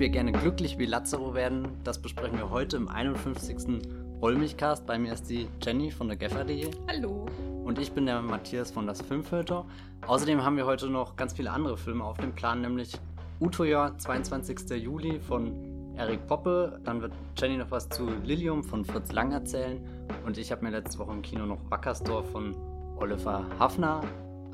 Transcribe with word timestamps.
wir 0.00 0.08
gerne 0.08 0.32
glücklich 0.32 0.78
wie 0.78 0.86
Lazaro 0.86 1.34
werden, 1.34 1.68
das 1.84 2.00
besprechen 2.00 2.38
wir 2.38 2.48
heute 2.48 2.78
im 2.78 2.88
51. 2.88 3.82
Wollmilchcast. 4.20 4.86
Bei 4.86 4.98
mir 4.98 5.12
ist 5.12 5.28
die 5.28 5.46
Jenny 5.60 5.90
von 5.90 6.08
der 6.08 6.16
Geffer.de. 6.16 6.70
Hallo. 6.88 7.26
Und 7.64 7.78
ich 7.78 7.92
bin 7.92 8.06
der 8.06 8.22
Matthias 8.22 8.70
von 8.70 8.86
das 8.86 9.02
Filmfilter. 9.02 9.66
Außerdem 10.06 10.42
haben 10.42 10.56
wir 10.56 10.64
heute 10.64 10.88
noch 10.88 11.16
ganz 11.16 11.34
viele 11.34 11.50
andere 11.50 11.76
Filme 11.76 12.02
auf 12.02 12.16
dem 12.16 12.34
Plan, 12.34 12.62
nämlich 12.62 12.94
Utoja, 13.40 13.92
22. 13.98 14.70
Juli 14.82 15.20
von 15.20 15.94
Erik 15.94 16.26
Poppe. 16.26 16.80
Dann 16.82 17.02
wird 17.02 17.12
Jenny 17.36 17.58
noch 17.58 17.70
was 17.70 17.90
zu 17.90 18.08
Lilium 18.24 18.64
von 18.64 18.86
Fritz 18.86 19.12
Lang 19.12 19.32
erzählen. 19.32 19.86
Und 20.24 20.38
ich 20.38 20.50
habe 20.50 20.64
mir 20.64 20.70
letzte 20.70 20.98
Woche 20.98 21.12
im 21.12 21.20
Kino 21.20 21.44
noch 21.44 21.58
Wackersdorf 21.68 22.30
von 22.30 22.56
Oliver 22.96 23.44
Hafner 23.58 24.00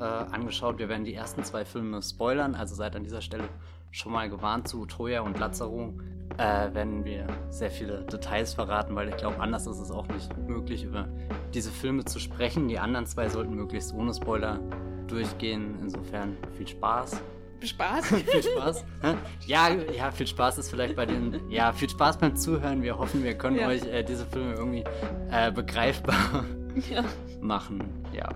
äh, 0.01 0.03
angeschaut. 0.03 0.77
Wir 0.77 0.89
werden 0.89 1.05
die 1.05 1.13
ersten 1.13 1.41
zwei 1.45 1.63
Filme 1.63 2.01
spoilern, 2.01 2.53
also 2.53 2.75
seid 2.75 2.97
an 2.97 3.03
dieser 3.03 3.21
Stelle 3.21 3.47
schon 3.91 4.11
mal 4.11 4.29
gewarnt 4.29 4.67
zu 4.67 4.85
Troja 4.85 5.21
und 5.21 5.39
Lazaro. 5.39 5.93
Äh, 6.37 6.73
werden 6.73 7.03
wir 7.03 7.25
sehr 7.49 7.71
viele 7.71 8.03
Details 8.03 8.53
verraten, 8.53 8.95
weil 8.95 9.09
ich 9.09 9.17
glaube, 9.17 9.39
anders 9.39 9.65
ist 9.65 9.79
es 9.79 9.89
auch 9.89 10.07
nicht 10.07 10.37
möglich, 10.37 10.83
über 10.83 11.07
diese 11.53 11.71
Filme 11.71 12.05
zu 12.05 12.19
sprechen. 12.19 12.67
Die 12.67 12.77
anderen 12.77 13.07
zwei 13.07 13.27
sollten 13.27 13.55
möglichst 13.55 13.93
ohne 13.93 14.13
Spoiler 14.13 14.59
durchgehen. 15.07 15.79
Insofern 15.81 16.37
viel 16.55 16.67
Spaß. 16.67 17.21
Spaß? 17.63 18.07
viel 18.07 18.43
Spaß. 18.43 18.85
ja, 19.47 19.69
ja, 19.69 20.11
viel 20.11 20.27
Spaß 20.27 20.59
ist 20.59 20.69
vielleicht 20.69 20.95
bei 20.95 21.05
den. 21.05 21.49
Ja, 21.49 21.73
viel 21.73 21.89
Spaß 21.89 22.17
beim 22.17 22.35
Zuhören. 22.35 22.83
Wir 22.83 22.97
hoffen, 22.97 23.23
wir 23.23 23.35
können 23.35 23.57
ja. 23.57 23.67
euch 23.67 23.83
äh, 23.85 24.03
diese 24.03 24.25
Filme 24.25 24.53
irgendwie 24.53 24.83
äh, 25.31 25.51
begreifbar 25.51 26.45
ja. 26.89 27.03
machen. 27.41 27.83
Ja. 28.13 28.29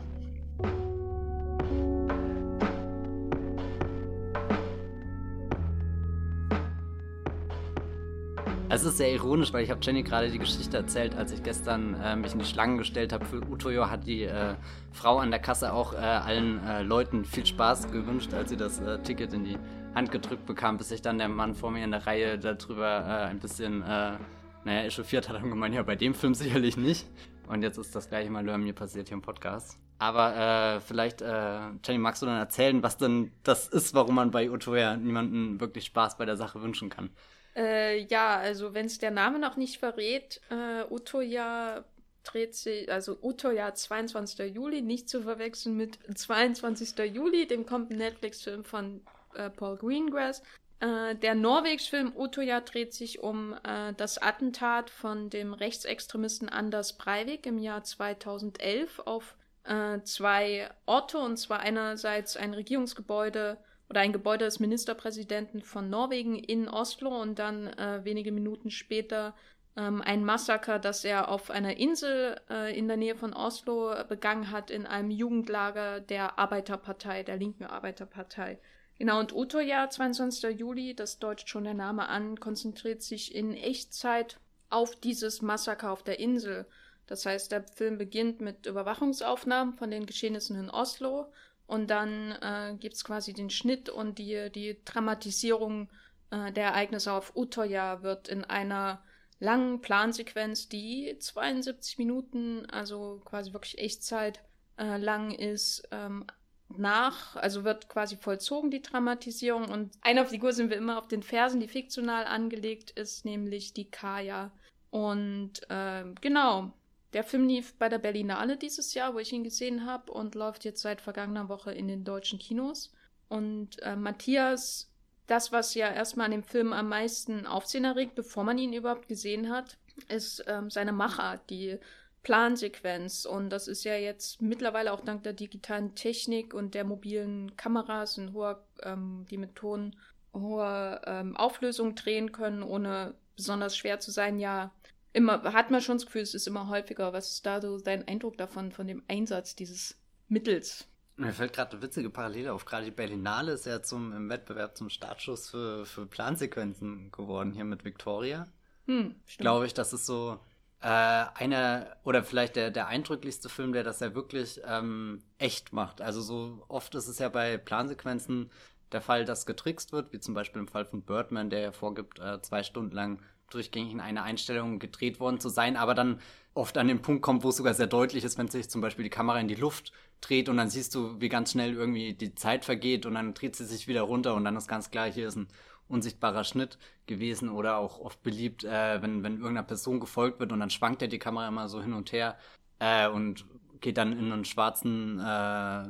Es 8.73 8.85
ist 8.85 8.95
sehr 8.95 9.11
ironisch, 9.11 9.51
weil 9.51 9.65
ich 9.65 9.69
habe 9.69 9.81
Jenny 9.83 10.01
gerade 10.01 10.29
die 10.29 10.39
Geschichte 10.39 10.77
erzählt, 10.77 11.13
als 11.13 11.33
ich 11.33 11.43
gestern 11.43 11.93
äh, 11.95 12.15
mich 12.15 12.31
in 12.31 12.39
die 12.39 12.45
Schlangen 12.45 12.77
gestellt 12.77 13.11
habe 13.11 13.25
für 13.25 13.41
Utoyo, 13.45 13.89
hat 13.89 14.07
die 14.07 14.23
äh, 14.23 14.55
Frau 14.93 15.17
an 15.17 15.29
der 15.29 15.41
Kasse 15.41 15.73
auch 15.73 15.91
äh, 15.91 15.97
allen 15.97 16.65
äh, 16.65 16.81
Leuten 16.81 17.25
viel 17.25 17.45
Spaß 17.45 17.91
gewünscht, 17.91 18.33
als 18.33 18.49
sie 18.49 18.55
das 18.55 18.79
äh, 18.79 18.97
Ticket 18.99 19.33
in 19.33 19.43
die 19.43 19.57
Hand 19.93 20.13
gedrückt 20.13 20.45
bekam, 20.45 20.77
bis 20.77 20.87
sich 20.87 21.01
dann 21.01 21.17
der 21.17 21.27
Mann 21.27 21.53
vor 21.53 21.69
mir 21.69 21.83
in 21.83 21.91
der 21.91 22.07
Reihe 22.07 22.39
darüber 22.39 23.01
äh, 23.05 23.25
ein 23.25 23.39
bisschen, 23.39 23.79
naja, 23.79 24.83
echauffiert 24.85 25.27
hat 25.27 25.43
und 25.43 25.49
gemeint, 25.49 25.75
ja, 25.75 25.83
bei 25.83 25.97
dem 25.97 26.13
Film 26.13 26.33
sicherlich 26.33 26.77
nicht. 26.77 27.05
Und 27.49 27.63
jetzt 27.63 27.77
ist 27.77 27.93
das 27.93 28.07
gleiche 28.07 28.29
mal 28.29 28.41
mir 28.57 28.73
passiert 28.73 29.09
hier 29.09 29.15
im 29.15 29.21
Podcast. 29.21 29.77
Aber 29.99 30.79
vielleicht, 30.79 31.19
Jenny, 31.19 31.99
magst 31.99 32.21
du 32.21 32.25
dann 32.25 32.37
erzählen, 32.37 32.81
was 32.81 32.97
denn 32.97 33.33
das 33.43 33.67
ist, 33.67 33.93
warum 33.93 34.15
man 34.15 34.31
bei 34.31 34.49
Utoya 34.49 34.95
niemanden 34.95 35.59
wirklich 35.59 35.83
Spaß 35.85 36.17
bei 36.17 36.25
der 36.25 36.37
Sache 36.37 36.61
wünschen 36.61 36.89
kann? 36.89 37.09
Äh, 37.55 38.04
ja, 38.05 38.38
also 38.38 38.74
wenn 38.74 38.85
es 38.85 38.98
der 38.98 39.12
Name 39.12 39.40
noch 39.40 39.57
nicht 39.57 39.77
verrät, 39.77 40.41
äh, 40.49 40.84
Utoya 40.90 41.84
dreht 42.24 42.55
sich, 42.55 42.91
also 42.91 43.18
Utoya 43.21 43.74
22. 43.74 44.54
Juli, 44.54 44.82
nicht 44.82 45.10
zu 45.10 45.24
verwechseln 45.24 45.76
mit 45.76 45.98
22. 46.16 46.98
Juli, 47.13 47.48
dem 47.48 47.66
kommt 47.66 47.91
ein 47.91 47.98
Netflix-Film 47.98 48.63
von 48.63 49.02
äh, 49.34 49.49
Paul 49.49 49.77
Greengrass. 49.77 50.41
Äh, 50.79 51.16
der 51.16 51.35
Norwegisch-Film 51.35 52.13
Utoya 52.16 52.62
dreht 52.62 52.94
sich 52.94 53.20
um 53.20 53.54
äh, 53.63 53.94
das 53.98 54.18
Attentat 54.18 54.90
von 54.90 55.29
dem 55.29 55.54
Rechtsextremisten 55.54 56.49
Anders 56.49 56.98
Breivik 56.98 57.46
im 57.46 57.57
Jahr 57.57 57.84
2011 57.84 58.99
auf 58.99 59.35
äh, 59.63 59.99
zwei 60.04 60.70
Orte, 60.85 61.20
und 61.20 61.38
zwar 61.38 61.60
einerseits 61.60 62.35
ein 62.35 62.54
Regierungsgebäude 62.54 63.57
oder 63.91 63.99
ein 63.99 64.13
Gebäude 64.13 64.45
des 64.45 64.61
Ministerpräsidenten 64.61 65.61
von 65.61 65.89
Norwegen 65.89 66.39
in 66.39 66.69
Oslo 66.69 67.09
und 67.09 67.39
dann 67.39 67.67
äh, 67.67 67.99
wenige 68.05 68.31
Minuten 68.31 68.71
später 68.71 69.35
ähm, 69.75 70.01
ein 70.01 70.23
Massaker, 70.23 70.79
das 70.79 71.03
er 71.03 71.27
auf 71.27 71.51
einer 71.51 71.75
Insel 71.75 72.39
äh, 72.49 72.73
in 72.73 72.88
der 72.88 72.95
Nähe 72.95 73.17
von 73.17 73.33
Oslo 73.33 73.93
begangen 74.07 74.49
hat, 74.49 74.71
in 74.71 74.85
einem 74.85 75.11
Jugendlager 75.11 75.99
der 75.99 76.39
Arbeiterpartei, 76.39 77.23
der 77.23 77.35
linken 77.35 77.66
Arbeiterpartei. 77.66 78.59
Genau, 78.97 79.19
und 79.19 79.33
Utoja, 79.35 79.89
22. 79.89 80.57
Juli, 80.57 80.95
das 80.95 81.19
deutet 81.19 81.49
schon 81.49 81.66
der 81.66 81.73
Name 81.73 82.07
an, 82.07 82.39
konzentriert 82.39 83.01
sich 83.01 83.35
in 83.35 83.53
Echtzeit 83.53 84.39
auf 84.69 84.95
dieses 84.95 85.41
Massaker 85.41 85.91
auf 85.91 86.01
der 86.01 86.17
Insel. 86.17 86.66
Das 87.07 87.25
heißt, 87.25 87.51
der 87.51 87.63
Film 87.63 87.97
beginnt 87.97 88.39
mit 88.39 88.67
Überwachungsaufnahmen 88.67 89.73
von 89.73 89.91
den 89.91 90.05
Geschehnissen 90.05 90.57
in 90.57 90.69
Oslo 90.69 91.25
und 91.71 91.89
dann 91.89 92.33
äh, 92.41 92.75
gibt 92.77 92.95
es 92.95 93.05
quasi 93.05 93.31
den 93.31 93.49
Schnitt 93.49 93.87
und 93.87 94.19
die, 94.19 94.51
die 94.53 94.83
Dramatisierung 94.83 95.89
äh, 96.29 96.51
der 96.51 96.65
Ereignisse 96.65 97.13
auf 97.13 97.31
Utoya 97.33 98.03
wird 98.03 98.27
in 98.27 98.43
einer 98.43 99.01
langen 99.39 99.79
Plansequenz, 99.79 100.67
die 100.67 101.15
72 101.17 101.97
Minuten, 101.97 102.65
also 102.69 103.21
quasi 103.23 103.53
wirklich 103.53 103.77
Echtzeit 103.77 104.41
äh, 104.77 104.97
lang 104.97 105.31
ist, 105.31 105.87
ähm, 105.91 106.25
nach, 106.67 107.37
also 107.37 107.63
wird 107.63 107.87
quasi 107.87 108.17
vollzogen, 108.17 108.69
die 108.69 108.81
Dramatisierung. 108.81 109.69
Und 109.69 109.93
einer 110.01 110.25
Figur 110.25 110.51
sind 110.51 110.71
wir 110.71 110.77
immer 110.77 110.99
auf 110.99 111.07
den 111.07 111.23
Fersen, 111.23 111.61
die 111.61 111.69
fiktional 111.69 112.25
angelegt 112.25 112.91
ist, 112.91 113.23
nämlich 113.23 113.73
die 113.73 113.89
Kaya. 113.89 114.51
Und 114.89 115.61
äh, 115.69 116.03
genau, 116.19 116.73
der 117.13 117.23
Film 117.23 117.47
lief 117.47 117.73
bei 117.75 117.89
der 117.89 117.99
Berlinale 117.99 118.57
dieses 118.57 118.94
Jahr, 118.94 119.13
wo 119.13 119.19
ich 119.19 119.33
ihn 119.33 119.44
gesehen 119.44 119.85
habe 119.85 120.11
und 120.11 120.35
läuft 120.35 120.63
jetzt 120.63 120.81
seit 120.81 121.01
vergangener 121.01 121.49
Woche 121.49 121.73
in 121.73 121.88
den 121.88 122.03
deutschen 122.03 122.39
Kinos. 122.39 122.94
Und 123.27 123.81
äh, 123.81 123.95
Matthias, 123.95 124.89
das, 125.27 125.51
was 125.51 125.73
ja 125.73 125.91
erstmal 125.91 126.25
an 126.25 126.31
dem 126.31 126.44
Film 126.44 126.73
am 126.73 126.89
meisten 126.89 127.45
Aufsehen 127.45 127.85
erregt, 127.85 128.16
bevor 128.16 128.44
man 128.44 128.57
ihn 128.57 128.73
überhaupt 128.73 129.07
gesehen 129.07 129.49
hat, 129.49 129.77
ist 130.07 130.44
ähm, 130.47 130.69
seine 130.69 130.94
Machart, 130.94 131.49
die 131.49 131.77
Plansequenz. 132.23 133.25
Und 133.25 133.49
das 133.49 133.67
ist 133.67 133.83
ja 133.83 133.95
jetzt 133.95 134.41
mittlerweile 134.41 134.93
auch 134.93 135.03
dank 135.03 135.23
der 135.23 135.33
digitalen 135.33 135.95
Technik 135.95 136.53
und 136.53 136.75
der 136.75 136.85
mobilen 136.85 137.55
Kameras 137.57 138.17
und 138.17 138.33
hoher, 138.33 138.63
ähm, 138.83 139.25
die 139.29 139.38
mit 139.38 139.55
Ton 139.55 139.95
hoher 140.33 141.01
ähm, 141.05 141.35
Auflösung 141.35 141.95
drehen 141.95 142.31
können, 142.31 142.63
ohne 142.63 143.16
besonders 143.35 143.75
schwer 143.75 143.99
zu 143.99 144.11
sein, 144.11 144.39
ja 144.39 144.72
immer, 145.13 145.41
hat 145.53 145.72
man 145.72 145.81
schon 145.81 145.97
das 145.97 146.05
Gefühl, 146.05 146.22
es 146.22 146.33
ist 146.33 146.47
immer 146.47 146.67
häufiger. 146.67 147.13
Was 147.13 147.31
ist 147.31 147.45
da 147.45 147.61
so 147.61 147.77
dein 147.77 148.07
Eindruck 148.07 148.38
davon, 148.38 148.72
von 148.72 148.88
dem 148.88 149.03
Einsatz 149.07 149.55
dieses 149.55 149.97
Mittels? 150.27 150.88
Mir 151.17 151.33
fällt 151.33 151.53
gerade 151.53 151.73
eine 151.73 151.81
witzige 151.81 152.09
Parallele 152.09 152.53
auf. 152.53 152.66
Gerade 152.66 152.85
die 152.85 152.91
Berlinale 152.91 153.51
ist 153.51 153.66
ja 153.66 153.81
zum, 153.83 154.13
im 154.13 154.29
Wettbewerb 154.29 154.77
zum 154.77 154.89
Startschuss 154.89 155.49
für, 155.49 155.85
für 155.85 156.05
Plansequenzen 156.05 157.11
geworden, 157.11 157.51
hier 157.51 157.66
mit 157.66 157.83
Victoria. 157.83 158.47
Hm, 158.88 159.16
Glaube 159.38 159.67
ich, 159.67 159.73
das 159.73 159.94
ist 159.94 160.05
so 160.05 160.39
äh, 160.81 160.88
einer, 160.88 161.95
oder 162.03 162.23
vielleicht 162.23 162.55
der, 162.55 162.72
der 162.72 162.88
eindrücklichste 162.88 163.49
Film, 163.49 163.73
der 163.73 163.83
das 163.83 163.99
ja 163.99 164.16
wirklich 164.16 164.61
ähm, 164.66 165.22
echt 165.38 165.73
macht. 165.73 166.01
Also 166.01 166.22
so 166.22 166.63
oft 166.69 166.95
ist 166.95 167.07
es 167.07 167.19
ja 167.19 167.29
bei 167.29 167.57
Plansequenzen 167.57 168.49
der 168.91 169.01
Fall, 169.01 169.23
dass 169.23 169.45
getrickst 169.45 169.91
wird, 169.91 170.11
wie 170.11 170.19
zum 170.19 170.33
Beispiel 170.33 170.61
im 170.61 170.67
Fall 170.67 170.85
von 170.85 171.03
Birdman, 171.03 171.49
der 171.49 171.59
ja 171.59 171.72
vorgibt, 171.72 172.19
äh, 172.19 172.41
zwei 172.41 172.63
Stunden 172.63 172.95
lang 172.95 173.22
durchgängig 173.53 173.94
in 173.94 174.00
einer 174.00 174.23
Einstellung 174.23 174.79
gedreht 174.79 175.19
worden 175.19 175.39
zu 175.39 175.50
sein, 175.50 175.78
aber 175.78 175.94
dann 175.94 176.19
oft 176.53 176.78
an 176.78 176.88
den 176.88 177.01
Punkt 177.01 177.22
kommt, 177.22 177.44
wo 177.44 177.50
es 177.50 177.57
sogar 177.57 177.73
sehr 177.73 177.88
deutlich 177.88 178.23
ist, 178.23 178.38
wenn 178.38 178.47
sich 178.47 178.69
zum 178.69 178.81
Beispiel 178.81 179.03
die 179.03 179.09
Kamera 179.09 179.39
in 179.39 179.47
die 179.47 179.56
Luft 179.56 179.91
dreht 180.19 180.50
und 180.50 180.57
dann 180.57 180.69
siehst 180.69 180.94
du, 180.95 181.19
wie 181.19 181.29
ganz 181.29 181.51
schnell 181.51 181.73
irgendwie 181.73 182.13
die 182.13 182.35
Zeit 182.35 182.66
vergeht 182.66 183.06
und 183.06 183.16
dann 183.16 183.34
dreht 183.34 183.56
sie 183.56 183.66
sich 183.66 183.88
wieder 183.88 184.01
runter 184.01 184.35
und 184.35 184.44
dann 184.44 184.56
ist 184.56 184.67
ganz 184.67 184.91
klar, 184.91 185.11
hier 185.11 185.28
ist 185.28 185.38
ein 185.38 185.47
unsichtbarer 185.88 186.44
Schnitt 186.44 186.78
gewesen 187.06 187.50
oder 187.50 187.78
auch 187.78 188.00
oft 188.00 188.23
beliebt, 188.23 188.63
äh, 188.63 189.01
wenn, 189.01 189.23
wenn 189.23 189.34
irgendeiner 189.34 189.63
Person 189.63 190.00
gefolgt 190.00 190.40
wird 190.40 190.51
und 190.51 190.59
dann 190.59 190.69
schwankt 190.69 191.01
ja 191.01 191.07
die 191.07 191.19
Kamera 191.19 191.47
immer 191.47 191.69
so 191.69 191.81
hin 191.81 191.94
und 191.94 192.11
her 192.11 192.38
äh, 192.79 193.07
und 193.07 193.45
geht 193.81 193.97
dann 193.97 194.13
in 194.13 194.31
einen 194.31 194.45
schwarzen, 194.45 195.19
äh, 195.19 195.23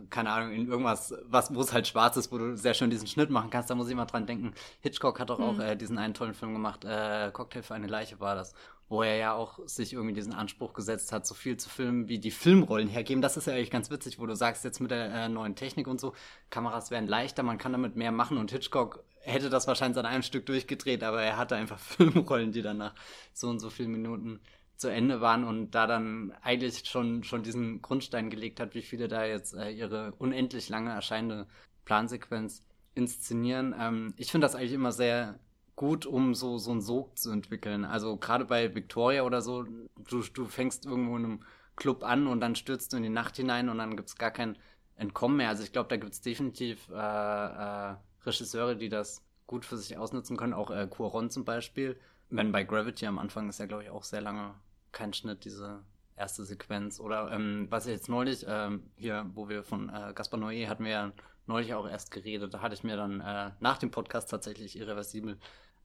keine 0.10 0.32
Ahnung, 0.32 0.54
in 0.54 0.68
irgendwas, 0.68 1.14
was, 1.26 1.54
wo 1.54 1.62
es 1.62 1.74
halt 1.74 1.88
schwarz 1.88 2.16
ist, 2.18 2.32
wo 2.32 2.38
du 2.38 2.58
sehr 2.58 2.74
schön 2.74 2.90
diesen 2.90 3.08
Schnitt 3.08 3.30
machen 3.30 3.50
kannst. 3.50 3.70
Da 3.70 3.76
muss 3.76 3.90
ich 3.90 3.96
mal 3.96 4.06
dran 4.06 4.26
denken. 4.26 4.54
Hitchcock 4.80 5.20
hat 5.20 5.30
doch 5.30 5.40
mhm. 5.40 5.46
auch 5.46 5.60
äh, 5.60 5.76
diesen 5.76 5.98
einen 5.98 6.14
tollen 6.14 6.34
Film 6.34 6.54
gemacht, 6.54 6.86
äh, 6.86 7.30
Cocktail 7.32 7.62
für 7.62 7.76
eine 7.76 7.88
Leiche 7.88 8.20
war 8.22 8.36
das, 8.36 8.54
wo 8.88 9.04
er 9.04 9.18
ja 9.18 9.34
auch 9.34 9.60
sich 9.66 9.94
irgendwie 9.94 10.14
diesen 10.14 10.34
Anspruch 10.34 10.74
gesetzt 10.74 11.12
hat, 11.12 11.28
so 11.28 11.36
viel 11.36 11.58
zu 11.58 11.70
filmen, 11.70 12.08
wie 12.08 12.20
die 12.20 12.32
Filmrollen 12.32 12.88
hergeben. 12.88 13.22
Das 13.22 13.36
ist 13.36 13.48
ja 13.48 13.54
eigentlich 13.54 13.72
ganz 13.72 13.92
witzig, 13.92 14.20
wo 14.20 14.26
du 14.26 14.36
sagst, 14.36 14.64
jetzt 14.64 14.80
mit 14.80 14.92
der 14.92 15.14
äh, 15.14 15.30
neuen 15.30 15.56
Technik 15.56 15.88
und 15.88 16.00
so, 16.00 16.14
Kameras 16.50 16.92
werden 16.92 17.08
leichter, 17.08 17.44
man 17.44 17.58
kann 17.58 17.74
damit 17.74 17.98
mehr 17.98 18.12
machen 18.14 18.38
und 18.38 18.52
Hitchcock 18.52 19.04
hätte 19.24 19.50
das 19.50 19.68
wahrscheinlich 19.68 20.00
an 20.00 20.06
einem 20.06 20.24
Stück 20.24 20.46
durchgedreht, 20.46 21.04
aber 21.04 21.22
er 21.22 21.38
hatte 21.38 21.56
einfach 21.56 21.80
Filmrollen, 21.80 22.54
die 22.54 22.62
dann 22.62 22.78
nach 22.78 22.96
so 23.34 23.50
und 23.50 23.60
so 23.60 23.70
vielen 23.70 23.92
Minuten 23.92 24.40
zu 24.82 24.90
Ende 24.90 25.22
waren 25.22 25.44
und 25.44 25.72
da 25.72 25.86
dann 25.86 26.34
eigentlich 26.42 26.90
schon, 26.90 27.24
schon 27.24 27.44
diesen 27.44 27.82
Grundstein 27.84 28.32
gelegt 28.32 28.60
hat, 28.60 28.74
wie 28.74 28.82
viele 28.82 29.08
da 29.08 29.26
jetzt 29.26 29.54
äh, 29.54 29.70
ihre 29.70 30.14
unendlich 30.18 30.70
lange 30.70 30.90
erscheinende 30.90 31.48
Plansequenz 31.86 32.66
inszenieren. 32.96 33.76
Ähm, 33.80 34.14
ich 34.18 34.32
finde 34.32 34.46
das 34.46 34.56
eigentlich 34.56 34.74
immer 34.74 34.92
sehr 34.92 35.40
gut, 35.76 36.08
um 36.08 36.34
so, 36.34 36.58
so 36.58 36.72
einen 36.72 36.82
Sog 36.82 37.18
zu 37.18 37.32
entwickeln. 37.32 37.86
Also 37.86 38.18
gerade 38.18 38.46
bei 38.46 38.74
Victoria 38.74 39.22
oder 39.22 39.42
so, 39.42 39.64
du, 39.64 40.24
du 40.34 40.46
fängst 40.46 40.86
irgendwo 40.86 41.16
in 41.16 41.26
einem 41.26 41.40
Club 41.76 42.04
an 42.04 42.26
und 42.26 42.42
dann 42.42 42.56
stürzt 42.56 42.92
du 42.92 42.98
in 42.98 43.04
die 43.04 43.10
Nacht 43.10 43.38
hinein 43.38 43.70
und 43.70 43.78
dann 43.78 43.96
gibt 43.96 44.10
es 44.10 44.16
gar 44.16 44.32
kein 44.32 44.58
Entkommen 44.96 45.38
mehr. 45.38 45.50
Also 45.50 45.64
ich 45.64 45.72
glaube, 45.72 45.90
da 45.90 45.98
gibt 45.98 46.14
es 46.14 46.22
definitiv 46.22 46.90
äh, 46.90 46.96
äh, 46.96 47.96
Regisseure, 48.26 48.76
die 48.76 48.90
das 48.90 49.24
gut 49.46 49.64
für 49.64 49.78
sich 49.78 49.98
ausnutzen 49.98 50.38
können. 50.38 50.54
Auch 50.54 50.72
äh, 50.72 50.88
Cuaron 50.88 51.30
zum 51.30 51.46
Beispiel. 51.46 52.00
Wenn 52.32 52.52
bei 52.52 52.64
Gravity 52.64 53.06
am 53.06 53.20
Anfang 53.20 53.48
ist 53.48 53.60
ja, 53.60 53.68
glaube 53.68 53.84
ich, 53.84 53.90
auch 53.90 54.04
sehr 54.04 54.22
lange 54.22 54.56
kein 54.92 55.14
Schnitt, 55.14 55.46
diese 55.46 55.84
erste 56.16 56.44
Sequenz. 56.44 57.00
Oder 57.00 57.32
ähm, 57.32 57.68
was 57.70 57.86
ich 57.86 57.94
jetzt 57.94 58.10
neulich, 58.10 58.46
ähm, 58.48 58.92
hier, 58.96 59.30
wo 59.34 59.50
wir 59.50 59.64
von 59.64 59.90
äh, 59.90 60.14
Gaspar 60.14 60.40
Noé 60.40 60.68
hatten 60.68 60.84
wir 60.84 60.92
ja 60.92 61.12
neulich 61.48 61.74
auch 61.74 61.88
erst 61.88 62.12
geredet, 62.12 62.54
da 62.54 62.62
hatte 62.62 62.76
ich 62.76 62.84
mir 62.84 62.96
dann 62.96 63.22
äh, 63.22 63.52
nach 63.60 63.78
dem 63.78 63.92
Podcast 63.92 64.30
tatsächlich 64.30 64.78
irreversibel 64.78 65.38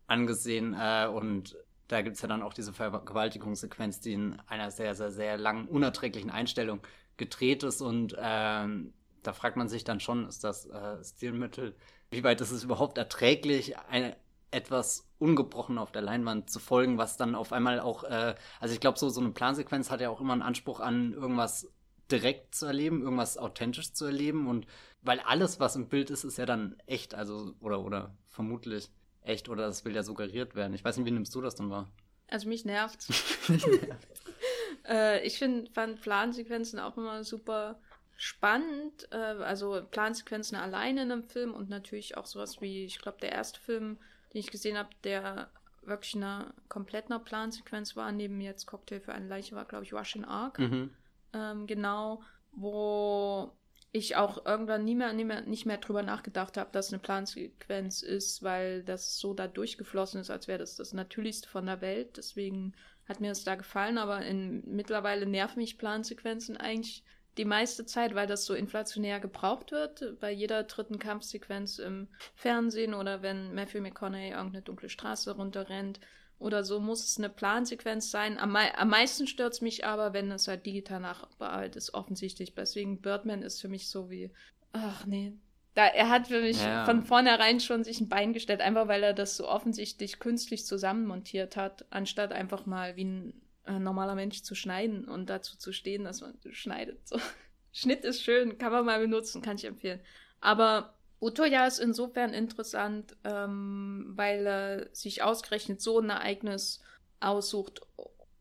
angesehen 0.06 0.76
äh, 0.78 1.08
und 1.08 1.56
da 1.88 2.02
gibt 2.02 2.16
es 2.16 2.22
ja 2.22 2.28
dann 2.28 2.42
auch 2.42 2.52
diese 2.52 2.72
Vergewaltigungssequenz, 2.72 4.00
die 4.00 4.12
in 4.12 4.40
einer 4.46 4.70
sehr, 4.70 4.94
sehr, 4.94 5.10
sehr 5.10 5.38
langen, 5.38 5.68
unerträglichen 5.68 6.30
Einstellung 6.30 6.80
gedreht 7.16 7.62
ist. 7.62 7.80
Und 7.80 8.16
ähm, 8.18 8.92
da 9.22 9.32
fragt 9.32 9.56
man 9.56 9.68
sich 9.68 9.84
dann 9.84 10.00
schon, 10.00 10.28
ist 10.28 10.42
das 10.42 10.66
äh, 10.66 11.02
Stilmittel, 11.04 11.76
wie 12.10 12.24
weit 12.24 12.40
ist 12.40 12.50
es 12.50 12.64
überhaupt 12.64 12.98
erträglich, 12.98 13.78
eine, 13.78 14.16
etwas 14.50 15.08
ungebrochen 15.18 15.78
auf 15.78 15.92
der 15.92 16.02
Leinwand 16.02 16.50
zu 16.50 16.58
folgen, 16.58 16.98
was 16.98 17.16
dann 17.16 17.34
auf 17.34 17.52
einmal 17.52 17.80
auch, 17.80 18.04
äh, 18.04 18.34
also 18.60 18.74
ich 18.74 18.80
glaube, 18.80 18.98
so, 18.98 19.08
so 19.08 19.20
eine 19.20 19.30
Plansequenz 19.30 19.90
hat 19.90 20.00
ja 20.00 20.10
auch 20.10 20.20
immer 20.20 20.32
einen 20.32 20.42
Anspruch 20.42 20.80
an 20.80 21.12
irgendwas 21.12 21.72
direkt 22.10 22.54
zu 22.54 22.66
erleben, 22.66 23.02
irgendwas 23.02 23.38
authentisch 23.38 23.92
zu 23.92 24.04
erleben 24.04 24.46
und 24.46 24.66
weil 25.02 25.20
alles, 25.20 25.60
was 25.60 25.76
im 25.76 25.88
Bild 25.88 26.10
ist, 26.10 26.24
ist 26.24 26.38
ja 26.38 26.46
dann 26.46 26.76
echt, 26.86 27.14
also 27.14 27.54
oder 27.60 27.80
oder 27.80 28.16
vermutlich 28.26 28.90
echt 29.22 29.48
oder 29.48 29.66
das 29.66 29.84
will 29.84 29.94
ja 29.94 30.02
suggeriert 30.02 30.54
werden. 30.54 30.74
Ich 30.74 30.84
weiß 30.84 30.96
nicht, 30.96 31.06
wie 31.06 31.10
nimmst 31.10 31.34
du 31.34 31.40
das 31.40 31.54
dann 31.54 31.70
wahr? 31.70 31.90
Also 32.28 32.48
mich 32.48 32.64
nervt. 32.64 33.06
äh, 34.88 35.24
ich 35.26 35.38
finde 35.38 35.70
fand 35.72 36.00
Plansequenzen 36.00 36.78
auch 36.78 36.96
immer 36.96 37.24
super 37.24 37.80
spannend. 38.16 39.08
Äh, 39.10 39.16
also 39.16 39.82
Plansequenzen 39.90 40.56
alleine 40.56 41.02
in 41.02 41.12
einem 41.12 41.24
Film 41.24 41.54
und 41.54 41.68
natürlich 41.68 42.16
auch 42.16 42.26
sowas 42.26 42.60
wie, 42.60 42.84
ich 42.84 42.98
glaube, 42.98 43.18
der 43.20 43.32
erste 43.32 43.60
Film, 43.60 43.98
den 44.36 44.40
ich 44.40 44.50
gesehen 44.50 44.76
habe, 44.76 44.90
der 45.02 45.48
wirklich 45.80 46.14
eine 46.14 46.52
komplett 46.68 47.10
eine 47.10 47.18
Plansequenz 47.18 47.96
war, 47.96 48.12
neben 48.12 48.38
jetzt 48.42 48.66
Cocktail 48.66 49.00
für 49.00 49.14
eine 49.14 49.26
Leiche 49.26 49.56
war, 49.56 49.64
glaube 49.64 49.84
ich, 49.84 49.94
Russian 49.94 50.26
Ark. 50.26 50.58
Mhm. 50.58 50.90
Ähm, 51.32 51.66
genau, 51.66 52.22
wo 52.52 53.50
ich 53.92 54.16
auch 54.16 54.44
irgendwann 54.44 54.84
nie 54.84 54.94
mehr, 54.94 55.14
nie 55.14 55.24
mehr, 55.24 55.40
nicht 55.40 55.64
mehr 55.64 55.78
drüber 55.78 56.02
nachgedacht 56.02 56.58
habe, 56.58 56.68
dass 56.70 56.92
eine 56.92 57.00
Plansequenz 57.00 58.02
ist, 58.02 58.42
weil 58.42 58.82
das 58.84 59.16
so 59.16 59.32
da 59.32 59.48
durchgeflossen 59.48 60.20
ist, 60.20 60.28
als 60.28 60.48
wäre 60.48 60.58
das 60.58 60.76
das 60.76 60.92
Natürlichste 60.92 61.48
von 61.48 61.64
der 61.64 61.80
Welt. 61.80 62.18
Deswegen 62.18 62.74
hat 63.08 63.20
mir 63.20 63.28
das 63.28 63.42
da 63.42 63.54
gefallen, 63.54 63.96
aber 63.96 64.20
in, 64.20 64.64
mittlerweile 64.66 65.24
nerven 65.24 65.60
mich 65.60 65.78
Plansequenzen 65.78 66.58
eigentlich 66.58 67.04
die 67.36 67.44
meiste 67.44 67.84
Zeit, 67.84 68.14
weil 68.14 68.26
das 68.26 68.46
so 68.46 68.54
inflationär 68.54 69.20
gebraucht 69.20 69.72
wird, 69.72 70.18
bei 70.20 70.30
jeder 70.30 70.62
dritten 70.64 70.98
Kampfsequenz 70.98 71.78
im 71.78 72.08
Fernsehen 72.34 72.94
oder 72.94 73.22
wenn 73.22 73.54
Matthew 73.54 73.80
McConaughey 73.80 74.30
irgendeine 74.30 74.62
dunkle 74.62 74.88
Straße 74.88 75.32
runterrennt 75.32 76.00
oder 76.38 76.64
so, 76.64 76.80
muss 76.80 77.04
es 77.04 77.18
eine 77.18 77.28
Plansequenz 77.28 78.10
sein. 78.10 78.38
Am, 78.38 78.52
mei 78.52 78.74
am 78.76 78.88
meisten 78.88 79.26
stört 79.26 79.54
es 79.54 79.60
mich 79.60 79.86
aber, 79.86 80.12
wenn 80.12 80.30
es 80.30 80.48
halt 80.48 80.66
digital 80.66 81.00
nachbearbeitet 81.00 81.76
ist, 81.76 81.94
offensichtlich. 81.94 82.54
Deswegen 82.54 83.00
Birdman 83.00 83.42
ist 83.42 83.60
für 83.60 83.68
mich 83.68 83.88
so 83.88 84.10
wie, 84.10 84.30
ach 84.72 85.06
nee. 85.06 85.32
Da, 85.74 85.86
er 85.86 86.08
hat 86.08 86.28
für 86.28 86.40
mich 86.40 86.62
ja. 86.62 86.86
von 86.86 87.04
vornherein 87.04 87.60
schon 87.60 87.84
sich 87.84 88.00
ein 88.00 88.08
Bein 88.08 88.32
gestellt, 88.32 88.62
einfach 88.62 88.88
weil 88.88 89.02
er 89.02 89.12
das 89.12 89.36
so 89.36 89.46
offensichtlich 89.46 90.18
künstlich 90.18 90.64
zusammenmontiert 90.64 91.56
hat, 91.56 91.84
anstatt 91.90 92.32
einfach 92.32 92.64
mal 92.64 92.96
wie 92.96 93.04
ein 93.04 93.42
äh, 93.66 93.78
normaler 93.78 94.14
Mensch 94.14 94.42
zu 94.42 94.54
schneiden 94.54 95.06
und 95.06 95.30
dazu 95.30 95.56
zu 95.56 95.72
stehen, 95.72 96.04
dass 96.04 96.20
man 96.20 96.38
schneidet. 96.50 97.06
So. 97.06 97.18
Schnitt 97.72 98.04
ist 98.04 98.22
schön, 98.22 98.58
kann 98.58 98.72
man 98.72 98.86
mal 98.86 99.00
benutzen, 99.00 99.42
kann 99.42 99.56
ich 99.56 99.64
empfehlen. 99.64 100.00
Aber 100.40 100.94
Utoya 101.20 101.66
ist 101.66 101.78
insofern 101.78 102.32
interessant, 102.32 103.16
ähm, 103.24 104.12
weil 104.14 104.46
er 104.46 104.94
sich 104.94 105.22
ausgerechnet 105.22 105.80
so 105.80 105.98
ein 105.98 106.10
Ereignis 106.10 106.82
aussucht. 107.20 107.80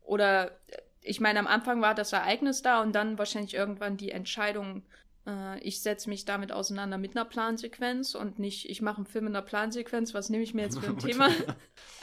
Oder 0.02 0.58
ich 1.00 1.20
meine, 1.20 1.38
am 1.38 1.46
Anfang 1.46 1.80
war 1.80 1.94
das 1.94 2.12
Ereignis 2.12 2.62
da 2.62 2.82
und 2.82 2.94
dann 2.94 3.18
wahrscheinlich 3.18 3.54
irgendwann 3.54 3.96
die 3.96 4.10
Entscheidung, 4.10 4.82
äh, 5.26 5.58
ich 5.60 5.80
setze 5.80 6.08
mich 6.08 6.24
damit 6.24 6.52
auseinander 6.52 6.98
mit 6.98 7.16
einer 7.16 7.24
Plansequenz 7.24 8.14
und 8.14 8.38
nicht, 8.38 8.68
ich 8.68 8.82
mache 8.82 8.98
einen 8.98 9.06
Film 9.06 9.26
in 9.26 9.36
einer 9.36 9.44
Plansequenz, 9.44 10.14
was 10.14 10.30
nehme 10.30 10.42
ich 10.42 10.54
mir 10.54 10.62
jetzt 10.62 10.78
für 10.78 10.88
ein 10.88 10.98
Thema? 10.98 11.30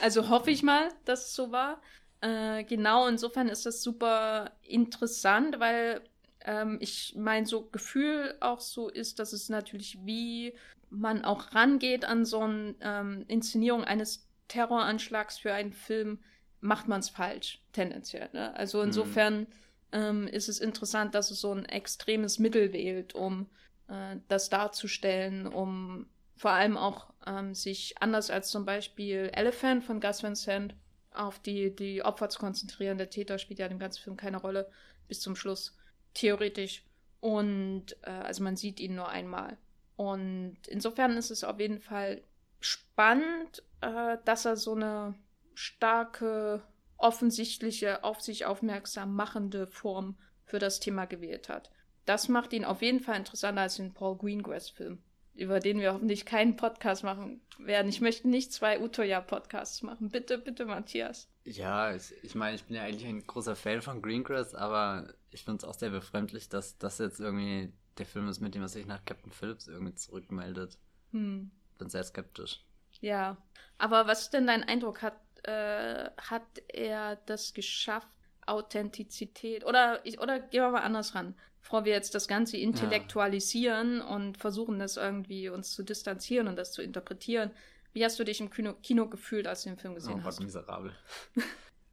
Also 0.00 0.28
hoffe 0.28 0.50
ich 0.50 0.62
mal, 0.62 0.88
dass 1.04 1.26
es 1.26 1.34
so 1.34 1.52
war. 1.52 1.80
Äh, 2.24 2.64
genau, 2.64 3.06
insofern 3.06 3.50
ist 3.50 3.66
das 3.66 3.82
super 3.82 4.52
interessant, 4.62 5.60
weil 5.60 6.00
ähm, 6.46 6.78
ich 6.80 7.14
mein 7.18 7.44
so 7.44 7.66
Gefühl 7.66 8.34
auch 8.40 8.60
so 8.60 8.88
ist, 8.88 9.18
dass 9.18 9.34
es 9.34 9.50
natürlich 9.50 9.98
wie 10.06 10.54
man 10.88 11.22
auch 11.24 11.54
rangeht 11.54 12.06
an 12.06 12.24
so 12.24 12.40
eine 12.40 12.76
ähm, 12.80 13.24
Inszenierung 13.28 13.84
eines 13.84 14.26
Terroranschlags 14.48 15.38
für 15.38 15.52
einen 15.52 15.74
Film, 15.74 16.18
macht 16.60 16.88
man 16.88 17.00
es 17.00 17.10
falsch, 17.10 17.62
tendenziell. 17.72 18.30
Ne? 18.32 18.56
Also 18.56 18.78
mhm. 18.78 18.84
insofern 18.84 19.40
mhm. 19.40 19.46
ähm, 19.92 20.28
ist 20.28 20.48
es 20.48 20.60
interessant, 20.60 21.14
dass 21.14 21.30
es 21.30 21.42
so 21.42 21.52
ein 21.52 21.66
extremes 21.66 22.38
Mittel 22.38 22.72
wählt, 22.72 23.14
um 23.14 23.50
äh, 23.88 24.16
das 24.28 24.48
darzustellen, 24.48 25.46
um 25.46 26.06
vor 26.36 26.52
allem 26.52 26.78
auch 26.78 27.12
ähm, 27.26 27.54
sich 27.54 27.96
anders 28.00 28.30
als 28.30 28.48
zum 28.48 28.64
Beispiel 28.64 29.30
Elephant 29.34 29.84
von 29.84 30.00
Gus 30.00 30.22
Van 30.22 30.34
Sant 30.36 30.74
auf 31.14 31.38
die, 31.38 31.74
die 31.74 32.04
Opfer 32.04 32.28
zu 32.28 32.38
konzentrieren. 32.38 32.98
Der 32.98 33.10
Täter 33.10 33.38
spielt 33.38 33.58
ja 33.58 33.66
im 33.66 33.78
ganzen 33.78 34.02
Film 34.02 34.16
keine 34.16 34.38
Rolle 34.38 34.70
bis 35.08 35.20
zum 35.20 35.36
Schluss, 35.36 35.76
theoretisch. 36.12 36.84
Und 37.20 37.96
äh, 38.02 38.10
also 38.10 38.42
man 38.42 38.56
sieht 38.56 38.80
ihn 38.80 38.96
nur 38.96 39.08
einmal. 39.08 39.56
Und 39.96 40.58
insofern 40.66 41.16
ist 41.16 41.30
es 41.30 41.44
auf 41.44 41.60
jeden 41.60 41.80
Fall 41.80 42.22
spannend, 42.60 43.62
äh, 43.80 44.18
dass 44.24 44.44
er 44.44 44.56
so 44.56 44.74
eine 44.74 45.14
starke, 45.54 46.62
offensichtliche, 46.96 48.02
auf 48.02 48.20
sich 48.20 48.44
aufmerksam 48.44 49.14
machende 49.14 49.66
Form 49.66 50.16
für 50.44 50.58
das 50.58 50.80
Thema 50.80 51.06
gewählt 51.06 51.48
hat. 51.48 51.70
Das 52.06 52.28
macht 52.28 52.52
ihn 52.52 52.64
auf 52.64 52.82
jeden 52.82 53.00
Fall 53.00 53.16
interessanter 53.16 53.62
als 53.62 53.76
den 53.76 53.94
Paul 53.94 54.18
Greengrass-Film 54.18 55.02
über 55.34 55.60
den 55.60 55.80
wir 55.80 55.92
hoffentlich 55.92 56.24
keinen 56.24 56.56
Podcast 56.56 57.02
machen 57.02 57.40
werden. 57.58 57.88
Ich 57.88 58.00
möchte 58.00 58.28
nicht 58.28 58.52
zwei 58.52 58.80
Utoya-Podcasts 58.80 59.82
machen. 59.82 60.10
Bitte, 60.10 60.38
bitte, 60.38 60.64
Matthias. 60.64 61.28
Ja, 61.44 61.94
ich, 61.94 62.12
ich 62.22 62.34
meine, 62.34 62.54
ich 62.56 62.64
bin 62.64 62.76
ja 62.76 62.82
eigentlich 62.82 63.06
ein 63.06 63.26
großer 63.26 63.56
Fan 63.56 63.82
von 63.82 64.00
Greengrass, 64.00 64.54
aber 64.54 65.12
ich 65.30 65.44
finde 65.44 65.58
es 65.58 65.64
auch 65.64 65.74
sehr 65.74 65.90
befremdlich, 65.90 66.48
dass 66.48 66.78
das 66.78 66.98
jetzt 66.98 67.20
irgendwie 67.20 67.72
der 67.98 68.06
Film 68.06 68.28
ist, 68.28 68.40
mit 68.40 68.54
dem 68.54 68.62
er 68.62 68.68
sich 68.68 68.86
nach 68.86 69.04
Captain 69.04 69.32
Phillips 69.32 69.66
irgendwie 69.66 69.94
zurückmeldet. 69.94 70.78
Hm. 71.12 71.50
Bin 71.78 71.88
sehr 71.88 72.04
skeptisch. 72.04 72.64
Ja, 73.00 73.36
aber 73.78 74.06
was 74.06 74.22
ist 74.22 74.32
denn 74.32 74.46
dein 74.46 74.62
Eindruck? 74.62 75.02
Hat, 75.02 75.20
äh, 75.42 76.10
hat 76.16 76.46
er 76.68 77.16
das 77.26 77.54
geschafft, 77.54 78.08
Authentizität 78.46 79.64
oder, 79.64 80.02
oder 80.20 80.38
gehen 80.38 80.62
wir 80.62 80.70
mal 80.70 80.82
anders 80.82 81.14
ran 81.14 81.34
bevor 81.64 81.86
wir 81.86 81.92
jetzt 81.92 82.14
das 82.14 82.28
Ganze 82.28 82.58
intellektualisieren 82.58 84.00
ja. 84.00 84.04
und 84.04 84.36
versuchen, 84.36 84.78
das 84.78 84.98
irgendwie 84.98 85.48
uns 85.48 85.72
zu 85.72 85.82
distanzieren 85.82 86.46
und 86.46 86.56
das 86.56 86.72
zu 86.72 86.82
interpretieren. 86.82 87.52
Wie 87.94 88.04
hast 88.04 88.18
du 88.18 88.24
dich 88.24 88.38
im 88.42 88.50
Kino, 88.50 88.74
Kino 88.82 89.08
gefühlt, 89.08 89.46
als 89.46 89.62
du 89.62 89.70
den 89.70 89.78
Film 89.78 89.94
gesehen 89.94 90.20
oh, 90.20 90.24
hast? 90.24 90.40
miserabel. 90.40 90.92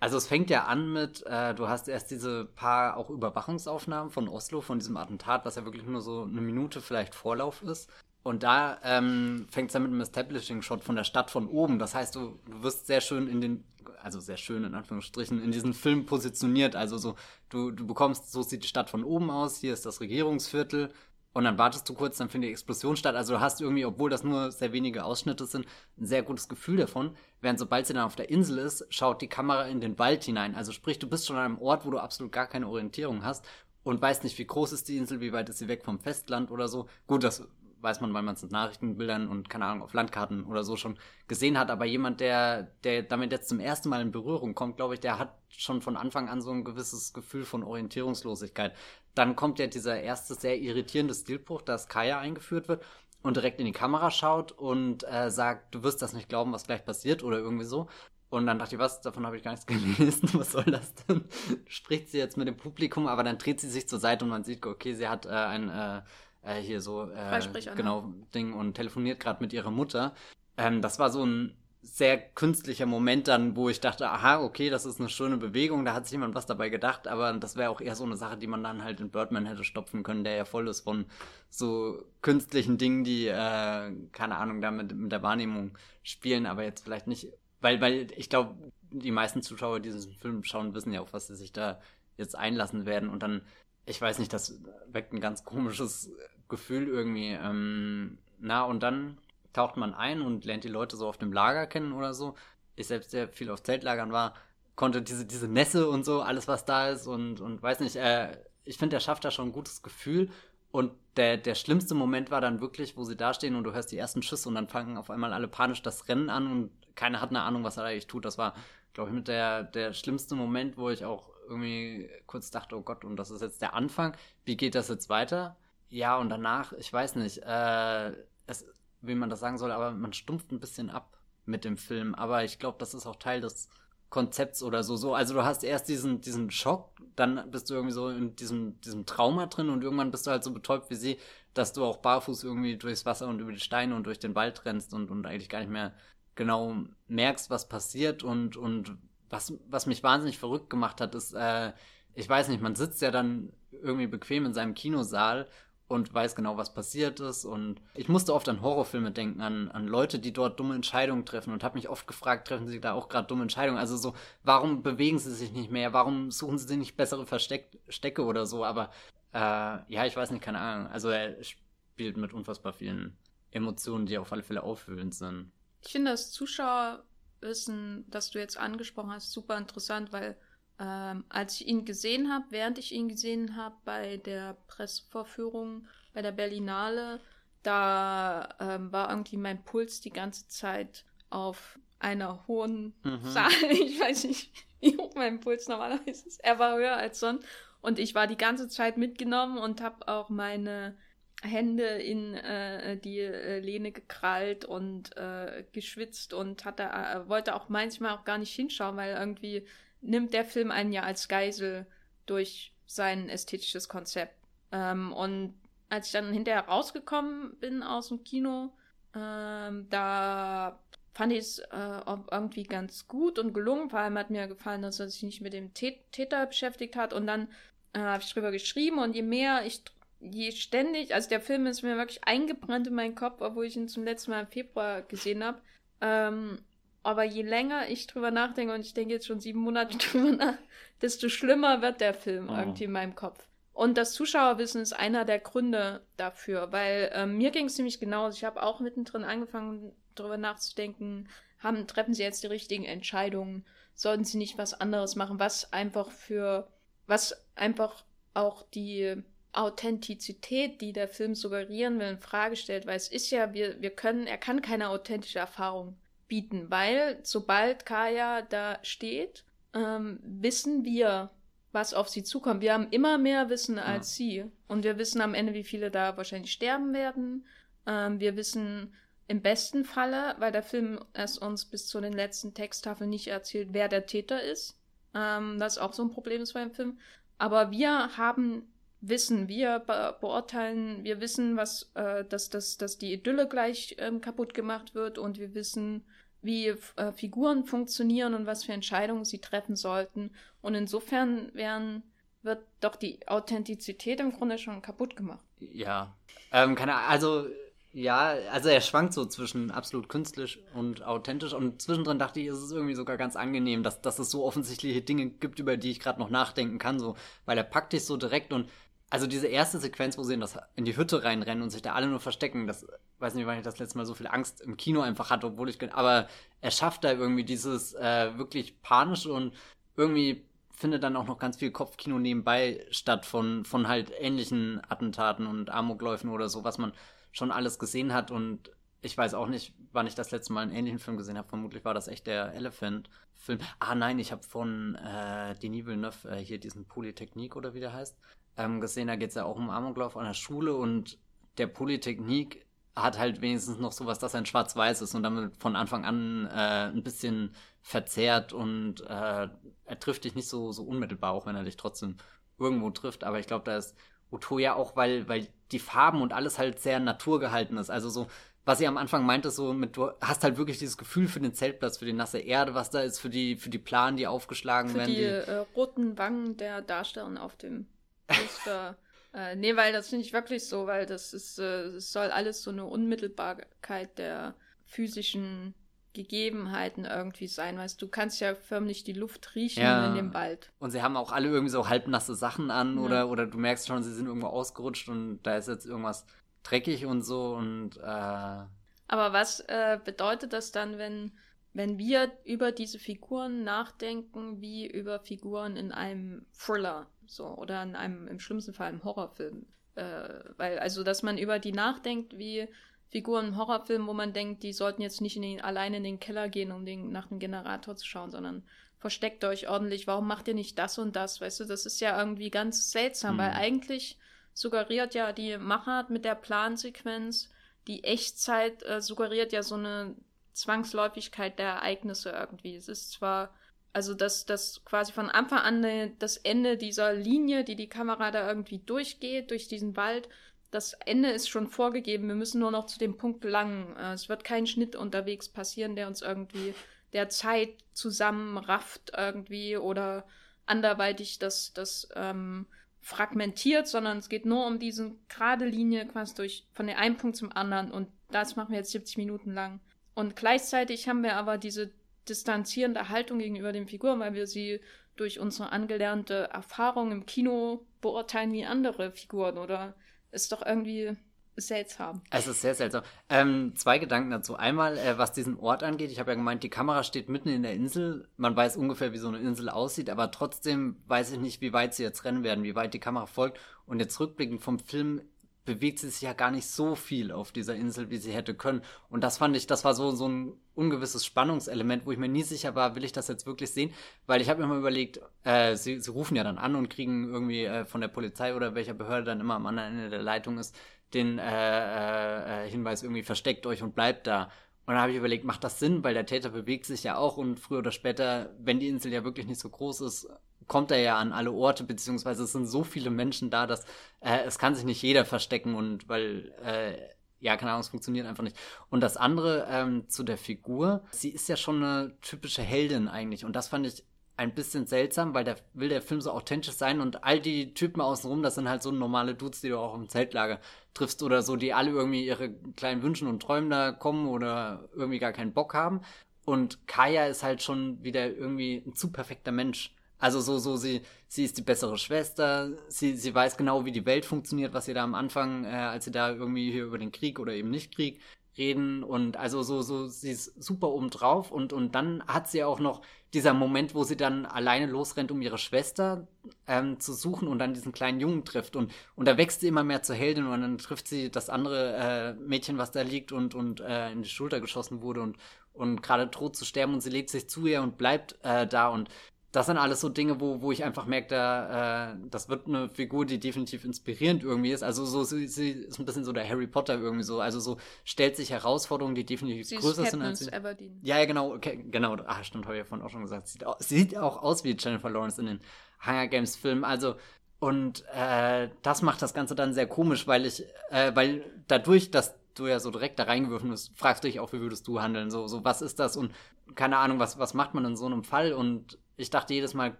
Also 0.00 0.16
es 0.16 0.28
fängt 0.28 0.48
ja 0.48 0.66
an 0.66 0.92
mit, 0.92 1.26
äh, 1.26 1.56
du 1.56 1.66
hast 1.66 1.88
erst 1.88 2.12
diese 2.12 2.44
paar 2.44 2.96
auch 2.96 3.10
Überwachungsaufnahmen 3.10 4.12
von 4.12 4.28
Oslo, 4.28 4.60
von 4.60 4.78
diesem 4.78 4.96
Attentat, 4.96 5.44
was 5.44 5.56
ja 5.56 5.64
wirklich 5.64 5.82
nur 5.82 6.00
so 6.02 6.22
eine 6.22 6.40
Minute 6.40 6.80
vielleicht 6.80 7.16
Vorlauf 7.16 7.62
ist. 7.62 7.90
Und 8.22 8.42
da 8.42 8.78
ähm, 8.82 9.46
fängt 9.50 9.70
es 9.70 9.72
dann 9.72 9.82
mit 9.82 9.92
einem 9.92 10.00
Establishing-Shot 10.00 10.82
von 10.82 10.96
der 10.96 11.04
Stadt 11.04 11.30
von 11.30 11.48
oben. 11.48 11.78
Das 11.78 11.94
heißt, 11.94 12.14
du, 12.14 12.38
du 12.46 12.62
wirst 12.62 12.86
sehr 12.86 13.00
schön 13.00 13.28
in 13.28 13.40
den 13.40 13.64
also 14.02 14.20
sehr 14.20 14.36
schön 14.36 14.64
in 14.64 14.74
Anführungsstrichen, 14.74 15.42
in 15.42 15.50
diesem 15.50 15.74
Film 15.74 16.06
positioniert. 16.06 16.76
Also 16.76 16.98
so, 16.98 17.16
du, 17.48 17.70
du 17.70 17.86
bekommst, 17.86 18.30
so 18.30 18.42
sieht 18.42 18.62
die 18.62 18.68
Stadt 18.68 18.90
von 18.90 19.04
oben 19.04 19.30
aus, 19.30 19.58
hier 19.58 19.72
ist 19.72 19.86
das 19.86 20.00
Regierungsviertel 20.00 20.90
und 21.32 21.44
dann 21.44 21.58
wartest 21.58 21.88
du 21.88 21.94
kurz, 21.94 22.16
dann 22.16 22.30
findet 22.30 22.48
die 22.48 22.52
Explosion 22.52 22.96
statt. 22.96 23.14
Also 23.14 23.34
du 23.34 23.40
hast 23.40 23.60
irgendwie, 23.60 23.84
obwohl 23.84 24.10
das 24.10 24.24
nur 24.24 24.50
sehr 24.50 24.72
wenige 24.72 25.04
Ausschnitte 25.04 25.46
sind, 25.46 25.66
ein 25.98 26.06
sehr 26.06 26.22
gutes 26.22 26.48
Gefühl 26.48 26.78
davon. 26.78 27.14
Während 27.40 27.58
sobald 27.58 27.86
sie 27.86 27.92
dann 27.92 28.04
auf 28.04 28.16
der 28.16 28.30
Insel 28.30 28.58
ist, 28.58 28.86
schaut 28.90 29.22
die 29.22 29.28
Kamera 29.28 29.66
in 29.66 29.80
den 29.80 29.98
Wald 29.98 30.24
hinein. 30.24 30.54
Also 30.54 30.72
sprich, 30.72 30.98
du 30.98 31.08
bist 31.08 31.26
schon 31.26 31.36
an 31.36 31.44
einem 31.44 31.58
Ort, 31.58 31.84
wo 31.84 31.90
du 31.90 31.98
absolut 31.98 32.32
gar 32.32 32.46
keine 32.46 32.66
Orientierung 32.66 33.24
hast 33.24 33.44
und 33.84 34.02
weißt 34.02 34.24
nicht, 34.24 34.38
wie 34.38 34.46
groß 34.46 34.72
ist 34.72 34.88
die 34.88 34.96
Insel, 34.96 35.20
wie 35.20 35.32
weit 35.32 35.48
ist 35.48 35.58
sie 35.58 35.68
weg 35.68 35.84
vom 35.84 35.98
Festland 35.98 36.50
oder 36.50 36.68
so. 36.68 36.88
Gut, 37.06 37.24
das 37.24 37.46
weiß 37.80 38.00
man, 38.00 38.12
weil 38.14 38.22
man 38.22 38.34
es 38.34 38.42
in 38.42 38.48
Nachrichtenbildern 38.50 39.28
und 39.28 39.48
keine 39.48 39.66
Ahnung 39.66 39.82
auf 39.82 39.92
Landkarten 39.92 40.44
oder 40.44 40.64
so 40.64 40.76
schon 40.76 40.98
gesehen 41.26 41.58
hat. 41.58 41.70
Aber 41.70 41.84
jemand, 41.84 42.20
der, 42.20 42.64
der 42.84 43.02
damit 43.02 43.32
jetzt 43.32 43.48
zum 43.48 43.60
ersten 43.60 43.88
Mal 43.88 44.02
in 44.02 44.12
Berührung 44.12 44.54
kommt, 44.54 44.76
glaube 44.76 44.94
ich, 44.94 45.00
der 45.00 45.18
hat 45.18 45.34
schon 45.48 45.82
von 45.82 45.96
Anfang 45.96 46.28
an 46.28 46.42
so 46.42 46.50
ein 46.50 46.64
gewisses 46.64 47.12
Gefühl 47.12 47.44
von 47.44 47.62
Orientierungslosigkeit. 47.62 48.74
Dann 49.14 49.36
kommt 49.36 49.58
ja 49.58 49.66
dieser 49.66 50.00
erste 50.00 50.34
sehr 50.34 50.58
irritierende 50.58 51.14
Stilbruch, 51.14 51.62
dass 51.62 51.88
Kaya 51.88 52.18
eingeführt 52.18 52.68
wird 52.68 52.84
und 53.22 53.36
direkt 53.36 53.58
in 53.60 53.66
die 53.66 53.72
Kamera 53.72 54.10
schaut 54.10 54.52
und 54.52 55.04
äh, 55.10 55.30
sagt, 55.30 55.74
du 55.74 55.82
wirst 55.82 56.02
das 56.02 56.12
nicht 56.12 56.28
glauben, 56.28 56.52
was 56.52 56.64
gleich 56.64 56.84
passiert 56.84 57.22
oder 57.22 57.38
irgendwie 57.38 57.64
so. 57.64 57.88
Und 58.30 58.46
dann 58.46 58.58
dachte 58.58 58.74
ich, 58.74 58.78
was, 58.78 59.00
davon 59.00 59.24
habe 59.24 59.36
ich 59.36 59.42
gar 59.42 59.52
nichts 59.52 59.66
gelesen, 59.96 60.30
was 60.34 60.52
soll 60.52 60.64
das 60.64 60.94
denn? 60.94 61.24
Spricht 61.66 62.10
sie 62.10 62.18
jetzt 62.18 62.36
mit 62.36 62.46
dem 62.46 62.56
Publikum, 62.56 63.06
aber 63.06 63.24
dann 63.24 63.38
dreht 63.38 63.60
sie 63.60 63.70
sich 63.70 63.88
zur 63.88 63.98
Seite 63.98 64.24
und 64.24 64.30
man 64.30 64.44
sieht, 64.44 64.64
okay, 64.64 64.94
sie 64.94 65.08
hat 65.08 65.26
äh, 65.26 65.30
ein 65.30 65.68
äh, 65.70 66.02
äh, 66.48 66.60
hier 66.60 66.80
so 66.80 67.10
äh, 67.10 67.40
genau 67.76 68.12
Ding 68.34 68.54
und 68.54 68.74
telefoniert 68.74 69.20
gerade 69.20 69.42
mit 69.42 69.52
ihrer 69.52 69.70
Mutter. 69.70 70.14
ähm, 70.56 70.82
das 70.82 70.98
war 70.98 71.10
so 71.10 71.24
ein 71.24 71.56
sehr 71.80 72.18
künstlicher 72.18 72.86
Moment 72.86 73.28
dann, 73.28 73.54
wo 73.56 73.68
ich 73.68 73.80
dachte, 73.80 74.10
aha, 74.10 74.40
okay, 74.42 74.68
das 74.68 74.84
ist 74.84 74.98
eine 74.98 75.08
schöne 75.08 75.36
Bewegung, 75.36 75.84
da 75.84 75.94
hat 75.94 76.06
sich 76.06 76.12
jemand 76.12 76.34
was 76.34 76.46
dabei 76.46 76.68
gedacht, 76.70 77.06
aber 77.06 77.32
das 77.34 77.56
wäre 77.56 77.70
auch 77.70 77.80
eher 77.80 77.94
so 77.94 78.04
eine 78.04 78.16
Sache, 78.16 78.36
die 78.36 78.48
man 78.48 78.64
dann 78.64 78.82
halt 78.82 79.00
in 79.00 79.10
Birdman 79.10 79.46
hätte 79.46 79.62
stopfen 79.62 80.02
können, 80.02 80.24
der 80.24 80.34
ja 80.34 80.44
voll 80.44 80.68
ist 80.68 80.80
von 80.80 81.06
so 81.50 82.04
künstlichen 82.20 82.78
Dingen, 82.78 83.04
die, 83.04 83.28
äh, 83.28 83.92
keine 84.12 84.36
Ahnung, 84.36 84.60
da 84.60 84.70
mit, 84.70 84.92
mit 84.94 85.12
der 85.12 85.22
Wahrnehmung 85.22 85.78
spielen, 86.02 86.46
aber 86.46 86.64
jetzt 86.64 86.82
vielleicht 86.82 87.06
nicht, 87.06 87.28
weil, 87.60 87.80
weil 87.80 88.08
ich 88.16 88.28
glaube, 88.28 88.56
die 88.90 89.12
meisten 89.12 89.42
Zuschauer, 89.42 89.80
die 89.80 89.90
diesen 89.90 90.14
Film 90.14 90.42
schauen, 90.44 90.74
wissen 90.74 90.92
ja 90.92 91.00
auch, 91.00 91.12
was 91.12 91.28
sie 91.28 91.36
sich 91.36 91.52
da 91.52 91.80
jetzt 92.16 92.36
einlassen 92.36 92.86
werden 92.86 93.08
und 93.08 93.22
dann, 93.22 93.42
ich 93.86 94.00
weiß 94.00 94.18
nicht, 94.18 94.32
das 94.32 94.60
weckt 94.88 95.12
ein 95.12 95.20
ganz 95.20 95.44
komisches 95.44 96.10
Gefühl 96.48 96.88
irgendwie, 96.88 97.32
ähm, 97.32 98.18
na, 98.38 98.62
und 98.62 98.82
dann 98.82 99.18
taucht 99.52 99.76
man 99.76 99.94
ein 99.94 100.22
und 100.22 100.44
lernt 100.44 100.64
die 100.64 100.68
Leute 100.68 100.96
so 100.96 101.08
auf 101.08 101.18
dem 101.18 101.32
Lager 101.32 101.66
kennen 101.66 101.92
oder 101.92 102.14
so. 102.14 102.34
Ich 102.76 102.86
selbst, 102.86 103.12
der 103.12 103.28
viel 103.28 103.50
auf 103.50 103.62
Zeltlagern 103.62 104.12
war, 104.12 104.34
konnte 104.76 105.02
diese, 105.02 105.26
diese 105.26 105.48
Nässe 105.48 105.88
und 105.88 106.04
so, 106.04 106.22
alles 106.22 106.46
was 106.48 106.64
da 106.64 106.88
ist 106.88 107.06
und, 107.06 107.40
und 107.40 107.62
weiß 107.62 107.80
nicht, 107.80 107.96
äh, 107.96 108.36
ich 108.64 108.78
finde, 108.78 108.94
der 108.96 109.00
schafft 109.00 109.24
da 109.24 109.30
schon 109.30 109.48
ein 109.48 109.52
gutes 109.52 109.82
Gefühl. 109.82 110.30
Und 110.70 110.92
der, 111.16 111.38
der 111.38 111.54
schlimmste 111.54 111.94
Moment 111.94 112.30
war 112.30 112.40
dann 112.40 112.60
wirklich, 112.60 112.96
wo 112.96 113.04
sie 113.04 113.16
da 113.16 113.32
stehen 113.32 113.56
und 113.56 113.64
du 113.64 113.72
hörst 113.72 113.90
die 113.90 113.96
ersten 113.96 114.22
Schüsse 114.22 114.48
und 114.48 114.54
dann 114.54 114.68
fangen 114.68 114.98
auf 114.98 115.10
einmal 115.10 115.32
alle 115.32 115.48
panisch 115.48 115.82
das 115.82 116.08
Rennen 116.08 116.28
an 116.30 116.46
und 116.46 116.70
keiner 116.94 117.20
hat 117.20 117.30
eine 117.30 117.42
Ahnung, 117.42 117.64
was 117.64 117.78
er 117.78 117.84
eigentlich 117.84 118.06
tut. 118.06 118.24
Das 118.24 118.38
war, 118.38 118.54
glaube 118.92 119.10
ich, 119.10 119.16
mit 119.16 119.28
der, 119.28 119.64
der 119.64 119.94
schlimmste 119.94 120.34
Moment, 120.34 120.76
wo 120.76 120.90
ich 120.90 121.04
auch 121.04 121.30
irgendwie 121.48 122.10
kurz 122.26 122.50
dachte, 122.50 122.76
oh 122.76 122.82
Gott, 122.82 123.04
und 123.04 123.16
das 123.16 123.30
ist 123.30 123.40
jetzt 123.40 123.62
der 123.62 123.74
Anfang. 123.74 124.16
Wie 124.44 124.56
geht 124.56 124.74
das 124.74 124.88
jetzt 124.88 125.08
weiter? 125.08 125.56
Ja, 125.88 126.18
und 126.18 126.28
danach, 126.28 126.72
ich 126.74 126.92
weiß 126.92 127.16
nicht, 127.16 127.38
äh, 127.44 128.12
es, 128.46 128.66
wie 129.00 129.14
man 129.14 129.30
das 129.30 129.40
sagen 129.40 129.58
soll, 129.58 129.72
aber 129.72 129.92
man 129.92 130.12
stumpft 130.12 130.52
ein 130.52 130.60
bisschen 130.60 130.90
ab 130.90 131.18
mit 131.46 131.64
dem 131.64 131.76
Film. 131.76 132.14
Aber 132.14 132.44
ich 132.44 132.58
glaube, 132.58 132.78
das 132.78 132.94
ist 132.94 133.06
auch 133.06 133.16
Teil 133.16 133.40
des 133.40 133.68
Konzepts 134.10 134.62
oder 134.62 134.82
so. 134.82 134.96
so. 134.96 135.14
Also 135.14 135.34
du 135.34 135.44
hast 135.44 135.64
erst 135.64 135.88
diesen, 135.88 136.20
diesen 136.20 136.50
Schock, 136.50 136.90
dann 137.16 137.50
bist 137.50 137.68
du 137.70 137.74
irgendwie 137.74 137.92
so 137.92 138.08
in 138.08 138.36
diesem, 138.36 138.80
diesem 138.80 139.06
Trauma 139.06 139.46
drin 139.46 139.68
und 139.70 139.82
irgendwann 139.82 140.10
bist 140.10 140.26
du 140.26 140.30
halt 140.30 140.44
so 140.44 140.52
betäubt 140.52 140.90
wie 140.90 140.94
sie, 140.94 141.18
dass 141.54 141.72
du 141.72 141.84
auch 141.84 141.98
barfuß 141.98 142.44
irgendwie 142.44 142.76
durchs 142.76 143.04
Wasser 143.06 143.28
und 143.28 143.40
über 143.40 143.52
die 143.52 143.60
Steine 143.60 143.94
und 143.94 144.04
durch 144.04 144.18
den 144.18 144.34
Wald 144.34 144.64
rennst 144.64 144.94
und, 144.94 145.10
und 145.10 145.26
eigentlich 145.26 145.48
gar 145.48 145.60
nicht 145.60 145.70
mehr 145.70 145.92
genau 146.36 146.76
merkst, 147.08 147.50
was 147.50 147.68
passiert 147.68 148.22
und, 148.22 148.56
und 148.56 148.96
was, 149.28 149.52
was 149.68 149.86
mich 149.86 150.02
wahnsinnig 150.02 150.38
verrückt 150.38 150.70
gemacht 150.70 151.00
hat, 151.00 151.14
ist, 151.14 151.34
äh, 151.34 151.72
ich 152.14 152.28
weiß 152.28 152.48
nicht, 152.48 152.62
man 152.62 152.76
sitzt 152.76 153.02
ja 153.02 153.10
dann 153.10 153.52
irgendwie 153.70 154.06
bequem 154.06 154.46
in 154.46 154.54
seinem 154.54 154.74
Kinosaal 154.74 155.48
und 155.88 156.12
weiß 156.12 156.36
genau, 156.36 156.58
was 156.58 156.74
passiert 156.74 157.18
ist. 157.18 157.46
Und 157.46 157.80
ich 157.94 158.08
musste 158.08 158.34
oft 158.34 158.48
an 158.48 158.60
Horrorfilme 158.60 159.10
denken, 159.10 159.40
an, 159.40 159.70
an 159.70 159.88
Leute, 159.88 160.18
die 160.18 160.32
dort 160.32 160.60
dumme 160.60 160.74
Entscheidungen 160.74 161.24
treffen 161.24 161.52
und 161.52 161.64
habe 161.64 161.76
mich 161.76 161.88
oft 161.88 162.06
gefragt, 162.06 162.46
treffen 162.46 162.68
sie 162.68 162.80
da 162.80 162.92
auch 162.92 163.08
gerade 163.08 163.26
dumme 163.26 163.42
Entscheidungen? 163.42 163.78
Also 163.78 163.96
so, 163.96 164.14
warum 164.44 164.82
bewegen 164.82 165.18
sie 165.18 165.34
sich 165.34 165.50
nicht 165.52 165.70
mehr? 165.70 165.94
Warum 165.94 166.30
suchen 166.30 166.58
sie 166.58 166.76
nicht 166.76 166.96
bessere 166.96 167.26
Verstecke 167.26 168.24
oder 168.24 168.44
so? 168.44 168.64
Aber 168.64 168.90
äh, 169.32 169.38
ja, 169.38 170.04
ich 170.04 170.14
weiß 170.14 170.30
nicht, 170.30 170.42
keine 170.42 170.60
Ahnung. 170.60 170.88
Also 170.88 171.08
er 171.08 171.42
spielt 171.42 172.18
mit 172.18 172.34
unfassbar 172.34 172.74
vielen 172.74 173.16
Emotionen, 173.50 174.04
die 174.04 174.18
auf 174.18 174.30
alle 174.30 174.42
Fälle 174.42 174.62
auffühlend 174.62 175.14
sind. 175.14 175.50
Ich 175.80 175.92
finde 175.92 176.10
das 176.10 176.30
Zuschauerwissen, 176.32 178.04
das 178.08 178.30
du 178.30 178.38
jetzt 178.38 178.58
angesprochen 178.58 179.10
hast, 179.10 179.32
super 179.32 179.56
interessant, 179.56 180.12
weil 180.12 180.36
ähm, 180.80 181.24
als 181.28 181.60
ich 181.60 181.66
ihn 181.66 181.84
gesehen 181.84 182.32
habe, 182.32 182.46
während 182.50 182.78
ich 182.78 182.92
ihn 182.92 183.08
gesehen 183.08 183.56
habe 183.56 183.76
bei 183.84 184.18
der 184.18 184.56
Pressevorführung, 184.68 185.86
bei 186.12 186.22
der 186.22 186.32
Berlinale, 186.32 187.20
da 187.62 188.48
ähm, 188.60 188.92
war 188.92 189.10
irgendwie 189.10 189.36
mein 189.36 189.64
Puls 189.64 190.00
die 190.00 190.12
ganze 190.12 190.46
Zeit 190.48 191.04
auf 191.30 191.78
einer 191.98 192.46
hohen 192.46 192.94
mhm. 193.02 193.24
Zahl. 193.24 193.50
Ich 193.70 194.00
weiß 194.00 194.24
nicht, 194.24 194.52
wie 194.80 194.96
hoch 194.96 195.14
mein 195.14 195.40
Puls 195.40 195.68
normalerweise 195.68 196.28
ist. 196.28 196.42
Er 196.44 196.58
war 196.58 196.76
höher 196.76 196.96
als 196.96 197.20
sonst. 197.20 197.46
Und 197.80 197.98
ich 197.98 198.14
war 198.14 198.26
die 198.26 198.36
ganze 198.36 198.68
Zeit 198.68 198.96
mitgenommen 198.96 199.58
und 199.58 199.80
habe 199.80 200.08
auch 200.08 200.28
meine 200.28 200.96
Hände 201.42 201.84
in 201.84 202.34
äh, 202.34 202.96
die 202.96 203.20
äh, 203.20 203.60
Lehne 203.60 203.92
gekrallt 203.92 204.64
und 204.64 205.16
äh, 205.16 205.64
geschwitzt 205.72 206.34
und 206.34 206.64
hatte, 206.64 206.84
äh, 206.84 207.28
wollte 207.28 207.54
auch 207.54 207.68
manchmal 207.68 208.16
auch 208.16 208.24
gar 208.24 208.38
nicht 208.38 208.52
hinschauen, 208.52 208.96
weil 208.96 209.14
irgendwie 209.14 209.64
nimmt 210.00 210.32
der 210.32 210.44
Film 210.44 210.70
einen 210.70 210.92
ja 210.92 211.02
als 211.02 211.28
Geisel 211.28 211.86
durch 212.26 212.72
sein 212.86 213.28
ästhetisches 213.28 213.88
Konzept. 213.88 214.34
Ähm, 214.72 215.12
und 215.12 215.54
als 215.88 216.06
ich 216.06 216.12
dann 216.12 216.32
hinterher 216.32 216.66
rausgekommen 216.68 217.56
bin 217.58 217.82
aus 217.82 218.08
dem 218.08 218.24
Kino, 218.24 218.72
ähm, 219.14 219.88
da 219.90 220.78
fand 221.14 221.32
ich 221.32 221.38
es 221.38 221.58
äh, 221.58 222.00
irgendwie 222.30 222.62
ganz 222.62 223.08
gut 223.08 223.38
und 223.38 223.52
gelungen. 223.52 223.90
Vor 223.90 223.98
allem 223.98 224.18
hat 224.18 224.30
mir 224.30 224.46
gefallen, 224.46 224.82
dass 224.82 225.00
er 225.00 225.08
sich 225.08 225.22
nicht 225.22 225.40
mit 225.40 225.52
dem 225.52 225.72
Täter 225.74 226.46
beschäftigt 226.46 226.96
hat. 226.96 227.12
Und 227.12 227.26
dann 227.26 227.48
äh, 227.92 227.98
habe 227.98 228.22
ich 228.22 228.32
drüber 228.32 228.52
geschrieben 228.52 228.98
und 228.98 229.14
je 229.14 229.22
mehr 229.22 229.64
ich, 229.66 229.82
je 230.20 230.52
ständig, 230.52 231.14
also 231.14 231.28
der 231.28 231.40
Film 231.40 231.66
ist 231.66 231.82
mir 231.82 231.96
wirklich 231.96 232.22
eingebrannt 232.24 232.86
in 232.86 232.94
meinen 232.94 233.14
Kopf, 233.14 233.40
obwohl 233.40 233.66
ich 233.66 233.76
ihn 233.76 233.88
zum 233.88 234.04
letzten 234.04 234.30
Mal 234.30 234.40
im 234.40 234.46
Februar 234.46 235.02
gesehen 235.02 235.42
habe. 235.42 235.60
Ähm, 236.00 236.60
aber 237.02 237.24
je 237.24 237.42
länger 237.42 237.88
ich 237.88 238.06
drüber 238.06 238.30
nachdenke, 238.30 238.74
und 238.74 238.80
ich 238.80 238.94
denke 238.94 239.14
jetzt 239.14 239.26
schon 239.26 239.40
sieben 239.40 239.60
Monate 239.60 239.96
drüber 240.10 240.32
nach, 240.32 240.58
desto 241.00 241.28
schlimmer 241.28 241.82
wird 241.82 242.00
der 242.00 242.14
Film 242.14 242.48
oh. 242.50 242.56
irgendwie 242.56 242.84
in 242.84 242.92
meinem 242.92 243.14
Kopf. 243.14 243.44
Und 243.72 243.96
das 243.96 244.12
Zuschauerwissen 244.12 244.82
ist 244.82 244.92
einer 244.92 245.24
der 245.24 245.38
Gründe 245.38 246.02
dafür, 246.16 246.72
weil 246.72 247.12
äh, 247.14 247.26
mir 247.26 247.52
ging 247.52 247.66
es 247.66 247.78
nämlich 247.78 248.00
genauso. 248.00 248.36
Ich 248.36 248.44
habe 248.44 248.62
auch 248.62 248.80
mittendrin 248.80 249.22
angefangen, 249.22 249.92
darüber 250.16 250.36
nachzudenken, 250.36 251.28
haben, 251.60 251.86
treffen 251.86 252.12
sie 252.12 252.24
jetzt 252.24 252.42
die 252.42 252.48
richtigen 252.48 252.84
Entscheidungen? 252.84 253.64
Sollten 253.94 254.24
sie 254.24 254.38
nicht 254.38 254.58
was 254.58 254.74
anderes 254.74 255.14
machen, 255.14 255.38
was 255.38 255.72
einfach 255.72 256.10
für, 256.10 256.68
was 257.06 257.44
einfach 257.54 258.04
auch 258.34 258.62
die 258.74 259.22
Authentizität, 259.52 260.80
die 260.80 260.92
der 260.92 261.08
Film 261.08 261.34
suggerieren 261.34 261.98
will, 261.98 262.08
in 262.08 262.18
Frage 262.18 262.56
stellt, 262.56 262.86
weil 262.86 262.96
es 262.96 263.08
ist 263.08 263.30
ja, 263.30 263.54
wir, 263.54 263.80
wir 263.80 263.90
können, 263.90 264.26
er 264.26 264.38
kann 264.38 264.62
keine 264.62 264.88
authentische 264.88 265.38
Erfahrung 265.38 265.96
bieten, 266.28 266.70
weil 266.70 267.18
sobald 267.22 267.86
Kaya 267.86 268.42
da 268.42 268.78
steht, 268.82 269.44
ähm, 269.74 270.20
wissen 270.22 270.84
wir, 270.84 271.30
was 271.72 271.94
auf 271.94 272.08
sie 272.08 272.22
zukommt. 272.22 272.60
Wir 272.60 272.72
haben 272.72 272.88
immer 272.90 273.18
mehr 273.18 273.50
Wissen 273.50 273.78
als 273.78 274.18
ja. 274.18 274.24
sie. 274.24 274.44
Und 274.68 274.84
wir 274.84 274.98
wissen 274.98 275.20
am 275.20 275.34
Ende, 275.34 275.54
wie 275.54 275.64
viele 275.64 275.90
da 275.90 276.16
wahrscheinlich 276.16 276.52
sterben 276.52 276.92
werden. 276.92 277.46
Ähm, 277.86 278.20
wir 278.20 278.36
wissen 278.36 278.94
im 279.26 279.42
besten 279.42 279.84
Falle, 279.84 280.34
weil 280.38 280.52
der 280.52 280.62
Film 280.62 280.98
es 281.12 281.36
uns 281.36 281.66
bis 281.66 281.86
zu 281.86 282.00
den 282.00 282.14
letzten 282.14 282.54
Texttafeln 282.54 283.10
nicht 283.10 283.28
erzählt, 283.28 283.68
wer 283.72 283.88
der 283.88 284.06
Täter 284.06 284.42
ist. 284.42 284.78
Ähm, 285.14 285.58
das 285.58 285.74
ist 285.76 285.82
auch 285.82 285.92
so 285.92 286.02
ein 286.02 286.10
Problem 286.10 286.42
ist 286.42 286.54
beim 286.54 286.70
Film. 286.70 286.98
Aber 287.36 287.70
wir 287.70 288.16
haben 288.16 288.66
Wissen, 289.00 289.46
wir 289.46 289.78
be 289.78 290.16
beurteilen, 290.20 291.04
wir 291.04 291.20
wissen, 291.20 291.56
was, 291.56 291.92
äh, 291.94 292.24
dass, 292.24 292.50
dass, 292.50 292.78
dass 292.78 292.98
die 292.98 293.12
Idylle 293.12 293.46
gleich 293.46 293.94
ähm, 293.98 294.20
kaputt 294.20 294.54
gemacht 294.54 294.96
wird 294.96 295.18
und 295.18 295.38
wir 295.38 295.54
wissen, 295.54 296.04
wie 296.42 296.68
äh, 296.96 297.12
Figuren 297.12 297.64
funktionieren 297.64 298.34
und 298.34 298.46
was 298.46 298.64
für 298.64 298.72
Entscheidungen 298.72 299.24
sie 299.24 299.40
treffen 299.40 299.76
sollten. 299.76 300.30
Und 300.62 300.74
insofern 300.74 301.52
werden, 301.54 302.02
wird 302.42 302.64
doch 302.80 302.96
die 302.96 303.26
Authentizität 303.26 304.20
im 304.20 304.32
Grunde 304.32 304.58
schon 304.58 304.82
kaputt 304.82 305.16
gemacht. 305.16 305.44
Ja. 305.58 306.14
Ähm, 306.52 306.74
keine 306.74 306.94
Ahnung, 306.94 307.10
also 307.10 307.46
ja, 307.92 308.34
also 308.52 308.68
er 308.68 308.80
schwankt 308.80 309.14
so 309.14 309.24
zwischen 309.24 309.70
absolut 309.70 310.08
künstlich 310.08 310.62
und 310.74 311.02
authentisch 311.02 311.54
und 311.54 311.80
zwischendrin 311.80 312.18
dachte 312.18 312.38
ich, 312.38 312.46
ist 312.46 312.58
es 312.58 312.70
irgendwie 312.70 312.94
sogar 312.94 313.16
ganz 313.16 313.34
angenehm, 313.34 313.82
dass, 313.82 314.02
dass 314.02 314.18
es 314.18 314.30
so 314.30 314.44
offensichtliche 314.44 315.00
Dinge 315.00 315.30
gibt, 315.30 315.58
über 315.58 315.76
die 315.76 315.90
ich 315.90 315.98
gerade 315.98 316.20
noch 316.20 316.28
nachdenken 316.28 316.78
kann, 316.78 317.00
so, 317.00 317.16
weil 317.46 317.56
er 317.56 317.64
packt 317.64 317.94
dich 317.94 318.04
so 318.04 318.16
direkt 318.16 318.52
und 318.52 318.68
also 319.10 319.26
diese 319.26 319.46
erste 319.46 319.78
Sequenz, 319.78 320.18
wo 320.18 320.22
sie 320.22 320.34
in, 320.34 320.40
das, 320.40 320.58
in 320.76 320.84
die 320.84 320.96
Hütte 320.96 321.24
reinrennen 321.24 321.62
und 321.62 321.70
sich 321.70 321.82
da 321.82 321.94
alle 321.94 322.06
nur 322.06 322.20
verstecken, 322.20 322.66
das 322.66 322.86
weiß 323.18 323.34
nicht, 323.34 323.46
wann 323.46 323.58
ich 323.58 323.64
das 323.64 323.78
letzte 323.78 323.98
Mal 323.98 324.04
so 324.04 324.14
viel 324.14 324.26
Angst 324.26 324.60
im 324.60 324.76
Kino 324.76 325.00
einfach 325.00 325.30
hatte, 325.30 325.46
obwohl 325.46 325.68
ich, 325.68 325.78
aber 325.94 326.28
er 326.60 326.70
schafft 326.70 327.04
da 327.04 327.12
irgendwie 327.12 327.44
dieses 327.44 327.94
äh, 327.94 328.36
wirklich 328.36 328.82
panische 328.82 329.32
und 329.32 329.54
irgendwie 329.96 330.44
findet 330.70 331.02
dann 331.02 331.16
auch 331.16 331.26
noch 331.26 331.38
ganz 331.38 331.56
viel 331.56 331.72
Kopfkino 331.72 332.18
nebenbei 332.18 332.86
statt 332.90 333.26
von, 333.26 333.64
von 333.64 333.88
halt 333.88 334.12
ähnlichen 334.18 334.80
Attentaten 334.88 335.46
und 335.46 335.70
Amokläufen 335.70 336.30
oder 336.30 336.48
so, 336.48 336.62
was 336.62 336.78
man 336.78 336.92
schon 337.32 337.50
alles 337.50 337.78
gesehen 337.78 338.12
hat 338.12 338.30
und 338.30 338.70
ich 339.00 339.16
weiß 339.16 339.34
auch 339.34 339.46
nicht, 339.46 339.74
wann 339.92 340.06
ich 340.06 340.14
das 340.14 340.30
letzte 340.30 340.52
Mal 340.52 340.62
einen 340.62 340.72
ähnlichen 340.72 340.98
Film 340.98 341.16
gesehen 341.16 341.38
habe. 341.38 341.48
Vermutlich 341.48 341.84
war 341.84 341.94
das 341.94 342.08
echt 342.08 342.26
der 342.26 342.52
Elephant-Film. 342.54 343.60
Ah 343.78 343.94
nein, 343.94 344.18
ich 344.18 344.32
habe 344.32 344.42
von 344.42 344.96
äh, 344.96 345.54
Denis 345.56 345.86
Villeneuve 345.86 346.28
äh, 346.28 346.44
hier 346.44 346.58
diesen 346.58 346.84
Polytechnik 346.84 347.54
oder 347.54 347.74
wie 347.74 347.80
der 347.80 347.92
heißt 347.92 348.18
ähm, 348.58 348.80
gesehen, 348.80 349.08
da 349.08 349.16
geht 349.16 349.30
es 349.30 349.36
ja 349.36 349.44
auch 349.44 349.56
um 349.56 349.70
Amoklauf 349.70 350.16
an 350.16 350.26
der 350.26 350.34
Schule 350.34 350.74
und 350.74 351.18
der 351.56 351.66
Polytechnik 351.66 352.66
hat 352.94 353.18
halt 353.18 353.40
wenigstens 353.40 353.78
noch 353.78 353.92
sowas, 353.92 354.18
dass 354.18 354.34
er 354.34 354.40
in 354.40 354.46
schwarz-weiß 354.46 355.02
ist 355.02 355.14
und 355.14 355.22
damit 355.22 355.56
von 355.56 355.76
Anfang 355.76 356.04
an 356.04 356.46
äh, 356.46 356.90
ein 356.90 357.02
bisschen 357.02 357.54
verzerrt 357.80 358.52
und 358.52 359.00
äh, 359.02 359.48
er 359.84 360.00
trifft 360.00 360.24
dich 360.24 360.34
nicht 360.34 360.48
so, 360.48 360.72
so 360.72 360.82
unmittelbar, 360.82 361.32
auch 361.32 361.46
wenn 361.46 361.56
er 361.56 361.64
dich 361.64 361.76
trotzdem 361.76 362.16
irgendwo 362.58 362.90
trifft. 362.90 363.24
Aber 363.24 363.38
ich 363.38 363.46
glaube, 363.46 363.64
da 363.64 363.76
ist 363.76 363.96
Utoya 364.30 364.74
auch, 364.74 364.96
weil, 364.96 365.28
weil 365.28 365.48
die 365.70 365.78
Farben 365.78 366.22
und 366.22 366.32
alles 366.32 366.58
halt 366.58 366.80
sehr 366.80 366.98
naturgehalten 366.98 367.78
ist. 367.78 367.90
Also 367.90 368.08
so, 368.10 368.26
was 368.64 368.80
ihr 368.80 368.88
am 368.88 368.98
Anfang 368.98 369.24
meinte, 369.24 369.50
so 369.50 369.72
mit, 369.72 369.96
du 369.96 370.10
hast 370.20 370.44
halt 370.44 370.58
wirklich 370.58 370.78
dieses 370.78 370.98
Gefühl 370.98 371.28
für 371.28 371.40
den 371.40 371.54
Zeltplatz, 371.54 371.98
für 371.98 372.04
die 372.04 372.12
nasse 372.12 372.38
Erde, 372.38 372.74
was 372.74 372.90
da 372.90 373.00
ist, 373.00 373.18
für 373.18 373.30
die, 373.30 373.56
für 373.56 373.70
die 373.70 373.78
Planen, 373.78 374.16
die 374.16 374.26
aufgeschlagen 374.26 374.90
für 374.90 374.98
werden. 374.98 375.14
Die, 375.14 375.16
die 375.16 375.22
äh, 375.22 375.64
roten 375.74 376.18
Wangen 376.18 376.56
der 376.56 376.82
Darstellerin 376.82 377.38
auf 377.38 377.56
dem 377.56 377.86
Poster. 378.28 378.96
äh, 379.34 379.56
nee, 379.56 379.74
weil 379.76 379.92
das 379.92 380.08
finde 380.08 380.24
ich 380.24 380.32
wirklich 380.32 380.66
so, 380.68 380.86
weil 380.86 381.06
das 381.06 381.34
ist, 381.34 381.58
äh, 381.58 381.84
es 381.84 382.12
soll 382.12 382.30
alles 382.30 382.62
so 382.62 382.70
eine 382.70 382.84
Unmittelbarkeit 382.84 384.18
der 384.18 384.54
physischen 384.84 385.74
Gegebenheiten 386.14 387.04
irgendwie 387.04 387.46
sein, 387.46 387.78
weißt 387.78 388.00
du, 388.00 388.06
du 388.06 388.10
kannst 388.10 388.40
ja 388.40 388.54
förmlich 388.54 389.04
die 389.04 389.12
Luft 389.12 389.54
riechen 389.54 389.82
ja. 389.82 390.08
in 390.08 390.16
dem 390.16 390.34
Wald. 390.34 390.72
Und 390.80 390.90
sie 390.90 391.02
haben 391.02 391.16
auch 391.16 391.30
alle 391.30 391.48
irgendwie 391.48 391.70
so 391.70 391.88
halbnasse 391.88 392.34
Sachen 392.34 392.70
an 392.70 392.96
ja. 392.96 393.02
oder, 393.02 393.28
oder 393.28 393.46
du 393.46 393.58
merkst 393.58 393.86
schon, 393.86 394.02
sie 394.02 394.12
sind 394.12 394.26
irgendwo 394.26 394.48
ausgerutscht 394.48 395.08
und 395.08 395.40
da 395.42 395.56
ist 395.56 395.68
jetzt 395.68 395.86
irgendwas 395.86 396.26
dreckig 396.64 397.06
und 397.06 397.22
so 397.22 397.54
und 397.54 397.98
äh 397.98 398.00
Aber 398.00 399.32
was 399.32 399.60
äh, 399.60 400.00
bedeutet 400.02 400.52
das 400.52 400.72
dann, 400.72 400.98
wenn, 400.98 401.32
wenn 401.72 401.98
wir 401.98 402.32
über 402.44 402.72
diese 402.72 402.98
Figuren 402.98 403.62
nachdenken, 403.62 404.60
wie 404.60 404.86
über 404.86 405.20
Figuren 405.20 405.76
in 405.76 405.92
einem 405.92 406.46
Thriller, 406.52 407.06
so, 407.30 407.46
oder 407.46 407.82
in 407.82 407.96
einem, 407.96 408.28
im 408.28 408.40
schlimmsten 408.40 408.74
Fall 408.74 408.88
einem 408.88 409.04
Horrorfilm? 409.04 409.66
Äh, 409.94 410.28
weil, 410.56 410.78
also, 410.78 411.04
dass 411.04 411.22
man 411.22 411.38
über 411.38 411.58
die 411.58 411.72
nachdenkt, 411.72 412.38
wie 412.38 412.68
Figuren 413.10 413.48
im 413.48 413.56
Horrorfilm, 413.56 414.06
wo 414.06 414.12
man 414.12 414.32
denkt, 414.32 414.62
die 414.62 414.72
sollten 414.72 415.02
jetzt 415.02 415.20
nicht 415.20 415.36
in 415.36 415.42
den, 415.42 415.60
allein 415.60 415.94
in 415.94 416.04
den 416.04 416.20
Keller 416.20 416.48
gehen, 416.48 416.72
um 416.72 416.84
den, 416.84 417.10
nach 417.10 417.28
dem 417.28 417.38
Generator 417.38 417.96
zu 417.96 418.06
schauen, 418.06 418.30
sondern 418.30 418.62
versteckt 418.98 419.44
euch 419.44 419.68
ordentlich, 419.68 420.06
warum 420.06 420.26
macht 420.26 420.48
ihr 420.48 420.54
nicht 420.54 420.78
das 420.78 420.98
und 420.98 421.16
das? 421.16 421.40
Weißt 421.40 421.60
du, 421.60 421.64
das 421.64 421.86
ist 421.86 422.00
ja 422.00 422.18
irgendwie 422.18 422.50
ganz 422.50 422.90
seltsam, 422.90 423.36
mhm. 423.36 423.38
weil 423.38 423.50
eigentlich 423.50 424.18
suggeriert 424.52 425.14
ja 425.14 425.32
die 425.32 425.56
Machart 425.56 426.10
mit 426.10 426.24
der 426.24 426.34
Plansequenz, 426.34 427.50
die 427.86 428.04
Echtzeit 428.04 428.82
äh, 428.82 429.00
suggeriert 429.00 429.52
ja 429.52 429.62
so 429.62 429.76
eine 429.76 430.14
Zwangsläufigkeit 430.52 431.58
der 431.58 431.68
Ereignisse 431.68 432.30
irgendwie. 432.30 432.74
Es 432.74 432.88
ist 432.88 433.12
zwar, 433.12 433.54
also 433.92 434.14
dass 434.14 434.46
das 434.46 434.84
quasi 434.84 435.12
von 435.12 435.30
Anfang 435.30 435.58
an 435.58 436.16
das 436.18 436.36
Ende 436.36 436.76
dieser 436.76 437.14
Linie, 437.14 437.64
die 437.64 437.76
die 437.76 437.88
Kamera 437.88 438.30
da 438.30 438.48
irgendwie 438.48 438.78
durchgeht, 438.78 439.50
durch 439.50 439.68
diesen 439.68 439.96
Wald, 439.96 440.28
das 440.70 440.92
Ende 441.06 441.30
ist 441.30 441.48
schon 441.48 441.66
vorgegeben. 441.66 442.28
Wir 442.28 442.34
müssen 442.34 442.60
nur 442.60 442.70
noch 442.70 442.86
zu 442.86 442.98
dem 442.98 443.16
Punkt 443.16 443.40
gelangen. 443.40 443.96
Äh, 443.96 444.12
es 444.12 444.28
wird 444.28 444.44
kein 444.44 444.66
Schnitt 444.66 444.96
unterwegs 444.96 445.48
passieren, 445.48 445.96
der 445.96 446.08
uns 446.08 446.22
irgendwie 446.22 446.74
der 447.12 447.30
Zeit 447.30 447.70
zusammenrafft 447.94 449.12
irgendwie 449.16 449.78
oder 449.78 450.26
anderweitig 450.66 451.38
das, 451.38 451.72
das 451.72 452.08
ähm, 452.14 452.66
fragmentiert, 453.00 453.88
sondern 453.88 454.18
es 454.18 454.28
geht 454.28 454.44
nur 454.44 454.66
um 454.66 454.78
diese 454.78 455.12
gerade 455.30 455.64
Linie 455.64 456.06
quasi 456.06 456.34
durch 456.34 456.66
von 456.74 456.86
dem 456.86 456.96
einen 456.98 457.16
Punkt 457.16 457.36
zum 457.36 457.50
anderen 457.50 457.90
und 457.90 458.08
das 458.30 458.56
machen 458.56 458.72
wir 458.72 458.78
jetzt 458.78 458.92
70 458.92 459.16
Minuten 459.16 459.52
lang. 459.52 459.80
Und 460.14 460.36
gleichzeitig 460.36 461.08
haben 461.08 461.22
wir 461.22 461.36
aber 461.36 461.56
diese 461.56 461.90
distanzierende 462.28 463.08
Haltung 463.08 463.38
gegenüber 463.38 463.72
den 463.72 463.86
Figuren, 463.86 464.20
weil 464.20 464.34
wir 464.34 464.46
sie 464.46 464.80
durch 465.16 465.40
unsere 465.40 465.72
angelernte 465.72 466.48
Erfahrung 466.52 467.12
im 467.12 467.26
Kino 467.26 467.86
beurteilen 468.00 468.52
wie 468.52 468.64
andere 468.64 469.10
Figuren 469.12 469.58
oder 469.58 469.94
ist 470.30 470.52
doch 470.52 470.64
irgendwie 470.64 471.16
seltsam. 471.60 472.22
Es 472.30 472.46
ist 472.46 472.60
sehr 472.60 472.74
seltsam. 472.74 473.02
Ähm, 473.28 473.72
zwei 473.74 473.98
Gedanken 473.98 474.30
dazu. 474.30 474.56
Einmal, 474.56 474.96
äh, 474.96 475.18
was 475.18 475.32
diesen 475.32 475.58
Ort 475.58 475.82
angeht. 475.82 476.10
Ich 476.10 476.20
habe 476.20 476.30
ja 476.30 476.36
gemeint, 476.36 476.62
die 476.62 476.70
Kamera 476.70 477.02
steht 477.02 477.28
mitten 477.28 477.48
in 477.48 477.62
der 477.62 477.74
Insel. 477.74 478.28
Man 478.36 478.56
weiß 478.56 478.76
ungefähr, 478.76 479.12
wie 479.12 479.18
so 479.18 479.28
eine 479.28 479.38
Insel 479.38 479.68
aussieht, 479.68 480.10
aber 480.10 480.30
trotzdem 480.30 480.96
weiß 481.06 481.32
ich 481.32 481.38
nicht, 481.38 481.60
wie 481.60 481.72
weit 481.72 481.94
sie 481.94 482.04
jetzt 482.04 482.24
rennen 482.24 482.44
werden, 482.44 482.64
wie 482.64 482.76
weit 482.76 482.94
die 482.94 483.00
Kamera 483.00 483.26
folgt. 483.26 483.58
Und 483.86 484.00
jetzt 484.00 484.18
rückblickend 484.20 484.62
vom 484.62 484.78
Film 484.78 485.22
bewegt 485.68 485.98
sie 485.98 486.08
sich 486.08 486.22
ja 486.22 486.32
gar 486.32 486.50
nicht 486.50 486.66
so 486.66 486.94
viel 486.94 487.30
auf 487.30 487.52
dieser 487.52 487.74
Insel, 487.74 488.08
wie 488.08 488.16
sie 488.16 488.32
hätte 488.32 488.54
können. 488.54 488.80
Und 489.10 489.22
das 489.22 489.36
fand 489.36 489.54
ich, 489.54 489.66
das 489.66 489.84
war 489.84 489.92
so, 489.92 490.12
so 490.12 490.26
ein 490.26 490.54
ungewisses 490.74 491.26
Spannungselement, 491.26 492.06
wo 492.06 492.12
ich 492.12 492.18
mir 492.18 492.28
nie 492.28 492.42
sicher 492.42 492.74
war, 492.74 492.96
will 492.96 493.04
ich 493.04 493.12
das 493.12 493.28
jetzt 493.28 493.44
wirklich 493.44 493.70
sehen? 493.70 493.92
Weil 494.26 494.40
ich 494.40 494.48
habe 494.48 494.62
mir 494.62 494.66
mal 494.66 494.78
überlegt, 494.78 495.20
äh, 495.44 495.76
sie, 495.76 496.00
sie 496.00 496.10
rufen 496.10 496.36
ja 496.36 496.42
dann 496.42 496.56
an 496.56 496.74
und 496.74 496.88
kriegen 496.88 497.28
irgendwie 497.30 497.64
äh, 497.64 497.84
von 497.84 498.00
der 498.00 498.08
Polizei 498.08 498.54
oder 498.54 498.74
welcher 498.74 498.94
Behörde 498.94 499.26
dann 499.26 499.40
immer 499.40 499.56
am 499.56 499.66
anderen 499.66 499.92
Ende 499.92 500.08
der 500.08 500.22
Leitung 500.22 500.56
ist, 500.56 500.74
den 501.12 501.38
äh, 501.38 501.44
äh, 501.44 502.66
äh, 502.66 502.70
Hinweis 502.70 503.02
irgendwie 503.02 503.22
versteckt 503.22 503.66
euch 503.66 503.82
und 503.82 503.94
bleibt 503.94 504.26
da. 504.26 504.44
Und 504.86 504.94
dann 504.94 505.02
habe 505.02 505.12
ich 505.12 505.18
überlegt, 505.18 505.44
macht 505.44 505.64
das 505.64 505.78
Sinn, 505.78 506.02
weil 506.02 506.14
der 506.14 506.24
Täter 506.24 506.48
bewegt 506.48 506.86
sich 506.86 507.02
ja 507.02 507.18
auch 507.18 507.36
und 507.36 507.60
früher 507.60 507.80
oder 507.80 507.92
später, 507.92 508.54
wenn 508.58 508.80
die 508.80 508.88
Insel 508.88 509.12
ja 509.12 509.22
wirklich 509.22 509.46
nicht 509.46 509.60
so 509.60 509.68
groß 509.68 510.00
ist, 510.00 510.30
kommt 510.68 510.90
er 510.90 510.98
ja 510.98 511.16
an 511.18 511.32
alle 511.32 511.52
Orte, 511.52 511.84
beziehungsweise 511.84 512.44
es 512.44 512.52
sind 512.52 512.66
so 512.66 512.84
viele 512.84 513.10
Menschen 513.10 513.50
da, 513.50 513.66
dass 513.66 513.84
äh, 514.20 514.40
es 514.46 514.58
kann 514.58 514.74
sich 514.74 514.84
nicht 514.84 515.02
jeder 515.02 515.24
verstecken 515.24 515.74
und 515.74 516.08
weil, 516.08 516.52
äh, 516.64 516.98
ja, 517.40 517.56
keine 517.56 517.72
Ahnung, 517.72 517.80
es 517.80 517.88
funktioniert 517.88 518.26
einfach 518.26 518.44
nicht. 518.44 518.56
Und 518.90 519.00
das 519.00 519.16
andere 519.16 519.66
ähm, 519.70 520.08
zu 520.08 520.22
der 520.22 520.38
Figur, 520.38 521.02
sie 521.10 521.30
ist 521.30 521.48
ja 521.48 521.56
schon 521.56 521.82
eine 521.82 522.16
typische 522.20 522.62
Heldin 522.62 523.08
eigentlich 523.08 523.44
und 523.44 523.56
das 523.56 523.68
fand 523.68 523.86
ich 523.86 524.04
ein 524.38 524.54
bisschen 524.54 524.86
seltsam, 524.86 525.34
weil 525.34 525.42
der 525.42 525.56
will 525.74 525.88
der 525.88 526.00
Film 526.00 526.20
so 526.20 526.30
authentisch 526.30 526.74
sein 526.74 527.00
und 527.00 527.24
all 527.24 527.40
die 527.40 527.74
Typen 527.74 528.00
außenrum, 528.00 528.42
das 528.42 528.54
sind 528.54 528.68
halt 528.68 528.84
so 528.84 528.92
normale 528.92 529.34
Dudes, 529.34 529.60
die 529.60 529.68
du 529.68 529.78
auch 529.78 529.96
im 529.96 530.08
Zeltlager 530.08 530.60
triffst 530.94 531.24
oder 531.24 531.42
so, 531.42 531.56
die 531.56 531.74
alle 531.74 531.90
irgendwie 531.90 532.24
ihre 532.24 532.50
kleinen 532.76 533.02
Wünschen 533.02 533.26
und 533.26 533.42
Träumen 533.42 533.68
da 533.68 533.90
kommen 533.90 534.28
oder 534.28 534.88
irgendwie 534.94 535.18
gar 535.18 535.32
keinen 535.32 535.52
Bock 535.52 535.74
haben. 535.74 536.02
Und 536.44 536.86
Kaya 536.86 537.26
ist 537.26 537.42
halt 537.42 537.62
schon 537.62 538.02
wieder 538.04 538.30
irgendwie 538.30 538.82
ein 538.86 538.94
zu 538.94 539.10
perfekter 539.10 539.52
Mensch. 539.52 539.94
Also 540.18 540.40
so, 540.40 540.58
so, 540.58 540.76
sie, 540.76 541.02
sie 541.28 541.44
ist 541.44 541.58
die 541.58 541.62
bessere 541.62 541.96
Schwester, 541.96 542.70
sie, 542.88 543.16
sie 543.16 543.34
weiß 543.34 543.56
genau, 543.56 543.84
wie 543.84 543.92
die 543.92 544.06
Welt 544.06 544.24
funktioniert, 544.24 544.74
was 544.74 544.86
sie 544.86 544.94
da 544.94 545.04
am 545.04 545.14
Anfang, 545.14 545.64
äh, 545.64 545.68
als 545.68 546.06
sie 546.06 546.10
da 546.10 546.30
irgendwie 546.30 546.72
hier 546.72 546.84
über 546.84 546.98
den 546.98 547.12
Krieg 547.12 547.38
oder 547.38 547.52
eben 547.52 547.70
nicht 547.70 547.94
Krieg 547.94 548.20
reden. 548.58 549.04
Und 549.04 549.36
also 549.36 549.62
so, 549.62 549.80
so, 549.82 550.08
sie 550.08 550.32
ist 550.32 550.62
super 550.62 550.88
obendrauf 550.88 551.50
und, 551.52 551.72
und 551.72 551.94
dann 551.94 552.22
hat 552.26 552.48
sie 552.48 552.64
auch 552.64 552.80
noch 552.80 553.00
dieser 553.34 553.54
Moment, 553.54 553.94
wo 553.94 554.04
sie 554.04 554.16
dann 554.16 554.46
alleine 554.46 554.86
losrennt, 554.86 555.30
um 555.30 555.40
ihre 555.42 555.58
Schwester 555.58 556.26
ähm, 556.66 556.98
zu 556.98 557.12
suchen 557.12 557.46
und 557.46 557.58
dann 557.58 557.74
diesen 557.74 557.92
kleinen 557.92 558.20
Jungen 558.20 558.44
trifft. 558.44 558.74
Und, 558.74 558.92
und 559.14 559.28
da 559.28 559.36
wächst 559.36 559.60
sie 559.60 559.68
immer 559.68 559.84
mehr 559.84 560.02
zur 560.02 560.16
Heldin 560.16 560.46
und 560.46 560.60
dann 560.60 560.78
trifft 560.78 561.08
sie 561.08 561.30
das 561.30 561.50
andere 561.50 561.94
äh, 561.96 562.32
Mädchen, 562.34 562.78
was 562.78 562.90
da 562.90 563.02
liegt 563.02 563.32
und, 563.32 563.54
und 563.54 563.80
äh, 563.80 564.10
in 564.10 564.22
die 564.22 564.28
Schulter 564.28 564.60
geschossen 564.60 565.02
wurde 565.02 565.20
und, 565.20 565.36
und 565.74 566.02
gerade 566.02 566.26
droht 566.26 566.56
zu 566.56 566.64
sterben. 566.64 566.94
Und 566.94 567.02
sie 567.02 567.10
legt 567.10 567.30
sich 567.30 567.48
zu 567.48 567.66
ihr 567.66 567.82
und 567.82 567.98
bleibt 567.98 568.36
äh, 568.42 568.66
da. 568.66 568.88
Und 568.88 569.10
das 569.52 569.66
sind 569.66 569.78
alles 569.78 570.00
so 570.00 570.10
Dinge, 570.10 570.40
wo, 570.40 570.60
wo 570.60 570.72
ich 570.72 570.84
einfach 570.84 571.06
merke, 571.06 571.28
da, 571.28 572.12
äh, 572.12 572.16
das 572.30 572.48
wird 572.50 572.66
eine 572.66 572.88
Figur, 572.90 573.24
die 573.24 573.40
definitiv 573.40 573.84
inspirierend 573.84 574.42
irgendwie 574.42 574.72
ist. 574.72 574.82
Also 574.82 575.06
so, 575.06 575.24
sie, 575.24 575.48
sie 575.48 575.70
ist 575.70 575.98
ein 575.98 576.04
bisschen 576.04 576.24
so 576.24 576.32
der 576.32 576.46
Harry 576.46 576.66
Potter 576.66 576.98
irgendwie 576.98 577.24
so. 577.24 577.40
Also 577.40 577.58
so 577.58 577.78
stellt 578.04 578.36
sich 578.36 578.50
Herausforderungen, 578.50 579.14
die 579.14 579.24
definitiv 579.24 579.66
sie 579.66 579.76
größer 579.76 580.04
sind 580.04 580.20
als 580.20 580.40
sie. 580.40 580.52
Aberdeen. 580.52 581.00
Ja, 581.02 581.18
ja, 581.18 581.24
genau, 581.24 581.54
okay, 581.54 581.82
genau. 581.90 582.16
Ah, 582.26 582.44
stimmt, 582.44 582.66
habe 582.66 582.74
ich 582.76 582.80
ja 582.80 582.84
vorhin 582.84 583.06
auch 583.06 583.10
schon 583.10 583.22
gesagt. 583.22 583.48
Sieht 583.48 583.64
auch, 583.64 583.80
sieht 583.80 584.18
auch 584.18 584.42
aus 584.42 584.64
wie 584.64 584.76
Jennifer 584.78 585.08
Lawrence 585.08 585.40
in 585.40 585.46
den 585.46 585.60
Hunger 586.06 586.28
Games 586.28 586.54
Filmen. 586.54 586.84
Also 586.84 587.16
und 587.58 588.04
äh, 588.14 588.68
das 588.82 589.02
macht 589.02 589.22
das 589.22 589.34
Ganze 589.34 589.54
dann 589.54 589.72
sehr 589.72 589.86
komisch, 589.86 590.26
weil 590.26 590.46
ich, 590.46 590.64
äh, 590.90 591.14
weil 591.14 591.44
dadurch, 591.66 592.10
dass 592.10 592.34
du 592.54 592.66
ja 592.66 592.80
so 592.80 592.90
direkt 592.90 593.18
da 593.18 593.24
reingeworfen 593.24 593.70
bist, 593.70 593.92
fragst 593.96 594.22
du 594.22 594.28
dich 594.28 594.40
auch, 594.40 594.52
wie 594.52 594.60
würdest 594.60 594.86
du 594.86 595.00
handeln? 595.00 595.30
So, 595.30 595.46
so 595.48 595.64
was 595.64 595.82
ist 595.82 595.98
das? 595.98 596.16
Und 596.16 596.32
keine 596.74 596.98
Ahnung, 596.98 597.18
was, 597.18 597.38
was 597.38 597.54
macht 597.54 597.74
man 597.74 597.84
in 597.84 597.96
so 597.96 598.06
einem 598.06 598.24
Fall? 598.24 598.52
Und 598.52 598.98
ich 599.18 599.30
dachte 599.30 599.52
jedes 599.52 599.74
Mal, 599.74 599.98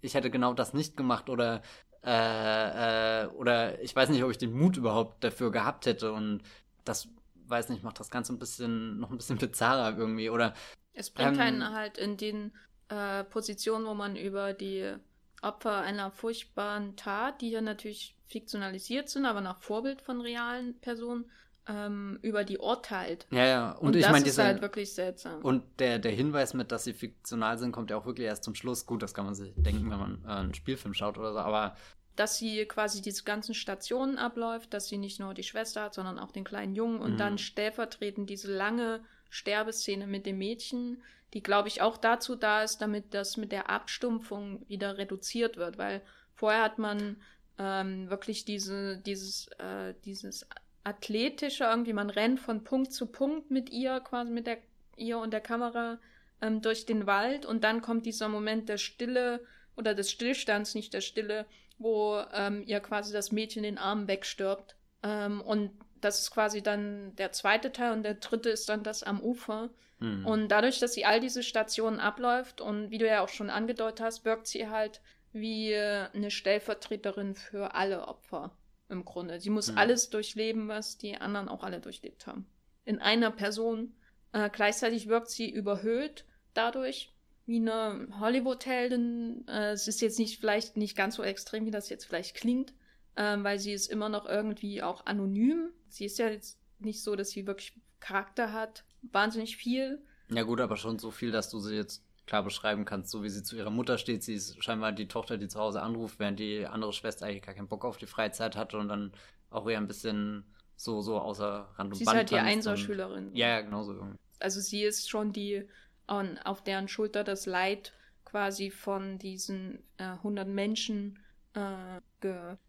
ich 0.00 0.14
hätte 0.14 0.30
genau 0.30 0.54
das 0.54 0.72
nicht 0.72 0.96
gemacht 0.96 1.28
oder 1.28 1.60
äh, 2.04 3.24
äh, 3.24 3.26
oder 3.26 3.80
ich 3.82 3.94
weiß 3.94 4.08
nicht, 4.08 4.24
ob 4.24 4.30
ich 4.30 4.38
den 4.38 4.52
Mut 4.52 4.76
überhaupt 4.76 5.22
dafür 5.22 5.50
gehabt 5.50 5.86
hätte 5.86 6.12
und 6.12 6.42
das 6.84 7.08
weiß 7.46 7.68
nicht, 7.68 7.82
macht 7.82 8.00
das 8.00 8.10
Ganze 8.10 8.32
ein 8.32 8.38
bisschen 8.38 8.98
noch 8.98 9.10
ein 9.10 9.16
bisschen 9.16 9.38
bizarrer 9.38 9.98
irgendwie 9.98 10.30
oder 10.30 10.54
es 10.94 11.10
bringt 11.10 11.34
ähm, 11.34 11.40
einen 11.40 11.72
halt 11.72 11.98
in 11.98 12.16
den 12.16 12.52
äh, 12.88 13.24
Positionen, 13.24 13.86
wo 13.86 13.94
man 13.94 14.16
über 14.16 14.52
die 14.54 14.94
Opfer 15.42 15.80
einer 15.80 16.12
furchtbaren 16.12 16.96
Tat, 16.96 17.40
die 17.40 17.50
ja 17.50 17.60
natürlich 17.60 18.16
fiktionalisiert 18.26 19.08
sind, 19.08 19.26
aber 19.26 19.40
nach 19.40 19.60
Vorbild 19.60 20.00
von 20.00 20.20
realen 20.20 20.78
Personen, 20.80 21.30
ähm, 21.68 22.18
über 22.22 22.44
die 22.44 22.58
urteilt. 22.58 23.26
Ja, 23.30 23.46
ja. 23.46 23.72
Und, 23.72 23.88
und 23.88 23.96
ich 23.96 24.06
meine, 24.06 24.24
das 24.24 24.34
ist 24.34 24.38
halt 24.38 24.62
wirklich 24.62 24.92
seltsam. 24.92 25.42
Und 25.42 25.62
der, 25.78 25.98
der 25.98 26.12
Hinweis 26.12 26.54
mit, 26.54 26.72
dass 26.72 26.84
sie 26.84 26.92
fiktional 26.92 27.58
sind, 27.58 27.72
kommt 27.72 27.90
ja 27.90 27.96
auch 27.96 28.06
wirklich 28.06 28.26
erst 28.26 28.44
zum 28.44 28.54
Schluss. 28.54 28.86
Gut, 28.86 29.02
das 29.02 29.14
kann 29.14 29.24
man 29.24 29.34
sich 29.34 29.52
denken, 29.56 29.90
wenn 29.90 29.98
man 29.98 30.24
äh, 30.24 30.28
einen 30.28 30.54
Spielfilm 30.54 30.94
schaut 30.94 31.18
oder 31.18 31.32
so, 31.32 31.38
aber. 31.38 31.76
Dass 32.16 32.36
sie 32.36 32.66
quasi 32.66 33.00
diese 33.00 33.24
ganzen 33.24 33.54
Stationen 33.54 34.18
abläuft, 34.18 34.74
dass 34.74 34.88
sie 34.88 34.98
nicht 34.98 35.18
nur 35.18 35.32
die 35.34 35.44
Schwester 35.44 35.82
hat, 35.82 35.94
sondern 35.94 36.18
auch 36.18 36.30
den 36.30 36.44
kleinen 36.44 36.74
Jungen 36.74 37.00
und 37.00 37.14
mhm. 37.14 37.18
dann 37.18 37.38
stellvertretend 37.38 38.28
diese 38.28 38.52
lange 38.52 39.00
Sterbeszene 39.30 40.06
mit 40.06 40.26
dem 40.26 40.36
Mädchen, 40.36 41.02
die, 41.32 41.42
glaube 41.42 41.68
ich, 41.68 41.80
auch 41.80 41.96
dazu 41.96 42.36
da 42.36 42.62
ist, 42.62 42.82
damit 42.82 43.14
das 43.14 43.38
mit 43.38 43.50
der 43.50 43.70
Abstumpfung 43.70 44.68
wieder 44.68 44.98
reduziert 44.98 45.56
wird, 45.56 45.78
weil 45.78 46.02
vorher 46.34 46.62
hat 46.62 46.78
man 46.78 47.16
ähm, 47.58 48.10
wirklich 48.10 48.44
diese, 48.44 48.98
dieses, 48.98 49.48
äh, 49.58 49.94
dieses 50.04 50.46
athletischer 50.84 51.70
irgendwie. 51.70 51.92
Man 51.92 52.10
rennt 52.10 52.40
von 52.40 52.64
Punkt 52.64 52.92
zu 52.92 53.06
Punkt 53.06 53.50
mit 53.50 53.70
ihr, 53.70 54.00
quasi 54.00 54.30
mit 54.30 54.46
der, 54.46 54.58
ihr 54.96 55.18
und 55.18 55.32
der 55.32 55.40
Kamera 55.40 55.98
ähm, 56.40 56.60
durch 56.60 56.86
den 56.86 57.06
Wald 57.06 57.46
und 57.46 57.64
dann 57.64 57.82
kommt 57.82 58.06
dieser 58.06 58.28
Moment 58.28 58.68
der 58.68 58.78
Stille 58.78 59.44
oder 59.76 59.94
des 59.94 60.10
Stillstands, 60.10 60.74
nicht 60.74 60.92
der 60.92 61.00
Stille, 61.00 61.46
wo 61.78 62.20
ähm, 62.32 62.62
ihr 62.66 62.80
quasi 62.80 63.12
das 63.12 63.32
Mädchen 63.32 63.62
den 63.62 63.78
Arm 63.78 64.08
wegstirbt. 64.08 64.76
Ähm, 65.02 65.40
und 65.40 65.70
das 66.00 66.20
ist 66.20 66.30
quasi 66.32 66.62
dann 66.62 67.14
der 67.16 67.32
zweite 67.32 67.72
Teil 67.72 67.92
und 67.92 68.02
der 68.02 68.14
dritte 68.14 68.50
ist 68.50 68.68
dann 68.68 68.82
das 68.82 69.02
am 69.02 69.20
Ufer. 69.20 69.70
Mhm. 70.00 70.26
Und 70.26 70.48
dadurch, 70.48 70.80
dass 70.80 70.94
sie 70.94 71.04
all 71.04 71.20
diese 71.20 71.42
Stationen 71.42 72.00
abläuft 72.00 72.60
und 72.60 72.90
wie 72.90 72.98
du 72.98 73.06
ja 73.06 73.22
auch 73.22 73.28
schon 73.28 73.50
angedeutet 73.50 74.04
hast, 74.04 74.24
wirkt 74.24 74.48
sie 74.48 74.68
halt 74.68 75.00
wie 75.32 75.74
eine 75.74 76.30
Stellvertreterin 76.30 77.34
für 77.34 77.74
alle 77.74 78.06
Opfer 78.06 78.50
im 78.92 79.04
Grunde. 79.04 79.40
Sie 79.40 79.50
muss 79.50 79.72
mhm. 79.72 79.78
alles 79.78 80.10
durchleben, 80.10 80.68
was 80.68 80.98
die 80.98 81.16
anderen 81.16 81.48
auch 81.48 81.64
alle 81.64 81.80
durchlebt 81.80 82.26
haben. 82.26 82.46
In 82.84 83.00
einer 83.00 83.30
Person. 83.30 83.94
Äh, 84.32 84.48
gleichzeitig 84.50 85.08
wirkt 85.08 85.30
sie 85.30 85.50
überhöht 85.50 86.24
dadurch, 86.54 87.12
wie 87.46 87.56
eine 87.56 88.08
Hollywood-Heldin. 88.18 89.46
Äh, 89.48 89.72
es 89.72 89.88
ist 89.88 90.00
jetzt 90.00 90.18
nicht 90.18 90.40
vielleicht 90.40 90.76
nicht 90.76 90.96
ganz 90.96 91.16
so 91.16 91.22
extrem, 91.22 91.66
wie 91.66 91.70
das 91.70 91.88
jetzt 91.88 92.04
vielleicht 92.04 92.36
klingt, 92.36 92.72
äh, 93.16 93.36
weil 93.38 93.58
sie 93.58 93.72
ist 93.72 93.88
immer 93.88 94.08
noch 94.08 94.26
irgendwie 94.26 94.82
auch 94.82 95.06
anonym. 95.06 95.70
Sie 95.88 96.04
ist 96.04 96.18
ja 96.18 96.28
jetzt 96.28 96.58
nicht 96.78 97.02
so, 97.02 97.16
dass 97.16 97.30
sie 97.30 97.46
wirklich 97.46 97.74
Charakter 98.00 98.52
hat. 98.52 98.84
Wahnsinnig 99.02 99.56
viel. 99.56 100.02
Ja 100.30 100.42
gut, 100.44 100.60
aber 100.60 100.76
schon 100.76 100.98
so 100.98 101.10
viel, 101.10 101.30
dass 101.30 101.50
du 101.50 101.58
sie 101.58 101.74
jetzt 101.74 102.04
klar 102.32 102.42
beschreiben 102.42 102.86
kannst, 102.86 103.10
so 103.10 103.22
wie 103.22 103.28
sie 103.28 103.42
zu 103.42 103.56
ihrer 103.56 103.68
Mutter 103.68 103.98
steht. 103.98 104.22
Sie 104.22 104.32
ist 104.32 104.64
scheinbar 104.64 104.92
die 104.92 105.06
Tochter, 105.06 105.36
die 105.36 105.48
zu 105.48 105.60
Hause 105.60 105.82
anruft, 105.82 106.18
während 106.18 106.38
die 106.40 106.66
andere 106.66 106.94
Schwester 106.94 107.26
eigentlich 107.26 107.42
gar 107.42 107.54
keinen 107.54 107.68
Bock 107.68 107.84
auf 107.84 107.98
die 107.98 108.06
Freizeit 108.06 108.56
hatte 108.56 108.78
und 108.78 108.88
dann 108.88 109.12
auch 109.50 109.68
eher 109.68 109.76
ein 109.76 109.86
bisschen 109.86 110.42
so, 110.74 111.02
so 111.02 111.18
außer 111.18 111.68
Rand 111.76 111.92
und 111.92 111.98
sie 111.98 112.06
Band. 112.06 112.14
Ist 112.14 112.18
halt 112.18 112.30
die 112.30 112.38
Einserschülerin. 112.38 113.36
Ja, 113.36 113.48
ja, 113.48 113.60
genau 113.60 113.82
so. 113.82 114.02
Also 114.38 114.60
sie 114.60 114.82
ist 114.82 115.10
schon 115.10 115.34
die, 115.34 115.68
auf 116.06 116.64
deren 116.64 116.88
Schulter 116.88 117.22
das 117.22 117.44
Leid 117.44 117.92
quasi 118.24 118.70
von 118.70 119.18
diesen 119.18 119.80
äh, 119.98 120.04
100 120.04 120.48
Menschen 120.48 121.18
äh, 121.52 122.00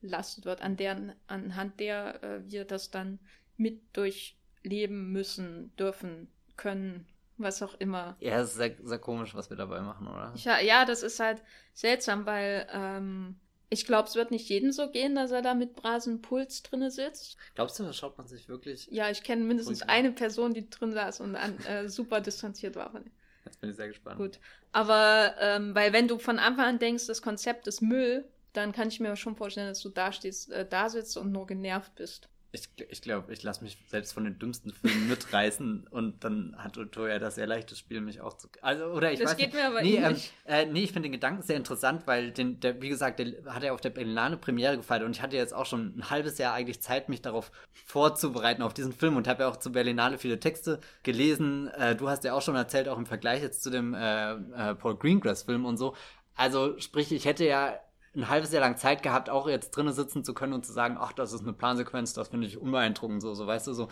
gelastet 0.02 0.44
wird, 0.44 0.62
an 0.62 0.76
deren, 0.76 1.14
anhand 1.28 1.80
der 1.80 2.22
äh, 2.22 2.52
wir 2.52 2.66
das 2.66 2.92
dann 2.92 3.18
mit 3.56 3.80
durchleben 3.96 5.14
müssen, 5.14 5.74
dürfen, 5.78 6.28
können, 6.58 7.08
was 7.38 7.62
auch 7.62 7.76
immer. 7.76 8.16
Ja, 8.20 8.40
es 8.40 8.52
ist 8.52 8.56
sehr, 8.56 8.76
sehr 8.84 9.00
komisch, 9.00 9.36
was 9.36 9.50
wir 9.50 9.58
dabei 9.58 9.82
machen, 9.82 10.08
oder? 10.08 10.34
Ja, 10.36 10.60
ja 10.60 10.86
das 10.86 11.04
ist 11.04 11.20
halt 11.20 11.44
seltsam, 11.74 12.26
weil 12.26 12.68
ähm, 12.72 13.36
ich 13.70 13.86
glaube, 13.86 14.08
es 14.08 14.16
wird 14.16 14.32
nicht 14.32 14.48
jedem 14.50 14.72
so 14.72 14.90
gehen, 14.92 15.16
dass 15.16 15.32
er 15.32 15.42
da 15.42 15.56
mit 15.56 15.76
brasem 15.76 16.22
Puls 16.22 16.62
drinne 16.62 16.92
sitzt. 16.92 17.38
Glaubst 17.56 17.80
du, 17.80 17.84
das 17.84 17.98
schaut 17.98 18.18
man 18.18 18.28
sich 18.28 18.48
wirklich? 18.48 18.88
Ja, 18.92 19.10
ich 19.10 19.24
kenne 19.24 19.44
mindestens 19.44 19.82
eine 19.82 20.12
Person, 20.12 20.54
die 20.54 20.70
drin 20.70 20.94
saß 20.94 21.22
und 21.22 21.36
an, 21.36 21.58
äh, 21.66 21.90
super 21.90 22.22
distanziert 22.22 22.76
war. 22.76 22.94
Jetzt 23.46 23.60
bin 23.60 23.72
ich 23.72 23.76
sehr 23.76 23.88
gespannt. 23.88 24.18
Gut. 24.18 24.40
Aber, 24.72 25.36
ähm, 25.40 25.74
weil 25.76 25.92
wenn 25.92 26.08
du 26.08 26.20
von 26.20 26.40
Anfang 26.40 26.66
an 26.66 26.80
denkst, 26.80 27.08
das 27.08 27.22
Konzept 27.22 27.68
ist 27.68 27.82
Müll, 27.82 28.26
dann 28.54 28.72
kann 28.72 28.88
ich 28.88 29.00
mir 29.00 29.16
schon 29.16 29.36
vorstellen, 29.36 29.70
dass 29.70 29.82
du 29.82 29.90
da 29.90 30.12
stehst, 30.12 30.52
äh, 30.52 30.68
da 30.68 30.90
sitzt 30.90 31.18
und 31.18 31.32
nur 31.32 31.48
genervt 31.48 31.96
bist. 31.96 32.30
Ich, 32.56 32.70
ich 32.90 33.02
glaube, 33.02 33.34
ich 33.34 33.42
lasse 33.42 33.64
mich 33.64 33.80
selbst 33.88 34.14
von 34.14 34.26
den 34.26 34.38
dümmsten 34.38 34.72
Filmen 34.72 35.10
mitreißen 35.10 35.88
und 35.90 36.24
dann 36.24 36.56
hat 36.56 36.78
Otoya 36.78 37.18
das 37.18 37.34
sehr 37.34 37.48
leichtes 37.48 37.80
Spiel, 37.80 38.00
mich 38.00 38.22
auch 38.22 38.38
zu. 38.38 38.48
Also, 38.62 38.86
oder 38.86 39.12
ich 39.12 39.20
das 39.20 39.32
weiß 39.32 39.38
geht 39.38 39.54
nicht. 39.54 39.56
mir 39.56 39.68
aber 39.68 39.82
nee, 39.82 39.96
ähm, 39.96 40.16
äh, 40.46 40.66
nee, 40.68 40.84
ich 40.84 40.92
finde 40.92 41.08
den 41.10 41.14
Gedanken 41.14 41.42
sehr 41.42 41.58
interessant, 41.58 42.06
weil 42.06 42.32
den, 42.32 42.60
der, 42.60 42.80
wie 42.80 42.90
gesagt, 42.90 43.18
der 43.18 43.34
hat 43.48 43.64
ja 43.64 43.74
auf 43.74 43.82
der 43.82 43.90
Berlinale 43.90 44.38
Premiere 44.38 44.78
gefeiert 44.78 45.02
und 45.02 45.16
ich 45.16 45.24
hatte 45.24 45.36
jetzt 45.36 45.52
auch 45.52 45.66
schon 45.66 45.98
ein 45.98 46.12
halbes 46.12 46.38
Jahr 46.38 46.54
eigentlich 46.54 46.80
Zeit, 46.80 47.10
mich 47.10 47.24
darauf 47.24 47.52
vorzubereiten, 47.86 48.62
auf 48.62 48.76
diesen 48.76 48.94
Film 48.94 49.18
und 49.18 49.28
habe 49.28 49.44
ja 49.44 49.50
auch 49.50 49.58
zu 49.58 49.72
Berlinale 49.72 50.20
viele 50.20 50.40
Texte 50.40 50.80
gelesen. 51.02 51.70
Äh, 51.70 51.96
du 51.96 52.08
hast 52.08 52.24
ja 52.24 52.36
auch 52.36 52.44
schon 52.44 52.56
erzählt, 52.56 52.88
auch 52.88 53.00
im 53.00 53.08
Vergleich 53.08 53.42
jetzt 53.42 53.64
zu 53.64 53.72
dem 53.72 53.96
äh, 53.96 54.34
äh 54.34 54.76
Paul 54.76 54.96
Greengrass-Film 54.96 55.66
und 55.66 55.78
so. 55.78 55.96
Also, 56.36 56.80
sprich, 56.80 57.12
ich 57.12 57.26
hätte 57.26 57.46
ja 57.46 57.80
ein 58.16 58.30
halbes 58.30 58.52
Jahr 58.52 58.62
lang 58.62 58.78
Zeit 58.78 59.04
gehabt, 59.04 59.30
auch 59.30 59.48
jetzt 59.48 59.72
drinnen 59.72 59.94
sitzen 59.94 60.24
zu 60.24 60.34
können 60.34 60.54
und 60.54 60.66
zu 60.66 60.74
sagen, 60.74 60.98
ach, 61.00 61.14
das 61.14 61.34
ist 61.34 61.42
eine 61.42 61.54
Plansequenz, 61.54 62.14
das 62.14 62.30
finde 62.30 62.48
ich 62.48 62.58
unbeeindruckend, 62.58 63.22
so, 63.22 63.34
so, 63.34 63.48
weißt 63.48 63.68
du, 63.68 63.74
so. 63.74 63.88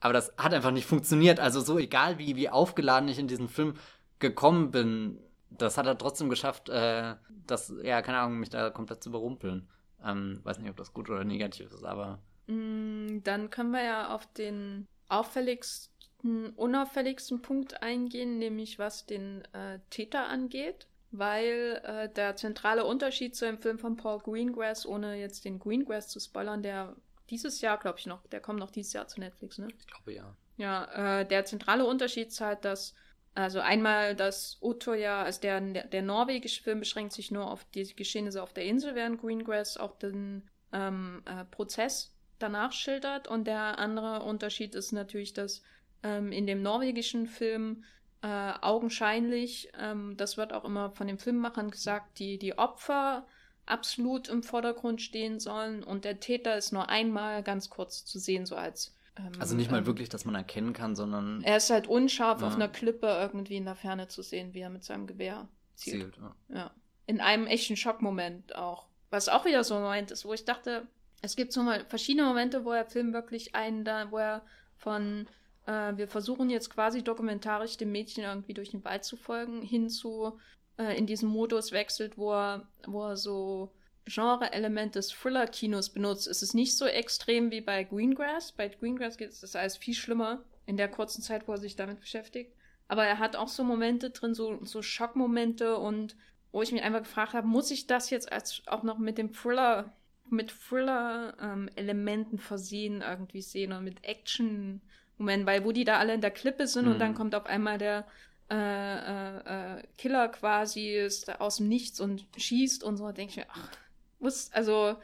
Aber 0.00 0.12
das 0.12 0.32
hat 0.36 0.54
einfach 0.54 0.70
nicht 0.70 0.86
funktioniert. 0.86 1.40
Also 1.40 1.60
so 1.60 1.78
egal, 1.78 2.18
wie, 2.18 2.36
wie 2.36 2.50
aufgeladen 2.50 3.08
ich 3.08 3.18
in 3.18 3.28
diesen 3.28 3.48
Film 3.48 3.74
gekommen 4.18 4.70
bin, 4.70 5.18
das 5.50 5.78
hat 5.78 5.86
er 5.86 5.98
trotzdem 5.98 6.28
geschafft, 6.28 6.68
äh, 6.68 7.14
das, 7.46 7.72
ja, 7.82 8.02
keine 8.02 8.18
Ahnung, 8.18 8.38
mich 8.38 8.50
da 8.50 8.70
komplett 8.70 9.02
zu 9.02 9.08
überrumpeln. 9.08 9.68
Ähm, 10.04 10.40
weiß 10.42 10.58
nicht, 10.58 10.70
ob 10.70 10.76
das 10.76 10.92
gut 10.92 11.08
oder 11.08 11.24
negativ 11.24 11.72
ist, 11.72 11.84
aber. 11.84 12.20
Mm, 12.46 13.22
dann 13.22 13.50
können 13.50 13.70
wir 13.70 13.82
ja 13.82 14.14
auf 14.14 14.26
den 14.34 14.86
auffälligsten, 15.08 16.50
unauffälligsten 16.50 17.40
Punkt 17.40 17.82
eingehen, 17.82 18.38
nämlich 18.38 18.78
was 18.78 19.06
den 19.06 19.42
äh, 19.52 19.80
Täter 19.90 20.28
angeht 20.28 20.86
weil 21.18 21.80
äh, 21.84 22.08
der 22.08 22.36
zentrale 22.36 22.84
Unterschied 22.84 23.36
zu 23.36 23.44
dem 23.44 23.58
Film 23.58 23.78
von 23.78 23.96
Paul 23.96 24.18
Greengrass, 24.18 24.84
ohne 24.84 25.16
jetzt 25.16 25.44
den 25.44 25.58
Greengrass 25.58 26.08
zu 26.08 26.18
spoilern, 26.18 26.62
der 26.62 26.96
dieses 27.30 27.60
Jahr, 27.60 27.78
glaube 27.78 27.98
ich, 27.98 28.06
noch, 28.06 28.26
der 28.26 28.40
kommt 28.40 28.58
noch 28.58 28.70
dieses 28.70 28.92
Jahr 28.92 29.06
zu 29.06 29.20
Netflix, 29.20 29.58
ne? 29.58 29.68
Ich 29.78 29.86
glaube 29.86 30.12
ja. 30.12 30.36
Ja, 30.56 31.20
äh, 31.20 31.26
der 31.26 31.44
zentrale 31.44 31.86
Unterschied 31.86 32.28
ist 32.28 32.40
halt, 32.40 32.64
dass, 32.64 32.94
also 33.34 33.60
einmal 33.60 34.14
das 34.14 34.58
Utoya, 34.60 35.22
also 35.22 35.40
der, 35.40 35.60
der 35.60 36.02
norwegische 36.02 36.62
Film 36.62 36.80
beschränkt 36.80 37.12
sich 37.12 37.30
nur 37.30 37.50
auf 37.50 37.64
die 37.74 37.94
Geschehnisse 37.94 38.42
auf 38.42 38.52
der 38.52 38.64
Insel, 38.64 38.94
während 38.94 39.20
Greengrass 39.20 39.76
auch 39.76 39.96
den 39.96 40.48
ähm, 40.72 41.22
äh, 41.26 41.44
Prozess 41.44 42.14
danach 42.38 42.72
schildert. 42.72 43.26
Und 43.28 43.46
der 43.46 43.78
andere 43.78 44.22
Unterschied 44.22 44.74
ist 44.74 44.92
natürlich, 44.92 45.32
dass 45.32 45.62
ähm, 46.02 46.30
in 46.30 46.46
dem 46.46 46.62
norwegischen 46.62 47.26
Film 47.26 47.84
äh, 48.24 48.54
augenscheinlich, 48.62 49.70
ähm, 49.78 50.16
das 50.16 50.38
wird 50.38 50.54
auch 50.54 50.64
immer 50.64 50.90
von 50.92 51.06
den 51.06 51.18
Filmemachern 51.18 51.70
gesagt, 51.70 52.18
die, 52.18 52.38
die 52.38 52.56
Opfer 52.56 53.26
absolut 53.66 54.28
im 54.28 54.42
Vordergrund 54.42 55.02
stehen 55.02 55.40
sollen 55.40 55.84
und 55.84 56.06
der 56.06 56.20
Täter 56.20 56.56
ist 56.56 56.72
nur 56.72 56.88
einmal 56.88 57.42
ganz 57.42 57.68
kurz 57.68 58.06
zu 58.06 58.18
sehen, 58.18 58.46
so 58.46 58.56
als. 58.56 58.96
Ähm, 59.18 59.32
also 59.38 59.54
nicht 59.54 59.70
mal 59.70 59.80
ähm, 59.80 59.86
wirklich, 59.86 60.08
dass 60.08 60.24
man 60.24 60.34
erkennen 60.34 60.72
kann, 60.72 60.96
sondern. 60.96 61.42
Er 61.42 61.58
ist 61.58 61.68
halt 61.68 61.86
unscharf 61.86 62.40
ja. 62.40 62.46
auf 62.46 62.54
einer 62.54 62.68
Klippe 62.68 63.08
irgendwie 63.08 63.56
in 63.56 63.66
der 63.66 63.76
Ferne 63.76 64.08
zu 64.08 64.22
sehen, 64.22 64.54
wie 64.54 64.60
er 64.60 64.70
mit 64.70 64.84
seinem 64.84 65.06
Gewehr 65.06 65.46
zielt. 65.74 66.14
zielt 66.14 66.16
ja. 66.16 66.56
ja. 66.56 66.70
In 67.06 67.20
einem 67.20 67.46
echten 67.46 67.76
Schockmoment 67.76 68.56
auch. 68.56 68.86
Was 69.10 69.28
auch 69.28 69.44
wieder 69.44 69.64
so 69.64 69.74
ein 69.74 69.82
Moment 69.82 70.12
ist, 70.12 70.24
wo 70.24 70.32
ich 70.32 70.46
dachte, 70.46 70.86
es 71.20 71.36
gibt 71.36 71.52
so 71.52 71.62
mal 71.62 71.84
verschiedene 71.84 72.26
Momente, 72.26 72.64
wo 72.64 72.72
der 72.72 72.86
Film 72.86 73.12
wirklich 73.12 73.54
einen 73.54 73.84
da, 73.84 74.10
wo 74.10 74.16
er 74.16 74.46
von 74.78 75.26
äh, 75.66 75.96
wir 75.96 76.08
versuchen 76.08 76.50
jetzt 76.50 76.70
quasi 76.70 77.02
dokumentarisch 77.02 77.76
dem 77.76 77.92
Mädchen 77.92 78.24
irgendwie 78.24 78.54
durch 78.54 78.70
den 78.70 78.84
Wald 78.84 79.04
zu 79.04 79.16
folgen, 79.16 79.62
hinzu 79.62 80.38
äh, 80.78 80.96
in 80.96 81.06
diesem 81.06 81.28
Modus 81.28 81.72
wechselt, 81.72 82.18
wo 82.18 82.32
er, 82.32 82.68
wo 82.86 83.04
er 83.04 83.16
so 83.16 83.72
Genre-Element 84.06 84.94
des 84.94 85.08
Thriller-Kinos 85.08 85.90
benutzt. 85.90 86.26
Es 86.26 86.42
ist 86.42 86.54
nicht 86.54 86.76
so 86.76 86.86
extrem 86.86 87.50
wie 87.50 87.60
bei 87.60 87.84
Greengrass. 87.84 88.52
Bei 88.52 88.68
Greengrass 88.68 89.16
geht 89.16 89.30
es 89.30 89.56
alles 89.56 89.76
viel 89.76 89.94
schlimmer 89.94 90.44
in 90.66 90.76
der 90.76 90.88
kurzen 90.88 91.22
Zeit, 91.22 91.48
wo 91.48 91.52
er 91.52 91.58
sich 91.58 91.76
damit 91.76 92.00
beschäftigt. 92.00 92.52
Aber 92.86 93.04
er 93.04 93.18
hat 93.18 93.36
auch 93.36 93.48
so 93.48 93.64
Momente 93.64 94.10
drin, 94.10 94.34
so, 94.34 94.62
so 94.64 94.82
Schockmomente 94.82 95.78
und 95.78 96.16
wo 96.52 96.62
ich 96.62 96.70
mich 96.70 96.82
einfach 96.82 97.02
gefragt 97.02 97.32
habe, 97.32 97.46
muss 97.46 97.70
ich 97.70 97.86
das 97.86 98.10
jetzt 98.10 98.30
als 98.30 98.62
auch 98.66 98.82
noch 98.82 98.98
mit 98.98 99.16
dem 99.18 99.32
Thriller, 99.32 99.92
mit 100.28 100.52
Thriller-Elementen 100.52 102.36
ähm, 102.36 102.38
versehen 102.38 103.00
irgendwie 103.00 103.42
sehen 103.42 103.72
und 103.72 103.84
mit 103.84 104.04
Action 104.04 104.82
Moment, 105.18 105.46
weil 105.46 105.64
wo 105.64 105.72
die 105.72 105.84
da 105.84 105.98
alle 105.98 106.14
in 106.14 106.20
der 106.20 106.30
Klippe 106.30 106.66
sind 106.66 106.86
mhm. 106.86 106.92
und 106.92 106.98
dann 106.98 107.12
mhm. 107.12 107.16
kommt 107.16 107.34
auf 107.34 107.46
einmal 107.46 107.78
der 107.78 108.06
äh, 108.50 108.56
äh, 108.56 109.78
äh, 109.78 109.82
Killer 109.96 110.28
quasi 110.28 110.90
ist 110.90 111.40
aus 111.40 111.56
dem 111.56 111.68
Nichts 111.68 111.98
und 112.00 112.26
schießt 112.36 112.84
und 112.84 112.98
so, 112.98 113.10
denke 113.10 113.30
ich 113.30 113.36
mir, 113.38 113.46
ach, 113.48 113.70
muss, 114.18 114.50
also 114.52 114.96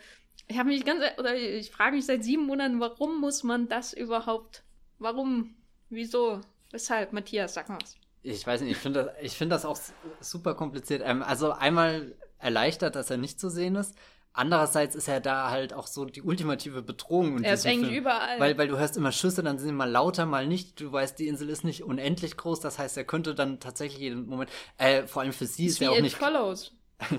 ich 0.47 0.59
habe 0.59 0.69
mich 0.69 0.85
ganz, 0.85 1.01
oder 1.19 1.35
ich 1.35 1.71
frage 1.71 1.97
mich 1.97 2.07
seit 2.07 2.23
sieben 2.23 2.45
Monaten, 2.45 2.81
warum 2.81 3.21
muss 3.21 3.43
man 3.43 3.69
das 3.69 3.93
überhaupt, 3.93 4.63
warum, 4.99 5.55
wieso, 5.89 6.41
weshalb, 6.71 7.13
Matthias, 7.13 7.55
sag 7.55 7.69
mal 7.69 7.79
was. 7.81 7.97
Ich 8.23 8.47
weiß 8.47 8.61
nicht, 8.61 8.73
ich 8.73 8.77
finde 8.77 9.05
das, 9.05 9.15
ich 9.23 9.33
finde 9.33 9.55
das 9.55 9.65
auch 9.65 9.79
super 10.21 10.55
kompliziert. 10.55 11.03
Ähm, 11.05 11.23
also 11.23 11.53
einmal 11.53 12.15
erleichtert, 12.39 12.97
dass 12.97 13.11
er 13.11 13.17
nicht 13.17 13.41
zu 13.41 13.49
sehen 13.49 13.77
ist. 13.77 13.95
Andererseits 14.33 14.95
ist 14.95 15.09
er 15.09 15.21
da 15.21 15.51
halt 15.51 15.73
auch 15.73 15.89
so 15.89 16.05
die 16.05 16.23
ultimative 16.23 16.83
Bedrohung. 16.83 17.43
er 17.43 17.55
ist 17.55 17.67
eigentlich 17.67 17.91
Film. 17.91 18.03
überall. 18.03 18.39
Weil, 18.39 18.57
weil 18.59 18.69
du 18.69 18.79
hörst 18.79 18.97
immer 18.97 19.11
Schüsse, 19.11 19.43
dann 19.43 19.59
sind 19.59 19.69
sie 19.69 19.75
mal 19.75 19.91
lauter, 19.91 20.25
mal 20.25 20.47
nicht. 20.47 20.81
Du 20.81 20.93
weißt, 20.93 21.19
die 21.19 21.27
Insel 21.27 21.49
ist 21.49 21.65
nicht 21.65 21.83
unendlich 21.83 22.37
groß. 22.37 22.61
Das 22.61 22.79
heißt, 22.79 22.97
er 22.97 23.05
könnte 23.05 23.35
dann 23.35 23.59
tatsächlich 23.59 24.01
jeden 24.01 24.27
Moment. 24.27 24.51
Äh, 24.79 25.07
vor 25.09 25.23
allem 25.23 25.33
für 25.33 25.47
sie 25.47 25.67
ist, 25.67 25.75
ist 25.75 25.81
ja 25.81 25.91
auch 25.91 26.01
nicht. 26.01 26.17
Follows. 26.17 26.73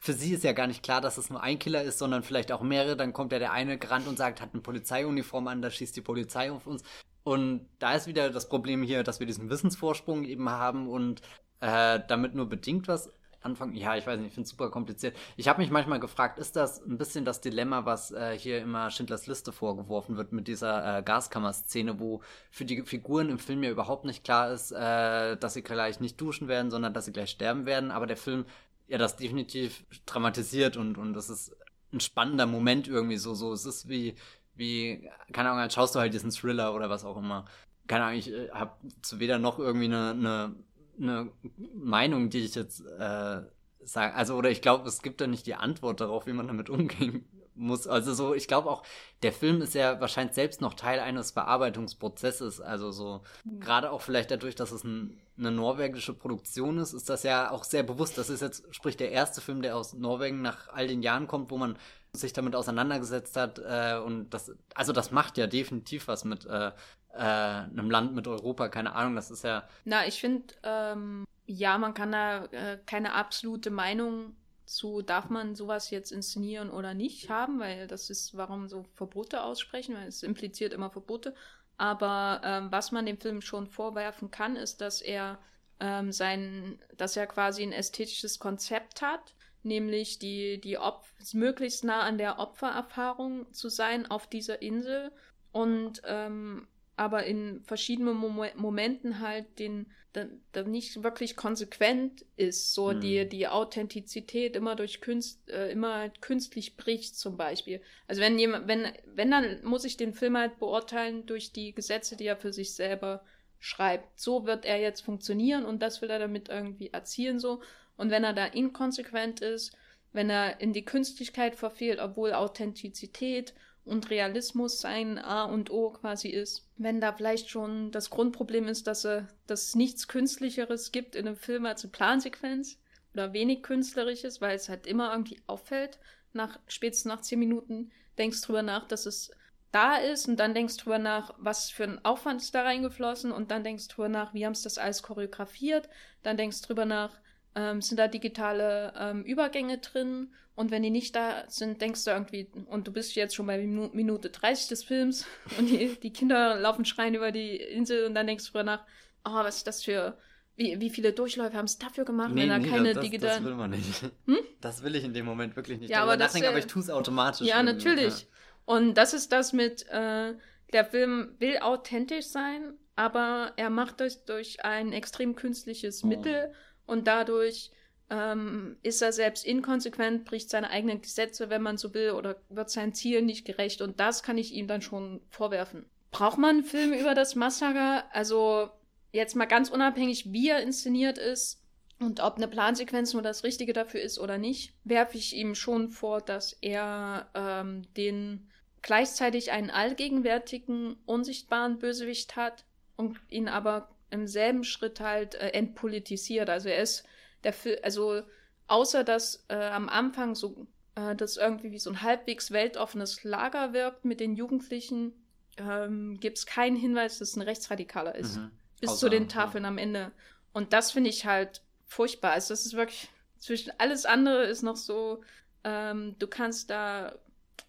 für 0.00 0.12
sie 0.14 0.32
ist 0.32 0.42
ja 0.42 0.52
gar 0.52 0.66
nicht 0.66 0.82
klar, 0.82 1.00
dass 1.00 1.18
es 1.18 1.30
nur 1.30 1.42
ein 1.42 1.58
Killer 1.58 1.82
ist, 1.82 1.98
sondern 1.98 2.24
vielleicht 2.24 2.50
auch 2.50 2.62
mehrere. 2.62 2.96
Dann 2.96 3.12
kommt 3.12 3.30
ja 3.30 3.38
der 3.38 3.52
eine 3.52 3.78
gerannt 3.78 4.08
und 4.08 4.18
sagt, 4.18 4.40
hat 4.40 4.50
eine 4.52 4.62
Polizeiuniform 4.62 5.46
an, 5.46 5.62
da 5.62 5.70
schießt 5.70 5.94
die 5.96 6.00
Polizei 6.00 6.50
auf 6.50 6.66
uns. 6.66 6.82
Und 7.22 7.68
da 7.78 7.94
ist 7.94 8.06
wieder 8.06 8.30
das 8.30 8.48
Problem 8.48 8.82
hier, 8.82 9.02
dass 9.04 9.20
wir 9.20 9.26
diesen 9.26 9.50
Wissensvorsprung 9.50 10.24
eben 10.24 10.48
haben 10.48 10.88
und 10.88 11.20
äh, 11.60 12.00
damit 12.08 12.34
nur 12.34 12.48
bedingt 12.48 12.88
was 12.88 13.12
anfangen? 13.40 13.74
Ja, 13.74 13.96
ich 13.96 14.06
weiß 14.06 14.18
nicht, 14.18 14.28
ich 14.28 14.34
finde 14.34 14.44
es 14.44 14.50
super 14.50 14.70
kompliziert. 14.70 15.16
Ich 15.36 15.48
habe 15.48 15.60
mich 15.60 15.70
manchmal 15.70 16.00
gefragt, 16.00 16.38
ist 16.38 16.56
das 16.56 16.84
ein 16.84 16.98
bisschen 16.98 17.24
das 17.24 17.40
Dilemma, 17.40 17.84
was 17.84 18.10
äh, 18.10 18.36
hier 18.38 18.60
immer 18.60 18.90
Schindlers 18.90 19.26
Liste 19.26 19.52
vorgeworfen 19.52 20.16
wird 20.16 20.32
mit 20.32 20.48
dieser 20.48 20.98
äh, 20.98 21.02
Gaskammer-Szene, 21.02 22.00
wo 22.00 22.22
für 22.50 22.64
die 22.64 22.82
Figuren 22.82 23.30
im 23.30 23.38
Film 23.38 23.62
ja 23.62 23.70
überhaupt 23.70 24.04
nicht 24.04 24.24
klar 24.24 24.50
ist, 24.52 24.72
äh, 24.72 25.36
dass 25.36 25.54
sie 25.54 25.62
gleich 25.62 26.00
nicht 26.00 26.20
duschen 26.20 26.48
werden, 26.48 26.70
sondern 26.70 26.94
dass 26.94 27.04
sie 27.04 27.12
gleich 27.12 27.30
sterben 27.30 27.66
werden, 27.66 27.90
aber 27.90 28.06
der 28.06 28.16
Film 28.16 28.44
ja 28.88 28.98
das 28.98 29.16
definitiv 29.16 29.84
dramatisiert 30.06 30.76
und, 30.76 30.98
und 30.98 31.12
das 31.12 31.30
ist 31.30 31.54
ein 31.92 32.00
spannender 32.00 32.46
Moment 32.46 32.88
irgendwie 32.88 33.16
so, 33.16 33.34
so. 33.34 33.52
Es 33.52 33.64
ist 33.64 33.88
wie, 33.88 34.14
wie, 34.54 35.08
keine 35.32 35.50
Ahnung, 35.50 35.62
dann 35.62 35.70
schaust 35.70 35.94
du 35.94 36.00
halt 36.00 36.12
diesen 36.14 36.30
Thriller 36.30 36.74
oder 36.74 36.90
was 36.90 37.04
auch 37.04 37.16
immer. 37.16 37.44
Keine 37.86 38.04
Ahnung, 38.04 38.18
ich 38.18 38.32
äh, 38.32 38.50
habe 38.50 38.72
zu 39.02 39.20
weder 39.20 39.38
noch 39.38 39.58
irgendwie 39.58 39.86
eine, 39.86 40.10
eine, 40.10 40.56
eine 41.00 41.30
Meinung, 41.74 42.30
die 42.30 42.40
ich 42.40 42.54
jetzt 42.54 42.80
äh, 42.80 43.42
sage. 43.80 44.14
Also, 44.14 44.34
oder 44.34 44.50
ich 44.50 44.62
glaube, 44.62 44.88
es 44.88 45.02
gibt 45.02 45.20
da 45.20 45.26
nicht 45.26 45.46
die 45.46 45.54
Antwort 45.54 46.00
darauf, 46.00 46.26
wie 46.26 46.32
man 46.32 46.48
damit 46.48 46.70
umgehen 46.70 47.26
muss. 47.58 47.86
Also 47.86 48.14
so, 48.14 48.34
ich 48.34 48.48
glaube 48.48 48.70
auch, 48.70 48.82
der 49.22 49.32
Film 49.32 49.60
ist 49.60 49.74
ja 49.74 50.00
wahrscheinlich 50.00 50.34
selbst 50.34 50.60
noch 50.60 50.74
Teil 50.74 51.00
eines 51.00 51.32
Bearbeitungsprozesses. 51.32 52.60
Also 52.60 52.90
so, 52.90 53.22
mhm. 53.44 53.60
gerade 53.60 53.90
auch 53.90 54.00
vielleicht 54.00 54.30
dadurch, 54.30 54.54
dass 54.54 54.70
es 54.70 54.84
ein, 54.84 55.18
eine 55.36 55.50
norwegische 55.50 56.14
Produktion 56.14 56.78
ist, 56.78 56.92
ist 56.92 57.08
das 57.08 57.22
ja 57.22 57.50
auch 57.50 57.64
sehr 57.64 57.82
bewusst. 57.82 58.16
Das 58.16 58.30
ist 58.30 58.40
jetzt, 58.40 58.64
sprich, 58.70 58.96
der 58.96 59.10
erste 59.10 59.40
Film, 59.40 59.62
der 59.62 59.76
aus 59.76 59.94
Norwegen 59.94 60.42
nach 60.42 60.68
all 60.68 60.86
den 60.86 61.02
Jahren 61.02 61.26
kommt, 61.26 61.50
wo 61.50 61.58
man 61.58 61.76
sich 62.12 62.32
damit 62.32 62.56
auseinandergesetzt 62.56 63.36
hat. 63.36 63.58
Äh, 63.58 63.98
und 63.98 64.30
das, 64.30 64.52
also 64.74 64.92
das 64.92 65.10
macht 65.10 65.36
ja 65.36 65.46
definitiv 65.46 66.08
was 66.08 66.24
mit 66.24 66.46
äh, 66.46 66.72
äh, 67.14 67.18
einem 67.18 67.90
Land 67.90 68.14
mit 68.14 68.26
Europa, 68.26 68.68
keine 68.68 68.94
Ahnung, 68.94 69.16
das 69.16 69.30
ist 69.30 69.44
ja. 69.44 69.68
Na, 69.84 70.06
ich 70.06 70.20
finde, 70.20 70.54
ähm, 70.62 71.24
ja, 71.46 71.78
man 71.78 71.94
kann 71.94 72.12
da 72.12 72.44
äh, 72.46 72.78
keine 72.84 73.14
absolute 73.14 73.70
Meinung 73.70 74.36
zu, 74.66 75.02
darf 75.02 75.30
man 75.30 75.54
sowas 75.54 75.90
jetzt 75.90 76.12
inszenieren 76.12 76.70
oder 76.70 76.94
nicht 76.94 77.30
haben, 77.30 77.58
weil 77.58 77.86
das 77.86 78.10
ist, 78.10 78.36
warum 78.36 78.68
so 78.68 78.84
Verbote 78.94 79.42
aussprechen, 79.42 79.94
weil 79.94 80.08
es 80.08 80.22
impliziert 80.22 80.72
immer 80.72 80.90
Verbote. 80.90 81.34
Aber 81.78 82.40
ähm, 82.44 82.70
was 82.70 82.92
man 82.92 83.06
dem 83.06 83.18
Film 83.18 83.40
schon 83.40 83.66
vorwerfen 83.66 84.30
kann, 84.30 84.56
ist, 84.56 84.80
dass 84.80 85.00
er 85.00 85.38
ähm, 85.80 86.12
sein, 86.12 86.78
dass 86.96 87.16
er 87.16 87.26
quasi 87.26 87.62
ein 87.62 87.72
ästhetisches 87.72 88.38
Konzept 88.38 89.00
hat, 89.00 89.34
nämlich 89.62 90.18
die, 90.18 90.60
die 90.60 90.78
Opf 90.78 91.12
möglichst 91.32 91.84
nah 91.84 92.00
an 92.00 92.18
der 92.18 92.38
Opfererfahrung 92.38 93.52
zu 93.52 93.68
sein 93.68 94.10
auf 94.10 94.26
dieser 94.26 94.60
Insel 94.60 95.12
und 95.52 96.02
ähm, 96.04 96.66
aber 96.98 97.24
in 97.24 97.62
verschiedenen 97.64 98.16
Mom 98.16 98.40
Momenten 98.56 99.20
halt 99.20 99.58
den 99.58 99.86
da, 100.12 100.62
nicht 100.64 101.02
wirklich 101.02 101.36
konsequent 101.36 102.24
ist, 102.36 102.74
so 102.74 102.90
hm. 102.90 103.00
die 103.00 103.28
die 103.28 103.46
Authentizität 103.46 104.56
immer 104.56 104.74
durch 104.74 105.00
Künst 105.00 105.48
äh, 105.50 105.70
immer 105.70 105.94
halt 105.94 106.22
künstlich 106.22 106.76
bricht 106.76 107.16
zum 107.16 107.36
Beispiel. 107.36 107.80
Also 108.06 108.20
wenn 108.20 108.38
jemand 108.38 108.68
wenn 108.68 108.86
wenn 109.06 109.30
dann 109.30 109.62
muss 109.64 109.84
ich 109.84 109.96
den 109.96 110.14
Film 110.14 110.36
halt 110.36 110.58
beurteilen 110.58 111.26
durch 111.26 111.52
die 111.52 111.72
Gesetze, 111.72 112.16
die 112.16 112.26
er 112.26 112.36
für 112.36 112.52
sich 112.52 112.74
selber 112.74 113.22
schreibt. 113.60 114.18
So 114.18 114.46
wird 114.46 114.64
er 114.64 114.80
jetzt 114.80 115.00
funktionieren 115.00 115.64
und 115.64 115.82
das 115.82 116.00
will 116.00 116.10
er 116.10 116.18
damit 116.18 116.48
irgendwie 116.48 116.88
erzielen 116.88 117.38
so. 117.38 117.60
Und 117.96 118.10
wenn 118.10 118.24
er 118.24 118.32
da 118.32 118.46
inkonsequent 118.46 119.40
ist, 119.40 119.76
wenn 120.12 120.30
er 120.30 120.60
in 120.60 120.72
die 120.72 120.84
Künstlichkeit 120.84 121.54
verfehlt, 121.54 121.98
obwohl 122.00 122.32
Authentizität 122.32 123.52
und 123.88 124.10
Realismus 124.10 124.80
sein 124.80 125.18
A 125.18 125.44
und 125.44 125.70
O 125.70 125.90
quasi 125.90 126.28
ist. 126.28 126.66
Wenn 126.76 127.00
da 127.00 127.12
vielleicht 127.12 127.50
schon 127.50 127.90
das 127.90 128.10
Grundproblem 128.10 128.68
ist, 128.68 128.86
dass, 128.86 129.06
es 129.48 129.74
nichts 129.74 130.08
Künstlicheres 130.08 130.92
gibt 130.92 131.16
in 131.16 131.26
einem 131.26 131.36
Film 131.36 131.66
als 131.66 131.82
eine 131.82 131.92
Plansequenz 131.92 132.78
oder 133.14 133.32
wenig 133.32 133.62
Künstlerisches, 133.62 134.40
weil 134.40 134.56
es 134.56 134.68
halt 134.68 134.86
immer 134.86 135.12
irgendwie 135.12 135.40
auffällt. 135.46 135.98
Nach, 136.32 136.58
spätestens 136.68 137.08
nach 137.08 137.22
zehn 137.22 137.38
Minuten 137.38 137.90
denkst 138.18 138.42
drüber 138.42 138.62
nach, 138.62 138.86
dass 138.86 139.06
es 139.06 139.30
da 139.72 139.96
ist 139.96 140.28
und 140.28 140.38
dann 140.38 140.54
denkst 140.54 140.76
drüber 140.78 140.98
nach, 140.98 141.34
was 141.38 141.70
für 141.70 141.84
ein 141.84 142.04
Aufwand 142.04 142.42
ist 142.42 142.54
da 142.54 142.62
reingeflossen 142.62 143.32
und 143.32 143.50
dann 143.50 143.64
denkst 143.64 143.88
drüber 143.88 144.08
nach, 144.08 144.34
wie 144.34 144.44
haben 144.46 144.52
es 144.52 144.62
das 144.62 144.78
alles 144.78 145.02
choreografiert, 145.02 145.88
dann 146.22 146.36
denkst 146.36 146.62
drüber 146.62 146.84
nach, 146.84 147.18
ähm, 147.58 147.82
sind 147.82 147.98
da 147.98 148.06
digitale 148.06 148.92
ähm, 148.96 149.24
Übergänge 149.24 149.78
drin 149.78 150.28
und 150.54 150.70
wenn 150.70 150.82
die 150.82 150.90
nicht 150.90 151.16
da 151.16 151.44
sind, 151.48 151.80
denkst 151.80 152.04
du 152.04 152.10
irgendwie, 152.10 152.48
und 152.66 152.86
du 152.86 152.92
bist 152.92 153.16
jetzt 153.16 153.34
schon 153.34 153.46
bei 153.46 153.58
Minu 153.58 153.90
Minute 153.92 154.30
30 154.30 154.68
des 154.68 154.84
Films 154.84 155.26
und 155.58 155.66
die, 155.66 155.96
die 156.00 156.12
Kinder 156.12 156.58
laufen 156.58 156.84
schreien 156.84 157.14
über 157.14 157.32
die 157.32 157.56
Insel 157.56 158.06
und 158.06 158.14
dann 158.14 158.26
denkst 158.26 158.44
du 158.44 158.52
drüber 158.52 158.64
nach, 158.64 158.84
oh, 159.24 159.34
was 159.34 159.58
ist 159.58 159.66
das 159.66 159.82
für, 159.82 160.16
wie, 160.54 160.80
wie 160.80 160.90
viele 160.90 161.12
Durchläufe 161.12 161.56
haben 161.56 161.64
es 161.64 161.78
dafür 161.78 162.04
gemacht, 162.04 162.32
nee, 162.32 162.42
wenn 162.42 162.48
da 162.48 162.58
nee, 162.58 162.68
keine 162.68 162.94
das, 162.94 163.04
digitalen... 163.04 163.42
Das 163.42 163.44
will 163.44 163.56
man 163.56 163.70
nicht. 163.70 164.02
Hm? 164.26 164.38
Das 164.60 164.82
will 164.82 164.94
ich 164.94 165.04
in 165.04 165.14
dem 165.14 165.26
Moment 165.26 165.56
wirklich 165.56 165.80
nicht. 165.80 165.90
Ja, 165.90 166.02
aber, 166.02 166.16
das, 166.16 166.34
aber 166.34 166.58
ich 166.58 166.66
tue 166.66 166.82
es 166.82 166.90
automatisch. 166.90 167.46
Ja, 167.46 167.62
natürlich. 167.62 168.20
Ja. 168.20 168.26
Und 168.64 168.94
das 168.94 169.14
ist 169.14 169.32
das 169.32 169.52
mit, 169.52 169.86
äh, 169.88 170.34
der 170.72 170.84
Film 170.84 171.34
will 171.38 171.58
authentisch 171.58 172.26
sein, 172.26 172.74
aber 172.96 173.52
er 173.56 173.70
macht 173.70 174.00
das 174.00 174.24
durch 174.24 174.64
ein 174.64 174.92
extrem 174.92 175.36
künstliches 175.36 176.04
oh. 176.04 176.08
Mittel 176.08 176.52
und 176.88 177.06
dadurch 177.06 177.70
ähm, 178.10 178.76
ist 178.82 179.02
er 179.02 179.12
selbst 179.12 179.44
inkonsequent, 179.44 180.24
bricht 180.24 180.50
seine 180.50 180.70
eigenen 180.70 181.02
Gesetze, 181.02 181.50
wenn 181.50 181.62
man 181.62 181.76
so 181.76 181.92
will, 181.94 182.12
oder 182.12 182.36
wird 182.48 182.70
sein 182.70 182.94
Ziel 182.94 183.22
nicht 183.22 183.44
gerecht. 183.44 183.82
Und 183.82 184.00
das 184.00 184.22
kann 184.22 184.38
ich 184.38 184.54
ihm 184.54 184.66
dann 184.66 184.82
schon 184.82 185.20
vorwerfen. 185.28 185.84
Braucht 186.10 186.38
man 186.38 186.56
einen 186.56 186.64
Film 186.64 186.92
über 186.92 187.14
das 187.14 187.34
Massaker? 187.34 188.04
Also 188.12 188.70
jetzt 189.12 189.36
mal 189.36 189.46
ganz 189.46 189.68
unabhängig, 189.68 190.32
wie 190.32 190.48
er 190.48 190.62
inszeniert 190.62 191.18
ist 191.18 191.62
und 192.00 192.20
ob 192.20 192.36
eine 192.36 192.48
Plansequenz 192.48 193.12
nur 193.12 193.22
das 193.22 193.44
Richtige 193.44 193.72
dafür 193.72 194.00
ist 194.00 194.18
oder 194.18 194.38
nicht, 194.38 194.72
werfe 194.84 195.18
ich 195.18 195.36
ihm 195.36 195.54
schon 195.54 195.90
vor, 195.90 196.20
dass 196.20 196.56
er 196.60 197.28
ähm, 197.34 197.82
den 197.96 198.48
gleichzeitig 198.80 199.50
einen 199.50 199.70
allgegenwärtigen, 199.70 200.96
unsichtbaren 201.04 201.78
Bösewicht 201.78 202.36
hat 202.36 202.64
und 202.96 203.18
ihn 203.28 203.48
aber 203.48 203.90
im 204.10 204.26
selben 204.26 204.64
Schritt 204.64 205.00
halt 205.00 205.34
äh, 205.34 205.48
entpolitisiert. 205.50 206.50
Also 206.50 206.68
er 206.68 206.82
ist 206.82 207.04
Film, 207.52 207.78
also 207.82 208.22
außer 208.66 209.04
dass 209.04 209.44
äh, 209.48 209.54
am 209.54 209.88
Anfang 209.88 210.34
so 210.34 210.66
äh, 210.94 211.14
das 211.14 211.36
irgendwie 211.36 211.70
wie 211.70 211.78
so 211.78 211.90
ein 211.90 212.02
halbwegs 212.02 212.50
weltoffenes 212.50 213.24
Lager 213.24 213.72
wirkt 213.72 214.04
mit 214.04 214.20
den 214.20 214.34
Jugendlichen, 214.34 215.12
ähm, 215.56 216.18
gibt 216.20 216.38
es 216.38 216.46
keinen 216.46 216.76
Hinweis, 216.76 217.18
dass 217.18 217.30
es 217.30 217.36
ein 217.36 217.42
Rechtsradikaler 217.42 218.14
ist. 218.14 218.36
Mhm. 218.36 218.50
Bis 218.80 218.90
außer, 218.90 218.98
zu 218.98 219.08
den 219.08 219.28
Tafeln 219.28 219.64
ja. 219.64 219.68
am 219.68 219.78
Ende. 219.78 220.12
Und 220.52 220.72
das 220.72 220.92
finde 220.92 221.10
ich 221.10 221.26
halt 221.26 221.62
furchtbar. 221.86 222.32
Also 222.32 222.52
das 222.52 222.66
ist 222.66 222.74
wirklich 222.74 223.08
zwischen 223.38 223.72
alles 223.78 224.04
andere 224.04 224.44
ist 224.44 224.62
noch 224.62 224.76
so, 224.76 225.22
ähm, 225.64 226.16
du 226.18 226.26
kannst 226.26 226.70
da 226.70 227.14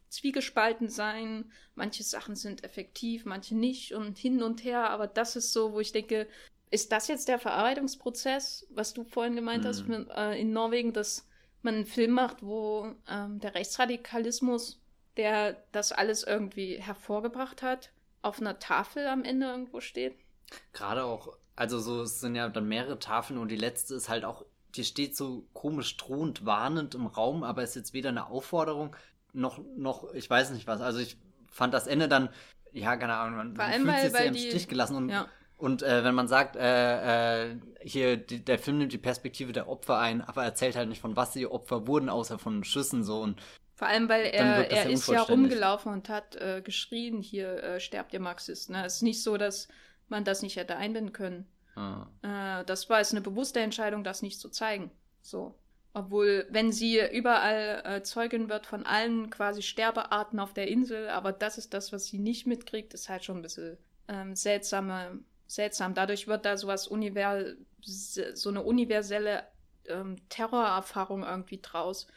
zwiegespalten 0.10 0.89
sein. 0.89 1.52
Manche 1.76 2.04
Sachen 2.04 2.36
sind 2.36 2.63
effektiv, 2.63 3.26
manche 3.26 3.56
nicht 3.56 3.93
und 3.93 4.17
hin 4.17 4.43
und 4.43 4.63
her. 4.63 4.89
Aber 4.89 5.08
das 5.08 5.36
ist 5.36 5.54
so, 5.54 5.74
wo 5.74 5.80
ich 5.80 5.91
denke, 5.91 6.28
ist 6.72 6.91
das 6.91 7.08
jetzt 7.08 7.28
der 7.28 7.39
Verarbeitungsprozess, 7.39 8.67
was 8.69 8.93
du 8.93 9.04
vorhin 9.04 9.36
gemeint 9.36 9.63
mhm. 9.63 9.67
hast 9.67 9.88
mit, 9.88 10.10
äh, 10.10 10.39
in 10.39 10.54
Norwegen, 10.54 10.93
dass 10.93 11.28
man 11.62 11.76
einen 11.76 11.86
Film 11.86 12.12
macht, 12.12 12.43
wo 12.43 12.93
ähm, 13.08 13.39
der 13.39 13.56
Rechtsradikalismus, 13.56 14.80
der 15.17 15.63
das 15.72 15.91
alles 15.91 16.24
irgendwie 16.24 16.80
hervorgebracht 16.80 17.62
hat, 17.62 17.91
auf 18.22 18.39
einer 18.39 18.60
Tafel 18.60 19.08
am 19.08 19.24
Ende 19.24 19.48
irgendwo 19.48 19.82
steht? 19.82 20.15
Gerade 20.74 21.04
auch, 21.04 21.34
also 21.56 21.80
so, 21.80 22.02
es 22.02 22.19
sind 22.19 22.36
ja 22.36 22.50
dann 22.50 22.67
mehrere 22.67 23.00
Tafeln 23.00 23.39
und 23.39 23.50
die 23.50 23.56
letzte 23.56 23.95
ist 23.95 24.10
halt 24.10 24.26
auch, 24.26 24.45
die 24.76 24.84
steht 24.84 25.15
so 25.15 25.48
komisch 25.54 25.98
drohend, 25.98 26.45
warnend 26.45 26.95
im 26.95 27.08
Raum, 27.08 27.43
aber 27.43 27.63
ist 27.63 27.76
jetzt 27.76 27.93
weder 27.93 28.10
eine 28.10 28.28
Aufforderung 28.28 28.95
noch, 29.34 29.60
noch, 29.76 30.13
ich 30.13 30.30
weiß 30.30 30.52
nicht 30.52 30.68
was. 30.68 30.82
Also 30.82 31.00
ich 31.00 31.18
fand 31.48 31.74
das 31.74 31.88
Ende 31.88 32.08
dann, 32.08 32.30
ja, 32.72 32.96
keine 32.98 33.15
Ahnung, 33.15 33.38
man 33.38 33.60
allem, 33.60 33.82
fühlt 33.82 33.88
weil, 33.88 34.02
sich 34.04 34.13
weil 34.13 34.22
sehr 34.22 34.28
im 34.28 34.36
Stich 34.36 34.68
gelassen 34.68 34.96
und 34.96 35.10
ja. 35.10 35.28
Und 35.58 35.84
äh, 35.84 36.06
wenn 36.06 36.15
man 36.15 36.30
sagt, 36.30 36.56
äh, 36.56 37.50
äh, 37.52 37.58
hier, 37.82 38.15
die, 38.15 38.46
der 38.46 38.58
Film 38.58 38.78
nimmt 38.78 38.94
die 38.94 38.98
Perspektive 38.98 39.52
der 39.52 39.68
Opfer 39.68 40.00
ein, 40.00 40.22
aber 40.22 40.46
erzählt 40.46 40.78
halt 40.78 40.88
nicht 40.88 41.02
von 41.02 41.18
was 41.18 41.32
die 41.32 41.46
Opfer 41.46 41.86
wurden, 41.86 42.08
außer 42.08 42.39
von 42.39 42.63
Schüssen 42.63 43.04
so 43.04 43.22
und 43.22 43.42
vor 43.80 43.88
allem, 43.88 44.10
weil 44.10 44.26
er, 44.26 44.70
er 44.70 44.89
ist 44.89 45.08
ja 45.08 45.22
rumgelaufen 45.22 45.94
und 45.94 46.10
hat 46.10 46.36
äh, 46.36 46.62
geschrien, 46.62 47.22
hier 47.22 47.63
äh, 47.63 47.80
sterbt 47.80 48.12
ihr 48.12 48.20
Marxist. 48.20 48.70
Ne? 48.70 48.86
Es 48.86 48.96
ist 48.96 49.04
nicht 49.04 49.24
so, 49.24 49.38
dass 49.38 49.70
man 50.10 50.26
das 50.26 50.42
nicht 50.42 50.58
hätte 50.58 50.76
einbinden 50.76 51.13
können. 51.13 51.46
Ah. 51.78 52.08
Äh, 52.22 52.65
das 52.65 52.89
war 52.89 52.98
jetzt 52.98 53.13
eine 53.13 53.22
bewusste 53.22 53.62
Entscheidung, 53.62 54.04
das 54.04 54.22
nicht 54.22 54.38
zu 54.38 54.50
zeigen. 54.50 54.92
So. 55.22 55.56
Obwohl, 56.00 56.48
wenn 56.50 56.72
sie 56.72 57.00
überall 57.12 57.82
äh, 57.84 58.04
Zeugin 58.04 58.48
wird 58.48 58.66
von 58.66 58.86
allen 58.86 59.30
quasi 59.30 59.62
Sterbearten 59.62 60.40
auf 60.40 60.54
der 60.54 60.70
Insel, 60.70 61.10
aber 61.10 61.34
das 61.34 61.58
ist 61.58 61.74
das, 61.74 61.92
was 61.92 62.06
sie 62.06 62.20
nicht 62.20 62.48
mitkriegt, 62.48 62.94
ist 62.94 63.10
halt 63.10 63.26
schon 63.26 63.40
ein 63.40 63.42
bisschen 63.42 63.78
ähm, 64.08 64.34
seltsame 64.34 65.20
seltsam. 65.46 65.94
Dadurch 65.94 66.28
wird 66.28 66.46
da 66.46 66.56
sowas 66.56 66.88
univers 66.88 67.56
so 67.82 68.50
eine 68.50 68.62
universelle 68.62 69.44
ähm, 69.88 70.18
Terrorerfahrung 70.30 71.24
irgendwie 71.24 71.60
draus, 71.62 72.08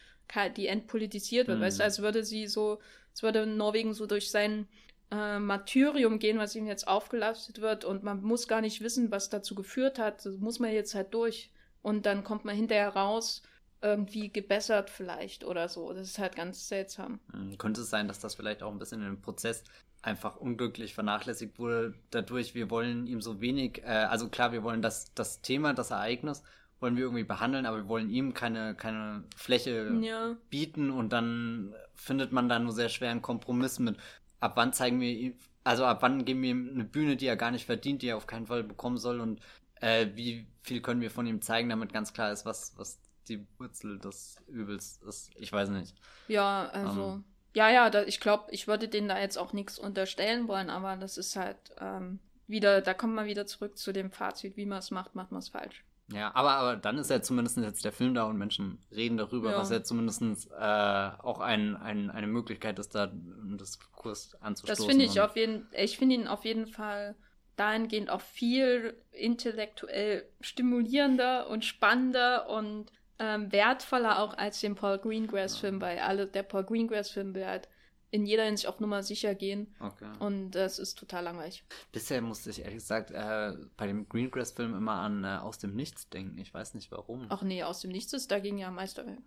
die 0.57 0.67
entpolitisiert 0.69 1.49
wird. 1.49 1.59
Mhm. 1.59 1.63
Weißt 1.63 1.81
du, 1.81 1.85
als 1.85 2.03
würde 2.03 2.25
sie 2.25 2.47
so, 2.47 2.79
als 3.11 3.23
würde 3.23 3.47
Norwegen 3.47 3.95
so 3.95 4.07
durch 4.07 4.31
sein 4.31 4.69
äh, 5.11 5.39
Martyrium 5.39 6.19
gehen, 6.19 6.39
was 6.39 6.55
ihm 6.55 6.67
jetzt 6.67 6.87
aufgelastet 6.87 7.61
wird 7.61 7.85
und 7.85 8.03
man 8.03 8.23
muss 8.23 8.49
gar 8.49 8.61
nicht 8.61 8.81
wissen, 8.81 9.11
was 9.11 9.31
dazu 9.31 9.55
geführt 9.55 9.99
hat. 9.99 10.25
Das 10.25 10.37
muss 10.37 10.59
man 10.59 10.73
jetzt 10.73 10.95
halt 10.95 11.13
durch. 11.15 11.51
Und 11.83 12.07
dann 12.07 12.23
kommt 12.23 12.45
man 12.45 12.55
hinterher 12.55 12.91
raus, 12.91 13.43
irgendwie 13.83 14.31
gebessert 14.31 14.91
vielleicht 14.91 15.45
oder 15.45 15.69
so. 15.69 15.93
Das 15.93 16.09
ist 16.09 16.19
halt 16.19 16.37
ganz 16.37 16.69
seltsam. 16.69 17.21
Mhm. 17.33 17.59
Könnte 17.59 17.81
es 17.83 17.91
sein, 17.91 18.09
dass 18.09 18.21
das 18.21 18.35
vielleicht 18.35 18.63
auch 18.63 18.73
ein 18.73 18.79
bisschen 18.79 19.01
in 19.01 19.07
dem 19.07 19.21
Prozess 19.21 19.65
einfach 20.03 20.37
unglücklich 20.37 20.95
vernachlässigt 20.95 21.59
wurde 21.59 21.95
dadurch, 22.11 22.55
wir 22.55 22.71
wollen 22.71 23.07
ihm 23.07 23.21
so 23.21 23.41
wenig, 23.41 23.83
äh, 23.85 23.87
also 23.87 24.29
klar, 24.29 24.53
wir 24.53 24.65
wollen 24.65 24.83
das, 24.83 25.15
das 25.15 25.43
Thema, 25.43 25.75
das 25.75 25.93
Ereignis, 25.93 26.43
wollen 26.81 26.97
wir 26.97 27.05
irgendwie 27.05 27.23
behandeln, 27.23 27.67
aber 27.67 27.77
wir 27.79 27.89
wollen 27.89 28.11
ihm 28.11 28.35
keine, 28.35 28.75
keine 28.75 29.23
Fläche 29.37 29.93
ja. 30.03 30.37
bieten 30.51 30.91
und 30.91 31.13
dann 31.13 31.73
findet 31.95 32.33
man 32.33 32.49
da 32.49 32.59
nur 32.59 32.73
sehr 32.73 32.89
schwer 32.89 33.13
einen 33.13 33.23
Kompromiss 33.23 33.79
mit 33.79 33.97
ab 34.41 34.57
wann 34.57 34.73
zeigen 34.73 35.01
wir 35.01 35.11
ihm, 35.11 35.35
also 35.65 35.85
ab 35.85 36.03
wann 36.03 36.25
geben 36.25 36.43
wir 36.43 36.51
ihm 36.51 36.71
eine 36.75 36.85
Bühne, 36.85 37.17
die 37.17 37.27
er 37.27 37.37
gar 37.37 37.53
nicht 37.53 37.67
verdient, 37.67 38.03
die 38.03 38.09
er 38.09 38.17
auf 38.17 38.27
keinen 38.27 38.47
Fall 38.47 38.65
bekommen 38.65 38.99
soll 38.99 39.21
und 39.21 39.41
äh, 39.81 40.09
wie 40.15 40.47
viel 40.63 40.81
können 40.81 41.01
wir 41.01 41.11
von 41.11 41.27
ihm 41.27 41.41
zeigen, 41.41 41.69
damit 41.69 41.93
ganz 41.93 42.13
klar 42.13 42.33
ist, 42.33 42.45
was, 42.45 42.77
was 42.77 42.99
die 43.29 43.47
Wurzel 43.59 43.99
des 43.99 44.37
Übels 44.49 45.01
ist. 45.07 45.31
Ich 45.37 45.53
weiß 45.53 45.71
nicht. 45.71 45.95
Ja, 46.29 46.69
also. 46.73 47.03
Ähm. 47.15 47.25
ja, 47.55 47.71
ja, 47.71 47.91
da, 47.91 48.03
ich 48.05 48.21
glaube, 48.21 48.51
ich 48.51 48.67
würde 48.67 48.89
denen 48.89 49.09
da 49.09 49.19
jetzt 49.19 49.39
auch 49.39 49.53
nichts 49.53 49.79
unterstellen 49.79 50.49
wollen, 50.49 50.71
aber 50.71 50.97
das 50.97 51.19
ist 51.19 51.37
halt 51.37 51.59
ähm, 51.79 52.19
wieder, 52.47 52.81
da 52.81 52.95
kommt 52.95 53.15
man 53.15 53.27
wieder 53.27 53.47
zurück 53.47 53.79
zu 53.79 53.93
dem 53.93 54.11
Fazit, 54.11 54.57
wie 54.57 54.67
man 54.67 54.79
es 54.79 54.91
macht, 54.91 55.15
macht 55.15 55.33
man 55.33 55.41
es 55.41 55.49
falsch. 55.49 55.85
Ja, 56.13 56.35
aber, 56.35 56.53
aber 56.53 56.77
dann 56.77 56.99
ist 56.99 57.11
ja 57.11 57.23
zumindest 57.23 57.57
jetzt 57.57 57.85
der 57.85 57.93
Film 57.93 58.15
da 58.15 58.25
und 58.25 58.37
Menschen 58.37 58.79
reden 58.91 59.17
darüber, 59.17 59.53
ja. 59.53 59.59
was 59.59 59.71
ja 59.71 59.83
zumindest 59.83 60.23
äh, 60.51 60.55
auch 60.59 61.41
ein, 61.41 61.77
ein, 61.77 62.11
eine 62.11 62.27
Möglichkeit 62.27 62.79
ist, 62.79 62.95
da 62.95 63.05
einen 63.05 63.57
Diskurs 63.59 64.37
anzustoßen. 64.41 64.85
Das 64.85 64.87
finde 64.87 65.05
ich 65.05 65.21
auf 65.21 65.37
jeden 65.37 65.69
ich 65.73 65.97
finde 65.97 66.17
ihn 66.17 66.27
auf 66.27 66.45
jeden 66.45 66.67
Fall 66.67 67.15
dahingehend 67.57 68.11
auch 68.11 68.21
viel 68.21 68.97
intellektuell 69.13 70.27
stimulierender 70.41 71.49
und 71.49 71.65
spannender 71.65 72.49
und 72.49 72.93
ähm, 73.23 73.53
wertvoller 73.53 74.19
auch 74.19 74.37
als 74.37 74.61
den 74.61 74.75
Paul 74.75 74.99
Greengrass-Film, 74.99 75.81
weil 75.81 76.01
alle, 76.01 76.27
der 76.27 76.43
Paul 76.43 76.65
Greengrass-Film 76.65 77.35
will 77.35 77.47
halt 77.47 77.69
in 78.11 78.27
jeder 78.27 78.45
Hinsicht 78.45 78.69
auf 78.69 78.81
Nummer 78.81 79.03
sicher 79.05 79.35
gehen. 79.37 79.75
Okay. 79.81 80.11
Und 80.19 80.51
das 80.51 80.81
ist 80.81 80.99
total 80.99 81.25
langweilig. 81.25 81.65
Bisher 81.93 82.21
musste 82.21 82.51
ich 82.51 82.59
ehrlich 82.59 82.75
gesagt 82.75 83.13
äh, 83.13 83.53
bei 83.77 83.87
dem 83.87 84.09
Greengrass-Film 84.09 84.75
immer 84.75 84.95
an 84.95 85.23
äh, 85.23 85.39
Aus 85.41 85.59
dem 85.59 85.75
Nichts 85.75 86.09
denken. 86.09 86.37
Ich 86.39 86.53
weiß 86.53 86.75
nicht 86.75 86.91
warum. 86.91 87.27
Ach 87.29 87.43
nee, 87.43 87.63
Aus 87.63 87.81
dem 87.81 87.93
Nichts 87.93 88.13
ist 88.13 88.31
dagegen 88.33 88.59
ja 88.59 88.71
Meisterwerk. 88.71 89.23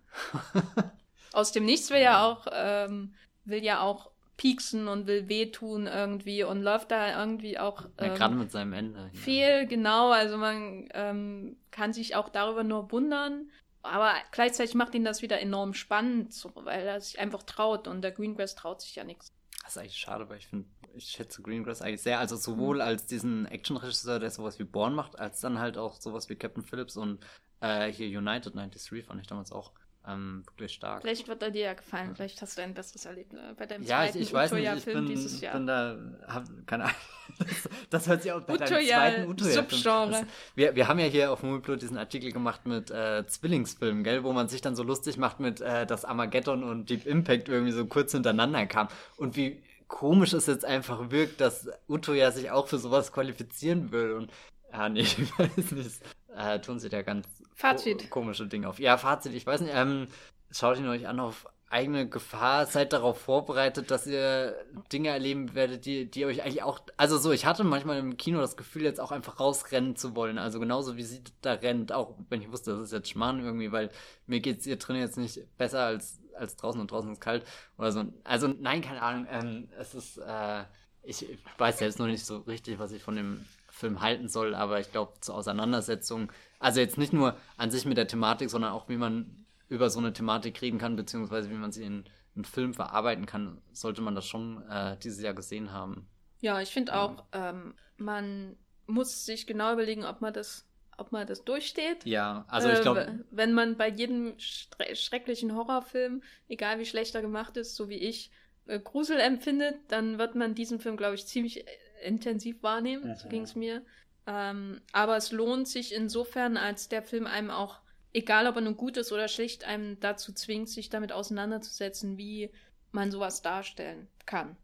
aus 1.32 1.52
dem 1.52 1.64
Nichts 1.64 1.90
will 1.90 2.00
ja 2.00 2.24
auch, 2.24 2.46
ähm, 2.52 3.14
will 3.44 3.64
ja 3.64 3.80
auch 3.80 4.10
pieksen 4.36 4.88
und 4.88 5.06
will 5.06 5.28
wehtun 5.28 5.86
irgendwie 5.86 6.44
und 6.44 6.62
läuft 6.62 6.90
da 6.90 7.18
irgendwie 7.18 7.58
auch. 7.58 7.86
Ähm, 7.96 8.08
ja, 8.08 8.14
gerade 8.14 8.34
mit 8.34 8.52
seinem 8.52 8.74
Ende. 8.74 9.10
Viel, 9.14 9.66
genau. 9.66 10.10
Also 10.10 10.36
man 10.36 10.86
ähm, 10.92 11.56
kann 11.70 11.94
sich 11.94 12.14
auch 12.14 12.28
darüber 12.28 12.62
nur 12.62 12.92
wundern. 12.92 13.50
Aber 13.86 14.14
gleichzeitig 14.32 14.74
macht 14.74 14.94
ihn 14.94 15.04
das 15.04 15.22
wieder 15.22 15.40
enorm 15.40 15.74
spannend, 15.74 16.32
so, 16.32 16.50
weil 16.54 16.86
er 16.86 17.00
sich 17.00 17.18
einfach 17.18 17.42
traut 17.42 17.88
und 17.88 18.02
der 18.02 18.12
Greengrass 18.12 18.54
traut 18.54 18.80
sich 18.80 18.94
ja 18.94 19.04
nichts. 19.04 19.32
Das 19.62 19.74
ist 19.74 19.78
eigentlich 19.78 19.96
schade, 19.96 20.28
weil 20.28 20.38
ich 20.38 20.46
finde, 20.46 20.68
ich 20.94 21.06
schätze 21.06 21.42
Greengrass 21.42 21.82
eigentlich 21.82 22.02
sehr. 22.02 22.18
Also 22.18 22.36
sowohl 22.36 22.80
als 22.80 23.06
diesen 23.06 23.46
Actionregisseur, 23.46 24.18
der 24.18 24.30
sowas 24.30 24.58
wie 24.58 24.64
Born 24.64 24.94
macht, 24.94 25.18
als 25.18 25.40
dann 25.40 25.58
halt 25.58 25.76
auch 25.76 26.00
sowas 26.00 26.28
wie 26.28 26.36
Captain 26.36 26.62
Phillips 26.62 26.96
und 26.96 27.24
äh, 27.60 27.90
hier 27.90 28.06
United 28.18 28.54
93 28.54 29.04
fand 29.04 29.20
ich 29.20 29.26
damals 29.26 29.52
auch 29.52 29.72
ähm, 30.06 30.44
wirklich 30.46 30.72
stark. 30.72 31.02
Vielleicht 31.02 31.26
wird 31.28 31.42
er 31.42 31.50
dir 31.50 31.62
ja 31.62 31.74
gefallen, 31.74 32.14
vielleicht 32.14 32.40
hast 32.40 32.56
du 32.56 32.62
ein 32.62 32.74
besseres 32.74 33.04
Erlebnis 33.06 33.40
äh, 33.40 33.54
bei 33.54 33.66
deinem 33.66 33.82
ja, 33.82 33.98
zweiten 33.98 34.18
ich, 34.18 34.28
ich 34.28 34.32
weiß 34.32 34.52
nicht, 34.52 34.72
ich 34.76 34.84
bin, 34.84 35.06
dieses 35.06 35.40
Jahr. 35.40 35.54
bin 35.54 35.66
da, 35.66 35.96
hab, 36.28 36.44
keine 36.66 36.84
Ahnung, 36.84 36.96
das, 37.38 37.68
das 37.90 38.08
hört 38.08 38.22
sich 38.22 38.32
auch 38.32 38.40
bei 38.42 38.54
Utoya, 38.54 39.10
deinem 39.10 39.36
zweiten 39.38 39.64
Utoya-Film. 39.68 40.26
Wir, 40.54 40.76
wir 40.76 40.88
haben 40.88 40.98
ja 40.98 41.06
hier 41.06 41.32
auf 41.32 41.42
Moviepilot 41.42 41.82
diesen 41.82 41.98
Artikel 41.98 42.32
gemacht 42.32 42.66
mit 42.66 42.90
äh, 42.90 43.26
Zwillingsfilmen, 43.26 44.04
gell, 44.04 44.22
wo 44.22 44.32
man 44.32 44.48
sich 44.48 44.60
dann 44.60 44.76
so 44.76 44.82
lustig 44.82 45.16
macht 45.16 45.40
mit, 45.40 45.60
äh, 45.60 45.86
dass 45.86 46.04
Armageddon 46.04 46.62
und 46.62 46.88
Deep 46.88 47.06
Impact 47.06 47.48
irgendwie 47.48 47.72
so 47.72 47.86
kurz 47.86 48.12
hintereinander 48.12 48.66
kam 48.66 48.88
und 49.16 49.36
wie 49.36 49.62
komisch 49.88 50.32
es 50.32 50.46
jetzt 50.46 50.64
einfach 50.64 51.10
wirkt, 51.10 51.40
dass 51.40 51.68
Utoya 51.88 52.30
sich 52.30 52.50
auch 52.50 52.68
für 52.68 52.78
sowas 52.78 53.12
qualifizieren 53.12 53.92
will 53.92 54.12
und 54.12 54.30
ja, 54.72 54.88
nee, 54.88 55.00
ich 55.00 55.38
weiß 55.38 55.72
nicht. 55.72 56.00
Äh, 56.36 56.60
tun 56.60 56.78
sie 56.78 56.90
da 56.90 57.02
ganz 57.02 57.26
Fazit. 57.56 58.10
komische 58.10 58.46
Dinge 58.46 58.68
auf. 58.68 58.78
Ja, 58.78 58.98
Fazit, 58.98 59.32
ich 59.34 59.46
weiß 59.46 59.62
nicht, 59.62 59.72
ähm, 59.74 60.08
schaut 60.50 60.78
ihn 60.78 60.88
euch 60.88 61.08
an 61.08 61.20
auf 61.20 61.48
eigene 61.68 62.08
Gefahr, 62.08 62.66
seid 62.66 62.92
darauf 62.92 63.18
vorbereitet, 63.18 63.90
dass 63.90 64.06
ihr 64.06 64.54
Dinge 64.92 65.08
erleben 65.08 65.54
werdet, 65.54 65.84
die, 65.84 66.08
die 66.08 66.24
euch 66.24 66.42
eigentlich 66.42 66.62
auch, 66.62 66.80
also 66.96 67.18
so, 67.18 67.32
ich 67.32 67.44
hatte 67.44 67.64
manchmal 67.64 67.98
im 67.98 68.16
Kino 68.16 68.38
das 68.38 68.56
Gefühl, 68.56 68.82
jetzt 68.82 69.00
auch 69.00 69.10
einfach 69.10 69.40
rausrennen 69.40 69.96
zu 69.96 70.14
wollen, 70.14 70.38
also 70.38 70.60
genauso 70.60 70.96
wie 70.96 71.02
sie 71.02 71.22
da 71.40 71.54
rennt, 71.54 71.92
auch 71.92 72.14
wenn 72.28 72.40
ich 72.40 72.52
wusste, 72.52 72.72
das 72.72 72.82
ist 72.82 72.92
jetzt 72.92 73.08
Schmarrn 73.08 73.44
irgendwie, 73.44 73.72
weil 73.72 73.90
mir 74.26 74.40
geht's 74.40 74.64
hier 74.64 74.76
drin 74.76 74.96
jetzt 74.96 75.16
nicht 75.16 75.40
besser 75.58 75.80
als, 75.80 76.20
als 76.34 76.56
draußen 76.56 76.80
und 76.80 76.90
draußen 76.90 77.10
ist 77.10 77.20
kalt 77.20 77.44
oder 77.78 77.90
so. 77.90 78.04
Also 78.22 78.46
nein, 78.46 78.80
keine 78.80 79.02
Ahnung, 79.02 79.26
ähm, 79.28 79.68
es 79.76 79.94
ist, 79.94 80.18
äh, 80.18 80.64
ich 81.02 81.26
weiß 81.58 81.78
selbst 81.78 81.98
noch 81.98 82.06
nicht 82.06 82.24
so 82.24 82.38
richtig, 82.38 82.78
was 82.78 82.92
ich 82.92 83.02
von 83.02 83.16
dem 83.16 83.44
Film 83.76 84.00
halten 84.00 84.28
soll, 84.28 84.54
aber 84.54 84.80
ich 84.80 84.90
glaube, 84.90 85.12
zur 85.20 85.34
Auseinandersetzung, 85.34 86.32
also 86.58 86.80
jetzt 86.80 86.96
nicht 86.96 87.12
nur 87.12 87.36
an 87.58 87.70
sich 87.70 87.84
mit 87.84 87.98
der 87.98 88.08
Thematik, 88.08 88.48
sondern 88.48 88.72
auch, 88.72 88.88
wie 88.88 88.96
man 88.96 89.44
über 89.68 89.90
so 89.90 89.98
eine 89.98 90.14
Thematik 90.14 90.62
reden 90.62 90.78
kann, 90.78 90.96
beziehungsweise 90.96 91.50
wie 91.50 91.56
man 91.56 91.72
sie 91.72 91.84
in 91.84 92.04
einen 92.34 92.46
Film 92.46 92.72
verarbeiten 92.72 93.26
kann, 93.26 93.60
sollte 93.72 94.00
man 94.00 94.14
das 94.14 94.26
schon 94.26 94.62
äh, 94.70 94.96
dieses 94.98 95.22
Jahr 95.22 95.34
gesehen 95.34 95.72
haben. 95.72 96.08
Ja, 96.40 96.60
ich 96.62 96.70
finde 96.70 96.96
auch, 96.96 97.24
ähm, 97.32 97.74
man 97.98 98.56
muss 98.86 99.26
sich 99.26 99.46
genau 99.46 99.74
überlegen, 99.74 100.04
ob 100.04 100.22
man 100.22 100.32
das, 100.32 100.66
ob 100.96 101.12
man 101.12 101.26
das 101.26 101.44
durchsteht. 101.44 102.06
Ja, 102.06 102.46
also 102.48 102.70
ich 102.70 102.80
glaube. 102.80 103.06
Äh, 103.06 103.18
wenn 103.30 103.52
man 103.52 103.76
bei 103.76 103.88
jedem 103.88 104.34
schrecklichen 104.38 105.54
Horrorfilm, 105.54 106.22
egal 106.48 106.78
wie 106.78 106.86
schlecht 106.86 107.14
er 107.14 107.22
gemacht 107.22 107.58
ist, 107.58 107.76
so 107.76 107.90
wie 107.90 107.98
ich, 107.98 108.30
äh, 108.66 108.80
Grusel 108.80 109.20
empfindet, 109.20 109.76
dann 109.88 110.18
wird 110.18 110.34
man 110.34 110.54
diesen 110.54 110.80
Film, 110.80 110.96
glaube 110.96 111.14
ich, 111.16 111.26
ziemlich 111.26 111.64
intensiv 112.06 112.62
wahrnehmen. 112.62 113.10
Mhm. 113.10 113.16
So 113.16 113.28
ging 113.28 113.42
es 113.42 113.54
mir. 113.54 113.82
Ähm, 114.26 114.80
aber 114.92 115.16
es 115.16 115.30
lohnt 115.32 115.68
sich 115.68 115.94
insofern, 115.94 116.56
als 116.56 116.88
der 116.88 117.02
Film 117.02 117.26
einem 117.26 117.50
auch, 117.50 117.78
egal 118.12 118.46
ob 118.46 118.56
er 118.56 118.62
nun 118.62 118.76
gut 118.76 118.96
ist 118.96 119.12
oder 119.12 119.28
schlecht, 119.28 119.64
einem 119.64 120.00
dazu 120.00 120.32
zwingt, 120.32 120.68
sich 120.68 120.88
damit 120.88 121.12
auseinanderzusetzen, 121.12 122.18
wie 122.18 122.50
man 122.92 123.10
sowas 123.10 123.42
darstellen 123.42 124.08
kann. 124.24 124.56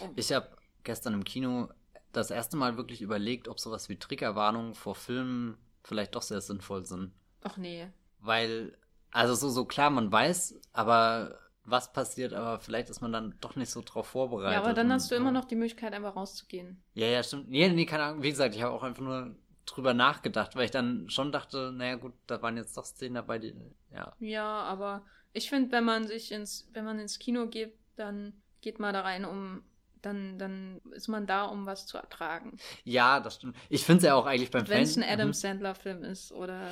Oh. 0.00 0.08
Ich 0.16 0.32
habe 0.32 0.48
gestern 0.84 1.14
im 1.14 1.24
Kino 1.24 1.68
das 2.12 2.30
erste 2.30 2.56
Mal 2.56 2.76
wirklich 2.76 3.02
überlegt, 3.02 3.48
ob 3.48 3.58
sowas 3.58 3.88
wie 3.88 3.96
Triggerwarnungen 3.96 4.74
vor 4.74 4.94
Filmen 4.94 5.56
vielleicht 5.82 6.14
doch 6.14 6.22
sehr 6.22 6.40
sinnvoll 6.40 6.84
sind. 6.84 7.12
Ach 7.42 7.56
nee. 7.56 7.88
Weil, 8.20 8.76
also 9.10 9.34
so, 9.34 9.48
so 9.48 9.64
klar, 9.64 9.90
man 9.90 10.10
weiß, 10.10 10.60
aber 10.72 11.38
was 11.70 11.92
passiert, 11.92 12.32
aber 12.32 12.58
vielleicht 12.60 12.90
ist 12.90 13.00
man 13.00 13.12
dann 13.12 13.34
doch 13.40 13.56
nicht 13.56 13.70
so 13.70 13.82
drauf 13.82 14.08
vorbereitet. 14.08 14.52
Ja, 14.52 14.62
aber 14.62 14.74
dann 14.74 14.92
hast 14.92 15.10
du 15.10 15.14
immer 15.14 15.30
noch 15.30 15.44
die 15.44 15.56
Möglichkeit, 15.56 15.92
einfach 15.92 16.16
rauszugehen. 16.16 16.82
Ja, 16.94 17.06
ja, 17.06 17.22
stimmt. 17.22 17.48
Nee, 17.48 17.68
nee, 17.68 17.86
keine 17.86 18.04
Ahnung. 18.04 18.22
Wie 18.22 18.30
gesagt, 18.30 18.54
ich 18.54 18.62
habe 18.62 18.74
auch 18.74 18.82
einfach 18.82 19.02
nur 19.02 19.36
drüber 19.66 19.94
nachgedacht, 19.94 20.56
weil 20.56 20.64
ich 20.64 20.70
dann 20.70 21.10
schon 21.10 21.32
dachte, 21.32 21.72
naja 21.72 21.96
gut, 21.96 22.14
da 22.26 22.40
waren 22.42 22.56
jetzt 22.56 22.76
doch 22.76 22.84
Szenen 22.84 23.14
dabei, 23.14 23.38
die, 23.38 23.54
ja. 23.92 24.14
Ja, 24.18 24.62
aber 24.62 25.04
ich 25.32 25.48
finde, 25.48 25.72
wenn 25.72 25.84
man 25.84 26.06
sich 26.06 26.32
ins, 26.32 26.68
wenn 26.72 26.84
man 26.84 26.98
ins 26.98 27.18
Kino 27.18 27.46
geht, 27.46 27.74
dann 27.96 28.32
geht 28.60 28.78
man 28.78 28.94
da 28.94 29.02
rein, 29.02 29.24
um 29.24 29.62
dann, 30.02 30.38
dann 30.38 30.80
ist 30.92 31.08
man 31.08 31.26
da, 31.26 31.44
um 31.44 31.66
was 31.66 31.86
zu 31.86 31.98
ertragen. 31.98 32.56
Ja, 32.84 33.20
das 33.20 33.36
stimmt. 33.36 33.56
Ich 33.68 33.84
finde 33.84 33.98
es 33.98 34.04
ja 34.04 34.14
auch 34.14 34.26
eigentlich 34.26 34.50
beim 34.50 34.68
Wenn 34.68 34.82
es 34.82 34.96
ein 34.96 35.02
Adam 35.02 35.28
mhm. 35.28 35.32
Sandler-Film 35.34 36.04
ist 36.04 36.32
oder 36.32 36.70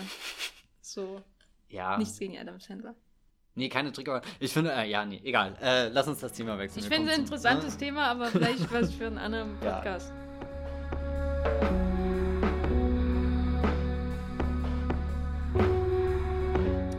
so. 0.80 1.22
Ja. 1.68 1.98
Nichts 1.98 2.18
gegen 2.18 2.38
Adam 2.38 2.60
Sandler. 2.60 2.94
Nee, 3.58 3.70
keine 3.70 3.90
Trigger. 3.90 4.20
Ich 4.38 4.52
finde, 4.52 4.70
äh, 4.70 4.86
ja, 4.86 5.06
nee, 5.06 5.18
egal. 5.24 5.56
Äh, 5.62 5.88
lass 5.88 6.06
uns 6.06 6.20
das 6.20 6.34
Thema 6.34 6.58
wechseln. 6.58 6.82
Ich 6.84 6.90
finde 6.90 7.10
es 7.10 7.16
ein 7.16 7.22
interessantes 7.22 7.70
zum, 7.70 7.80
Thema, 7.80 8.08
aber 8.08 8.26
vielleicht 8.26 8.70
was 8.72 8.92
für 8.92 9.06
einen 9.06 9.16
anderen 9.16 9.56
Podcast. 9.58 10.12
Ja. 10.12 10.36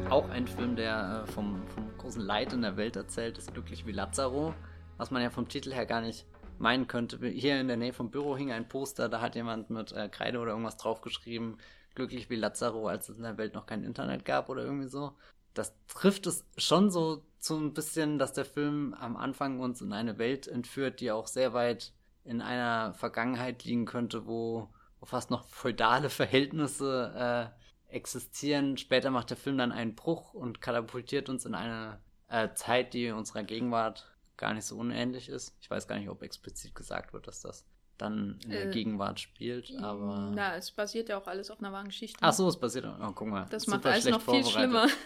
Auch 0.09 0.27
ein 0.31 0.47
Film, 0.47 0.75
der 0.75 1.25
äh, 1.27 1.31
vom, 1.31 1.61
vom 1.67 1.95
großen 1.99 2.23
Leid 2.23 2.53
in 2.53 2.63
der 2.63 2.75
Welt 2.75 2.95
erzählt, 2.95 3.37
ist 3.37 3.53
Glücklich 3.53 3.85
wie 3.85 3.91
Lazaro, 3.91 4.55
was 4.97 5.11
man 5.11 5.21
ja 5.21 5.29
vom 5.29 5.47
Titel 5.47 5.71
her 5.71 5.85
gar 5.85 6.01
nicht 6.01 6.25
meinen 6.57 6.87
könnte. 6.87 7.23
Hier 7.27 7.61
in 7.61 7.67
der 7.67 7.77
Nähe 7.77 7.93
vom 7.93 8.09
Büro 8.09 8.35
hing 8.35 8.51
ein 8.51 8.67
Poster, 8.67 9.09
da 9.09 9.21
hat 9.21 9.35
jemand 9.35 9.69
mit 9.69 9.91
äh, 9.91 10.09
Kreide 10.09 10.39
oder 10.39 10.53
irgendwas 10.53 10.77
draufgeschrieben, 10.77 11.59
glücklich 11.93 12.31
wie 12.31 12.35
Lazaro, 12.35 12.87
als 12.87 13.09
es 13.09 13.17
in 13.17 13.23
der 13.23 13.37
Welt 13.37 13.53
noch 13.53 13.67
kein 13.67 13.83
Internet 13.83 14.25
gab 14.25 14.49
oder 14.49 14.63
irgendwie 14.63 14.87
so 14.87 15.13
das 15.57 15.73
trifft 15.87 16.27
es 16.27 16.45
schon 16.57 16.89
so 16.91 17.23
so 17.39 17.57
ein 17.57 17.73
bisschen, 17.73 18.19
dass 18.19 18.33
der 18.33 18.45
Film 18.45 18.93
am 18.99 19.15
Anfang 19.15 19.59
uns 19.59 19.81
in 19.81 19.93
eine 19.93 20.17
Welt 20.17 20.47
entführt, 20.47 20.99
die 20.99 21.11
auch 21.11 21.27
sehr 21.27 21.53
weit 21.53 21.93
in 22.23 22.41
einer 22.41 22.93
Vergangenheit 22.93 23.63
liegen 23.63 23.85
könnte, 23.85 24.27
wo, 24.27 24.69
wo 24.99 25.05
fast 25.05 25.31
noch 25.31 25.45
feudale 25.45 26.09
Verhältnisse 26.09 27.53
äh, 27.89 27.93
existieren. 27.95 28.77
Später 28.77 29.11
macht 29.11 29.29
der 29.29 29.37
Film 29.37 29.57
dann 29.57 29.71
einen 29.71 29.95
Bruch 29.95 30.33
und 30.33 30.61
katapultiert 30.61 31.29
uns 31.29 31.45
in 31.45 31.55
eine 31.55 31.99
äh, 32.27 32.49
Zeit, 32.53 32.93
die 32.93 33.11
unserer 33.11 33.43
Gegenwart 33.43 34.11
gar 34.35 34.53
nicht 34.53 34.65
so 34.65 34.77
unähnlich 34.77 35.29
ist. 35.29 35.55
Ich 35.61 35.69
weiß 35.69 35.87
gar 35.87 35.97
nicht, 35.97 36.09
ob 36.09 36.21
explizit 36.21 36.75
gesagt 36.75 37.13
wird, 37.13 37.27
dass 37.27 37.41
das 37.41 37.65
dann 37.97 38.39
in 38.43 38.51
der 38.51 38.67
äh, 38.67 38.71
Gegenwart 38.71 39.19
spielt, 39.19 39.73
aber. 39.81 40.31
Na, 40.35 40.55
es 40.55 40.69
basiert 40.69 41.09
ja 41.09 41.17
auch 41.17 41.25
alles 41.25 41.49
auf 41.49 41.59
einer 41.59 41.71
wahren 41.71 41.87
Geschichte. 41.87 42.19
Ach 42.21 42.33
so, 42.33 42.47
es 42.47 42.59
basiert. 42.59 42.85
Oh, 42.85 43.11
guck 43.13 43.27
mal. 43.27 43.47
Das 43.49 43.65
macht 43.65 43.85
alles 43.87 44.05
noch 44.05 44.21
viel 44.21 44.45
schlimmer. 44.45 44.87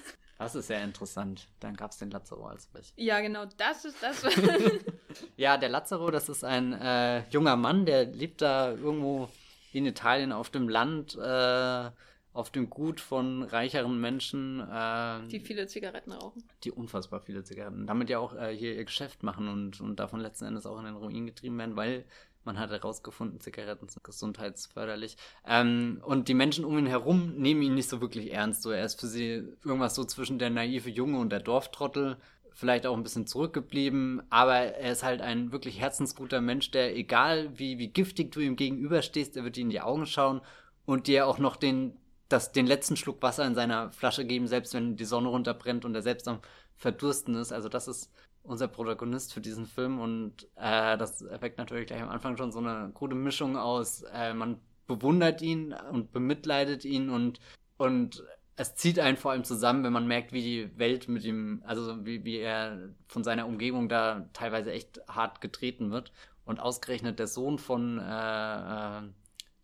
Das 0.42 0.56
ist 0.56 0.68
sehr 0.68 0.84
interessant. 0.84 1.48
Dann 1.60 1.76
gab 1.76 1.92
es 1.92 2.00
den 2.00 2.10
Lazaro 2.10 2.48
als 2.48 2.66
Bech. 2.66 2.94
Ja, 2.96 3.20
genau, 3.20 3.46
das 3.58 3.86
ist 3.86 4.02
das. 4.02 4.24
ja, 5.38 5.56
der 5.56 5.70
Lazaro, 5.70 6.10
das 6.10 6.30
ist 6.30 6.44
ein 6.44 6.74
äh, 6.74 7.30
junger 7.30 7.56
Mann, 7.56 7.86
der 7.86 8.06
lebt 8.06 8.42
da 8.42 8.72
irgendwo 8.72 9.30
in 9.72 9.86
Italien 9.86 10.32
auf 10.32 10.50
dem 10.50 10.68
Land, 10.68 11.16
äh, 11.16 11.92
auf 12.34 12.50
dem 12.50 12.72
Gut 12.72 13.00
von 13.00 13.44
reicheren 13.44 14.02
Menschen. 14.02 14.62
Äh, 14.62 15.28
die 15.28 15.39
viele 15.39 15.68
Zigaretten 15.68 16.12
rauchen. 16.12 16.44
Die 16.64 16.72
unfassbar 16.72 17.22
viele 17.22 17.44
Zigaretten. 17.44 17.86
Damit 17.86 18.10
ja 18.10 18.18
auch 18.18 18.34
äh, 18.34 18.56
hier 18.56 18.76
ihr 18.76 18.86
Geschäft 18.86 19.22
machen 19.22 19.48
und, 19.48 19.80
und 19.80 20.00
davon 20.00 20.22
letzten 20.22 20.46
Endes 20.46 20.66
auch 20.66 20.80
in 20.80 20.86
den 20.86 20.96
Ruin 20.96 21.28
getrieben 21.28 21.60
werden, 21.60 21.76
weil 21.76 22.04
man 22.44 22.60
hat 22.60 22.72
herausgefunden, 22.72 23.39
Zigaretten 23.39 23.88
sind 23.88 24.04
gesundheitsförderlich. 24.04 25.18
Ähm, 25.46 26.02
und 26.04 26.28
die 26.28 26.34
Menschen 26.34 26.66
um 26.66 26.78
ihn 26.78 26.88
herum 26.88 27.36
nehmen 27.36 27.62
ihn 27.62 27.76
nicht 27.76 27.89
so 27.89 28.02
wirklich 28.02 28.34
ernst. 28.34 28.64
So, 28.64 28.72
er 28.72 28.86
ist 28.86 29.00
für 29.00 29.08
sie 29.08 29.48
irgendwas 29.64 29.96
so 29.96 30.04
zwischen 30.04 30.39
der 30.39 30.50
naive 30.50 30.89
Junge 30.89 31.20
und 31.20 31.32
der 31.32 31.39
Dorftrottel. 31.39 32.18
Vielleicht 32.54 32.86
auch 32.86 32.98
ein 32.98 33.04
bisschen 33.04 33.28
zurückgeblieben, 33.28 34.24
aber 34.30 34.56
er 34.56 34.92
ist 34.92 35.04
halt 35.04 35.22
ein 35.22 35.54
wirklich 35.54 35.80
herzensguter 35.80 36.42
Mensch, 36.42 36.70
der, 36.72 36.98
egal 36.98 37.58
wie, 37.58 37.80
wie 37.80 37.88
giftig 37.88 38.34
du 38.34 38.42
ihm 38.42 38.58
gegenüberstehst, 38.58 39.38
er 39.38 39.46
wird 39.46 39.56
dir 39.56 39.62
in 39.62 39.70
die 39.70 39.80
Augen 39.80 40.06
schauen 40.06 40.42
und 40.86 41.08
dir 41.08 41.28
auch 41.28 41.38
noch 41.38 41.56
den, 41.56 41.98
das, 42.28 42.52
den 42.52 42.68
letzten 42.68 42.98
Schluck 42.98 43.22
Wasser 43.22 43.46
in 43.46 43.56
seiner 43.56 43.92
Flasche 43.92 44.26
geben, 44.26 44.48
selbst 44.48 44.74
wenn 44.74 44.98
die 44.98 45.06
Sonne 45.06 45.30
runterbrennt 45.30 45.86
und 45.86 45.96
er 45.96 46.02
selbst 46.02 46.28
am 46.28 46.39
Verdursten 46.76 47.36
ist. 47.36 47.54
Also 47.54 47.70
das 47.70 47.88
ist 47.88 48.12
unser 48.44 48.68
Protagonist 48.68 49.34
für 49.34 49.42
diesen 49.42 49.66
Film 49.66 50.00
und 50.00 50.48
äh, 50.56 50.98
das 50.98 51.22
erweckt 51.22 51.58
natürlich 51.58 51.88
gleich 51.88 52.02
am 52.02 52.10
Anfang 52.10 52.38
schon 52.38 52.52
so 52.52 52.60
eine 52.60 52.92
gute 52.94 53.16
Mischung 53.16 53.58
aus, 53.58 54.04
äh, 54.14 54.34
man 54.34 54.60
bewundert 54.88 55.42
ihn 55.42 55.74
und 55.74 56.12
bemitleidet 56.12 56.86
ihn 56.86 57.10
und, 57.10 57.39
und 57.78 58.24
es 58.62 58.76
zieht 58.76 59.00
einen 59.00 59.18
vor 59.18 59.32
allem 59.32 59.44
zusammen, 59.44 59.84
wenn 59.84 59.94
man 59.94 60.08
merkt, 60.08 60.34
wie 60.34 60.42
die 60.42 60.78
Welt 60.78 61.08
mit 61.08 61.24
ihm, 61.24 61.64
also 61.66 62.06
wie, 62.06 62.24
wie 62.26 62.38
er 62.38 62.89
von 63.08 63.24
seiner 63.24 63.48
Umgebung 63.48 63.89
da 63.89 64.30
teilweise 64.34 64.72
echt 64.72 65.02
hart 65.08 65.42
getreten 65.42 65.92
wird. 65.92 66.12
Und 66.46 66.60
ausgerechnet 66.60 67.18
der 67.20 67.28
Sohn 67.28 67.58
von 67.60 67.98
äh, 67.98 69.00
äh, 69.00 69.02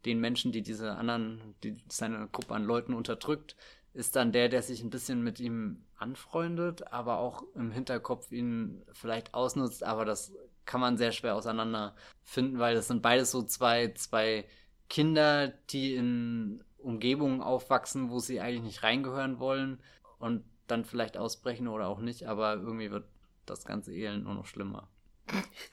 den 0.05 0.19
Menschen, 0.19 0.51
die 0.51 0.61
diese 0.61 0.95
anderen, 0.95 1.55
die 1.63 1.77
seine 1.89 2.27
Gruppe 2.31 2.53
an 2.55 2.63
Leuten 2.63 2.93
unterdrückt, 2.93 3.55
ist 3.97 4.15
dann 4.15 4.31
der, 4.31 4.47
der 4.47 4.61
sich 4.61 4.83
ein 4.83 4.91
bisschen 4.91 5.23
mit 5.23 5.39
ihm 5.39 5.83
anfreundet, 5.97 6.93
aber 6.93 7.17
auch 7.17 7.43
im 7.55 7.71
Hinterkopf 7.71 8.31
ihn 8.31 8.83
vielleicht 8.93 9.33
ausnutzt, 9.33 9.83
aber 9.83 10.05
das 10.05 10.33
kann 10.65 10.81
man 10.81 10.97
sehr 10.97 11.11
schwer 11.11 11.35
auseinander 11.35 11.95
finden, 12.21 12.59
weil 12.59 12.75
das 12.75 12.87
sind 12.87 13.01
beides 13.01 13.31
so 13.31 13.41
zwei, 13.41 13.87
zwei 13.93 14.45
Kinder, 14.87 15.47
die 15.47 15.95
in 15.95 16.63
Umgebungen 16.77 17.41
aufwachsen, 17.41 18.11
wo 18.11 18.19
sie 18.19 18.39
eigentlich 18.39 18.61
nicht 18.61 18.83
reingehören 18.83 19.39
wollen 19.39 19.81
und 20.19 20.43
dann 20.67 20.85
vielleicht 20.85 21.17
ausbrechen 21.17 21.67
oder 21.67 21.87
auch 21.87 21.99
nicht, 21.99 22.27
aber 22.27 22.53
irgendwie 22.53 22.91
wird 22.91 23.05
das 23.47 23.65
ganze 23.65 23.93
Elend 23.93 24.25
nur 24.25 24.35
noch 24.35 24.45
schlimmer. 24.45 24.87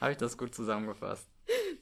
Habe 0.01 0.13
ich 0.13 0.19
das 0.19 0.39
gut 0.39 0.55
zusammengefasst? 0.55 1.29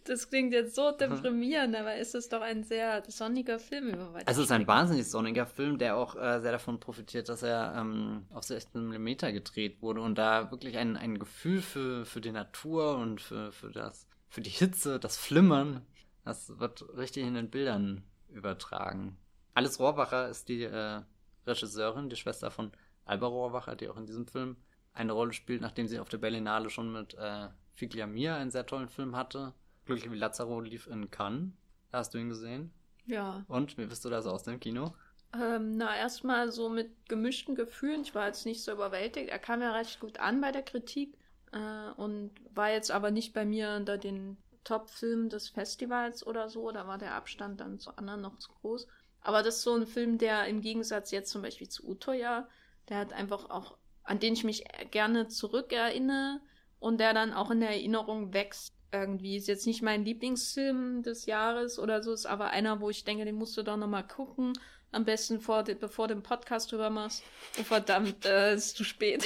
Das 0.05 0.29
klingt 0.29 0.53
jetzt 0.53 0.75
so 0.75 0.91
deprimierend, 0.91 1.77
aber 1.77 1.97
ist 1.97 2.15
es 2.15 2.29
doch 2.29 2.41
ein 2.41 2.65
sehr 2.65 3.05
sonniger 3.09 3.59
Film 3.59 3.89
über 3.89 4.13
weite 4.13 4.27
Es 4.27 4.39
ist 4.39 4.51
ein 4.51 4.67
wahnsinnig 4.67 5.09
sonniger 5.09 5.47
Film, 5.47 5.79
der 5.79 5.97
auch 5.97 6.17
äh, 6.17 6.41
sehr 6.41 6.53
davon 6.53 6.81
profitiert, 6.81 7.29
dass 7.29 7.43
er 7.43 7.75
ähm, 7.77 8.27
auf 8.31 8.43
16 8.43 8.89
mm 8.89 9.07
gedreht 9.33 9.81
wurde 9.81 10.01
und 10.01 10.17
da 10.17 10.51
wirklich 10.51 10.77
ein, 10.77 10.97
ein 10.97 11.19
Gefühl 11.19 11.63
für, 11.63 12.05
für 12.05 12.21
die 12.21 12.33
Natur 12.33 12.97
und 12.97 13.21
für, 13.21 13.53
für, 13.53 13.71
das, 13.71 14.09
für 14.29 14.41
die 14.41 14.51
Hitze, 14.51 14.99
das 14.99 15.17
Flimmern, 15.17 15.87
das 16.25 16.59
wird 16.59 16.85
richtig 16.97 17.25
in 17.25 17.35
den 17.35 17.51
Bildern 17.51 18.03
übertragen. 18.29 19.17
Alice 19.55 19.79
Rohrwacher 19.79 20.29
ist 20.29 20.49
die 20.49 20.65
äh, 20.65 21.03
Regisseurin, 21.47 22.09
die 22.09 22.17
Schwester 22.17 22.51
von 22.51 22.73
Alba 23.05 23.27
Rohrwacher, 23.27 23.77
die 23.77 23.89
auch 23.89 23.97
in 23.97 24.07
diesem 24.07 24.27
Film 24.27 24.57
eine 24.95 25.13
Rolle 25.13 25.33
spielt, 25.33 25.61
nachdem 25.61 25.87
sie 25.87 25.99
auf 25.99 26.09
der 26.09 26.19
Berlinale 26.19 26.71
schon 26.71 26.93
mit 26.93 27.15
äh, 27.15 27.49
Figlia 27.75 28.07
einen 28.37 28.51
sehr 28.51 28.67
tollen 28.67 28.89
Film 28.89 29.17
hatte. 29.17 29.55
Glücklich 29.85 30.11
wie 30.13 30.17
Lazaro 30.17 30.61
lief 30.61 30.87
in 30.87 31.11
Cannes. 31.11 31.53
Hast 31.93 32.15
du 32.15 32.19
ihn 32.19 32.29
gesehen? 32.29 32.73
Ja. 33.07 33.45
Und 33.49 33.77
wie 33.79 33.87
bist 33.87 34.05
du 34.05 34.11
da 34.11 34.23
so 34.23 34.31
aus 34.31 34.45
dem 34.45 34.61
Kino? 34.61 34.95
Ähm, 35.35 35.77
na, 35.77 35.97
erstmal 35.97 36.53
so 36.53 36.69
mit 36.69 37.09
gemischten 37.09 37.55
Gefühlen. 37.55 38.03
Ich 38.03 38.15
war 38.15 38.27
jetzt 38.27 38.47
nicht 38.47 38.63
so 38.63 38.73
überwältigt. 38.73 39.31
Er 39.31 39.39
kam 39.39 39.63
ja 39.63 39.73
recht 39.73 40.01
gut 40.01 40.21
an 40.21 40.41
bei 40.41 40.53
der 40.53 40.63
Kritik 40.63 41.17
äh, 41.53 41.91
und 41.97 42.31
war 42.55 42.71
jetzt 42.71 42.91
aber 42.91 43.11
nicht 43.11 43.33
bei 43.33 43.45
mir 43.45 43.75
unter 43.77 43.99
den 43.99 44.37
Top-Filmen 44.65 45.29
des 45.29 45.49
Festivals 45.49 46.27
oder 46.27 46.49
so. 46.49 46.71
Da 46.71 46.87
war 46.87 46.99
der 46.99 47.15
Abstand 47.15 47.61
dann 47.61 47.79
zu 47.79 47.97
anderen 47.97 48.21
noch 48.21 48.39
zu 48.39 48.53
groß. 48.53 48.87
Aber 49.23 49.43
das 49.43 49.57
ist 49.57 49.63
so 49.63 49.75
ein 49.75 49.87
Film, 49.87 50.19
der 50.19 50.47
im 50.47 50.61
Gegensatz 50.61 51.11
jetzt 51.11 51.31
zum 51.31 51.43
Beispiel 51.43 51.69
zu 51.69 51.87
Utoya, 51.89 52.49
der 52.89 52.99
hat 52.99 53.13
einfach 53.13 53.51
auch, 53.51 53.79
an 54.03 54.19
den 54.19 54.35
ich 54.35 54.45
mich 54.45 54.65
gerne 54.91 55.29
zurückerinnere 55.29 56.41
und 56.83 56.99
der 56.99 57.15
dann 57.15 57.33
auch 57.33 57.53
in 57.53 57.61
der 57.61 57.71
Erinnerung 57.71 58.35
wächst. 58.35 58.75
Irgendwie 58.91 59.37
ist 59.37 59.47
jetzt 59.47 59.67
nicht 59.67 59.83
mein 59.83 60.05
Lieblingsfilm 60.05 61.05
des 61.05 61.27
Jahres 61.27 61.79
oder 61.79 62.03
so, 62.03 62.13
ist 62.13 62.27
aber 62.27 62.51
einer, 62.51 62.81
wo 62.81 62.91
ich 62.91 63.05
denke, 63.05 63.25
den 63.25 63.37
musst 63.37 63.57
du 63.57 63.63
doch 63.63 63.77
nochmal 63.77 64.07
gucken. 64.07 64.53
Am 64.91 65.05
besten 65.05 65.41
vor, 65.41 65.63
bevor 65.63 66.09
du 66.09 66.15
den 66.15 66.25
Podcast 66.25 66.73
drüber 66.73 66.91
machst. 66.91 67.23
Oh 67.59 67.63
verdammt, 67.63 68.27
äh, 68.27 68.55
ist 68.55 68.77
zu 68.77 68.85
spät. 68.85 69.25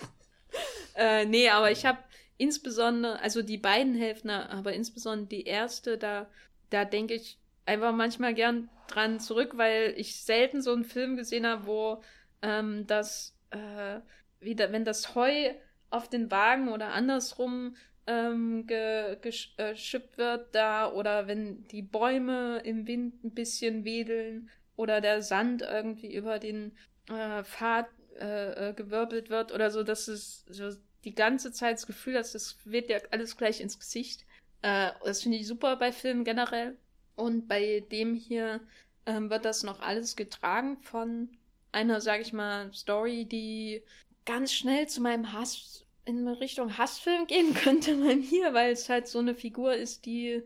äh, 0.94 1.24
nee, 1.24 1.48
aber 1.48 1.70
ich 1.72 1.86
habe 1.86 1.98
insbesondere, 2.36 3.18
also 3.20 3.40
die 3.40 3.58
beiden 3.58 3.94
Hälften, 3.94 4.30
aber 4.30 4.74
insbesondere 4.74 5.28
die 5.28 5.44
erste, 5.44 5.96
da, 5.96 6.28
da 6.68 6.84
denke 6.84 7.14
ich 7.14 7.38
einfach 7.64 7.92
manchmal 7.92 8.34
gern 8.34 8.68
dran 8.86 9.18
zurück, 9.18 9.52
weil 9.56 9.94
ich 9.96 10.22
selten 10.22 10.60
so 10.60 10.72
einen 10.72 10.84
Film 10.84 11.16
gesehen 11.16 11.46
habe, 11.46 11.66
wo 11.66 12.02
ähm, 12.42 12.86
das, 12.86 13.34
äh, 13.50 14.00
wieder, 14.40 14.70
wenn 14.72 14.84
das 14.84 15.14
Heu 15.14 15.54
auf 15.90 16.08
den 16.08 16.30
Wagen 16.30 16.68
oder 16.68 16.92
andersrum 16.92 17.76
ähm, 18.06 18.66
geschippt 18.66 20.18
wird 20.18 20.54
da 20.54 20.90
oder 20.90 21.26
wenn 21.26 21.66
die 21.68 21.82
Bäume 21.82 22.60
im 22.64 22.86
Wind 22.86 23.22
ein 23.24 23.34
bisschen 23.34 23.84
wedeln 23.84 24.50
oder 24.76 25.00
der 25.00 25.22
Sand 25.22 25.62
irgendwie 25.62 26.14
über 26.14 26.38
den 26.38 26.72
äh, 27.08 27.44
Pfad 27.44 27.86
äh, 28.18 28.70
äh, 28.70 28.72
gewirbelt 28.74 29.30
wird 29.30 29.52
oder 29.52 29.70
so, 29.70 29.82
dass 29.82 30.08
es 30.08 30.44
so 30.48 30.70
die 31.04 31.14
ganze 31.14 31.52
Zeit 31.52 31.74
das 31.74 31.86
Gefühl 31.86 32.16
hast, 32.16 32.34
das 32.34 32.58
wird 32.64 32.90
ja 32.90 32.98
alles 33.10 33.36
gleich 33.36 33.60
ins 33.60 33.78
Gesicht. 33.78 34.24
Äh, 34.62 34.90
das 35.04 35.22
finde 35.22 35.38
ich 35.38 35.46
super 35.46 35.76
bei 35.76 35.92
Filmen 35.92 36.24
generell. 36.24 36.76
Und 37.16 37.48
bei 37.48 37.84
dem 37.90 38.14
hier 38.14 38.60
ähm, 39.06 39.30
wird 39.30 39.44
das 39.44 39.62
noch 39.62 39.80
alles 39.80 40.16
getragen 40.16 40.78
von 40.82 41.28
einer, 41.72 42.00
sag 42.00 42.20
ich 42.20 42.32
mal, 42.32 42.72
Story, 42.72 43.24
die 43.24 43.82
ganz 44.24 44.52
schnell 44.52 44.88
zu 44.88 45.00
meinem 45.00 45.32
Hass 45.32 45.84
in 46.04 46.26
Richtung 46.28 46.76
Hassfilm 46.76 47.26
gehen 47.26 47.54
könnte 47.64 47.96
bei 47.96 48.16
mir, 48.16 48.52
weil 48.54 48.72
es 48.72 48.88
halt 48.88 49.08
so 49.08 49.18
eine 49.18 49.34
Figur 49.34 49.74
ist, 49.74 50.06
die 50.06 50.42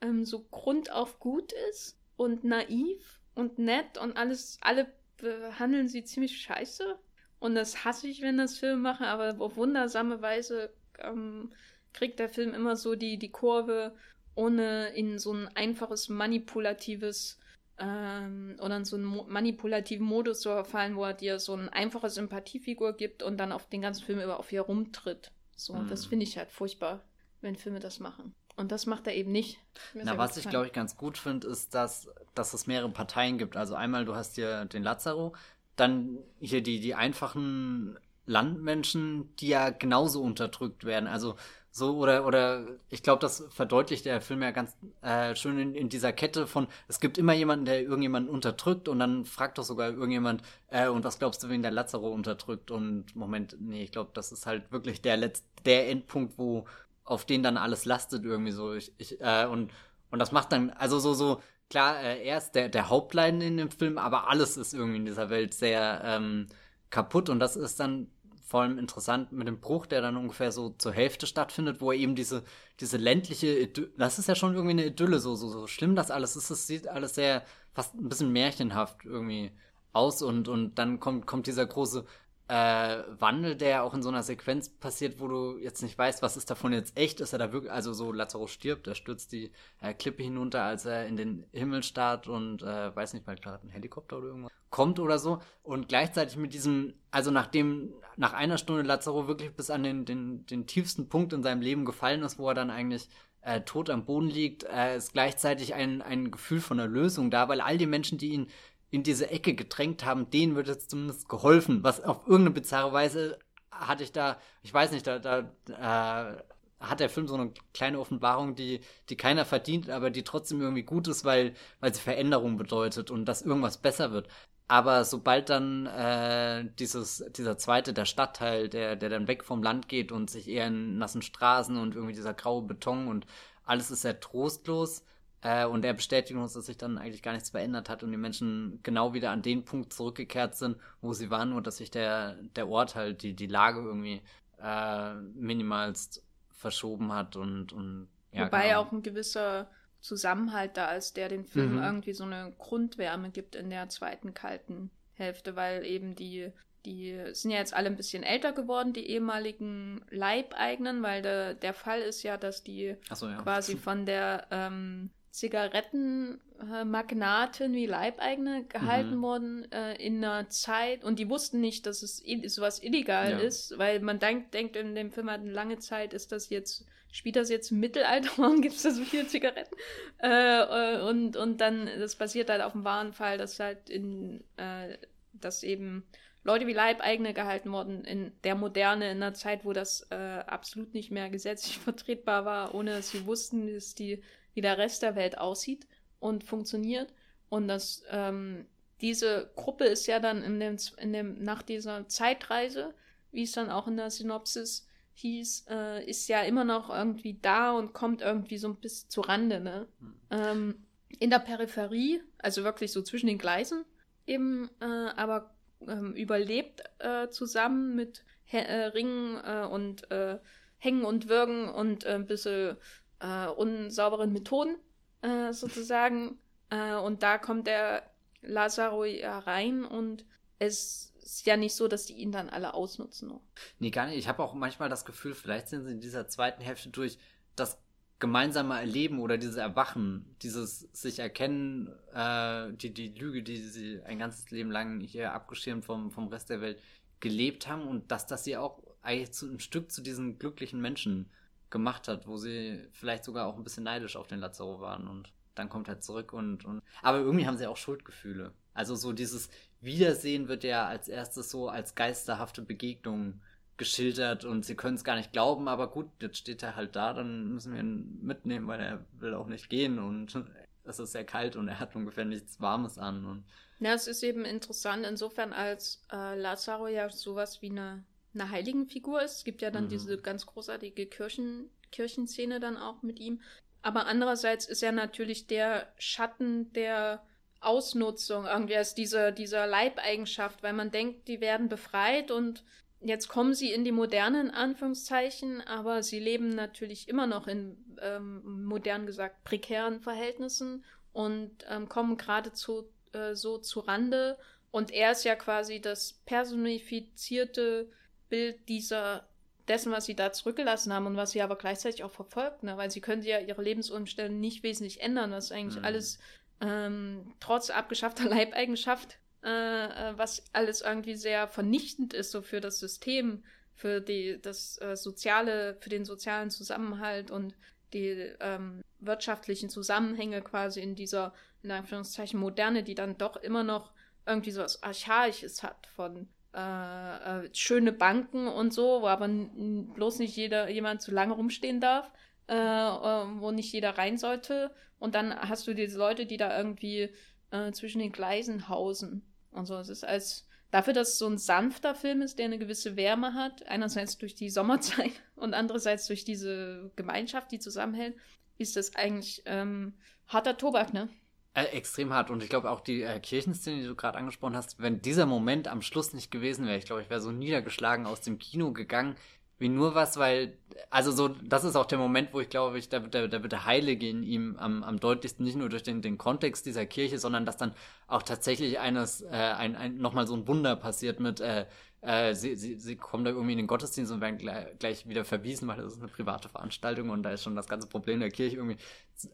ähm, 0.00 0.24
so 0.24 0.44
grundauf 0.50 1.18
gut 1.18 1.52
ist 1.70 1.98
und 2.16 2.44
naiv 2.44 3.20
und 3.34 3.58
nett 3.58 3.98
und 3.98 4.16
alles, 4.16 4.58
alle 4.60 4.92
behandeln 5.16 5.88
sie 5.88 6.04
ziemlich 6.04 6.40
scheiße. 6.40 6.98
Und 7.38 7.54
das 7.54 7.84
hasse 7.84 8.06
ich, 8.06 8.22
wenn 8.22 8.38
das 8.38 8.58
Film 8.58 8.82
machen, 8.82 9.06
aber 9.06 9.40
auf 9.40 9.56
wundersame 9.56 10.22
Weise 10.22 10.72
ähm, 10.98 11.50
kriegt 11.92 12.18
der 12.18 12.28
Film 12.28 12.54
immer 12.54 12.76
so 12.76 12.94
die, 12.94 13.18
die 13.18 13.30
Kurve, 13.30 13.94
ohne 14.34 14.88
in 14.94 15.18
so 15.18 15.32
ein 15.32 15.48
einfaches 15.56 16.08
manipulatives 16.08 17.38
ähm, 17.82 18.56
oder 18.60 18.76
in 18.76 18.84
so 18.84 18.96
einen 18.96 19.04
mo 19.04 19.26
manipulativen 19.28 20.06
Modus 20.06 20.40
zu 20.40 20.50
verfallen, 20.50 20.94
wo 20.94 21.04
er 21.04 21.14
dir 21.14 21.40
so 21.40 21.54
eine 21.54 21.72
einfache 21.72 22.08
Sympathiefigur 22.08 22.92
gibt 22.92 23.22
und 23.22 23.38
dann 23.38 23.50
auf 23.50 23.68
den 23.68 23.82
ganzen 23.82 24.04
Film 24.04 24.20
über 24.20 24.38
auf 24.38 24.52
ihr 24.52 24.62
rumtritt. 24.62 25.32
So, 25.56 25.74
mhm. 25.74 25.88
das 25.88 26.06
finde 26.06 26.24
ich 26.24 26.38
halt 26.38 26.50
furchtbar, 26.50 27.02
wenn 27.40 27.56
Filme 27.56 27.80
das 27.80 27.98
machen. 27.98 28.34
Und 28.54 28.70
das 28.70 28.86
macht 28.86 29.06
er 29.06 29.14
eben 29.14 29.32
nicht. 29.32 29.58
Na, 29.94 30.16
was 30.18 30.36
ich 30.36 30.48
glaube 30.48 30.66
ich 30.66 30.72
ganz 30.72 30.96
gut 30.96 31.18
finde, 31.18 31.48
ist, 31.48 31.74
dass, 31.74 32.08
dass 32.34 32.54
es 32.54 32.66
mehrere 32.66 32.90
Parteien 32.90 33.38
gibt. 33.38 33.56
Also 33.56 33.74
einmal, 33.74 34.04
du 34.04 34.14
hast 34.14 34.36
hier 34.36 34.66
den 34.66 34.82
Lazaro, 34.82 35.34
dann 35.74 36.18
hier 36.38 36.62
die, 36.62 36.78
die 36.78 36.94
einfachen 36.94 37.98
Landmenschen, 38.26 39.34
die 39.36 39.48
ja 39.48 39.70
genauso 39.70 40.22
unterdrückt 40.22 40.84
werden. 40.84 41.08
Also 41.08 41.36
so, 41.74 41.96
oder, 41.96 42.26
oder 42.26 42.66
ich 42.90 43.02
glaube, 43.02 43.20
das 43.20 43.44
verdeutlicht 43.48 44.04
der 44.04 44.20
Film 44.20 44.42
ja 44.42 44.50
ganz 44.50 44.76
äh, 45.00 45.34
schön 45.34 45.58
in, 45.58 45.74
in 45.74 45.88
dieser 45.88 46.12
Kette 46.12 46.46
von, 46.46 46.66
es 46.86 47.00
gibt 47.00 47.16
immer 47.16 47.32
jemanden, 47.32 47.64
der 47.64 47.80
irgendjemanden 47.80 48.30
unterdrückt 48.30 48.88
und 48.88 48.98
dann 48.98 49.24
fragt 49.24 49.56
doch 49.56 49.64
sogar 49.64 49.88
irgendjemand, 49.88 50.42
äh, 50.68 50.88
und 50.88 51.02
was 51.02 51.18
glaubst 51.18 51.42
du, 51.42 51.48
wen 51.48 51.62
der 51.62 51.70
Lazaro 51.70 52.10
unterdrückt? 52.10 52.70
Und 52.70 53.16
Moment, 53.16 53.56
nee, 53.58 53.84
ich 53.84 53.90
glaube, 53.90 54.10
das 54.12 54.32
ist 54.32 54.44
halt 54.44 54.70
wirklich 54.70 55.00
der 55.00 55.16
letzt, 55.16 55.46
der 55.64 55.88
Endpunkt, 55.88 56.36
wo 56.36 56.66
auf 57.04 57.24
den 57.24 57.42
dann 57.42 57.56
alles 57.56 57.86
lastet 57.86 58.24
irgendwie 58.24 58.52
so. 58.52 58.74
Ich, 58.74 58.92
ich, 58.98 59.18
äh, 59.22 59.46
und, 59.46 59.72
und 60.10 60.18
das 60.18 60.30
macht 60.30 60.52
dann, 60.52 60.70
also 60.70 60.98
so, 60.98 61.14
so, 61.14 61.40
klar, 61.70 61.98
äh, 62.02 62.22
er 62.22 62.36
ist 62.36 62.52
der, 62.52 62.68
der 62.68 62.90
Hauptleiden 62.90 63.40
in 63.40 63.56
dem 63.56 63.70
Film, 63.70 63.96
aber 63.96 64.28
alles 64.28 64.58
ist 64.58 64.74
irgendwie 64.74 64.98
in 64.98 65.06
dieser 65.06 65.30
Welt 65.30 65.54
sehr 65.54 66.02
ähm, 66.04 66.48
kaputt 66.90 67.30
und 67.30 67.40
das 67.40 67.56
ist 67.56 67.80
dann 67.80 68.10
vor 68.52 68.60
allem 68.60 68.76
interessant 68.78 69.32
mit 69.32 69.48
dem 69.48 69.60
Bruch, 69.60 69.86
der 69.86 70.02
dann 70.02 70.18
ungefähr 70.18 70.52
so 70.52 70.74
zur 70.76 70.92
Hälfte 70.92 71.26
stattfindet, 71.26 71.80
wo 71.80 71.90
er 71.90 71.98
eben 71.98 72.14
diese, 72.14 72.44
diese 72.80 72.98
ländliche, 72.98 73.46
Idy 73.58 73.88
das 73.96 74.18
ist 74.18 74.28
ja 74.28 74.34
schon 74.34 74.52
irgendwie 74.52 74.72
eine 74.72 74.84
Idylle, 74.84 75.20
so, 75.20 75.34
so, 75.36 75.48
so 75.48 75.66
schlimm 75.66 75.96
das 75.96 76.10
alles? 76.10 76.36
Ist, 76.36 76.50
es 76.50 76.66
sieht 76.66 76.86
alles 76.86 77.14
sehr, 77.14 77.44
fast 77.72 77.94
ein 77.94 78.10
bisschen 78.10 78.30
märchenhaft 78.30 79.06
irgendwie 79.06 79.52
aus 79.94 80.20
und, 80.20 80.48
und 80.48 80.74
dann 80.78 81.00
kommt, 81.00 81.26
kommt 81.26 81.46
dieser 81.46 81.64
große 81.64 82.04
äh, 82.52 83.04
Wandel, 83.18 83.56
der 83.56 83.82
auch 83.82 83.94
in 83.94 84.02
so 84.02 84.10
einer 84.10 84.22
Sequenz 84.22 84.68
passiert, 84.68 85.20
wo 85.20 85.28
du 85.28 85.56
jetzt 85.56 85.80
nicht 85.80 85.96
weißt, 85.96 86.20
was 86.20 86.36
ist 86.36 86.50
davon 86.50 86.74
jetzt 86.74 86.98
echt, 86.98 87.22
ist 87.22 87.32
er 87.32 87.38
da 87.38 87.50
wirklich, 87.50 87.72
also 87.72 87.94
so 87.94 88.12
Lazarus 88.12 88.50
stirbt, 88.50 88.86
er 88.86 88.94
stürzt 88.94 89.32
die 89.32 89.52
äh, 89.80 89.94
Klippe 89.94 90.22
hinunter, 90.22 90.62
als 90.62 90.84
er 90.84 91.06
in 91.06 91.16
den 91.16 91.46
Himmel 91.52 91.82
starrt 91.82 92.28
und 92.28 92.62
äh, 92.62 92.94
weiß 92.94 93.14
nicht, 93.14 93.26
weil 93.26 93.36
gerade 93.36 93.66
ein 93.66 93.70
Helikopter 93.70 94.18
oder 94.18 94.26
irgendwas 94.26 94.52
kommt 94.68 94.98
oder 94.98 95.18
so. 95.18 95.40
Und 95.62 95.88
gleichzeitig 95.88 96.36
mit 96.36 96.52
diesem, 96.52 96.92
also 97.10 97.30
nachdem 97.30 97.94
nach 98.18 98.34
einer 98.34 98.58
Stunde 98.58 98.82
Lazaro 98.82 99.28
wirklich 99.28 99.56
bis 99.56 99.70
an 99.70 99.82
den, 99.82 100.04
den, 100.04 100.44
den 100.44 100.66
tiefsten 100.66 101.08
Punkt 101.08 101.32
in 101.32 101.42
seinem 101.42 101.62
Leben 101.62 101.86
gefallen 101.86 102.22
ist, 102.22 102.38
wo 102.38 102.48
er 102.48 102.54
dann 102.54 102.70
eigentlich 102.70 103.08
äh, 103.40 103.62
tot 103.62 103.88
am 103.88 104.04
Boden 104.04 104.28
liegt, 104.28 104.64
äh, 104.64 104.96
ist 104.96 105.14
gleichzeitig 105.14 105.72
ein, 105.72 106.02
ein 106.02 106.30
Gefühl 106.30 106.60
von 106.60 106.78
Erlösung 106.78 107.30
da, 107.30 107.48
weil 107.48 107.62
all 107.62 107.78
die 107.78 107.86
Menschen, 107.86 108.18
die 108.18 108.32
ihn 108.32 108.48
in 108.92 109.02
diese 109.02 109.30
Ecke 109.30 109.54
gedrängt 109.54 110.04
haben, 110.04 110.30
denen 110.30 110.54
wird 110.54 110.68
jetzt 110.68 110.90
zumindest 110.90 111.28
geholfen. 111.28 111.82
Was 111.82 112.04
auf 112.04 112.28
irgendeine 112.28 112.50
bizarre 112.50 112.92
Weise 112.92 113.38
hatte 113.70 114.04
ich 114.04 114.12
da, 114.12 114.38
ich 114.62 114.72
weiß 114.72 114.92
nicht, 114.92 115.06
da, 115.06 115.18
da 115.18 115.38
äh, 115.68 116.42
hat 116.78 117.00
der 117.00 117.08
Film 117.08 117.26
so 117.26 117.34
eine 117.34 117.52
kleine 117.72 117.98
Offenbarung, 117.98 118.54
die, 118.54 118.80
die 119.08 119.16
keiner 119.16 119.46
verdient, 119.46 119.88
aber 119.88 120.10
die 120.10 120.24
trotzdem 120.24 120.60
irgendwie 120.60 120.82
gut 120.82 121.08
ist, 121.08 121.24
weil, 121.24 121.54
weil 121.80 121.94
sie 121.94 122.02
Veränderung 122.02 122.58
bedeutet 122.58 123.10
und 123.10 123.24
dass 123.24 123.40
irgendwas 123.40 123.78
besser 123.78 124.12
wird. 124.12 124.28
Aber 124.68 125.04
sobald 125.06 125.48
dann 125.48 125.86
äh, 125.86 126.66
dieses, 126.78 127.24
dieser 127.34 127.56
zweite, 127.56 127.94
der 127.94 128.04
Stadtteil, 128.04 128.68
der, 128.68 128.96
der 128.96 129.08
dann 129.08 129.26
weg 129.26 129.42
vom 129.42 129.62
Land 129.62 129.88
geht 129.88 130.12
und 130.12 130.28
sich 130.28 130.48
eher 130.48 130.66
in 130.66 130.98
nassen 130.98 131.22
Straßen 131.22 131.78
und 131.78 131.94
irgendwie 131.94 132.14
dieser 132.14 132.34
graue 132.34 132.62
Beton 132.62 133.08
und 133.08 133.26
alles 133.64 133.90
ist 133.90 134.02
sehr 134.02 134.20
trostlos, 134.20 135.02
äh, 135.42 135.66
und 135.66 135.84
er 135.84 135.92
bestätigt 135.92 136.38
uns, 136.38 136.52
dass 136.52 136.66
sich 136.66 136.76
dann 136.76 136.98
eigentlich 136.98 137.22
gar 137.22 137.32
nichts 137.32 137.50
verändert 137.50 137.88
hat 137.88 138.02
und 138.02 138.12
die 138.12 138.16
Menschen 138.16 138.78
genau 138.82 139.12
wieder 139.12 139.30
an 139.30 139.42
den 139.42 139.64
Punkt 139.64 139.92
zurückgekehrt 139.92 140.56
sind, 140.56 140.76
wo 141.00 141.12
sie 141.12 141.30
waren, 141.30 141.50
nur 141.50 141.62
dass 141.62 141.78
sich 141.78 141.90
der, 141.90 142.34
der 142.56 142.68
Ort 142.68 142.94
halt, 142.94 143.22
die, 143.22 143.34
die 143.34 143.46
Lage 143.46 143.80
irgendwie 143.80 144.22
äh, 144.62 145.14
minimalst 145.14 146.22
verschoben 146.50 147.12
hat 147.12 147.36
und, 147.36 147.72
und 147.72 148.08
ja, 148.32 148.46
Wobei 148.46 148.68
genau. 148.68 148.80
auch 148.80 148.92
ein 148.92 149.02
gewisser 149.02 149.68
Zusammenhalt 150.00 150.76
da 150.76 150.92
ist, 150.92 151.16
der 151.16 151.28
den 151.28 151.44
Film 151.44 151.76
mhm. 151.76 151.82
irgendwie 151.82 152.12
so 152.12 152.24
eine 152.24 152.52
Grundwärme 152.58 153.30
gibt 153.30 153.56
in 153.56 153.68
der 153.68 153.88
zweiten 153.88 154.34
kalten 154.34 154.90
Hälfte, 155.14 155.56
weil 155.56 155.84
eben 155.84 156.14
die, 156.14 156.50
die 156.86 157.20
sind 157.32 157.50
ja 157.50 157.58
jetzt 157.58 157.74
alle 157.74 157.88
ein 157.88 157.96
bisschen 157.96 158.22
älter 158.22 158.52
geworden, 158.52 158.92
die 158.92 159.08
ehemaligen 159.08 160.04
Leibeigenen, 160.10 161.02
weil 161.02 161.22
de, 161.22 161.54
der 161.54 161.74
Fall 161.74 162.00
ist 162.00 162.22
ja, 162.22 162.36
dass 162.36 162.62
die 162.62 162.96
so, 163.12 163.28
ja. 163.28 163.42
quasi 163.42 163.76
von 163.76 164.06
der 164.06 164.46
ähm, 164.50 165.10
Zigarettenmagnaten 165.32 167.72
wie 167.72 167.86
Leibeigene 167.86 168.64
gehalten 168.64 169.16
mhm. 169.16 169.22
wurden 169.22 169.72
äh, 169.72 169.94
in 169.94 170.22
einer 170.22 170.50
Zeit 170.50 171.02
und 171.04 171.18
die 171.18 171.30
wussten 171.30 171.60
nicht, 171.60 171.86
dass 171.86 172.02
es 172.02 172.22
sowas 172.54 172.82
illegal 172.82 173.30
ja. 173.30 173.38
ist, 173.38 173.78
weil 173.78 174.00
man 174.00 174.18
denkt, 174.18 174.52
denkt 174.52 174.76
in 174.76 174.94
dem 174.94 175.10
Film 175.10 175.30
hat 175.30 175.40
eine 175.40 175.50
lange 175.50 175.78
Zeit, 175.78 176.12
ist 176.12 176.32
das 176.32 176.50
jetzt, 176.50 176.84
spielt 177.10 177.36
das 177.36 177.48
jetzt 177.48 177.70
im 177.70 177.80
Mittelalter, 177.80 178.28
warum 178.36 178.60
gibt 178.60 178.76
es 178.76 178.82
da 178.82 178.90
so 178.90 179.04
viele 179.04 179.26
Zigaretten? 179.26 179.74
Äh, 180.22 180.28
äh, 180.28 181.00
und, 181.00 181.34
und 181.36 181.62
dann, 181.62 181.88
das 181.98 182.16
basiert 182.16 182.50
halt 182.50 182.60
auf 182.60 182.72
dem 182.72 182.84
wahren 182.84 183.14
Fall, 183.14 183.38
dass 183.38 183.58
halt 183.58 183.88
in, 183.88 184.44
äh, 184.58 184.98
dass 185.32 185.62
eben 185.62 186.04
Leute 186.44 186.66
wie 186.66 186.74
Leibeigene 186.74 187.32
gehalten 187.32 187.72
wurden 187.72 188.04
in 188.04 188.32
der 188.44 188.54
Moderne, 188.54 189.10
in 189.10 189.22
einer 189.22 189.32
Zeit, 189.32 189.64
wo 189.64 189.72
das 189.72 190.06
äh, 190.10 190.14
absolut 190.14 190.92
nicht 190.92 191.10
mehr 191.10 191.30
gesetzlich 191.30 191.78
vertretbar 191.78 192.44
war, 192.44 192.74
ohne 192.74 192.96
dass 192.96 193.12
sie 193.12 193.24
wussten, 193.24 193.72
dass 193.72 193.94
die 193.94 194.22
wie 194.54 194.60
der 194.60 194.78
Rest 194.78 195.02
der 195.02 195.14
Welt 195.16 195.38
aussieht 195.38 195.86
und 196.18 196.44
funktioniert. 196.44 197.12
Und 197.48 197.68
das, 197.68 198.02
ähm, 198.10 198.66
diese 199.00 199.50
Gruppe 199.56 199.84
ist 199.84 200.06
ja 200.06 200.20
dann 200.20 200.42
in 200.42 200.60
dem, 200.60 200.76
in 200.98 201.12
dem, 201.12 201.42
nach 201.42 201.62
dieser 201.62 202.08
Zeitreise, 202.08 202.94
wie 203.30 203.42
es 203.42 203.52
dann 203.52 203.70
auch 203.70 203.88
in 203.88 203.96
der 203.96 204.10
Synopsis 204.10 204.86
hieß, 205.14 205.66
äh, 205.68 206.04
ist 206.08 206.28
ja 206.28 206.42
immer 206.42 206.64
noch 206.64 206.90
irgendwie 206.90 207.38
da 207.40 207.72
und 207.72 207.92
kommt 207.92 208.22
irgendwie 208.22 208.58
so 208.58 208.68
ein 208.68 208.76
bisschen 208.76 209.10
zu 209.10 209.20
Rande, 209.20 209.60
ne? 209.60 209.88
Mhm. 210.00 210.14
Ähm, 210.30 210.86
in 211.18 211.30
der 211.30 211.40
Peripherie, 211.40 212.22
also 212.38 212.64
wirklich 212.64 212.92
so 212.92 213.02
zwischen 213.02 213.26
den 213.26 213.38
Gleisen 213.38 213.84
eben, 214.26 214.70
äh, 214.80 214.84
aber 214.84 215.54
ähm, 215.86 216.14
überlebt 216.14 216.82
äh, 216.98 217.28
zusammen 217.28 217.94
mit 217.94 218.24
He 218.44 218.58
äh, 218.58 218.84
Ringen 218.86 219.40
äh, 219.44 219.66
und 219.66 220.10
äh, 220.10 220.38
Hängen 220.78 221.04
und 221.04 221.28
Würgen 221.28 221.68
und 221.68 222.06
ein 222.06 222.26
bisschen 222.26 222.76
äh, 223.22 223.46
unsauberen 223.46 224.32
Methoden 224.32 224.76
äh, 225.22 225.52
sozusagen. 225.52 226.38
Äh, 226.70 226.96
und 226.96 227.22
da 227.22 227.38
kommt 227.38 227.66
der 227.66 228.02
Lazaro 228.42 229.04
ja 229.04 229.38
rein 229.38 229.84
und 229.84 230.24
es 230.58 231.12
ist 231.22 231.46
ja 231.46 231.56
nicht 231.56 231.74
so, 231.74 231.88
dass 231.88 232.06
die 232.06 232.14
ihn 232.14 232.32
dann 232.32 232.50
alle 232.50 232.74
ausnutzen. 232.74 233.32
Nee, 233.78 233.90
gar 233.90 234.06
nicht. 234.06 234.18
Ich 234.18 234.28
habe 234.28 234.42
auch 234.42 234.54
manchmal 234.54 234.88
das 234.88 235.04
Gefühl, 235.04 235.34
vielleicht 235.34 235.68
sind 235.68 235.84
sie 235.84 235.92
in 235.92 236.00
dieser 236.00 236.28
zweiten 236.28 236.62
Hälfte 236.62 236.90
durch 236.90 237.18
das 237.54 237.78
gemeinsame 238.18 238.78
Erleben 238.78 239.20
oder 239.20 239.38
dieses 239.38 239.56
Erwachen, 239.56 240.36
dieses 240.42 240.80
sich 240.92 241.18
erkennen, 241.18 241.88
äh, 242.14 242.72
die, 242.72 242.94
die 242.94 243.08
Lüge, 243.08 243.42
die 243.42 243.56
sie 243.56 244.00
ein 244.04 244.18
ganzes 244.18 244.50
Leben 244.50 244.70
lang 244.70 245.00
hier 245.00 245.32
abgeschirmt 245.32 245.84
vom, 245.84 246.10
vom 246.10 246.28
Rest 246.28 246.50
der 246.50 246.60
Welt 246.60 246.80
gelebt 247.18 247.68
haben 247.68 247.86
und 247.86 248.10
dass 248.10 248.26
das 248.26 248.44
sie 248.44 248.56
auch 248.56 248.82
eigentlich 249.02 249.32
zu, 249.32 249.50
ein 249.50 249.60
Stück 249.60 249.90
zu 249.90 250.02
diesen 250.02 250.38
glücklichen 250.38 250.80
Menschen 250.80 251.30
gemacht 251.72 252.06
hat, 252.06 252.28
wo 252.28 252.36
sie 252.36 252.86
vielleicht 252.92 253.24
sogar 253.24 253.48
auch 253.48 253.56
ein 253.56 253.64
bisschen 253.64 253.82
neidisch 253.82 254.14
auf 254.14 254.28
den 254.28 254.38
Lazaro 254.38 254.80
waren 254.80 255.08
und 255.08 255.32
dann 255.56 255.68
kommt 255.68 255.88
er 255.88 256.00
zurück 256.00 256.32
und, 256.32 256.64
und 256.64 256.82
aber 257.02 257.18
irgendwie 257.18 257.46
haben 257.46 257.56
sie 257.58 257.66
auch 257.66 257.76
Schuldgefühle. 257.76 258.52
Also 258.74 258.94
so 258.94 259.12
dieses 259.12 259.50
Wiedersehen 259.80 260.46
wird 260.46 260.62
ja 260.62 260.86
als 260.86 261.08
erstes 261.08 261.50
so 261.50 261.68
als 261.68 261.96
geisterhafte 261.96 262.62
Begegnung 262.62 263.40
geschildert 263.76 264.44
und 264.44 264.64
sie 264.64 264.76
können 264.76 264.94
es 264.94 265.04
gar 265.04 265.16
nicht 265.16 265.32
glauben, 265.32 265.66
aber 265.66 265.90
gut, 265.90 266.08
jetzt 266.20 266.38
steht 266.38 266.62
er 266.62 266.76
halt 266.76 266.94
da, 266.94 267.12
dann 267.12 267.54
müssen 267.54 267.72
wir 267.72 267.80
ihn 267.80 268.18
mitnehmen, 268.22 268.68
weil 268.68 268.80
er 268.80 269.04
will 269.18 269.34
auch 269.34 269.48
nicht 269.48 269.68
gehen 269.68 269.98
und 269.98 270.38
es 270.84 270.98
ist 270.98 271.12
sehr 271.12 271.24
kalt 271.24 271.56
und 271.56 271.68
er 271.68 271.80
hat 271.80 271.96
ungefähr 271.96 272.24
nichts 272.24 272.60
Warmes 272.60 272.98
an. 272.98 273.24
Und 273.24 273.44
ja, 273.80 273.94
es 273.94 274.06
ist 274.06 274.22
eben 274.22 274.44
interessant 274.44 275.04
insofern, 275.04 275.52
als 275.52 276.04
äh, 276.12 276.38
Lazaro 276.38 276.86
ja 276.86 277.08
sowas 277.10 277.62
wie 277.62 277.70
eine 277.70 278.04
eine 278.34 278.50
Heiligenfigur 278.50 279.22
ist. 279.22 279.38
Es 279.38 279.44
gibt 279.44 279.62
ja 279.62 279.70
dann 279.70 279.84
mhm. 279.84 279.90
diese 279.90 280.18
ganz 280.18 280.46
großartige 280.46 281.06
Kirchen, 281.06 281.70
Kirchenszene 281.90 282.60
dann 282.60 282.76
auch 282.76 283.02
mit 283.02 283.18
ihm. 283.18 283.40
Aber 283.82 284.06
andererseits 284.06 284.66
ist 284.66 284.82
er 284.82 284.92
natürlich 284.92 285.46
der 285.46 285.92
Schatten 285.98 286.72
der 286.72 287.22
Ausnutzung, 287.60 288.46
irgendwie 288.46 288.76
als 288.76 288.94
diese, 288.94 289.32
dieser 289.32 289.66
Leibeigenschaft, 289.66 290.62
weil 290.62 290.72
man 290.72 290.90
denkt, 290.90 291.28
die 291.28 291.40
werden 291.40 291.68
befreit 291.68 292.30
und 292.30 292.64
jetzt 293.00 293.28
kommen 293.28 293.54
sie 293.54 293.72
in 293.72 293.84
die 293.84 293.92
modernen 293.92 294.50
Anführungszeichen, 294.50 295.60
aber 295.62 296.02
sie 296.02 296.18
leben 296.18 296.48
natürlich 296.50 297.08
immer 297.08 297.26
noch 297.26 297.46
in, 297.46 297.76
ähm, 298.00 298.64
modern 298.64 299.06
gesagt, 299.06 299.44
prekären 299.44 300.00
Verhältnissen 300.00 300.84
und 301.12 301.50
ähm, 301.68 301.88
kommen 301.88 302.16
geradezu 302.16 302.88
äh, 303.12 303.34
so 303.34 303.58
zu 303.58 303.80
Rande. 303.80 304.38
Und 304.70 304.90
er 304.90 305.12
ist 305.12 305.24
ja 305.24 305.36
quasi 305.36 305.80
das 305.80 306.14
personifizierte 306.24 307.90
Bild 308.32 308.66
dieser 308.66 309.28
dessen, 309.68 309.92
was 309.92 310.06
sie 310.06 310.16
da 310.16 310.32
zurückgelassen 310.32 310.90
haben 310.90 311.06
und 311.06 311.16
was 311.18 311.32
sie 311.32 311.42
aber 311.42 311.56
gleichzeitig 311.56 312.02
auch 312.02 312.10
verfolgt, 312.10 312.62
ne? 312.62 312.78
weil 312.78 312.90
sie 312.90 313.02
können 313.02 313.22
ja 313.22 313.38
ihre 313.38 313.62
Lebensumstände 313.62 314.34
nicht 314.34 314.62
wesentlich 314.62 315.02
ändern, 315.02 315.32
was 315.32 315.52
eigentlich 315.52 315.78
mhm. 315.78 315.84
alles 315.84 316.18
ähm, 316.62 317.34
trotz 317.40 317.68
abgeschaffter 317.68 318.24
Leibeigenschaft, 318.28 319.18
äh, 319.44 319.50
äh, 319.50 320.16
was 320.16 320.44
alles 320.54 320.80
irgendwie 320.80 321.14
sehr 321.14 321.46
vernichtend 321.46 322.14
ist, 322.14 322.30
so 322.30 322.40
für 322.40 322.62
das 322.62 322.78
System, 322.78 323.44
für 323.74 324.00
die, 324.00 324.40
das 324.40 324.80
äh, 324.80 324.96
soziale, 324.96 325.76
für 325.80 325.90
den 325.90 326.06
sozialen 326.06 326.50
Zusammenhalt 326.50 327.30
und 327.30 327.54
die 327.92 328.32
ähm, 328.40 328.82
wirtschaftlichen 329.00 329.68
Zusammenhänge 329.68 330.40
quasi 330.40 330.80
in 330.80 330.94
dieser, 330.94 331.34
in 331.62 331.70
Anführungszeichen, 331.70 332.40
Moderne, 332.40 332.82
die 332.82 332.94
dann 332.94 333.18
doch 333.18 333.36
immer 333.36 333.62
noch 333.62 333.92
irgendwie 334.24 334.52
so 334.52 334.62
was 334.62 334.82
Archaisches 334.82 335.62
hat 335.62 335.86
von 335.94 336.28
äh, 336.54 337.44
äh, 337.44 337.48
schöne 337.54 337.92
Banken 337.92 338.46
und 338.46 338.74
so, 338.74 339.02
wo 339.02 339.06
aber 339.06 339.28
bloß 339.28 340.18
nicht 340.18 340.36
jeder 340.36 340.68
jemand 340.68 341.00
zu 341.00 341.10
lange 341.10 341.34
rumstehen 341.34 341.80
darf, 341.80 342.10
äh, 342.48 342.54
äh, 342.54 343.26
wo 343.40 343.50
nicht 343.50 343.72
jeder 343.72 343.96
rein 343.96 344.18
sollte. 344.18 344.70
Und 344.98 345.14
dann 345.14 345.34
hast 345.34 345.66
du 345.66 345.74
diese 345.74 345.98
Leute, 345.98 346.26
die 346.26 346.36
da 346.36 346.56
irgendwie 346.56 347.10
äh, 347.50 347.72
zwischen 347.72 348.00
den 348.00 348.12
Gleisen 348.12 348.68
hausen 348.68 349.22
und 349.50 349.66
so. 349.66 349.76
Es 349.76 349.88
ist 349.88 350.04
als 350.04 350.46
dafür, 350.70 350.92
dass 350.92 351.10
es 351.10 351.18
so 351.18 351.26
ein 351.26 351.38
sanfter 351.38 351.94
Film 351.94 352.22
ist, 352.22 352.38
der 352.38 352.46
eine 352.46 352.58
gewisse 352.58 352.96
Wärme 352.96 353.34
hat, 353.34 353.66
einerseits 353.66 354.18
durch 354.18 354.34
die 354.34 354.50
Sommerzeit 354.50 355.12
und 355.36 355.54
andererseits 355.54 356.06
durch 356.06 356.24
diese 356.24 356.90
Gemeinschaft, 356.96 357.52
die 357.52 357.58
zusammenhält, 357.58 358.16
ist 358.58 358.76
das 358.76 358.94
eigentlich 358.94 359.42
ähm, 359.46 359.94
harter 360.26 360.56
Tobak, 360.56 360.92
ne? 360.92 361.08
Äh, 361.54 361.64
extrem 361.64 362.14
hart. 362.14 362.30
Und 362.30 362.42
ich 362.42 362.48
glaube 362.48 362.70
auch 362.70 362.80
die 362.80 363.02
äh, 363.02 363.20
Kirchenszene, 363.20 363.82
die 363.82 363.86
du 363.86 363.94
gerade 363.94 364.16
angesprochen 364.16 364.56
hast, 364.56 364.80
wenn 364.80 365.02
dieser 365.02 365.26
Moment 365.26 365.68
am 365.68 365.82
Schluss 365.82 366.14
nicht 366.14 366.30
gewesen 366.30 366.66
wäre, 366.66 366.78
ich 366.78 366.86
glaube, 366.86 367.02
ich 367.02 367.10
wäre 367.10 367.20
so 367.20 367.30
niedergeschlagen 367.30 368.06
aus 368.06 368.22
dem 368.22 368.38
Kino 368.38 368.72
gegangen, 368.72 369.16
wie 369.62 369.70
nur 369.70 369.94
was, 369.94 370.18
weil, 370.18 370.58
also 370.90 371.12
so, 371.12 371.28
das 371.28 371.64
ist 371.64 371.76
auch 371.76 371.86
der 371.86 371.98
Moment, 371.98 372.34
wo 372.34 372.40
ich 372.40 372.50
glaube, 372.50 372.78
ich, 372.78 372.88
da, 372.90 372.98
da, 372.98 373.26
da 373.26 373.42
wird 373.42 373.52
der 373.52 373.64
Heilige 373.64 374.08
in 374.08 374.22
ihm 374.22 374.56
am, 374.58 374.82
am 374.82 375.00
deutlichsten, 375.00 375.44
nicht 375.44 375.56
nur 375.56 375.70
durch 375.70 375.82
den, 375.82 376.02
den 376.02 376.18
Kontext 376.18 376.66
dieser 376.66 376.84
Kirche, 376.84 377.18
sondern 377.18 377.46
dass 377.46 377.56
dann 377.56 377.74
auch 378.08 378.22
tatsächlich 378.22 378.78
eines, 378.78 379.22
äh, 379.22 379.28
ein, 379.28 379.76
ein, 379.76 379.96
nochmal 379.96 380.26
so 380.26 380.34
ein 380.34 380.46
Wunder 380.46 380.76
passiert 380.76 381.20
mit, 381.20 381.40
äh, 381.40 381.66
äh, 382.02 382.34
sie, 382.34 382.56
sie, 382.56 382.74
sie 382.74 382.96
kommen 382.96 383.24
da 383.24 383.30
irgendwie 383.30 383.52
in 383.52 383.58
den 383.58 383.66
Gottesdienst 383.68 384.10
und 384.12 384.20
werden 384.20 384.36
gleich, 384.36 384.66
gleich 384.80 385.08
wieder 385.08 385.24
verwiesen, 385.24 385.68
weil 385.68 385.76
das 385.76 385.94
ist 385.94 386.00
eine 386.00 386.08
private 386.08 386.48
Veranstaltung 386.48 387.10
und 387.10 387.22
da 387.22 387.30
ist 387.30 387.44
schon 387.44 387.54
das 387.54 387.68
ganze 387.68 387.86
Problem 387.86 388.18
der 388.18 388.30
Kirche 388.30 388.56
irgendwie 388.56 388.76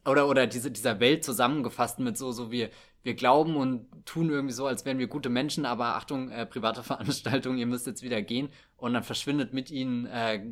oder 0.04 0.28
oder 0.28 0.46
diese, 0.46 0.70
dieser 0.70 1.00
Welt 1.00 1.24
zusammengefasst 1.24 1.98
mit 1.98 2.18
so 2.18 2.30
so 2.30 2.50
wir 2.50 2.68
wir 3.02 3.14
glauben 3.14 3.56
und 3.56 3.86
tun 4.04 4.30
irgendwie 4.30 4.54
so, 4.54 4.66
als 4.66 4.84
wären 4.84 4.98
wir 4.98 5.06
gute 5.06 5.28
Menschen, 5.28 5.64
aber 5.64 5.96
Achtung, 5.96 6.30
äh, 6.30 6.46
private 6.46 6.82
Veranstaltung, 6.84 7.56
ihr 7.56 7.66
müsst 7.66 7.86
jetzt 7.86 8.02
wieder 8.02 8.22
gehen 8.22 8.50
und 8.76 8.94
dann 8.94 9.02
verschwindet 9.02 9.52
mit 9.52 9.70
ihnen 9.70 10.06
äh, 10.06 10.44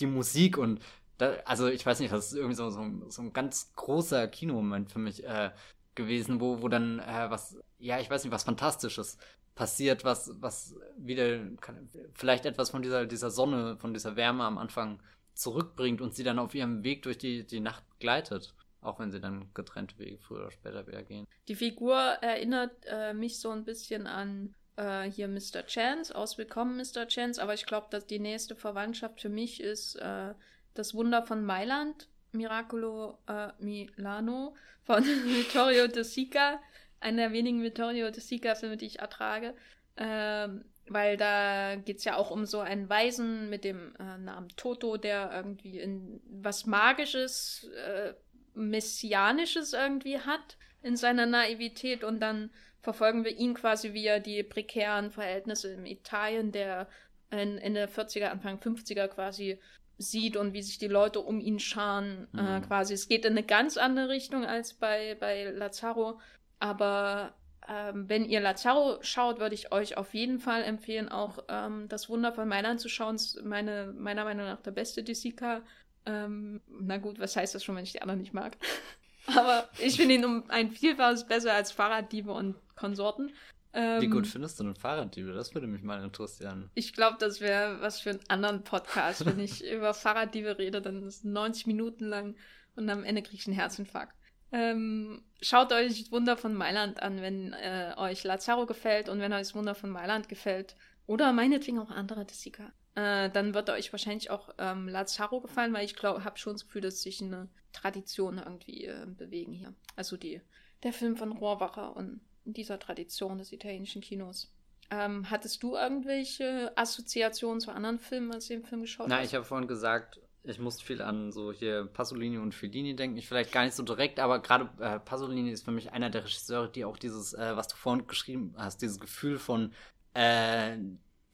die 0.00 0.06
Musik 0.06 0.58
und 0.58 0.80
da, 1.18 1.34
also 1.44 1.68
ich 1.68 1.84
weiß 1.86 2.00
nicht, 2.00 2.12
das 2.12 2.26
ist 2.26 2.34
irgendwie 2.34 2.56
so, 2.56 2.70
so, 2.70 2.84
so 3.08 3.22
ein 3.22 3.32
ganz 3.32 3.72
großer 3.76 4.26
Kinomoment 4.28 4.90
für 4.90 4.98
mich 4.98 5.24
äh, 5.24 5.50
gewesen, 5.94 6.40
wo, 6.40 6.60
wo 6.62 6.68
dann 6.68 6.98
äh, 6.98 7.30
was, 7.30 7.56
ja, 7.78 8.00
ich 8.00 8.10
weiß 8.10 8.24
nicht, 8.24 8.32
was 8.32 8.44
Fantastisches 8.44 9.18
passiert, 9.54 10.04
was, 10.04 10.32
was 10.40 10.74
wieder 10.98 11.38
kann, 11.60 11.88
vielleicht 12.14 12.46
etwas 12.46 12.70
von 12.70 12.82
dieser, 12.82 13.06
dieser 13.06 13.30
Sonne, 13.30 13.76
von 13.78 13.94
dieser 13.94 14.16
Wärme 14.16 14.44
am 14.44 14.58
Anfang 14.58 15.00
zurückbringt 15.34 16.00
und 16.00 16.14
sie 16.14 16.24
dann 16.24 16.38
auf 16.38 16.54
ihrem 16.54 16.82
Weg 16.84 17.02
durch 17.02 17.18
die, 17.18 17.46
die 17.46 17.60
Nacht 17.60 17.84
gleitet. 18.00 18.54
Auch 18.84 18.98
wenn 18.98 19.10
sie 19.10 19.20
dann 19.20 19.50
getrennte 19.54 19.98
Wege 19.98 20.18
früher 20.18 20.40
oder 20.40 20.50
später 20.50 20.86
wieder 20.86 21.02
gehen. 21.02 21.26
Die 21.48 21.54
Figur 21.54 21.96
erinnert 21.96 22.72
äh, 22.86 23.14
mich 23.14 23.40
so 23.40 23.50
ein 23.50 23.64
bisschen 23.64 24.06
an 24.06 24.54
äh, 24.76 25.10
hier 25.10 25.28
Mr. 25.28 25.66
Chance, 25.66 26.14
aus 26.14 26.38
Willkommen 26.38 26.76
Mr. 26.76 27.08
Chance, 27.08 27.42
aber 27.42 27.54
ich 27.54 27.66
glaube, 27.66 27.88
dass 27.90 28.06
die 28.06 28.18
nächste 28.18 28.54
Verwandtschaft 28.54 29.20
für 29.20 29.28
mich 29.28 29.60
ist 29.60 29.96
äh, 29.96 30.34
das 30.74 30.94
Wunder 30.94 31.22
von 31.22 31.44
Mailand, 31.44 32.08
Miracolo 32.32 33.18
äh, 33.26 33.48
Milano 33.58 34.54
von 34.82 35.02
Vittorio 35.24 35.88
De 35.88 36.02
Sica 36.02 36.60
einer 37.04 37.24
der 37.24 37.32
wenigen 37.32 37.62
Vittorio 37.62 38.10
De 38.10 38.20
Sica-Filme, 38.20 38.76
die 38.76 38.86
ich 38.86 38.98
ertrage. 38.98 39.54
Ähm, 39.96 40.64
weil 40.86 41.16
da 41.16 41.76
geht 41.76 41.98
es 41.98 42.04
ja 42.04 42.16
auch 42.16 42.30
um 42.30 42.46
so 42.46 42.60
einen 42.60 42.88
Weisen 42.88 43.48
mit 43.48 43.64
dem 43.64 43.94
äh, 43.96 44.18
Namen 44.18 44.48
Toto, 44.56 44.96
der 44.96 45.30
irgendwie 45.32 45.78
in 45.78 46.20
was 46.28 46.66
Magisches, 46.66 47.70
äh, 47.86 48.14
Messianisches 48.54 49.72
irgendwie 49.72 50.18
hat 50.18 50.56
in 50.82 50.96
seiner 50.96 51.26
Naivität 51.26 52.04
und 52.04 52.20
dann 52.20 52.50
verfolgen 52.82 53.24
wir 53.24 53.36
ihn 53.36 53.54
quasi, 53.54 53.94
wie 53.94 54.06
er 54.06 54.20
die 54.20 54.42
prekären 54.42 55.10
Verhältnisse 55.10 55.72
in 55.72 55.86
Italien 55.86 56.52
der 56.52 56.88
in, 57.30 57.58
Ende 57.58 57.86
40er, 57.86 58.26
Anfang 58.26 58.58
50er 58.58 59.08
quasi 59.08 59.58
sieht 59.98 60.36
und 60.36 60.52
wie 60.52 60.62
sich 60.62 60.78
die 60.78 60.88
Leute 60.88 61.20
um 61.20 61.40
ihn 61.40 61.58
scharen. 61.58 62.28
Äh, 62.36 62.42
mhm. 62.42 62.48
Äh, 62.48 62.60
quasi. 62.60 62.94
Es 62.94 63.08
geht 63.08 63.24
in 63.24 63.32
eine 63.32 63.44
ganz 63.44 63.76
andere 63.76 64.08
Richtung 64.08 64.44
als 64.44 64.74
bei, 64.74 65.16
bei 65.18 65.44
Lazaro. 65.44 66.20
Aber 66.58 67.34
ähm, 67.68 68.08
wenn 68.08 68.24
ihr 68.24 68.40
Lazaro 68.40 68.98
schaut, 69.02 69.40
würde 69.40 69.54
ich 69.54 69.72
euch 69.72 69.96
auf 69.96 70.14
jeden 70.14 70.38
Fall 70.38 70.62
empfehlen, 70.62 71.08
auch 71.08 71.38
ähm, 71.48 71.88
das 71.88 72.08
Wunder 72.08 72.32
von 72.32 72.48
Mailand 72.48 72.80
zu 72.80 72.88
schauen. 72.88 73.16
Das 73.16 73.34
ist 73.34 73.44
meine, 73.44 73.92
meiner 73.96 74.24
Meinung 74.24 74.46
nach 74.46 74.60
der 74.60 74.72
beste 74.72 75.02
Desika. 75.02 75.62
Ähm, 76.06 76.60
na 76.68 76.98
gut, 76.98 77.18
was 77.18 77.36
heißt 77.36 77.54
das 77.54 77.64
schon, 77.64 77.76
wenn 77.76 77.84
ich 77.84 77.92
die 77.92 78.02
anderen 78.02 78.20
nicht 78.20 78.34
mag? 78.34 78.56
Aber 79.26 79.68
ich 79.78 79.96
finde 79.96 80.16
ihn 80.16 80.24
um 80.24 80.44
ein 80.50 80.70
Vielfaches 80.70 81.26
besser 81.26 81.54
als 81.54 81.72
Fahrraddiebe 81.72 82.30
und 82.30 82.56
Konsorten. 82.76 83.32
Ähm, 83.72 84.02
Wie 84.02 84.08
gut 84.08 84.26
findest 84.26 84.60
du 84.60 84.64
einen 84.64 84.76
Fahrraddiebe? 84.76 85.32
Das 85.32 85.54
würde 85.54 85.66
mich 85.66 85.82
mal 85.82 86.02
interessieren. 86.02 86.70
Ich 86.74 86.92
glaube, 86.92 87.16
das 87.18 87.40
wäre 87.40 87.80
was 87.80 88.00
für 88.00 88.10
einen 88.10 88.20
anderen 88.28 88.64
Podcast. 88.64 89.24
Wenn 89.24 89.40
ich 89.40 89.64
über 89.72 89.94
Fahrraddiebe 89.94 90.58
rede, 90.58 90.80
dann 90.80 91.02
ist 91.02 91.16
es 91.16 91.24
90 91.24 91.66
Minuten 91.66 92.04
lang 92.04 92.36
und 92.76 92.88
am 92.88 93.04
Ende 93.04 93.22
kriege 93.22 93.36
ich 93.36 93.46
einen 93.46 93.56
Herzinfarkt. 93.56 94.14
Ähm, 94.52 95.24
schaut 95.40 95.72
euch 95.72 96.12
Wunder 96.12 96.36
von 96.36 96.54
Mailand 96.54 97.02
an, 97.02 97.20
wenn 97.20 97.52
äh, 97.54 97.94
euch 97.96 98.22
Lazaro 98.22 98.66
gefällt 98.66 99.08
und 99.08 99.18
wenn 99.20 99.32
euch 99.32 99.40
das 99.40 99.54
Wunder 99.54 99.74
von 99.74 99.90
Mailand 99.90 100.28
gefällt. 100.28 100.76
Oder 101.06 101.32
meinetwegen 101.32 101.80
auch 101.80 101.90
andere 101.90 102.24
Desica. 102.24 102.72
Äh, 102.94 103.30
dann 103.30 103.54
wird 103.54 103.70
euch 103.70 103.92
wahrscheinlich 103.92 104.30
auch 104.30 104.54
ähm, 104.58 104.88
Lazaro 104.88 105.40
gefallen, 105.40 105.72
weil 105.72 105.84
ich 105.84 105.96
glaube, 105.96 106.24
habe 106.24 106.38
schon 106.38 106.54
das 106.54 106.64
Gefühl, 106.64 106.82
dass 106.82 107.02
sich 107.02 107.22
eine 107.22 107.48
Tradition 107.72 108.38
irgendwie 108.38 108.84
äh, 108.84 109.06
bewegen 109.06 109.52
hier. 109.52 109.74
Also 109.96 110.16
die, 110.16 110.40
der 110.82 110.92
Film 110.92 111.16
von 111.16 111.32
Rohrwacher 111.32 111.96
und 111.96 112.20
dieser 112.44 112.78
Tradition 112.78 113.38
des 113.38 113.52
italienischen 113.52 114.02
Kinos. 114.02 114.52
Ähm, 114.90 115.28
hattest 115.30 115.62
du 115.62 115.74
irgendwelche 115.74 116.72
Assoziationen 116.76 117.60
zu 117.60 117.72
anderen 117.72 117.98
Filmen, 117.98 118.32
als 118.32 118.46
du 118.46 118.54
den 118.54 118.64
Film 118.64 118.82
geschaut 118.82 119.08
Na, 119.08 119.16
hast? 119.16 119.22
Na, 119.22 119.26
ich 119.26 119.34
habe 119.34 119.44
vorhin 119.44 119.66
gesagt, 119.66 120.20
ich 120.44 120.58
muss 120.58 120.80
viel 120.80 121.00
an 121.00 121.32
so 121.32 121.52
hier 121.52 121.86
Pasolini 121.86 122.36
und 122.36 122.54
Fellini 122.54 122.94
denken. 122.94 123.16
Ich 123.16 123.26
vielleicht 123.26 123.50
gar 123.50 123.64
nicht 123.64 123.74
so 123.74 123.82
direkt, 123.82 124.20
aber 124.20 124.40
gerade 124.40 124.68
äh, 124.78 125.00
Pasolini 125.00 125.50
ist 125.50 125.64
für 125.64 125.70
mich 125.72 125.92
einer 125.92 126.10
der 126.10 126.24
Regisseure, 126.24 126.70
die 126.70 126.84
auch 126.84 126.98
dieses, 126.98 127.32
äh, 127.32 127.56
was 127.56 127.68
du 127.68 127.76
vorhin 127.76 128.06
geschrieben 128.06 128.54
hast, 128.56 128.82
dieses 128.82 129.00
Gefühl 129.00 129.38
von 129.38 129.72
äh, 130.12 130.76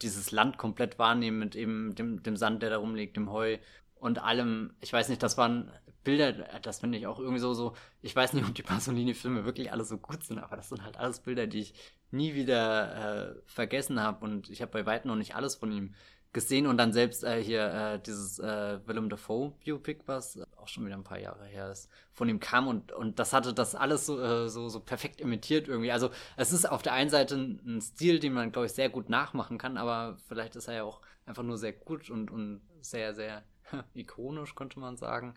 dieses 0.03 0.31
Land 0.31 0.59
komplett 0.59 0.99
wahrnehmen 0.99 1.39
mit 1.39 1.57
eben 1.57 1.95
dem, 1.95 2.23
dem 2.23 2.37
Sand, 2.37 2.63
der 2.63 2.71
da 2.71 2.79
rumliegt, 2.79 3.17
dem 3.17 3.31
Heu 3.31 3.59
und 3.97 4.23
allem. 4.23 4.75
Ich 4.81 4.93
weiß 4.93 5.09
nicht, 5.09 5.23
das 5.23 5.37
waren 5.39 5.71
Bilder, 6.03 6.33
das 6.63 6.81
finde 6.81 6.99
ich 6.99 7.07
auch 7.07 7.19
irgendwie 7.19 7.41
so, 7.41 7.53
so, 7.53 7.75
ich 8.01 8.17
weiß 8.17 8.33
nicht, 8.33 8.47
ob 8.47 8.55
die 8.55 8.63
Pasolini-Filme 8.63 9.45
wirklich 9.45 9.71
alle 9.73 9.85
so 9.85 9.99
gut 9.99 10.25
sind, 10.25 10.39
aber 10.39 10.57
das 10.57 10.71
sind 10.71 10.83
halt 10.83 10.97
alles 10.97 11.21
Bilder, 11.21 11.47
die 11.47 11.61
ich 11.61 11.75
nie 12.11 12.35
wieder 12.35 13.35
äh, 13.37 13.43
vergessen 13.45 14.01
habe 14.01 14.25
und 14.25 14.49
ich 14.51 14.63
habe 14.63 14.73
bei 14.73 14.87
weitem 14.87 15.11
noch 15.11 15.17
nicht 15.17 15.37
alles 15.37 15.57
von 15.57 15.71
ihm 15.71 15.95
gesehen 16.33 16.67
und 16.67 16.79
dann 16.79 16.93
selbst 16.93 17.25
äh, 17.25 17.43
hier 17.43 17.65
äh, 17.73 17.99
dieses 17.99 18.39
äh, 18.39 18.79
Willem 18.87 19.09
Dafoe 19.09 19.53
Biopic, 19.65 20.03
was 20.07 20.39
auch 20.57 20.69
schon 20.69 20.87
wieder 20.87 20.97
ein 20.97 21.05
paar 21.05 21.19
Jahre 21.19 21.45
her 21.45 21.71
ist, 21.71 21.89
von 22.13 22.29
ihm 22.29 22.39
kam 22.39 22.69
und, 22.69 22.93
und 22.93 23.19
das 23.19 23.33
hatte 23.33 23.53
das 23.53 23.75
alles 23.75 24.07
so, 24.07 24.21
äh, 24.21 24.49
so, 24.49 24.69
so 24.69 24.81
perfekt 24.81 25.21
imitiert 25.21 25.67
irgendwie. 25.67 25.91
Also 25.91 26.11
es 26.37 26.53
ist 26.53 26.71
auf 26.71 26.83
der 26.83 26.93
einen 26.93 27.11
Seite 27.11 27.35
ein 27.35 27.81
Stil, 27.81 28.21
den 28.21 28.33
man, 28.33 28.53
glaube 28.53 28.67
ich, 28.67 28.73
sehr 28.73 28.91
gut 28.91 29.09
nachmachen 29.09 29.59
kann, 29.59 29.77
aber 29.77 30.19
vielleicht 30.29 30.55
ist 30.55 30.69
er 30.69 30.75
ja 30.75 30.83
auch 30.85 31.01
einfach 31.27 31.43
nur 31.43 31.59
sehr 31.59 31.73
gut 31.73 32.11
und, 32.11 32.31
und 32.31 32.61
sehr, 32.81 33.15
sehr 33.15 33.43
ikonisch, 33.95 34.55
könnte 34.55 34.79
man 34.79 34.97
sagen. 34.97 35.35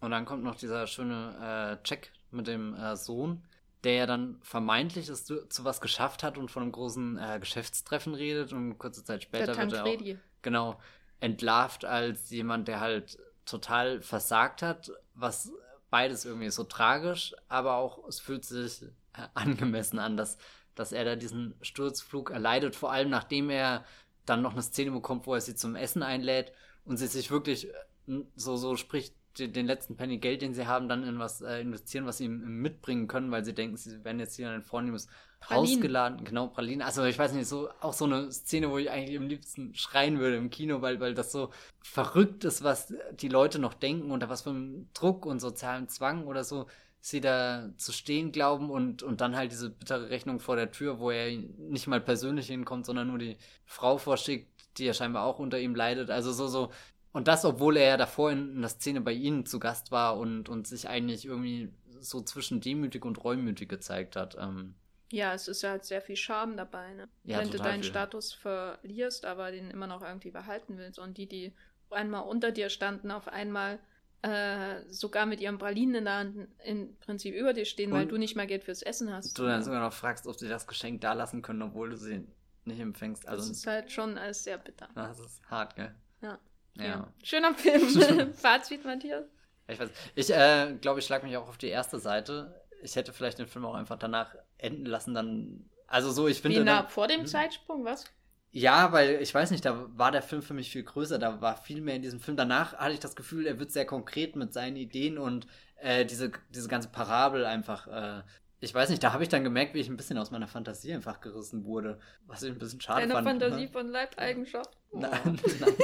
Und 0.00 0.10
dann 0.12 0.26
kommt 0.26 0.44
noch 0.44 0.56
dieser 0.56 0.86
schöne 0.86 1.78
äh, 1.80 1.82
Check 1.82 2.12
mit 2.30 2.46
dem 2.46 2.74
äh, 2.74 2.96
Sohn, 2.96 3.42
der 3.82 3.94
ja 3.94 4.06
dann 4.06 4.38
vermeintlich 4.42 5.08
es 5.08 5.24
zu, 5.24 5.48
zu, 5.48 5.64
was 5.64 5.80
geschafft 5.80 6.22
hat 6.22 6.38
und 6.38 6.50
von 6.50 6.62
einem 6.62 6.72
großen 6.72 7.18
äh, 7.18 7.38
Geschäftstreffen 7.40 8.14
redet 8.14 8.52
und 8.52 8.78
kurze 8.78 9.04
Zeit 9.04 9.22
später 9.22 9.56
wird 9.56 9.72
er 9.72 9.84
auch 9.84 9.98
genau 10.46 10.78
entlarvt 11.18 11.84
als 11.84 12.30
jemand, 12.30 12.68
der 12.68 12.78
halt 12.78 13.18
total 13.46 14.00
versagt 14.00 14.62
hat, 14.62 14.92
was 15.14 15.52
beides 15.90 16.24
irgendwie 16.24 16.50
so 16.50 16.62
tragisch, 16.62 17.34
aber 17.48 17.74
auch 17.74 18.06
es 18.06 18.20
fühlt 18.20 18.44
sich 18.44 18.82
äh, 18.82 19.26
angemessen 19.34 19.98
an, 19.98 20.16
dass, 20.16 20.38
dass 20.76 20.92
er 20.92 21.04
da 21.04 21.16
diesen 21.16 21.54
Sturzflug 21.62 22.30
erleidet, 22.30 22.76
vor 22.76 22.92
allem 22.92 23.10
nachdem 23.10 23.50
er 23.50 23.84
dann 24.24 24.40
noch 24.40 24.52
eine 24.52 24.62
Szene 24.62 24.92
bekommt, 24.92 25.26
wo 25.26 25.34
er 25.34 25.40
sie 25.40 25.56
zum 25.56 25.74
Essen 25.74 26.04
einlädt 26.04 26.52
und 26.84 26.96
sie 26.96 27.08
sich 27.08 27.32
wirklich 27.32 27.68
äh, 27.68 28.22
so, 28.36 28.56
so 28.56 28.76
spricht, 28.76 29.14
den 29.38 29.66
letzten 29.66 29.96
Penny 29.96 30.18
Geld, 30.18 30.42
den 30.42 30.54
sie 30.54 30.66
haben, 30.66 30.88
dann 30.88 31.02
in 31.02 31.18
was 31.18 31.42
äh, 31.42 31.60
investieren, 31.60 32.06
was 32.06 32.18
sie 32.18 32.28
mitbringen 32.28 33.08
können, 33.08 33.32
weil 33.32 33.44
sie 33.44 33.52
denken, 33.52 33.76
sie 33.76 34.04
werden 34.04 34.20
jetzt 34.20 34.36
hier 34.36 34.48
ein 34.48 34.62
vornehmes 34.62 35.08
Rausgeladen. 35.50 36.24
Genau, 36.24 36.48
Pralinen. 36.48 36.82
Also 36.82 37.04
ich 37.04 37.18
weiß 37.18 37.32
nicht, 37.32 37.46
so 37.46 37.68
auch 37.80 37.92
so 37.92 38.04
eine 38.04 38.32
Szene, 38.32 38.70
wo 38.70 38.78
ich 38.78 38.90
eigentlich 38.90 39.16
am 39.16 39.28
liebsten 39.28 39.74
schreien 39.74 40.18
würde 40.18 40.36
im 40.36 40.50
Kino, 40.50 40.82
weil, 40.82 40.98
weil 41.00 41.14
das 41.14 41.30
so 41.30 41.50
verrückt 41.82 42.44
ist, 42.44 42.64
was 42.64 42.92
die 43.12 43.28
Leute 43.28 43.58
noch 43.58 43.74
denken, 43.74 44.10
unter 44.10 44.28
was 44.28 44.42
für 44.42 44.50
einem 44.50 44.88
Druck 44.92 45.24
und 45.24 45.40
sozialen 45.40 45.88
Zwang 45.88 46.26
oder 46.26 46.42
so 46.42 46.66
sie 47.06 47.20
da 47.20 47.70
zu 47.76 47.92
stehen 47.92 48.32
glauben 48.32 48.68
und, 48.68 49.04
und 49.04 49.20
dann 49.20 49.36
halt 49.36 49.52
diese 49.52 49.70
bittere 49.70 50.10
Rechnung 50.10 50.40
vor 50.40 50.56
der 50.56 50.72
Tür, 50.72 50.98
wo 50.98 51.12
er 51.12 51.30
nicht 51.30 51.86
mal 51.86 52.00
persönlich 52.00 52.48
hinkommt, 52.48 52.84
sondern 52.84 53.06
nur 53.06 53.18
die 53.18 53.36
Frau 53.64 53.96
vorschickt, 53.96 54.48
die 54.76 54.86
ja 54.86 54.92
scheinbar 54.92 55.24
auch 55.24 55.38
unter 55.38 55.60
ihm 55.60 55.76
leidet. 55.76 56.10
Also 56.10 56.32
so, 56.32 56.48
so, 56.48 56.72
und 57.12 57.28
das, 57.28 57.44
obwohl 57.44 57.76
er 57.76 57.90
ja 57.90 57.96
davor 57.96 58.32
in, 58.32 58.56
in 58.56 58.60
der 58.60 58.70
Szene 58.70 59.00
bei 59.00 59.12
ihnen 59.12 59.46
zu 59.46 59.60
Gast 59.60 59.92
war 59.92 60.18
und, 60.18 60.48
und 60.48 60.66
sich 60.66 60.88
eigentlich 60.88 61.24
irgendwie 61.26 61.72
so 62.00 62.22
zwischen 62.22 62.60
demütig 62.60 63.04
und 63.04 63.22
reumütig 63.22 63.68
gezeigt 63.68 64.16
hat. 64.16 64.36
Ähm, 64.40 64.74
ja, 65.10 65.34
es 65.34 65.48
ist 65.48 65.62
ja 65.62 65.70
halt 65.70 65.84
sehr 65.84 66.02
viel 66.02 66.16
Charme 66.16 66.56
dabei, 66.56 66.92
ne? 66.94 67.08
Ja, 67.24 67.38
Wenn 67.38 67.50
du 67.50 67.58
deinen 67.58 67.82
viel. 67.82 67.90
Status 67.90 68.32
verlierst, 68.32 69.24
aber 69.24 69.50
den 69.50 69.70
immer 69.70 69.86
noch 69.86 70.02
irgendwie 70.02 70.30
behalten 70.30 70.78
willst. 70.78 70.98
Und 70.98 71.16
die, 71.18 71.26
die 71.26 71.52
einmal 71.90 72.24
unter 72.24 72.50
dir 72.50 72.70
standen, 72.70 73.10
auf 73.10 73.28
einmal 73.28 73.78
äh, 74.22 74.82
sogar 74.88 75.26
mit 75.26 75.40
ihren 75.40 75.58
Pralinen 75.58 75.96
in 75.96 76.04
der 76.04 76.14
Hand 76.14 76.48
im 76.64 76.96
Prinzip 76.98 77.34
über 77.34 77.52
dir 77.52 77.64
stehen, 77.64 77.92
und 77.92 77.98
weil 77.98 78.06
du 78.06 78.16
nicht 78.16 78.34
mehr 78.34 78.46
Geld 78.46 78.64
fürs 78.64 78.82
Essen 78.82 79.12
hast. 79.12 79.38
Du 79.38 79.44
dann 79.44 79.62
sogar 79.62 79.80
noch 79.80 79.92
fragst, 79.92 80.26
ob 80.26 80.36
sie 80.36 80.48
das 80.48 80.66
Geschenk 80.66 81.00
da 81.02 81.12
lassen 81.12 81.42
können, 81.42 81.62
obwohl 81.62 81.90
du 81.90 81.96
sie 81.96 82.26
nicht 82.64 82.80
empfängst. 82.80 83.28
Also, 83.28 83.48
das 83.48 83.58
ist 83.58 83.66
halt 83.66 83.92
schon 83.92 84.18
alles 84.18 84.42
sehr 84.42 84.58
bitter. 84.58 84.88
Das 84.94 85.20
ist 85.20 85.40
hart, 85.48 85.76
gell? 85.76 85.94
Ja. 86.20 86.38
ja. 86.74 86.84
ja. 86.84 87.12
Schöner 87.22 87.54
Film. 87.54 88.32
Fazit, 88.34 88.84
Matthias. 88.84 89.26
Ich 89.68 89.78
weiß. 89.78 89.90
Ich 90.14 90.30
äh, 90.32 90.76
glaube, 90.80 91.00
ich 91.00 91.06
schlage 91.06 91.26
mich 91.26 91.36
auch 91.36 91.48
auf 91.48 91.58
die 91.58 91.68
erste 91.68 91.98
Seite 91.98 92.65
ich 92.86 92.96
hätte 92.96 93.12
vielleicht 93.12 93.38
den 93.38 93.46
Film 93.46 93.64
auch 93.64 93.74
einfach 93.74 93.98
danach 93.98 94.34
enden 94.58 94.86
lassen, 94.86 95.14
dann. 95.14 95.68
Also 95.86 96.10
so, 96.10 96.28
ich 96.28 96.40
finde. 96.40 96.60
Wie 96.60 96.64
nah 96.64 96.86
vor 96.86 97.08
dem 97.08 97.20
hm. 97.20 97.26
Zeitsprung, 97.26 97.84
was? 97.84 98.04
Ja, 98.52 98.92
weil 98.92 99.20
ich 99.20 99.34
weiß 99.34 99.50
nicht, 99.50 99.64
da 99.64 99.86
war 99.96 100.12
der 100.12 100.22
Film 100.22 100.40
für 100.40 100.54
mich 100.54 100.70
viel 100.70 100.84
größer, 100.84 101.18
da 101.18 101.42
war 101.42 101.56
viel 101.56 101.82
mehr 101.82 101.96
in 101.96 102.02
diesem 102.02 102.20
Film. 102.20 102.36
Danach 102.36 102.74
hatte 102.74 102.94
ich 102.94 103.00
das 103.00 103.14
Gefühl, 103.14 103.46
er 103.46 103.58
wird 103.58 103.70
sehr 103.70 103.84
konkret 103.84 104.34
mit 104.34 104.54
seinen 104.54 104.76
Ideen 104.76 105.18
und 105.18 105.46
äh, 105.76 106.06
diese, 106.06 106.32
diese 106.50 106.68
ganze 106.68 106.88
Parabel 106.88 107.44
einfach 107.44 107.86
äh, 107.88 108.22
ich 108.58 108.74
weiß 108.74 108.88
nicht, 108.88 109.02
da 109.02 109.12
habe 109.12 109.22
ich 109.22 109.28
dann 109.28 109.44
gemerkt, 109.44 109.74
wie 109.74 109.80
ich 109.80 109.88
ein 109.88 109.96
bisschen 109.96 110.16
aus 110.16 110.30
meiner 110.30 110.48
Fantasie 110.48 110.92
einfach 110.94 111.20
gerissen 111.20 111.64
wurde. 111.64 112.00
Was 112.26 112.42
ich 112.42 112.50
ein 112.50 112.58
bisschen 112.58 112.80
schade 112.80 113.02
Deine 113.02 113.12
fand. 113.12 113.26
Deine 113.26 113.40
Fantasie 113.40 113.68
von 113.68 113.88
Leibeigenschaften? 113.88 114.76
Oh. 114.90 114.98
Nein, 115.00 115.38
nein, 115.60 115.74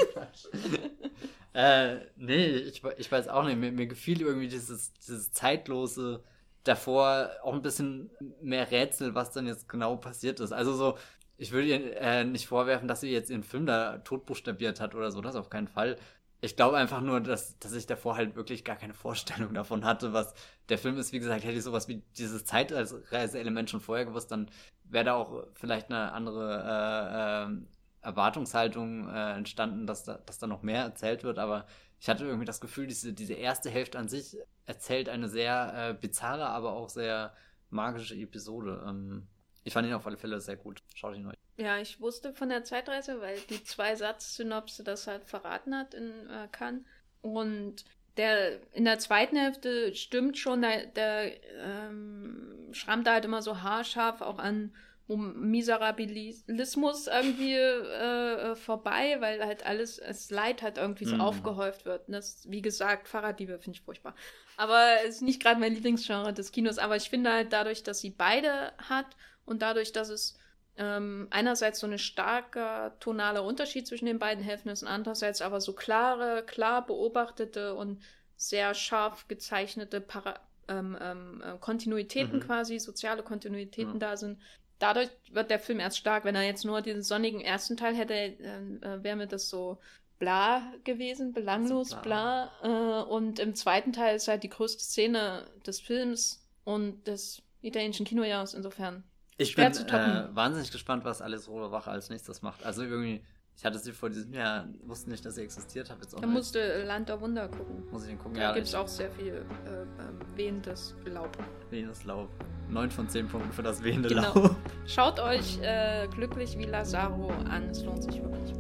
äh, 1.53 2.07
nee, 2.17 2.47
ich, 2.47 2.83
ich 2.97 3.13
weiß 3.13 3.29
auch 3.29 3.45
nicht. 3.45 3.59
Mir, 3.59 3.73
mir 3.73 3.87
gefiel 3.87 4.23
irgendwie 4.23 4.49
dieses, 4.49 4.95
dieses 4.95 5.33
zeitlose 5.33 6.25
davor 6.65 7.31
auch 7.43 7.55
ein 7.55 7.63
bisschen 7.63 8.11
mehr 8.41 8.71
Rätsel, 8.71 9.15
was 9.15 9.33
dann 9.33 9.47
jetzt 9.47 9.69
genau 9.69 9.97
passiert 9.97 10.41
ist. 10.41 10.53
Also 10.53 10.75
so, 10.75 10.99
ich 11.37 11.53
würde 11.53 11.69
ihr 11.69 11.97
äh, 12.01 12.25
nicht 12.25 12.47
vorwerfen, 12.47 12.89
dass 12.89 13.01
sie 13.01 13.11
jetzt 13.11 13.31
ihren 13.31 13.43
Film 13.43 13.67
da 13.67 13.99
totbuchstabiert 13.99 14.81
hat 14.81 14.95
oder 14.95 15.11
so, 15.11 15.21
das 15.21 15.37
auf 15.37 15.51
keinen 15.51 15.69
Fall. 15.69 15.97
Ich 16.41 16.57
glaube 16.57 16.77
einfach 16.77 17.01
nur, 17.01 17.21
dass, 17.21 17.59
dass 17.59 17.73
ich 17.73 17.87
davor 17.87 18.17
halt 18.17 18.35
wirklich 18.37 18.65
gar 18.65 18.77
keine 18.77 18.95
Vorstellung 18.95 19.55
davon 19.55 19.85
hatte, 19.85 20.13
was 20.13 20.35
der 20.69 20.79
Film 20.79 20.99
ist. 20.99 21.13
Wie 21.13 21.19
gesagt, 21.21 21.45
hätte 21.45 21.57
ich 21.57 21.63
sowas 21.63 21.89
wie 21.89 22.03
dieses 22.17 22.45
Zeitreise-Element 22.45 23.71
schon 23.71 23.81
vorher 23.81 24.05
gewusst, 24.05 24.31
dann 24.33 24.51
wäre 24.85 25.05
da 25.05 25.15
auch 25.15 25.47
vielleicht 25.55 25.91
eine 25.91 26.13
andere 26.13 27.49
äh, 27.49 27.53
äh, 27.53 27.57
Erwartungshaltung 28.03 29.09
äh, 29.09 29.33
entstanden, 29.35 29.87
dass 29.87 30.05
da, 30.05 30.19
dass 30.27 30.39
da 30.39 30.47
noch 30.47 30.63
mehr 30.63 30.83
erzählt 30.83 31.25
wird. 31.25 31.39
Aber 31.39 31.67
ich 32.03 32.09
hatte 32.09 32.25
irgendwie 32.25 32.45
das 32.45 32.61
Gefühl, 32.61 32.89
diese, 32.89 33.13
diese 33.13 33.35
erste 33.35 33.71
Hälfte 33.71 33.97
an 33.97 34.09
sich 34.09 34.37
erzählt 34.67 35.09
eine 35.09 35.29
sehr 35.29 35.91
äh, 35.91 35.95
bizarre, 35.95 36.47
aber 36.47 36.73
auch 36.73 36.89
sehr 36.89 37.33
magische 37.71 38.17
Episode. 38.17 38.85
Ähm, 38.85 39.29
ich 39.63 39.73
fand 39.73 39.87
ihn 39.87 39.95
auf 39.95 40.05
alle 40.05 40.17
Fälle 40.17 40.41
sehr 40.41 40.57
gut. 40.57 40.83
Schaut 40.97 41.15
ihn 41.15 41.29
euch. 41.29 41.37
Ja, 41.59 41.79
ich 41.79 42.01
wusste 42.01 42.35
von 42.35 42.49
der 42.49 42.65
Zeitreise, 42.65 43.21
weil 43.21 43.39
die 43.49 43.63
zwei 43.63 43.95
Satz-Synopse 43.95 44.83
das 44.83 45.07
halt 45.07 45.25
verraten 45.25 45.77
hat 45.77 45.95
in 45.95 46.11
äh, 46.29 46.49
Cannes. 46.51 46.83
Und 47.21 47.85
der 48.17 48.59
in 48.73 48.85
der 48.85 48.99
zweiten 48.99 49.37
Hälfte 49.37 49.95
stimmt 49.95 50.37
schon, 50.37 50.63
der, 50.63 50.87
der 50.87 51.41
ähm, 51.55 52.69
schrammt 52.73 53.07
da 53.07 53.13
halt 53.13 53.27
immer 53.27 53.43
so 53.43 53.63
haarscharf 53.63 54.23
auch 54.23 54.41
an 54.41 54.75
Miserabilismus 55.09 57.07
irgendwie 57.07 57.55
äh, 57.55 58.53
äh, 58.53 58.57
vorbei, 58.57 59.17
weil 59.21 59.45
halt 59.45 59.67
alles, 59.67 59.97
das 59.97 60.31
Leid 60.31 60.63
halt 60.63 60.79
irgendwie 60.79 61.05
so 61.05 61.17
mm. 61.17 61.21
aufgehäuft 61.21 61.85
wird. 61.85 62.09
Und 62.09 62.15
das, 62.15 62.49
wie 62.49 62.63
gesagt, 62.63 63.09
Fahrraddiebe 63.09 63.59
finde 63.59 63.79
ich 63.79 63.85
furchtbar. 63.85 64.15
Aber 64.57 64.97
es 65.05 65.17
ist 65.17 65.23
nicht 65.23 65.43
gerade 65.43 65.61
mein 65.61 65.75
Lieblingsgenre 65.75 66.33
des 66.33 66.53
Kinos. 66.53 66.79
Aber 66.79 66.97
ich 66.97 67.11
finde 67.11 67.33
halt 67.33 67.53
dadurch, 67.53 67.83
dass 67.83 68.01
sie 68.01 68.11
beide 68.11 68.73
hat 68.79 69.07
und 69.45 69.63
dadurch, 69.63 69.93
dass 69.93 70.09
es 70.09 70.39
ähm, 70.77 71.27
einerseits 71.31 71.81
so 71.81 71.87
ein 71.87 71.99
starker 71.99 72.97
tonaler 73.01 73.45
Unterschied 73.45 73.87
zwischen 73.87 74.07
den 74.07 74.19
beiden 74.19 74.43
Hälften 74.43 74.71
ist 74.71 74.83
und 74.83 74.89
andererseits 74.89 75.43
aber 75.43 75.61
so 75.61 75.75
klare, 75.75 76.45
klar 76.47 76.87
beobachtete 76.87 77.75
und 77.75 78.03
sehr 78.37 78.75
scharf 78.75 79.29
gezeichnete 79.29 80.01
Para 80.01 80.41
ähm, 80.69 80.97
ähm, 81.01 81.43
äh, 81.45 81.59
Kontinuitäten 81.59 82.37
mhm. 82.37 82.41
quasi, 82.41 82.79
soziale 82.79 83.23
Kontinuitäten 83.23 83.95
mhm. 83.95 83.99
da 83.99 84.17
sind. 84.17 84.41
Dadurch 84.83 85.11
wird 85.31 85.51
der 85.51 85.61
Film 85.61 85.79
erst 85.79 85.99
stark. 85.99 86.25
Wenn 86.25 86.35
er 86.35 86.43
jetzt 86.43 86.65
nur 86.65 86.83
den 86.83 87.03
sonnigen 87.03 87.41
ersten 87.41 87.77
Teil 87.77 87.95
hätte, 87.95 88.15
äh, 88.15 89.03
wäre 89.03 89.17
mir 89.17 89.27
das 89.29 89.49
so 89.49 89.79
bla 90.19 90.63
gewesen, 90.85 91.33
belanglos, 91.33 91.93
also 91.93 92.03
bla. 92.03 92.51
bla. 92.61 93.01
Äh, 93.01 93.05
und 93.05 93.39
im 93.39 93.55
zweiten 93.55 93.93
Teil 93.93 94.17
ist 94.17 94.27
halt 94.29 94.43
die 94.43 94.49
größte 94.49 94.83
Szene 94.83 95.47
des 95.67 95.81
Films 95.81 96.45
und 96.65 97.07
des 97.07 97.43
italienischen 97.61 98.07
Kinojahres 98.07 98.55
insofern 98.55 99.05
ich 99.39 99.57
bin 99.57 99.65
äh, 99.65 100.35
wahnsinnig 100.35 100.71
gespannt, 100.71 101.05
was 101.05 101.23
Alice 101.23 101.49
Rohrwache 101.49 101.91
als 101.91 102.11
nächstes 102.11 102.43
macht. 102.43 102.65
Also 102.65 102.83
irgendwie, 102.83 103.25
ich 103.57 103.65
hatte 103.65 103.79
sie 103.79 103.93
vor 103.93 104.11
diesem 104.11 104.33
Jahr, 104.33 104.67
wusste 104.85 105.11
nicht, 105.11 105.25
dass 105.25 105.37
sie 105.37 105.43
existiert, 105.43 105.89
jetzt 105.89 106.15
auch. 106.15 106.21
Da 106.21 106.27
musste 106.27 106.85
Land 106.85 107.09
der 107.09 107.21
Wunder 107.21 107.49
gucken. 107.49 107.85
Muss 107.91 108.03
ich 108.03 108.09
den 108.09 108.19
gucken? 108.19 108.35
Da 108.35 108.43
ja, 108.43 108.53
gibt 108.55 108.67
es 108.67 108.75
auch 108.75 108.89
sehr 108.89 109.11
viel 109.11 109.35
äh, 109.35 109.83
ähm, 109.83 110.19
wehendes 110.35 110.95
Laub. 111.05 111.37
Wehendes 111.71 112.05
Laub. 112.05 112.29
9 112.69 112.91
von 112.91 113.09
10 113.09 113.29
Punkten 113.29 113.53
für 113.53 113.63
das 113.63 113.83
wehende 113.83 114.09
genau. 114.09 114.35
Laub. 114.35 114.57
Schaut 114.87 115.21
euch 115.21 115.61
äh, 115.63 116.09
glücklich 116.09 116.59
wie 116.59 116.65
Lazaro 116.65 117.31
an, 117.49 117.69
es 117.71 117.85
lohnt 117.85 118.03
sich 118.03 118.23
wirklich. 118.23 118.55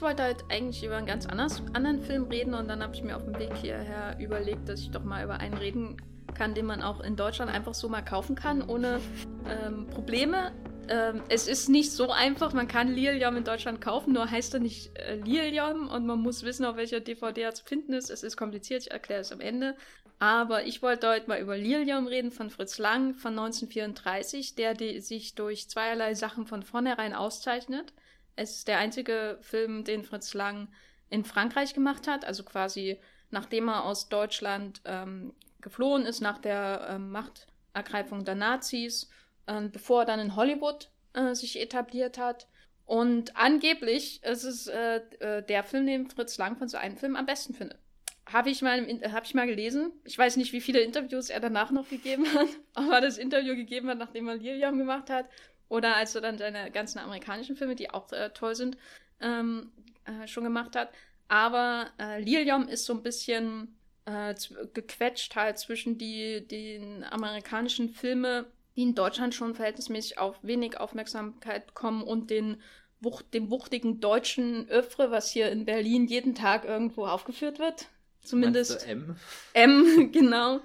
Ich 0.00 0.02
wollte 0.02 0.22
halt 0.22 0.46
eigentlich 0.48 0.82
über 0.82 0.96
einen 0.96 1.06
ganz 1.06 1.26
anders, 1.26 1.62
anderen 1.74 2.00
Film 2.00 2.24
reden 2.24 2.54
und 2.54 2.68
dann 2.68 2.82
habe 2.82 2.94
ich 2.94 3.02
mir 3.02 3.14
auf 3.16 3.24
dem 3.24 3.38
Weg 3.38 3.54
hierher 3.54 4.16
überlegt, 4.18 4.66
dass 4.66 4.80
ich 4.80 4.90
doch 4.90 5.04
mal 5.04 5.22
über 5.22 5.40
einen 5.40 5.52
reden 5.52 5.98
kann, 6.32 6.54
den 6.54 6.64
man 6.64 6.80
auch 6.80 7.00
in 7.00 7.16
Deutschland 7.16 7.52
einfach 7.52 7.74
so 7.74 7.86
mal 7.90 8.00
kaufen 8.00 8.34
kann, 8.34 8.66
ohne 8.66 8.98
ähm, 9.46 9.88
Probleme. 9.88 10.52
Ähm, 10.88 11.20
es 11.28 11.46
ist 11.46 11.68
nicht 11.68 11.92
so 11.92 12.10
einfach, 12.10 12.54
man 12.54 12.66
kann 12.66 12.88
Lilium 12.88 13.36
in 13.36 13.44
Deutschland 13.44 13.82
kaufen, 13.82 14.14
nur 14.14 14.30
heißt 14.30 14.54
er 14.54 14.60
nicht 14.60 14.96
äh, 14.96 15.16
Lilium 15.16 15.88
und 15.88 16.06
man 16.06 16.18
muss 16.18 16.44
wissen, 16.44 16.64
auf 16.64 16.76
welcher 16.76 17.00
DVD 17.00 17.42
er 17.42 17.54
zu 17.54 17.66
finden 17.66 17.92
ist. 17.92 18.08
Es 18.08 18.22
ist 18.22 18.38
kompliziert, 18.38 18.84
ich 18.84 18.90
erkläre 18.90 19.20
es 19.20 19.32
am 19.32 19.42
Ende. 19.42 19.76
Aber 20.18 20.64
ich 20.64 20.80
wollte 20.80 21.10
heute 21.10 21.28
mal 21.28 21.42
über 21.42 21.58
Lilium 21.58 22.06
reden 22.06 22.30
von 22.30 22.48
Fritz 22.48 22.78
Lang 22.78 23.12
von 23.12 23.38
1934, 23.38 24.54
der 24.54 24.76
sich 25.02 25.34
durch 25.34 25.68
zweierlei 25.68 26.14
Sachen 26.14 26.46
von 26.46 26.62
vornherein 26.62 27.12
auszeichnet. 27.12 27.92
Es 28.40 28.56
ist 28.56 28.68
der 28.68 28.78
einzige 28.78 29.36
Film, 29.42 29.84
den 29.84 30.02
Fritz 30.02 30.32
Lang 30.32 30.68
in 31.10 31.26
Frankreich 31.26 31.74
gemacht 31.74 32.08
hat, 32.08 32.24
also 32.24 32.42
quasi 32.42 32.98
nachdem 33.28 33.68
er 33.68 33.84
aus 33.84 34.08
Deutschland 34.08 34.80
ähm, 34.86 35.34
geflohen 35.60 36.06
ist 36.06 36.22
nach 36.22 36.38
der 36.38 36.86
ähm, 36.88 37.10
Machtergreifung 37.10 38.24
der 38.24 38.36
Nazis, 38.36 39.10
äh, 39.44 39.60
bevor 39.68 40.02
er 40.02 40.06
dann 40.06 40.20
in 40.20 40.36
Hollywood 40.36 40.88
äh, 41.12 41.34
sich 41.34 41.60
etabliert 41.60 42.16
hat. 42.16 42.46
Und 42.86 43.36
angeblich 43.36 44.22
ist 44.24 44.44
es 44.44 44.68
äh, 44.68 45.02
äh, 45.18 45.42
der 45.42 45.62
Film, 45.62 45.86
den 45.86 46.08
Fritz 46.08 46.38
Lang 46.38 46.56
von 46.56 46.66
so 46.66 46.78
einem 46.78 46.96
Film 46.96 47.16
am 47.16 47.26
besten 47.26 47.52
findet. 47.52 47.78
Habe 48.24 48.48
ich, 48.48 48.62
mal 48.62 48.86
hab 49.12 49.26
ich 49.26 49.34
mal 49.34 49.48
gelesen. 49.48 49.92
Ich 50.04 50.16
weiß 50.16 50.38
nicht, 50.38 50.54
wie 50.54 50.62
viele 50.62 50.80
Interviews 50.80 51.28
er 51.28 51.40
danach 51.40 51.72
noch 51.72 51.90
gegeben 51.90 52.24
hat, 52.32 52.48
aber 52.74 52.94
er 52.94 53.00
das 53.02 53.18
Interview 53.18 53.54
gegeben 53.54 53.90
hat, 53.90 53.98
nachdem 53.98 54.28
er 54.28 54.36
Lilium 54.36 54.78
gemacht 54.78 55.10
hat. 55.10 55.26
Oder 55.70 55.96
als 55.96 56.14
er 56.14 56.20
dann 56.20 56.36
seine 56.36 56.70
ganzen 56.70 56.98
amerikanischen 56.98 57.56
Filme, 57.56 57.76
die 57.76 57.90
auch 57.90 58.12
äh, 58.12 58.30
toll 58.30 58.54
sind, 58.54 58.76
ähm, 59.20 59.70
äh, 60.04 60.26
schon 60.26 60.44
gemacht 60.44 60.74
hat. 60.76 60.90
Aber 61.28 61.86
äh, 61.98 62.20
Lilium 62.20 62.68
ist 62.68 62.84
so 62.84 62.92
ein 62.92 63.04
bisschen 63.04 63.78
äh, 64.04 64.34
gequetscht 64.74 65.36
halt 65.36 65.58
zwischen 65.58 65.96
die, 65.96 66.46
den 66.46 67.04
amerikanischen 67.04 67.88
Filme, 67.88 68.46
die 68.74 68.82
in 68.82 68.96
Deutschland 68.96 69.32
schon 69.32 69.54
verhältnismäßig 69.54 70.18
auf 70.18 70.36
wenig 70.42 70.78
Aufmerksamkeit 70.78 71.68
bekommen 71.68 72.02
und 72.02 72.30
den 72.30 72.60
Wucht, 72.98 73.32
dem 73.32 73.48
wuchtigen 73.48 74.00
deutschen 74.00 74.68
Öffre, 74.68 75.12
was 75.12 75.30
hier 75.30 75.50
in 75.50 75.64
Berlin 75.64 76.06
jeden 76.06 76.34
Tag 76.34 76.64
irgendwo 76.64 77.06
aufgeführt 77.06 77.60
wird. 77.60 77.86
Zumindest. 78.22 78.86
M? 78.88 79.16
M, 79.54 80.12
genau. 80.12 80.60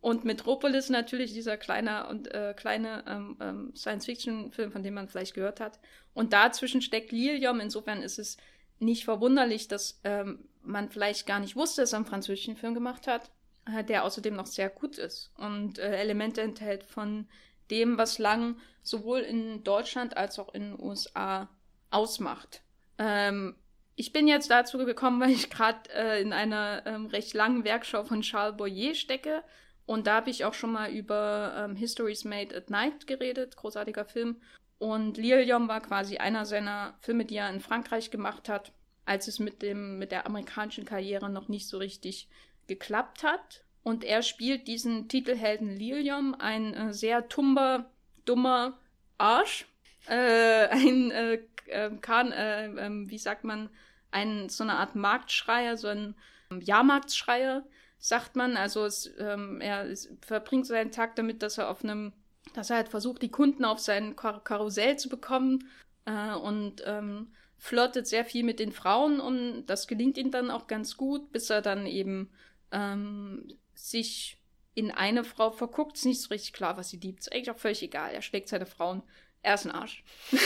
Und 0.00 0.24
Metropolis 0.24 0.88
natürlich 0.88 1.32
dieser 1.32 1.56
kleine 1.56 2.08
und 2.08 2.32
äh, 2.32 2.54
kleine 2.56 3.04
ähm, 3.06 3.36
ähm, 3.40 3.72
Science-Fiction-Film, 3.76 4.72
von 4.72 4.82
dem 4.82 4.94
man 4.94 5.08
vielleicht 5.08 5.34
gehört 5.34 5.60
hat. 5.60 5.78
Und 6.14 6.32
dazwischen 6.32 6.80
steckt 6.80 7.12
Lilium. 7.12 7.60
Insofern 7.60 8.02
ist 8.02 8.18
es 8.18 8.38
nicht 8.78 9.04
verwunderlich, 9.04 9.68
dass 9.68 10.00
ähm, 10.04 10.48
man 10.62 10.88
vielleicht 10.88 11.26
gar 11.26 11.38
nicht 11.38 11.56
wusste, 11.56 11.82
dass 11.82 11.92
er 11.92 11.98
einen 11.98 12.06
französischen 12.06 12.56
Film 12.56 12.74
gemacht 12.74 13.06
hat, 13.06 13.30
äh, 13.66 13.84
der 13.84 14.04
außerdem 14.04 14.34
noch 14.34 14.46
sehr 14.46 14.70
gut 14.70 14.98
ist 14.98 15.32
und 15.36 15.78
äh, 15.78 15.96
Elemente 15.96 16.40
enthält 16.40 16.84
von 16.84 17.28
dem, 17.70 17.98
was 17.98 18.18
Lang 18.18 18.56
sowohl 18.82 19.20
in 19.20 19.62
Deutschland 19.64 20.16
als 20.16 20.38
auch 20.38 20.52
in 20.54 20.62
den 20.62 20.80
USA 20.80 21.48
ausmacht. 21.90 22.62
Ähm, 22.98 23.54
ich 23.96 24.12
bin 24.12 24.26
jetzt 24.26 24.50
dazu 24.50 24.78
gekommen, 24.78 25.20
weil 25.20 25.30
ich 25.30 25.50
gerade 25.50 25.90
äh, 25.94 26.20
in 26.20 26.32
einer 26.32 26.82
ähm, 26.86 27.06
recht 27.06 27.34
langen 27.34 27.64
Werkschau 27.64 28.04
von 28.04 28.22
Charles 28.22 28.56
Boyer 28.56 28.94
stecke, 28.94 29.42
und 29.90 30.06
da 30.06 30.14
habe 30.14 30.30
ich 30.30 30.44
auch 30.44 30.54
schon 30.54 30.70
mal 30.70 30.88
über 30.92 31.52
ähm, 31.56 31.74
History's 31.74 32.24
Made 32.24 32.56
at 32.56 32.70
Night 32.70 33.08
geredet, 33.08 33.56
großartiger 33.56 34.04
Film. 34.04 34.40
Und 34.78 35.16
Lilium 35.16 35.66
war 35.66 35.80
quasi 35.80 36.18
einer 36.18 36.46
seiner 36.46 36.94
Filme, 37.00 37.24
die 37.24 37.34
er 37.34 37.50
in 37.50 37.58
Frankreich 37.58 38.12
gemacht 38.12 38.48
hat, 38.48 38.70
als 39.04 39.26
es 39.26 39.40
mit, 39.40 39.62
dem, 39.62 39.98
mit 39.98 40.12
der 40.12 40.26
amerikanischen 40.26 40.84
Karriere 40.84 41.28
noch 41.28 41.48
nicht 41.48 41.66
so 41.66 41.78
richtig 41.78 42.28
geklappt 42.68 43.24
hat. 43.24 43.64
Und 43.82 44.04
er 44.04 44.22
spielt 44.22 44.68
diesen 44.68 45.08
Titelhelden 45.08 45.76
Lilium, 45.76 46.36
ein 46.38 46.72
äh, 46.72 46.94
sehr 46.94 47.28
tumber, 47.28 47.90
dummer 48.26 48.78
Arsch. 49.18 49.66
Äh, 50.06 50.68
ein, 50.70 51.10
äh, 51.10 51.40
äh 51.66 51.90
kann, 52.00 52.30
äh, 52.30 52.66
ähm, 52.66 53.10
wie 53.10 53.18
sagt 53.18 53.42
man, 53.42 53.68
ein, 54.12 54.50
so 54.50 54.62
eine 54.62 54.74
Art 54.74 54.94
Marktschreier, 54.94 55.76
so 55.76 55.88
ein 55.88 56.14
Jahrmarktschreier, 56.60 57.64
sagt 58.00 58.34
man. 58.34 58.56
Also 58.56 58.84
es, 58.84 59.08
ähm, 59.18 59.60
er 59.60 59.86
verbringt 60.20 60.66
seinen 60.66 60.90
Tag 60.90 61.14
damit, 61.14 61.42
dass 61.42 61.58
er 61.58 61.70
auf 61.70 61.84
einem, 61.84 62.12
dass 62.54 62.70
er 62.70 62.76
halt 62.76 62.88
versucht, 62.88 63.22
die 63.22 63.30
Kunden 63.30 63.64
auf 63.64 63.78
sein 63.78 64.16
Kar 64.16 64.42
Karussell 64.42 64.98
zu 64.98 65.08
bekommen 65.08 65.68
äh, 66.06 66.34
und 66.34 66.82
ähm, 66.84 67.32
flirtet 67.56 68.08
sehr 68.08 68.24
viel 68.24 68.42
mit 68.42 68.58
den 68.58 68.72
Frauen 68.72 69.20
und 69.20 69.66
das 69.66 69.86
gelingt 69.86 70.18
ihm 70.18 70.32
dann 70.32 70.50
auch 70.50 70.66
ganz 70.66 70.96
gut, 70.96 71.30
bis 71.30 71.50
er 71.50 71.62
dann 71.62 71.86
eben 71.86 72.32
ähm, 72.72 73.52
sich 73.74 74.38
in 74.74 74.90
eine 74.90 75.22
Frau 75.22 75.52
verguckt. 75.52 75.96
Ist 75.96 76.06
nicht 76.06 76.22
so 76.22 76.28
richtig 76.30 76.54
klar, 76.54 76.76
was 76.76 76.88
sie 76.88 76.96
liebt. 76.96 77.20
Ist 77.20 77.32
eigentlich 77.32 77.50
auch 77.50 77.58
völlig 77.58 77.82
egal. 77.82 78.12
Er 78.12 78.22
schlägt 78.22 78.48
seine 78.48 78.66
Frauen 78.66 79.02
er 79.42 79.54
ist 79.54 79.66
ein 79.66 79.72
Arsch. 79.72 80.04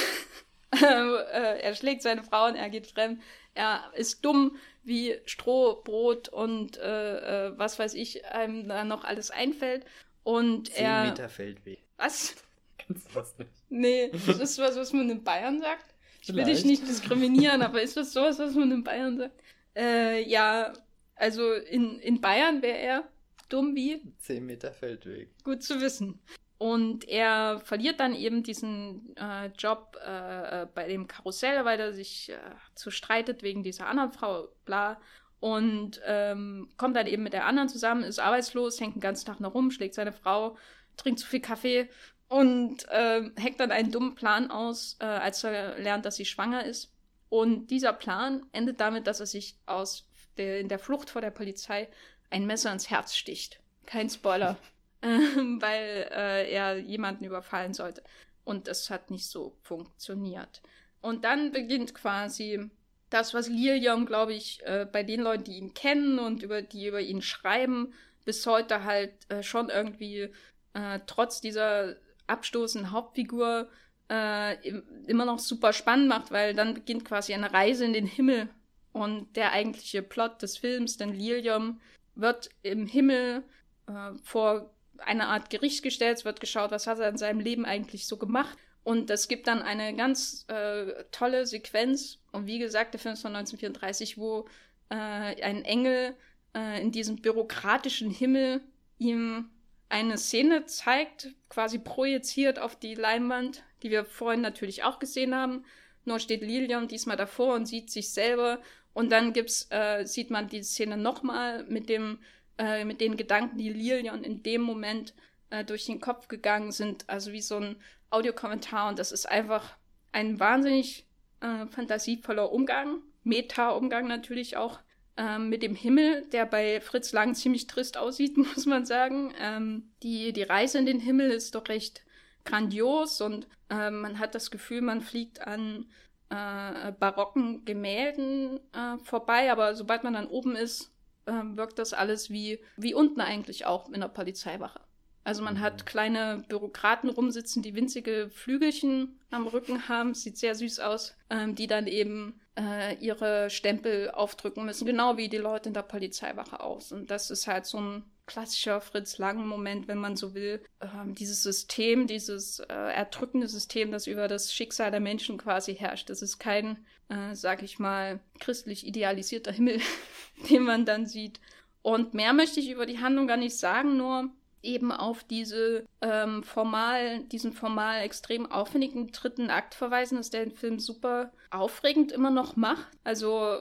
Äh, 0.82 1.60
er 1.60 1.72
schlägt 1.76 2.02
seine 2.02 2.24
Frauen, 2.24 2.56
er 2.56 2.68
geht 2.68 2.88
fremd, 2.88 3.22
er 3.54 3.92
ist 3.94 4.24
dumm 4.24 4.56
wie 4.82 5.16
Stroh, 5.24 5.80
Brot 5.82 6.28
und 6.28 6.76
äh, 6.76 7.48
äh, 7.48 7.58
was 7.58 7.78
weiß 7.78 7.94
ich, 7.94 8.26
einem 8.26 8.68
da 8.68 8.84
noch 8.84 9.04
alles 9.04 9.30
einfällt. 9.30 9.84
Und 10.22 10.68
Zehn 10.72 10.84
er. 10.84 11.04
Meter 11.04 11.28
Feldweg. 11.28 11.82
Was? 11.96 12.34
Kennst 12.78 13.08
du 13.10 13.14
das 13.14 13.38
nicht? 13.38 13.50
Nee, 13.68 14.10
das 14.26 14.38
ist 14.38 14.58
was, 14.58 14.76
was 14.76 14.92
man 14.92 15.08
in 15.10 15.24
Bayern 15.24 15.60
sagt. 15.60 15.94
Ich 16.20 16.34
will 16.34 16.44
dich 16.44 16.64
nicht 16.64 16.86
diskriminieren, 16.88 17.60
aber 17.62 17.82
ist 17.82 17.96
das 17.96 18.12
sowas, 18.12 18.38
was 18.38 18.54
man 18.54 18.72
in 18.72 18.82
Bayern 18.82 19.18
sagt? 19.18 19.42
Äh, 19.76 20.22
ja, 20.26 20.72
also 21.16 21.52
in, 21.52 21.98
in 21.98 22.20
Bayern 22.20 22.62
wäre 22.62 22.78
er 22.78 23.08
dumm 23.50 23.74
wie, 23.74 24.00
Zehn 24.18 24.46
Meter 24.46 24.72
Feldweg. 24.72 25.30
gut 25.44 25.62
zu 25.62 25.80
wissen. 25.80 26.20
Und 26.58 27.08
er 27.08 27.60
verliert 27.64 28.00
dann 28.00 28.14
eben 28.14 28.42
diesen 28.42 29.14
äh, 29.16 29.46
Job 29.58 29.98
äh, 30.06 30.62
äh, 30.62 30.66
bei 30.72 30.86
dem 30.86 31.08
Karussell, 31.08 31.64
weil 31.64 31.80
er 31.80 31.92
sich 31.92 32.30
äh, 32.30 32.36
zu 32.74 32.90
streitet 32.90 33.42
wegen 33.42 33.62
dieser 33.62 33.86
anderen 33.86 34.12
Frau, 34.12 34.48
bla. 34.64 35.00
Und 35.40 36.00
ähm, 36.06 36.70
kommt 36.78 36.96
dann 36.96 37.06
eben 37.06 37.22
mit 37.22 37.32
der 37.32 37.46
anderen 37.46 37.68
zusammen, 37.68 38.04
ist 38.04 38.18
arbeitslos, 38.18 38.80
hängt 38.80 38.94
den 38.94 39.00
ganzen 39.00 39.26
Tag 39.26 39.40
noch 39.40 39.54
rum, 39.54 39.70
schlägt 39.70 39.94
seine 39.94 40.12
Frau, 40.12 40.56
trinkt 40.96 41.20
zu 41.20 41.26
viel 41.26 41.40
Kaffee 41.40 41.90
und 42.28 42.86
ähm, 42.90 43.34
hackt 43.38 43.60
dann 43.60 43.70
einen 43.70 43.90
dummen 43.90 44.14
Plan 44.14 44.50
aus, 44.50 44.96
äh, 45.00 45.04
als 45.04 45.44
er 45.44 45.78
lernt, 45.78 46.06
dass 46.06 46.16
sie 46.16 46.24
schwanger 46.24 46.64
ist. 46.64 46.94
Und 47.28 47.66
dieser 47.66 47.92
Plan 47.92 48.46
endet 48.52 48.80
damit, 48.80 49.06
dass 49.06 49.20
er 49.20 49.26
sich 49.26 49.58
aus 49.66 50.08
der, 50.36 50.60
in 50.60 50.68
der 50.68 50.78
Flucht 50.78 51.10
vor 51.10 51.20
der 51.20 51.30
Polizei 51.30 51.88
ein 52.30 52.46
Messer 52.46 52.72
ins 52.72 52.90
Herz 52.90 53.14
sticht. 53.14 53.60
Kein 53.86 54.08
Spoiler. 54.08 54.56
Ähm, 55.04 55.60
weil 55.62 56.08
äh, 56.12 56.50
er 56.52 56.78
jemanden 56.78 57.24
überfallen 57.24 57.74
sollte. 57.74 58.02
Und 58.44 58.68
das 58.68 58.90
hat 58.90 59.10
nicht 59.10 59.26
so 59.28 59.56
funktioniert. 59.62 60.62
Und 61.00 61.24
dann 61.24 61.52
beginnt 61.52 61.94
quasi 61.94 62.70
das, 63.10 63.34
was 63.34 63.48
Lilium, 63.48 64.06
glaube 64.06 64.34
ich, 64.34 64.62
äh, 64.66 64.86
bei 64.90 65.02
den 65.02 65.20
Leuten, 65.20 65.44
die 65.44 65.58
ihn 65.58 65.74
kennen 65.74 66.18
und 66.18 66.42
über 66.42 66.62
die 66.62 66.86
über 66.88 67.00
ihn 67.00 67.22
schreiben, 67.22 67.94
bis 68.24 68.46
heute 68.46 68.84
halt 68.84 69.12
äh, 69.30 69.42
schon 69.42 69.68
irgendwie 69.70 70.30
äh, 70.74 71.00
trotz 71.06 71.40
dieser 71.40 71.96
abstoßenden 72.26 72.90
Hauptfigur 72.90 73.68
äh, 74.10 74.56
im- 74.68 74.82
immer 75.06 75.24
noch 75.26 75.38
super 75.38 75.72
spannend 75.72 76.08
macht, 76.08 76.30
weil 76.32 76.54
dann 76.54 76.74
beginnt 76.74 77.04
quasi 77.04 77.34
eine 77.34 77.52
Reise 77.52 77.84
in 77.84 77.92
den 77.92 78.06
Himmel. 78.06 78.48
Und 78.92 79.36
der 79.36 79.52
eigentliche 79.52 80.02
Plot 80.02 80.40
des 80.42 80.56
Films, 80.58 80.96
denn 80.96 81.12
Lilium 81.12 81.80
wird 82.14 82.48
im 82.62 82.86
Himmel 82.86 83.42
äh, 83.88 84.12
vor 84.22 84.70
eine 84.98 85.28
Art 85.28 85.50
Gericht 85.50 85.82
gestellt, 85.82 86.18
es 86.18 86.24
wird 86.24 86.40
geschaut, 86.40 86.70
was 86.70 86.86
hat 86.86 86.98
er 86.98 87.08
in 87.08 87.16
seinem 87.16 87.40
Leben 87.40 87.64
eigentlich 87.64 88.06
so 88.06 88.16
gemacht. 88.16 88.56
Und 88.82 89.10
es 89.10 89.28
gibt 89.28 89.46
dann 89.46 89.62
eine 89.62 89.96
ganz 89.96 90.44
äh, 90.48 91.04
tolle 91.10 91.46
Sequenz, 91.46 92.18
und 92.32 92.46
wie 92.46 92.58
gesagt, 92.58 92.94
der 92.94 93.00
Film 93.00 93.14
ist 93.14 93.22
von 93.22 93.34
1934, 93.34 94.18
wo 94.18 94.46
äh, 94.90 94.94
ein 94.94 95.64
Engel 95.64 96.14
äh, 96.54 96.82
in 96.82 96.92
diesem 96.92 97.16
bürokratischen 97.16 98.10
Himmel 98.10 98.60
ihm 98.98 99.50
eine 99.88 100.18
Szene 100.18 100.64
zeigt, 100.64 101.28
quasi 101.48 101.78
projiziert 101.78 102.58
auf 102.58 102.76
die 102.76 102.94
Leinwand, 102.94 103.62
die 103.82 103.90
wir 103.90 104.04
vorhin 104.04 104.40
natürlich 104.40 104.82
auch 104.82 104.98
gesehen 104.98 105.34
haben. 105.34 105.64
Nur 106.04 106.18
steht 106.18 106.42
Lilium 106.42 106.88
diesmal 106.88 107.16
davor 107.16 107.54
und 107.54 107.66
sieht 107.66 107.90
sich 107.90 108.12
selber. 108.12 108.60
Und 108.92 109.10
dann 109.10 109.32
gibt's, 109.32 109.68
äh, 109.70 110.04
sieht 110.04 110.30
man 110.30 110.48
die 110.48 110.62
Szene 110.62 110.96
nochmal 110.96 111.64
mit 111.64 111.88
dem 111.88 112.18
äh, 112.58 112.84
mit 112.84 113.00
den 113.00 113.16
Gedanken, 113.16 113.58
die 113.58 113.70
Lilian 113.70 114.24
in 114.24 114.42
dem 114.42 114.62
Moment 114.62 115.14
äh, 115.50 115.64
durch 115.64 115.86
den 115.86 116.00
Kopf 116.00 116.28
gegangen 116.28 116.72
sind, 116.72 117.08
also 117.08 117.32
wie 117.32 117.42
so 117.42 117.56
ein 117.56 117.76
Audiokommentar. 118.10 118.88
Und 118.88 118.98
das 118.98 119.12
ist 119.12 119.28
einfach 119.28 119.76
ein 120.12 120.38
wahnsinnig 120.38 121.06
äh, 121.40 121.66
fantasievoller 121.66 122.52
Umgang, 122.52 123.02
Meta-Umgang 123.24 124.06
natürlich 124.06 124.56
auch 124.56 124.80
ähm, 125.16 125.48
mit 125.48 125.62
dem 125.62 125.74
Himmel, 125.74 126.26
der 126.32 126.46
bei 126.46 126.80
Fritz 126.80 127.12
Lang 127.12 127.34
ziemlich 127.34 127.66
trist 127.66 127.96
aussieht, 127.96 128.36
muss 128.36 128.66
man 128.66 128.84
sagen. 128.84 129.32
Ähm, 129.38 129.90
die, 130.02 130.32
die 130.32 130.42
Reise 130.42 130.78
in 130.78 130.86
den 130.86 131.00
Himmel 131.00 131.30
ist 131.30 131.54
doch 131.54 131.68
recht 131.68 132.02
grandios 132.44 133.20
und 133.20 133.46
äh, 133.70 133.90
man 133.90 134.18
hat 134.18 134.34
das 134.34 134.50
Gefühl, 134.50 134.82
man 134.82 135.00
fliegt 135.00 135.40
an 135.46 135.86
äh, 136.30 136.92
barocken 136.92 137.64
Gemälden 137.64 138.60
äh, 138.72 138.98
vorbei, 139.04 139.50
aber 139.50 139.74
sobald 139.74 140.04
man 140.04 140.14
dann 140.14 140.26
oben 140.26 140.56
ist, 140.56 140.90
ähm, 141.26 141.56
wirkt 141.56 141.78
das 141.78 141.92
alles 141.92 142.30
wie, 142.30 142.60
wie 142.76 142.94
unten 142.94 143.20
eigentlich 143.20 143.66
auch 143.66 143.88
in 143.90 144.00
der 144.00 144.08
Polizeiwache. 144.08 144.80
Also 145.26 145.42
man 145.42 145.54
Mhm. 145.54 145.60
hat 145.60 145.86
kleine 145.86 146.44
Bürokraten 146.48 147.08
rumsitzen, 147.08 147.62
die 147.62 147.74
winzige 147.74 148.28
Flügelchen 148.30 149.20
am 149.30 149.46
Rücken 149.46 149.88
haben, 149.88 150.12
sieht 150.14 150.36
sehr 150.36 150.54
süß 150.54 150.80
aus, 150.80 151.16
ähm, 151.30 151.54
die 151.54 151.66
dann 151.66 151.86
eben 151.86 152.40
äh, 152.58 152.94
ihre 152.98 153.48
Stempel 153.50 154.10
aufdrücken 154.10 154.64
müssen, 154.66 154.86
genau 154.86 155.16
wie 155.16 155.28
die 155.28 155.38
Leute 155.38 155.70
in 155.70 155.74
der 155.74 155.82
Polizeiwache 155.82 156.60
aus. 156.60 156.92
Und 156.92 157.10
das 157.10 157.30
ist 157.30 157.46
halt 157.46 157.66
so 157.66 157.78
ein 157.80 158.04
klassischer 158.26 158.80
Fritz 158.80 159.18
Lang-Moment, 159.18 159.88
wenn 159.88 159.98
man 159.98 160.16
so 160.16 160.34
will. 160.34 160.62
Ähm, 160.80 161.14
dieses 161.14 161.42
System, 161.42 162.06
dieses 162.06 162.60
äh, 162.60 162.66
erdrückende 162.74 163.48
System, 163.48 163.90
das 163.90 164.06
über 164.06 164.28
das 164.28 164.52
Schicksal 164.54 164.90
der 164.90 165.00
Menschen 165.00 165.36
quasi 165.36 165.74
herrscht. 165.74 166.10
Das 166.10 166.22
ist 166.22 166.38
kein, 166.38 166.84
äh, 167.08 167.34
sag 167.34 167.62
ich 167.62 167.78
mal, 167.78 168.20
christlich 168.40 168.86
idealisierter 168.86 169.52
Himmel, 169.52 169.80
den 170.50 170.62
man 170.62 170.84
dann 170.84 171.06
sieht. 171.06 171.40
Und 171.82 172.14
mehr 172.14 172.32
möchte 172.32 172.60
ich 172.60 172.70
über 172.70 172.86
die 172.86 173.00
Handlung 173.00 173.26
gar 173.26 173.36
nicht 173.36 173.56
sagen, 173.56 173.96
nur 173.96 174.30
eben 174.62 174.90
auf 174.90 175.22
diese 175.24 175.84
ähm, 176.00 176.42
formal, 176.42 177.20
diesen 177.24 177.52
formal 177.52 178.00
extrem 178.00 178.50
aufwendigen 178.50 179.12
dritten 179.12 179.50
Akt 179.50 179.74
verweisen, 179.74 180.16
dass 180.16 180.30
der 180.30 180.44
den 180.44 180.54
Film 180.54 180.78
super 180.78 181.30
aufregend 181.50 182.10
immer 182.10 182.30
noch 182.30 182.56
macht. 182.56 182.88
Also 183.04 183.58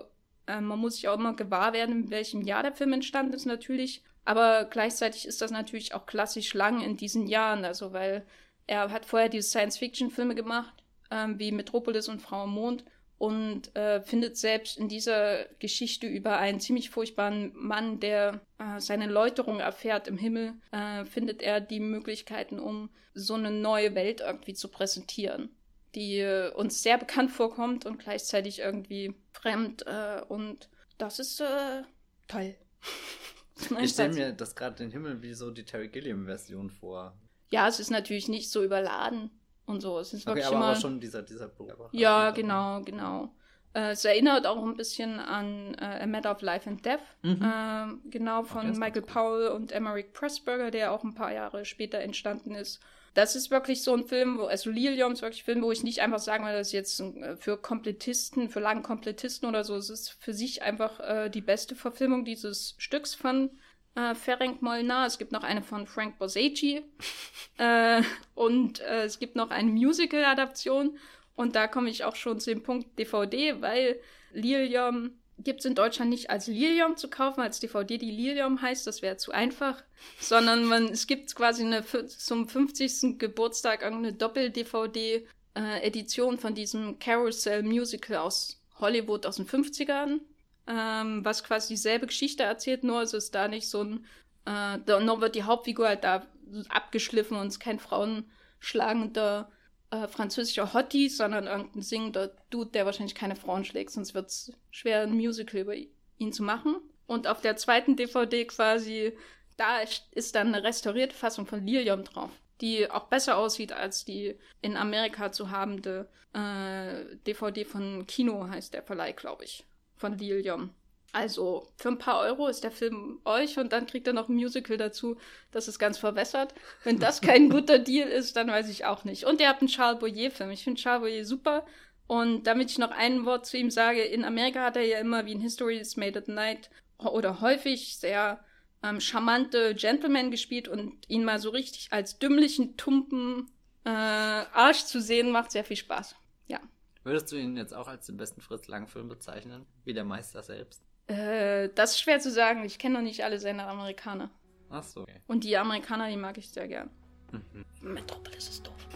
äh, 0.47 0.61
man 0.61 0.79
muss 0.79 0.95
sich 0.95 1.09
auch 1.09 1.19
immer 1.19 1.35
gewahr 1.35 1.73
werden, 1.73 2.05
in 2.05 2.09
welchem 2.09 2.41
Jahr 2.41 2.63
der 2.63 2.73
Film 2.73 2.93
entstanden 2.93 3.33
ist 3.33 3.45
natürlich. 3.45 4.03
Aber 4.25 4.65
gleichzeitig 4.65 5.27
ist 5.27 5.41
das 5.41 5.51
natürlich 5.51 5.93
auch 5.93 6.05
klassisch 6.05 6.53
lang 6.53 6.81
in 6.81 6.95
diesen 6.95 7.27
Jahren. 7.27 7.65
Also 7.65 7.91
weil 7.91 8.25
er 8.65 8.89
hat 8.91 9.05
vorher 9.05 9.29
diese 9.29 9.49
Science-Fiction-Filme 9.49 10.35
gemacht, 10.35 10.73
ähm, 11.11 11.37
wie 11.39 11.51
Metropolis 11.51 12.07
und 12.07 12.21
Frau 12.21 12.45
im 12.45 12.51
Mond 12.51 12.85
und 13.23 13.73
äh, 13.77 14.01
findet 14.01 14.35
selbst 14.35 14.77
in 14.77 14.89
dieser 14.89 15.45
Geschichte 15.59 16.07
über 16.07 16.39
einen 16.39 16.59
ziemlich 16.59 16.89
furchtbaren 16.89 17.53
Mann, 17.55 18.01
der 18.01 18.41
äh, 18.57 18.81
seine 18.81 19.07
Läuterung 19.07 19.61
erfährt 19.61 20.09
im 20.09 20.17
Himmel, 20.17 20.55
äh, 20.73 21.05
findet 21.05 21.41
er 21.41 21.61
die 21.61 21.79
Möglichkeiten, 21.79 22.59
um 22.59 22.89
so 23.13 23.35
eine 23.35 23.49
neue 23.49 23.95
Welt 23.95 24.19
irgendwie 24.19 24.53
zu 24.53 24.67
präsentieren, 24.67 25.55
die 25.95 26.17
äh, 26.17 26.51
uns 26.51 26.83
sehr 26.83 26.97
bekannt 26.97 27.31
vorkommt 27.31 27.85
und 27.85 27.97
gleichzeitig 27.97 28.59
irgendwie 28.59 29.15
fremd. 29.31 29.87
Äh, 29.87 30.23
und 30.27 30.67
das 30.97 31.19
ist 31.19 31.39
äh, 31.39 31.83
toll. 32.27 32.55
Ich 33.79 33.91
stelle 33.91 34.13
mir 34.13 34.33
das 34.33 34.55
gerade 34.55 34.75
den 34.75 34.91
Himmel 34.91 35.21
wie 35.21 35.33
so 35.35 35.51
die 35.51 35.63
Terry 35.63 35.87
Gilliam-Version 35.87 36.71
vor. 36.71 37.15
Ja, 37.51 37.67
es 37.69 37.79
ist 37.79 37.91
natürlich 37.91 38.27
nicht 38.27 38.49
so 38.49 38.63
überladen 38.63 39.29
und 39.65 39.81
so. 39.81 39.99
Es 39.99 40.13
ist 40.13 40.27
Okay, 40.27 40.27
wirklich 40.27 40.45
aber, 40.47 40.55
immer. 40.57 40.65
aber 40.67 40.75
schon 40.75 40.99
dieser, 40.99 41.21
dieser 41.21 41.47
Beruf. 41.47 41.89
Ja, 41.91 42.31
genau, 42.31 42.81
genau. 42.81 43.33
Äh, 43.73 43.91
es 43.91 44.05
erinnert 44.05 44.45
auch 44.45 44.63
ein 44.63 44.75
bisschen 44.77 45.19
an 45.19 45.73
äh, 45.75 46.01
A 46.03 46.05
Matter 46.05 46.31
of 46.31 46.41
Life 46.41 46.69
and 46.69 46.85
Death. 46.85 46.99
Mhm. 47.21 47.39
Ähm, 47.43 48.01
genau, 48.05 48.43
von 48.43 48.69
ist 48.69 48.77
Michael 48.79 49.01
gut. 49.01 49.11
Powell 49.11 49.47
und 49.49 49.71
Emmerich 49.71 50.13
Pressburger, 50.13 50.71
der 50.71 50.91
auch 50.91 51.03
ein 51.03 51.15
paar 51.15 51.33
Jahre 51.33 51.65
später 51.65 51.99
entstanden 51.99 52.55
ist. 52.55 52.79
Das 53.15 53.35
ist 53.35 53.51
wirklich 53.51 53.83
so 53.83 53.93
ein 53.93 54.05
Film, 54.05 54.39
wo, 54.39 54.45
also 54.45 54.71
Lilium 54.71 55.13
ist 55.13 55.21
wirklich 55.21 55.43
ein 55.43 55.45
Film, 55.45 55.61
wo 55.63 55.71
ich 55.71 55.83
nicht 55.83 56.01
einfach 56.01 56.19
sagen 56.19 56.45
will, 56.45 56.53
das 56.53 56.67
ist 56.67 56.73
jetzt 56.73 56.99
äh, 56.99 57.35
für 57.35 57.57
Komplettisten, 57.57 58.49
für 58.49 58.59
lange 58.59 58.81
Komplettisten 58.81 59.47
oder 59.47 59.63
so. 59.63 59.75
Es 59.75 59.89
ist 59.89 60.09
für 60.19 60.33
sich 60.33 60.61
einfach 60.63 60.99
äh, 60.99 61.29
die 61.29 61.41
beste 61.41 61.75
Verfilmung 61.75 62.25
dieses 62.25 62.75
Stücks 62.77 63.15
von 63.15 63.51
äh, 63.95 64.15
Ferenc 64.15 64.61
Molnar. 64.61 65.07
Es 65.07 65.17
gibt 65.17 65.31
noch 65.31 65.43
eine 65.43 65.61
von 65.61 65.87
Frank 65.87 66.17
Borsacci. 66.17 66.83
äh, 67.57 68.01
und 68.35 68.81
äh, 68.81 69.05
es 69.05 69.19
gibt 69.19 69.35
noch 69.35 69.51
eine 69.51 69.71
Musical-Adaption. 69.71 70.97
Und 71.35 71.55
da 71.55 71.67
komme 71.67 71.89
ich 71.89 72.03
auch 72.03 72.15
schon 72.15 72.39
zu 72.39 72.51
dem 72.51 72.61
Punkt 72.63 72.99
DVD, 72.99 73.61
weil 73.61 73.99
Lilium 74.33 75.11
gibt 75.39 75.61
es 75.61 75.65
in 75.65 75.73
Deutschland 75.75 76.11
nicht 76.11 76.29
als 76.29 76.45
Lilium 76.47 76.95
zu 76.95 77.09
kaufen, 77.09 77.41
als 77.41 77.59
DVD, 77.59 77.97
die 77.97 78.11
Lilium 78.11 78.61
heißt, 78.61 78.85
das 78.85 79.01
wäre 79.01 79.17
zu 79.17 79.31
einfach, 79.31 79.83
sondern 80.19 80.65
man, 80.65 80.89
es 80.89 81.07
gibt 81.07 81.33
quasi 81.35 81.63
eine 81.63 81.83
zum 82.07 82.47
50. 82.47 83.17
Geburtstag 83.17 83.81
irgendeine 83.81 84.13
Doppel-DVD-Edition 84.13 86.37
von 86.37 86.53
diesem 86.53 86.99
Carousel 86.99 87.63
Musical 87.63 88.17
aus 88.17 88.61
Hollywood 88.79 89.25
aus 89.25 89.37
den 89.37 89.47
50ern, 89.47 90.19
ähm, 90.67 91.23
was 91.25 91.43
quasi 91.43 91.73
dieselbe 91.73 92.07
Geschichte 92.07 92.43
erzählt, 92.43 92.83
nur 92.83 93.01
es 93.01 93.13
ist 93.13 93.35
da 93.35 93.47
nicht 93.47 93.67
so 93.67 93.83
ein, 93.83 94.05
äh, 94.45 94.79
da, 94.85 94.99
nur 94.99 95.21
wird 95.21 95.35
die 95.35 95.43
Hauptfigur 95.43 95.87
halt 95.87 96.03
da 96.03 96.25
abgeschliffen 96.69 97.37
und 97.37 97.47
es 97.47 97.55
ist 97.55 97.59
kein 97.59 97.79
frauenschlagender 97.79 99.51
äh, 99.91 100.07
französischer 100.07 100.73
Hottie, 100.73 101.09
sondern 101.09 101.47
irgendein 101.47 101.81
singender 101.81 102.31
Dude, 102.49 102.71
der 102.71 102.85
wahrscheinlich 102.85 103.15
keine 103.15 103.35
Frauen 103.35 103.65
schlägt, 103.65 103.91
sonst 103.91 104.13
wird 104.13 104.27
es 104.27 104.51
schwer, 104.71 105.01
ein 105.01 105.13
Musical 105.13 105.61
über 105.61 105.75
ihn 106.17 106.33
zu 106.33 106.43
machen. 106.43 106.77
Und 107.05 107.27
auf 107.27 107.41
der 107.41 107.57
zweiten 107.57 107.95
DVD 107.95 108.45
quasi, 108.45 109.13
da 109.57 109.81
ist 110.11 110.35
dann 110.35 110.47
eine 110.53 110.63
restaurierte 110.63 111.15
Fassung 111.15 111.45
von 111.45 111.65
Lilium 111.65 112.03
drauf. 112.03 112.31
die 112.61 112.89
auch 112.89 113.07
besser 113.07 113.37
aussieht 113.37 113.73
als 113.73 114.05
die 114.05 114.35
in 114.61 114.77
Amerika 114.77 115.31
zu 115.31 115.51
habende 115.51 116.07
äh, 116.33 117.17
DVD 117.27 117.65
von 117.65 118.07
Kino, 118.07 118.47
heißt 118.47 118.73
der 118.73 118.83
Verleih, 118.83 119.11
glaube 119.11 119.43
ich, 119.43 119.65
von 120.03 120.17
Lilium. 120.17 120.71
Also 121.13 121.71
für 121.77 121.87
ein 121.87 121.97
paar 121.97 122.19
Euro 122.19 122.47
ist 122.47 122.65
der 122.65 122.71
Film 122.71 123.21
euch 123.23 123.57
und 123.57 123.71
dann 123.71 123.85
kriegt 123.85 124.05
er 124.05 124.11
noch 124.11 124.27
ein 124.27 124.35
Musical 124.35 124.75
dazu. 124.75 125.15
Das 125.51 125.69
ist 125.69 125.79
ganz 125.79 125.97
verwässert. 125.97 126.53
Wenn 126.83 126.99
das 126.99 127.21
kein 127.21 127.49
guter 127.49 127.79
Deal 127.79 128.09
ist, 128.09 128.35
dann 128.35 128.49
weiß 128.49 128.67
ich 128.67 128.83
auch 128.83 129.05
nicht. 129.05 129.23
Und 129.23 129.39
ihr 129.39 129.47
habt 129.47 129.61
einen 129.61 129.69
Charles 129.69 129.99
Boyer-Film. 129.99 130.51
Ich 130.51 130.65
finde 130.65 130.81
Charles 130.81 131.03
Boyer 131.03 131.23
super. 131.23 131.65
Und 132.07 132.43
damit 132.47 132.69
ich 132.69 132.79
noch 132.79 132.91
ein 132.91 133.25
Wort 133.25 133.45
zu 133.45 133.57
ihm 133.57 133.71
sage, 133.71 134.03
in 134.03 134.25
Amerika 134.25 134.61
hat 134.65 134.75
er 134.75 134.85
ja 134.85 134.99
immer 134.99 135.25
wie 135.25 135.31
in 135.31 135.39
History 135.39 135.77
is 135.77 135.95
Made 135.95 136.19
at 136.19 136.27
Night 136.27 136.69
oder 136.97 137.39
häufig 137.39 137.97
sehr 137.97 138.43
ähm, 138.83 138.99
charmante 138.99 139.75
Gentleman 139.75 140.31
gespielt 140.31 140.67
und 140.67 140.97
ihn 141.07 141.23
mal 141.23 141.39
so 141.39 141.51
richtig 141.51 141.87
als 141.91 142.19
dümmlichen, 142.19 142.75
tumpen 142.75 143.49
äh, 143.85 143.89
Arsch 143.89 144.83
zu 144.83 144.99
sehen, 144.99 145.31
macht 145.31 145.51
sehr 145.51 145.63
viel 145.63 145.77
Spaß. 145.77 146.15
Ja. 146.47 146.59
Würdest 147.03 147.31
du 147.31 147.35
ihn 147.35 147.57
jetzt 147.57 147.73
auch 147.73 147.89
als 147.89 148.05
den 148.05 148.15
besten 148.15 148.39
Fritz 148.39 148.67
Lang-Film 148.69 149.09
bezeichnen? 149.09 149.65
Wie 149.83 149.93
der 149.93 150.05
Meister 150.05 150.41
selbst? 150.41 150.81
Äh, 151.07 151.67
das 151.75 151.91
ist 151.91 151.99
schwer 151.99 152.19
zu 152.19 152.31
sagen. 152.31 152.63
Ich 152.63 152.79
kenne 152.79 152.95
noch 152.95 153.01
nicht 153.01 153.25
alle 153.25 153.39
seine 153.39 153.67
Amerikaner. 153.67 154.31
Ach 154.69 154.83
so. 154.83 155.01
Okay. 155.01 155.19
Und 155.27 155.43
die 155.43 155.57
Amerikaner, 155.57 156.09
die 156.09 156.15
mag 156.15 156.37
ich 156.37 156.49
sehr 156.49 156.67
gern. 156.67 156.89
Mhm. 157.31 157.65
Metropolis 157.93 158.47
ist 158.47 158.65
doof. 158.65 158.87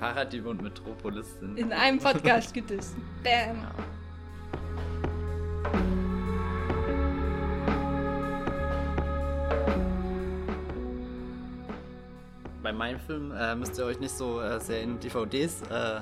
Fahrraddiebe 0.00 0.48
und 0.48 0.62
Metropolis 0.62 1.38
sind. 1.38 1.58
In 1.58 1.70
einem 1.70 1.98
Podcast 1.98 2.54
gedisst. 2.54 2.96
Bam. 3.22 3.62
Ja. 3.62 3.74
Bei 12.62 12.72
meinem 12.72 12.98
Film 12.98 13.32
äh, 13.32 13.54
müsst 13.54 13.78
ihr 13.78 13.84
euch 13.84 14.00
nicht 14.00 14.16
so 14.16 14.40
äh, 14.40 14.58
sehr 14.60 14.82
in 14.82 14.98
DVDs 14.98 15.62
äh, 15.70 16.00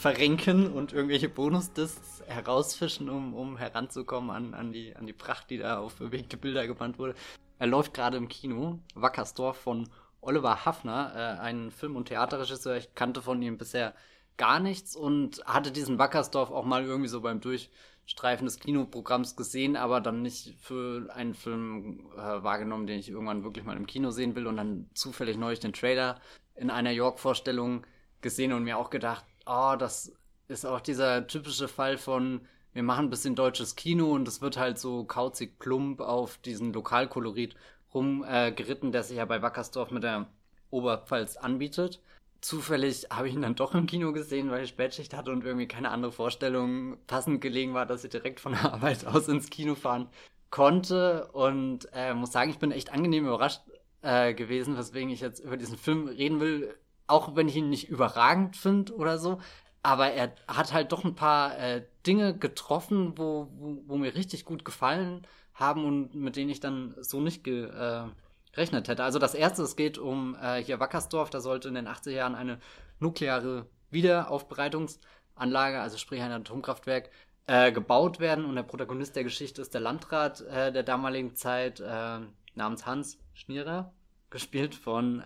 verrenken 0.00 0.72
und 0.72 0.94
irgendwelche 0.94 1.28
Bonusdiscs 1.28 2.22
herausfischen, 2.26 3.10
um, 3.10 3.34
um 3.34 3.58
heranzukommen 3.58 4.30
an, 4.30 4.54
an, 4.54 4.72
die, 4.72 4.96
an 4.96 5.06
die 5.06 5.12
Pracht, 5.12 5.50
die 5.50 5.58
da 5.58 5.78
auf 5.78 5.96
bewegte 5.96 6.38
Bilder 6.38 6.66
gebannt 6.66 6.98
wurde. 6.98 7.14
Er 7.58 7.66
läuft 7.66 7.92
gerade 7.92 8.16
im 8.16 8.28
Kino, 8.28 8.78
Wackersdorf 8.94 9.58
von 9.58 9.90
Oliver 10.22 10.64
Hafner, 10.64 11.12
äh, 11.14 11.40
ein 11.42 11.70
Film- 11.70 11.96
und 11.96 12.08
Theaterregisseur. 12.08 12.78
Ich 12.78 12.94
kannte 12.94 13.20
von 13.20 13.42
ihm 13.42 13.58
bisher 13.58 13.94
gar 14.38 14.58
nichts 14.58 14.96
und 14.96 15.44
hatte 15.44 15.70
diesen 15.70 15.98
Wackersdorf 15.98 16.50
auch 16.50 16.64
mal 16.64 16.82
irgendwie 16.82 17.10
so 17.10 17.20
beim 17.20 17.42
Durchstreifen 17.42 18.46
des 18.46 18.58
Kinoprogramms 18.58 19.36
gesehen, 19.36 19.76
aber 19.76 20.00
dann 20.00 20.22
nicht 20.22 20.54
für 20.62 21.10
einen 21.14 21.34
Film 21.34 22.08
äh, 22.16 22.42
wahrgenommen, 22.42 22.86
den 22.86 23.00
ich 23.00 23.10
irgendwann 23.10 23.44
wirklich 23.44 23.66
mal 23.66 23.76
im 23.76 23.86
Kino 23.86 24.12
sehen 24.12 24.34
will 24.34 24.46
und 24.46 24.56
dann 24.56 24.88
zufällig 24.94 25.36
neulich 25.36 25.60
den 25.60 25.74
Trailer 25.74 26.22
in 26.54 26.70
einer 26.70 26.90
York-Vorstellung 26.90 27.84
gesehen 28.22 28.54
und 28.54 28.64
mir 28.64 28.78
auch 28.78 28.88
gedacht, 28.88 29.24
oh, 29.46 29.74
das 29.78 30.12
ist 30.48 30.66
auch 30.66 30.80
dieser 30.80 31.26
typische 31.26 31.68
Fall 31.68 31.98
von, 31.98 32.40
wir 32.72 32.82
machen 32.82 33.06
ein 33.06 33.10
bisschen 33.10 33.34
deutsches 33.34 33.76
Kino 33.76 34.12
und 34.12 34.28
es 34.28 34.40
wird 34.40 34.56
halt 34.56 34.78
so 34.78 35.04
kauzig 35.04 35.58
plump 35.58 36.00
auf 36.00 36.38
diesen 36.38 36.72
Lokalkolorit 36.72 37.54
rumgeritten, 37.94 38.88
äh, 38.90 38.92
der 38.92 39.02
sich 39.02 39.16
ja 39.16 39.24
bei 39.24 39.42
Wackersdorf 39.42 39.90
mit 39.90 40.02
der 40.02 40.26
Oberpfalz 40.70 41.36
anbietet. 41.36 42.00
Zufällig 42.40 43.08
habe 43.10 43.28
ich 43.28 43.34
ihn 43.34 43.42
dann 43.42 43.54
doch 43.54 43.74
im 43.74 43.86
Kino 43.86 44.12
gesehen, 44.12 44.50
weil 44.50 44.64
ich 44.64 44.70
Spätschicht 44.70 45.14
hatte 45.14 45.30
und 45.30 45.44
irgendwie 45.44 45.68
keine 45.68 45.90
andere 45.90 46.12
Vorstellung 46.12 46.96
passend 47.06 47.40
gelegen 47.40 47.74
war, 47.74 47.86
dass 47.86 48.04
ich 48.04 48.10
direkt 48.10 48.40
von 48.40 48.52
der 48.52 48.64
Arbeit 48.72 49.06
aus 49.06 49.28
ins 49.28 49.50
Kino 49.50 49.74
fahren 49.74 50.08
konnte. 50.50 51.28
Und 51.32 51.88
äh, 51.92 52.14
muss 52.14 52.32
sagen, 52.32 52.50
ich 52.50 52.58
bin 52.58 52.72
echt 52.72 52.92
angenehm 52.92 53.26
überrascht 53.26 53.60
äh, 54.02 54.32
gewesen, 54.32 54.76
weswegen 54.78 55.10
ich 55.10 55.20
jetzt 55.20 55.40
über 55.40 55.56
diesen 55.56 55.76
Film 55.76 56.08
reden 56.08 56.40
will 56.40 56.74
auch 57.10 57.36
wenn 57.36 57.48
ich 57.48 57.56
ihn 57.56 57.68
nicht 57.68 57.88
überragend 57.88 58.56
finde 58.56 58.94
oder 58.94 59.18
so. 59.18 59.40
Aber 59.82 60.12
er 60.12 60.34
hat 60.46 60.72
halt 60.72 60.92
doch 60.92 61.04
ein 61.04 61.14
paar 61.14 61.58
äh, 61.58 61.84
Dinge 62.06 62.36
getroffen, 62.36 63.16
wo, 63.16 63.48
wo, 63.58 63.82
wo, 63.86 63.96
mir 63.96 64.14
richtig 64.14 64.44
gut 64.44 64.64
gefallen 64.64 65.26
haben 65.54 65.84
und 65.84 66.14
mit 66.14 66.36
denen 66.36 66.50
ich 66.50 66.60
dann 66.60 66.94
so 67.00 67.20
nicht 67.20 67.44
gerechnet 67.44 68.88
äh, 68.88 68.90
hätte. 68.90 69.04
Also 69.04 69.18
das 69.18 69.34
erste, 69.34 69.62
es 69.62 69.76
geht 69.76 69.96
um 69.96 70.36
äh, 70.40 70.62
hier 70.62 70.80
Wackersdorf, 70.80 71.30
da 71.30 71.40
sollte 71.40 71.68
in 71.68 71.74
den 71.74 71.88
80er 71.88 72.10
Jahren 72.10 72.34
eine 72.34 72.58
nukleare 72.98 73.66
Wiederaufbereitungsanlage, 73.90 75.80
also 75.80 75.96
sprich 75.96 76.20
ein 76.20 76.32
Atomkraftwerk, 76.32 77.10
äh, 77.46 77.72
gebaut 77.72 78.20
werden. 78.20 78.44
Und 78.44 78.56
der 78.56 78.62
Protagonist 78.62 79.16
der 79.16 79.24
Geschichte 79.24 79.62
ist 79.62 79.72
der 79.74 79.80
Landrat 79.80 80.42
äh, 80.42 80.72
der 80.72 80.82
damaligen 80.82 81.34
Zeit, 81.34 81.80
äh, 81.80 82.18
namens 82.54 82.86
Hans 82.86 83.18
Schnierer, 83.32 83.94
gespielt 84.28 84.74
von 84.74 85.24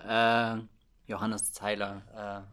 Johannes 1.06 1.52
Zeiler, 1.52 2.02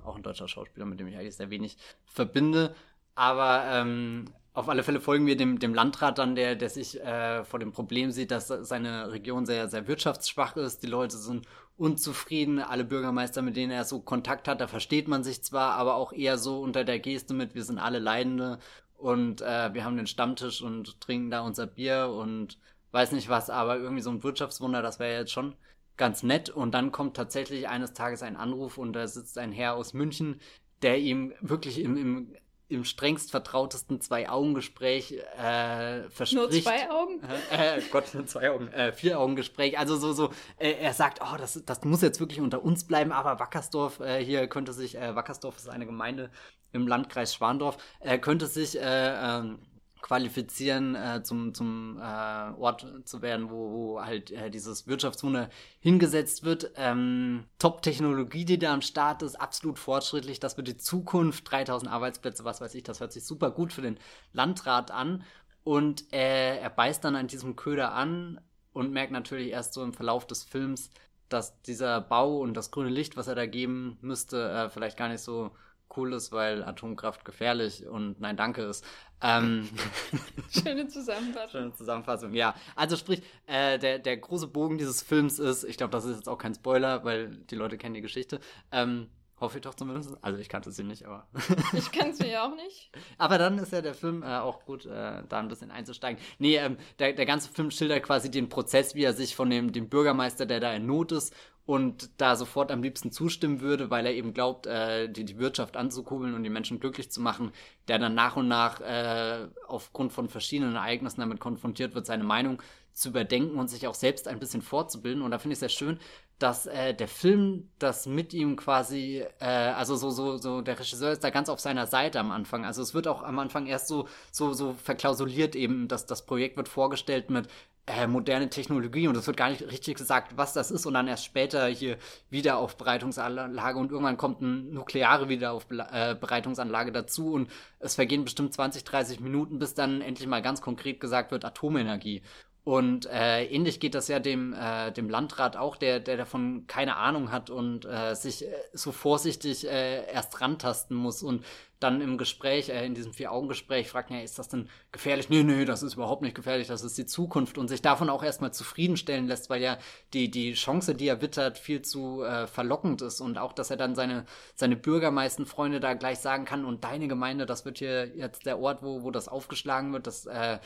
äh, 0.04 0.06
auch 0.06 0.16
ein 0.16 0.24
deutscher 0.24 0.47
Schauspieler, 0.47 0.86
mit 0.86 0.99
dem 0.99 1.08
ich 1.08 1.18
eigentlich 1.18 1.36
sehr 1.36 1.49
wenig 1.49 1.78
verbinde. 2.06 2.76
Aber 3.16 3.64
ähm, 3.68 4.26
auf 4.54 4.68
alle 4.68 4.84
Fälle 4.84 4.99
folgen 4.99 5.26
wir 5.26 5.38
dem, 5.38 5.60
dem 5.60 5.74
Landrat 5.74 6.18
dann, 6.18 6.36
der, 6.36 6.56
der 6.56 6.70
sich 6.70 6.99
äh, 6.99 7.43
vor 7.45 7.60
dem 7.60 7.72
Problem 7.72 8.12
sieht, 8.12 8.32
dass 8.32 8.47
seine 8.47 9.12
Region 9.12 9.45
sehr, 9.45 9.70
sehr 9.70 9.88
wirtschaftsschwach 9.88 10.58
ist. 10.58 10.84
Die 10.84 10.88
Leute 10.88 11.18
sind 11.18 11.47
unzufrieden. 11.78 12.60
Alle 12.60 12.84
Bürgermeister, 12.84 13.41
mit 13.41 13.56
denen 13.56 13.72
er 13.72 13.86
so 13.86 14.02
Kontakt 14.02 14.47
hat, 14.47 14.60
da 14.60 14.68
versteht 14.68 15.08
man 15.08 15.24
sich 15.24 15.43
zwar, 15.43 15.74
aber 15.74 15.95
auch 15.95 16.12
eher 16.12 16.38
so 16.38 16.60
unter 16.62 16.84
der 16.84 16.99
Geste 16.99 17.34
mit, 17.34 17.56
wir 17.56 17.64
sind 17.64 17.80
alle 17.80 17.99
Leidende 17.99 18.60
und 18.97 19.41
äh, 19.41 19.74
wir 19.74 19.84
haben 19.84 19.97
den 19.97 20.08
Stammtisch 20.08 20.62
und 20.62 21.02
trinken 21.02 21.32
da 21.32 21.41
unser 21.41 21.66
Bier 21.66 22.10
und 22.10 22.60
weiß 22.91 23.14
nicht 23.14 23.30
was, 23.30 23.49
aber 23.49 23.78
irgendwie 23.78 24.04
so 24.04 24.12
ein 24.12 24.22
Wirtschaftswunder, 24.24 24.82
das 24.82 24.99
wäre 24.99 25.18
jetzt 25.20 25.32
schon 25.32 25.56
ganz 26.02 26.24
nett. 26.24 26.49
Und 26.49 26.72
dann 26.72 26.91
kommt 26.91 27.16
tatsächlich 27.16 27.70
eines 27.70 27.93
Tages 27.93 28.24
ein 28.24 28.36
Anruf 28.36 28.80
und 28.80 28.93
da 28.93 29.08
sitzt 29.08 29.38
ein 29.38 29.52
Herr 29.52 29.76
aus 29.76 29.93
München, 29.93 30.41
der 30.82 30.97
ihm 30.97 31.32
wirklich 31.41 31.80
im, 31.80 31.95
im, 31.95 32.36
im 32.70 32.86
strengst 32.86 33.30
vertrautesten 33.30 34.02
Zwei-Augen-Gespräch 34.02 35.22
äh, 35.38 36.10
verspricht. 36.10 36.34
Nur 36.34 36.49
zwei 36.49 36.89
Augen? 36.89 37.22
Äh, 37.52 37.78
äh, 37.78 37.82
Gott, 37.91 38.16
nur 38.16 38.26
zwei 38.26 38.49
Augen. 38.49 38.70
Äh, 38.70 38.93
Vier-Augen-Gespräch. 38.93 39.78
Also 39.78 39.95
so, 39.95 40.12
so, 40.12 40.32
äh, 40.58 40.72
er 40.72 40.93
sagt, 40.93 41.20
oh, 41.22 41.38
das, 41.38 41.62
das 41.68 41.84
muss 41.84 42.02
jetzt 42.02 42.20
wirklich 42.20 42.41
unter 42.41 42.64
uns 42.64 42.86
bleiben, 42.86 43.12
aber 43.12 43.39
Wackersdorf, 43.39 43.99
äh, 43.99 44.26
hier 44.26 44.47
könnte 44.47 44.74
sich, 44.74 44.97
äh, 44.97 45.16
Wackersdorf 45.16 45.58
ist 45.58 45.70
eine 45.70 45.86
Gemeinde 45.86 46.32
im 46.72 46.88
Landkreis 46.88 47.36
Schwandorf, 47.36 47.78
äh, 47.99 48.18
könnte 48.18 48.47
sich 48.47 48.76
äh, 48.76 48.82
ähm, 48.82 49.60
qualifizieren, 50.02 50.95
äh, 50.95 51.24
zum, 51.24 51.54
zum 51.54 51.97
äh, 51.97 52.02
Ort 52.02 52.86
zu 53.06 53.22
werden, 53.22 53.49
wo, 53.49 53.72
wo 53.72 54.02
halt 54.02 54.32
äh, 54.32 54.49
dieses 54.49 54.88
Wirtschaftswunder 54.88 55.49
hingesetzt 55.80 56.43
wird. 56.43 56.72
Ähm, 56.76 57.45
Top-Technologie, 57.60 58.45
die 58.45 58.60
da 58.60 58.74
am 58.74 58.82
Start 58.82 59.24
ist, 59.24 59.36
absolut 59.36 59.80
fortschrittlich. 59.80 60.39
Das 60.39 60.58
wird 60.58 60.68
die 60.68 60.78
Zukunft, 60.78 61.49
3000 61.52 61.91
Arbeitsplätze, 61.91 62.43
was 62.43 62.62
weiß 62.62 62.76
ich, 62.76 62.84
das 62.84 62.99
hört 62.99 63.14
sich 63.14 63.26
super 63.26 63.52
gut 63.52 63.74
für 63.74 63.82
den 63.82 63.99
Landrat 64.34 64.91
an. 64.91 65.24
Und 65.64 66.12
äh, 66.12 66.58
er 66.58 66.70
beißt 66.70 67.04
dann 67.04 67.16
an 67.16 67.28
diesem 67.28 67.56
Köder 67.56 67.93
an 67.93 68.41
und 68.74 68.91
merkt 68.91 69.12
natürlich 69.12 69.52
erst 69.52 69.74
so 69.74 69.84
im 69.84 69.93
Verlauf 69.93 70.26
des 70.26 70.43
Films, 70.43 70.89
dass 71.30 71.62
dieser 71.62 72.02
Bau 72.02 72.39
und 72.39 72.56
das 72.56 72.72
grüne 72.72 72.89
Licht, 72.89 73.16
was 73.16 73.28
er 73.28 73.36
da 73.36 73.45
geben 73.45 73.97
müsste, 74.02 74.49
äh, 74.49 74.70
vielleicht 74.70 74.97
gar 74.97 75.08
nicht 75.08 75.22
so 75.22 75.52
cool 75.97 76.13
ist, 76.13 76.31
weil 76.31 76.63
Atomkraft 76.63 77.25
gefährlich 77.25 77.85
und 77.85 78.19
nein, 78.19 78.37
danke 78.37 78.63
ist. 78.63 78.85
Ähm, 79.21 79.69
Schöne 80.49 80.87
Zusammenfassung. 80.87 81.49
Schöne 81.49 81.73
Zusammenfassung, 81.73 82.33
ja. 82.33 82.55
Also 82.75 82.95
sprich, 82.95 83.21
äh, 83.45 83.77
der, 83.77 83.99
der 83.99 84.17
große 84.17 84.47
Bogen 84.47 84.77
dieses 84.77 85.01
Films 85.01 85.39
ist, 85.39 85.63
ich 85.63 85.77
glaube, 85.77 85.91
das 85.91 86.05
ist 86.05 86.17
jetzt 86.17 86.29
auch 86.29 86.37
kein 86.37 86.55
Spoiler, 86.55 87.03
weil 87.03 87.29
die 87.29 87.55
Leute 87.55 87.77
kennen 87.77 87.93
die 87.93 88.01
Geschichte. 88.01 88.39
Ähm, 88.71 89.09
hoffe 89.41 89.57
ich 89.57 89.63
doch 89.63 89.73
zumindest. 89.73 90.15
Also 90.21 90.39
ich 90.39 90.47
kannte 90.47 90.71
sie 90.71 90.83
nicht, 90.83 91.05
aber. 91.05 91.27
ich 91.73 91.91
kannte 91.91 92.15
sie 92.15 92.29
ja 92.29 92.45
auch 92.45 92.55
nicht. 92.55 92.91
Aber 93.17 93.37
dann 93.37 93.57
ist 93.57 93.73
ja 93.73 93.81
der 93.81 93.95
Film 93.95 94.23
äh, 94.23 94.37
auch 94.37 94.63
gut, 94.65 94.85
äh, 94.85 95.23
da 95.27 95.39
ein 95.39 95.47
bisschen 95.47 95.71
einzusteigen. 95.71 96.21
Nee, 96.37 96.57
ähm, 96.57 96.77
der, 96.99 97.13
der 97.13 97.25
ganze 97.25 97.51
Film 97.51 97.71
schildert 97.71 98.03
quasi 98.03 98.31
den 98.31 98.49
Prozess, 98.49 98.95
wie 98.95 99.03
er 99.03 99.13
sich 99.13 99.35
von 99.35 99.49
dem, 99.49 99.71
dem 99.71 99.89
Bürgermeister, 99.89 100.45
der 100.45 100.59
da 100.59 100.73
in 100.73 100.85
Not 100.85 101.11
ist, 101.11 101.35
und 101.66 102.09
da 102.18 102.36
sofort 102.36 102.72
am 102.72 102.82
liebsten 102.82 103.12
zustimmen 103.12 103.62
würde, 103.62 103.89
weil 103.89 104.05
er 104.05 104.14
eben 104.14 104.34
glaubt, 104.34 104.66
äh, 104.66 105.07
die, 105.09 105.26
die 105.26 105.38
Wirtschaft 105.38 105.78
anzukurbeln 105.78 106.34
und 106.34 106.43
die 106.43 106.49
Menschen 106.49 106.80
glücklich 106.80 107.12
zu 107.12 107.22
machen, 107.22 107.51
der 107.88 107.99
dann 107.99 108.16
nach 108.16 108.36
und 108.36 108.47
nach 108.47 108.82
äh, 108.82 109.47
aufgrund 109.68 110.12
von 110.12 110.28
verschiedenen 110.28 110.76
Ereignissen 110.76 111.22
damit 111.22 111.39
konfrontiert 111.39 111.93
wird, 111.95 112.05
seine 112.05 112.24
Meinung 112.24 112.62
zu 112.93 113.09
überdenken 113.09 113.57
und 113.57 113.70
sich 113.70 113.88
auch 113.88 113.93
selbst 113.93 114.28
ein 114.28 114.39
bisschen 114.39 114.62
fortzubilden. 114.62 115.22
Und 115.22 115.32
da 115.32 115.39
finde 115.39 115.53
ich 115.53 115.57
es 115.57 115.59
sehr 115.62 115.70
schön, 115.70 115.99
dass 116.41 116.65
äh, 116.65 116.93
der 116.93 117.07
Film 117.07 117.69
das 117.77 118.05
mit 118.07 118.33
ihm 118.33 118.55
quasi, 118.55 119.23
äh, 119.39 119.45
also 119.45 119.95
so, 119.95 120.09
so, 120.09 120.37
so, 120.37 120.61
der 120.61 120.79
Regisseur 120.79 121.11
ist 121.11 121.23
da 121.23 121.29
ganz 121.29 121.49
auf 121.49 121.59
seiner 121.59 121.87
Seite 121.87 122.19
am 122.19 122.31
Anfang. 122.31 122.65
Also 122.65 122.81
es 122.81 122.93
wird 122.93 123.07
auch 123.07 123.23
am 123.23 123.37
Anfang 123.39 123.67
erst 123.67 123.87
so, 123.87 124.07
so, 124.31 124.53
so 124.53 124.73
verklausuliert 124.73 125.55
eben, 125.55 125.87
dass 125.87 126.05
das 126.05 126.25
Projekt 126.25 126.57
wird 126.57 126.69
vorgestellt 126.69 127.29
mit, 127.29 127.47
äh, 127.87 128.07
moderne 128.07 128.49
Technologie 128.49 129.07
und 129.07 129.17
es 129.17 129.25
wird 129.27 129.37
gar 129.37 129.49
nicht 129.49 129.63
richtig 129.63 129.97
gesagt, 129.97 130.37
was 130.37 130.53
das 130.53 130.71
ist 130.71 130.85
und 130.85 130.93
dann 130.93 131.07
erst 131.07 131.25
später 131.25 131.67
hier 131.67 131.97
Wiederaufbereitungsanlage 132.29 133.79
und 133.79 133.91
irgendwann 133.91 134.17
kommt 134.17 134.41
eine 134.41 134.51
nukleare 134.51 135.29
Wiederaufbereitungsanlage 135.29 136.91
dazu 136.91 137.33
und 137.33 137.49
es 137.79 137.95
vergehen 137.95 138.23
bestimmt 138.23 138.53
20, 138.53 138.83
30 138.83 139.19
Minuten, 139.19 139.59
bis 139.59 139.73
dann 139.73 140.01
endlich 140.01 140.27
mal 140.27 140.41
ganz 140.41 140.61
konkret 140.61 140.99
gesagt 140.99 141.31
wird 141.31 141.43
Atomenergie. 141.43 142.21
Und 142.64 143.07
äh, 143.07 143.45
ähnlich 143.45 143.80
geht 143.80 143.95
das 143.95 144.07
ja 144.07 144.20
dem, 144.20 144.53
äh, 144.53 144.91
dem 144.91 145.09
Landrat 145.09 145.57
auch, 145.57 145.76
der, 145.76 145.99
der 145.99 146.16
davon 146.16 146.66
keine 146.68 146.95
Ahnung 146.95 147.32
hat 147.32 147.49
und 147.49 147.86
äh, 147.86 148.14
sich 148.14 148.45
äh, 148.45 148.51
so 148.72 148.91
vorsichtig 148.91 149.68
äh, 149.68 150.05
erst 150.12 150.39
rantasten 150.41 150.95
muss 150.95 151.24
und 151.24 151.43
dann 151.80 151.99
im 151.99 152.20
Gespräch, 152.20 152.70
äh, 152.70 152.86
in 152.86 152.93
diesem 152.93 153.14
Vier-Augen-Gespräch 153.14 153.89
fragt, 153.89 154.12
ja, 154.12 154.20
ist 154.20 154.38
das 154.38 154.47
denn 154.47 154.70
gefährlich? 154.91 155.30
Nee, 155.30 155.41
nee, 155.41 155.66
das 155.66 155.82
ist 155.82 155.95
überhaupt 155.95 156.22
nicht 156.22 156.36
gefährlich, 156.36 156.68
das 156.68 156.84
ist 156.84 156.99
die 156.99 157.07
Zukunft 157.07 157.57
und 157.57 157.68
sich 157.68 157.82
davon 157.82 158.12
auch 158.12 158.22
erstmal 158.22 158.53
zufriedenstellen 158.53 159.26
lässt, 159.26 159.49
weil 159.49 159.64
ja 159.64 159.80
die, 160.14 160.30
die 160.30 160.53
Chance, 160.53 160.93
die 160.93 161.07
er 161.07 161.24
wittert, 161.24 161.57
viel 161.57 161.82
zu 161.82 162.22
äh, 162.22 162.45
verlockend 162.45 163.01
ist 163.01 163.22
und 163.22 163.39
auch, 163.39 163.53
dass 163.53 163.72
er 163.72 163.78
dann 163.78 163.95
seine, 163.95 164.26
seine 164.53 164.76
Bürgermeistenfreunde 164.76 165.80
da 165.80 165.95
gleich 165.95 166.20
sagen 166.20 166.45
kann 166.45 166.64
und 166.64 166.84
deine 166.84 167.07
Gemeinde, 167.07 167.47
das 167.47 167.66
wird 167.66 167.80
hier 167.80 168.16
jetzt 168.16 168.45
der 168.45 168.59
Ort, 168.59 168.84
wo, 168.84 169.01
wo 169.01 169.09
das 169.09 169.28
aufgeschlagen 169.28 169.91
wird, 169.93 170.05
das 170.05 170.28
äh, 170.28 170.59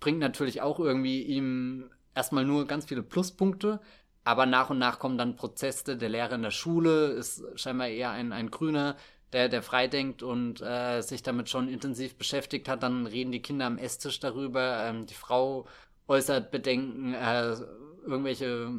bringt 0.00 0.18
natürlich 0.18 0.62
auch 0.62 0.78
irgendwie 0.78 1.22
ihm 1.22 1.90
erstmal 2.14 2.44
nur 2.44 2.66
ganz 2.66 2.86
viele 2.86 3.02
Pluspunkte, 3.02 3.80
aber 4.24 4.46
nach 4.46 4.70
und 4.70 4.78
nach 4.78 4.98
kommen 4.98 5.18
dann 5.18 5.36
Prozesse. 5.36 5.96
Der 5.96 6.08
Lehrer 6.08 6.34
in 6.34 6.42
der 6.42 6.50
Schule 6.50 7.08
ist 7.08 7.44
scheinbar 7.54 7.88
eher 7.88 8.10
ein, 8.10 8.32
ein 8.32 8.50
Grüner, 8.50 8.96
der, 9.32 9.48
der 9.48 9.62
freidenkt 9.62 10.22
und 10.22 10.60
äh, 10.62 11.00
sich 11.02 11.22
damit 11.22 11.48
schon 11.48 11.68
intensiv 11.68 12.16
beschäftigt 12.16 12.68
hat. 12.68 12.82
Dann 12.82 13.06
reden 13.06 13.32
die 13.32 13.42
Kinder 13.42 13.66
am 13.66 13.78
Esstisch 13.78 14.20
darüber. 14.20 14.84
Ähm, 14.84 15.06
die 15.06 15.14
Frau 15.14 15.66
äußert 16.08 16.50
Bedenken, 16.50 17.14
äh, 17.14 17.54
irgendwelche 18.04 18.72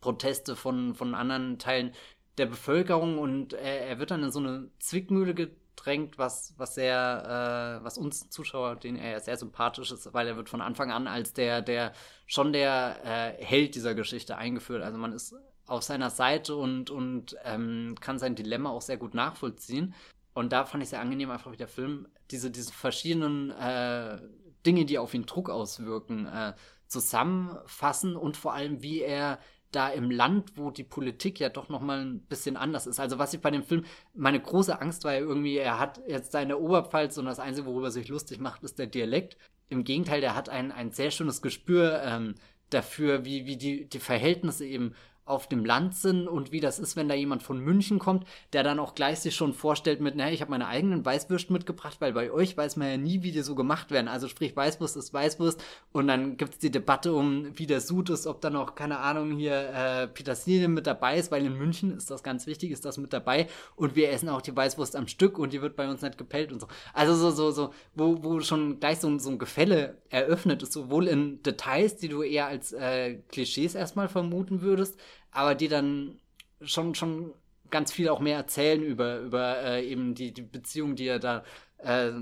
Proteste 0.00 0.56
von, 0.56 0.94
von 0.94 1.14
anderen 1.14 1.58
Teilen 1.58 1.92
der 2.38 2.46
Bevölkerung 2.46 3.18
und 3.18 3.52
er, 3.52 3.86
er 3.86 3.98
wird 3.98 4.10
dann 4.10 4.22
in 4.22 4.32
so 4.32 4.40
eine 4.40 4.70
Zwickmühle 4.78 5.34
drängt, 5.76 6.18
was, 6.18 6.54
was 6.56 6.74
sehr, 6.74 7.80
äh, 7.80 7.84
was 7.84 7.98
uns 7.98 8.28
Zuschauer, 8.30 8.76
den 8.76 8.96
er 8.96 9.20
sehr 9.20 9.36
sympathisch 9.36 9.90
ist, 9.92 10.12
weil 10.12 10.26
er 10.26 10.36
wird 10.36 10.48
von 10.48 10.60
Anfang 10.60 10.90
an 10.90 11.06
als 11.06 11.32
der, 11.32 11.62
der 11.62 11.92
schon 12.26 12.52
der 12.52 12.98
äh, 13.04 13.44
Held 13.44 13.74
dieser 13.74 13.94
Geschichte 13.94 14.36
eingeführt. 14.36 14.82
Also 14.82 14.98
man 14.98 15.12
ist 15.12 15.34
auf 15.66 15.82
seiner 15.82 16.10
Seite 16.10 16.56
und, 16.56 16.90
und 16.90 17.36
ähm, 17.44 17.94
kann 18.00 18.18
sein 18.18 18.34
Dilemma 18.34 18.70
auch 18.70 18.82
sehr 18.82 18.96
gut 18.96 19.14
nachvollziehen. 19.14 19.94
Und 20.34 20.52
da 20.52 20.64
fand 20.64 20.82
ich 20.82 20.90
sehr 20.90 21.00
angenehm, 21.00 21.30
einfach 21.30 21.52
wie 21.52 21.56
der 21.56 21.68
Film 21.68 22.08
diese, 22.30 22.50
diese 22.50 22.72
verschiedenen 22.72 23.50
äh, 23.50 24.18
Dinge, 24.64 24.84
die 24.84 24.98
auf 24.98 25.14
ihn 25.14 25.26
Druck 25.26 25.50
auswirken, 25.50 26.26
äh, 26.26 26.54
zusammenfassen 26.86 28.16
und 28.16 28.36
vor 28.36 28.52
allem, 28.52 28.82
wie 28.82 29.00
er 29.00 29.38
da 29.72 29.88
im 29.88 30.10
Land, 30.10 30.52
wo 30.56 30.70
die 30.70 30.84
Politik 30.84 31.40
ja 31.40 31.48
doch 31.48 31.68
noch 31.68 31.80
mal 31.80 32.00
ein 32.00 32.20
bisschen 32.20 32.56
anders 32.56 32.86
ist. 32.86 33.00
Also 33.00 33.18
was 33.18 33.34
ich 33.34 33.40
bei 33.40 33.50
dem 33.50 33.62
Film, 33.62 33.84
meine 34.14 34.40
große 34.40 34.80
Angst 34.80 35.04
war 35.04 35.14
ja 35.14 35.20
irgendwie, 35.20 35.56
er 35.56 35.78
hat 35.78 36.00
jetzt 36.06 36.32
seine 36.32 36.58
Oberpfalz 36.58 37.18
und 37.18 37.24
das 37.24 37.40
Einzige, 37.40 37.66
worüber 37.66 37.88
er 37.88 37.92
sich 37.92 38.08
lustig 38.08 38.38
macht, 38.38 38.62
ist 38.62 38.78
der 38.78 38.86
Dialekt. 38.86 39.36
Im 39.68 39.84
Gegenteil, 39.84 40.20
der 40.20 40.36
hat 40.36 40.48
ein, 40.48 40.70
ein 40.70 40.92
sehr 40.92 41.10
schönes 41.10 41.42
Gespür 41.42 42.02
ähm, 42.04 42.34
dafür, 42.70 43.24
wie, 43.24 43.46
wie 43.46 43.56
die, 43.56 43.88
die 43.88 43.98
Verhältnisse 43.98 44.66
eben 44.66 44.94
auf 45.24 45.48
dem 45.48 45.64
Land 45.64 45.94
sind 45.94 46.26
und 46.26 46.50
wie 46.50 46.60
das 46.60 46.80
ist, 46.80 46.96
wenn 46.96 47.08
da 47.08 47.14
jemand 47.14 47.44
von 47.44 47.60
München 47.60 48.00
kommt, 48.00 48.26
der 48.52 48.64
dann 48.64 48.80
auch 48.80 48.94
gleich 48.94 49.20
sich 49.20 49.36
schon 49.36 49.54
vorstellt 49.54 50.00
mit, 50.00 50.16
naja, 50.16 50.32
ich 50.32 50.40
habe 50.40 50.50
meine 50.50 50.66
eigenen 50.66 51.04
Weißwürst 51.04 51.50
mitgebracht, 51.50 51.98
weil 52.00 52.12
bei 52.12 52.32
euch 52.32 52.56
weiß 52.56 52.76
man 52.76 52.88
ja 52.88 52.96
nie, 52.96 53.22
wie 53.22 53.30
die 53.30 53.42
so 53.42 53.54
gemacht 53.54 53.92
werden. 53.92 54.08
Also 54.08 54.26
sprich, 54.26 54.56
Weißwurst 54.56 54.96
ist 54.96 55.14
Weißwurst 55.14 55.62
und 55.92 56.08
dann 56.08 56.36
gibt 56.36 56.54
es 56.54 56.58
die 56.58 56.72
Debatte 56.72 57.12
um, 57.12 57.56
wie 57.56 57.66
der 57.66 57.80
Sud 57.80 58.10
ist, 58.10 58.26
ob 58.26 58.40
da 58.40 58.50
noch, 58.50 58.74
keine 58.74 58.98
Ahnung, 58.98 59.30
hier 59.32 59.70
äh, 59.70 60.08
Petersilie 60.08 60.66
mit 60.66 60.88
dabei 60.88 61.18
ist, 61.18 61.30
weil 61.30 61.46
in 61.46 61.56
München 61.56 61.96
ist 61.96 62.10
das 62.10 62.24
ganz 62.24 62.48
wichtig, 62.48 62.72
ist 62.72 62.84
das 62.84 62.98
mit 62.98 63.12
dabei 63.12 63.46
und 63.76 63.94
wir 63.94 64.10
essen 64.10 64.28
auch 64.28 64.42
die 64.42 64.56
Weißwurst 64.56 64.96
am 64.96 65.06
Stück 65.06 65.38
und 65.38 65.52
die 65.52 65.62
wird 65.62 65.76
bei 65.76 65.88
uns 65.88 66.02
nicht 66.02 66.18
gepellt 66.18 66.52
und 66.52 66.60
so. 66.60 66.66
Also 66.94 67.14
so, 67.14 67.30
so, 67.30 67.50
so, 67.52 67.74
wo, 67.94 68.24
wo 68.24 68.40
schon 68.40 68.80
gleich 68.80 68.98
so, 68.98 69.18
so 69.18 69.30
ein 69.30 69.38
Gefälle 69.38 69.98
eröffnet 70.10 70.64
ist, 70.64 70.72
sowohl 70.72 71.06
in 71.06 71.42
Details, 71.44 71.96
die 71.96 72.08
du 72.08 72.22
eher 72.22 72.46
als 72.46 72.72
äh, 72.72 73.18
Klischees 73.28 73.76
erstmal 73.76 74.08
vermuten 74.08 74.62
würdest, 74.62 74.98
aber 75.32 75.54
die 75.54 75.68
dann 75.68 76.20
schon, 76.60 76.94
schon 76.94 77.32
ganz 77.70 77.90
viel 77.92 78.08
auch 78.08 78.20
mehr 78.20 78.36
erzählen 78.36 78.82
über, 78.82 79.18
über 79.18 79.58
äh, 79.62 79.84
eben 79.84 80.14
die, 80.14 80.32
die 80.32 80.42
Beziehung, 80.42 80.94
die 80.94 81.08
er 81.08 81.18
da 81.18 81.42
äh, 81.78 82.12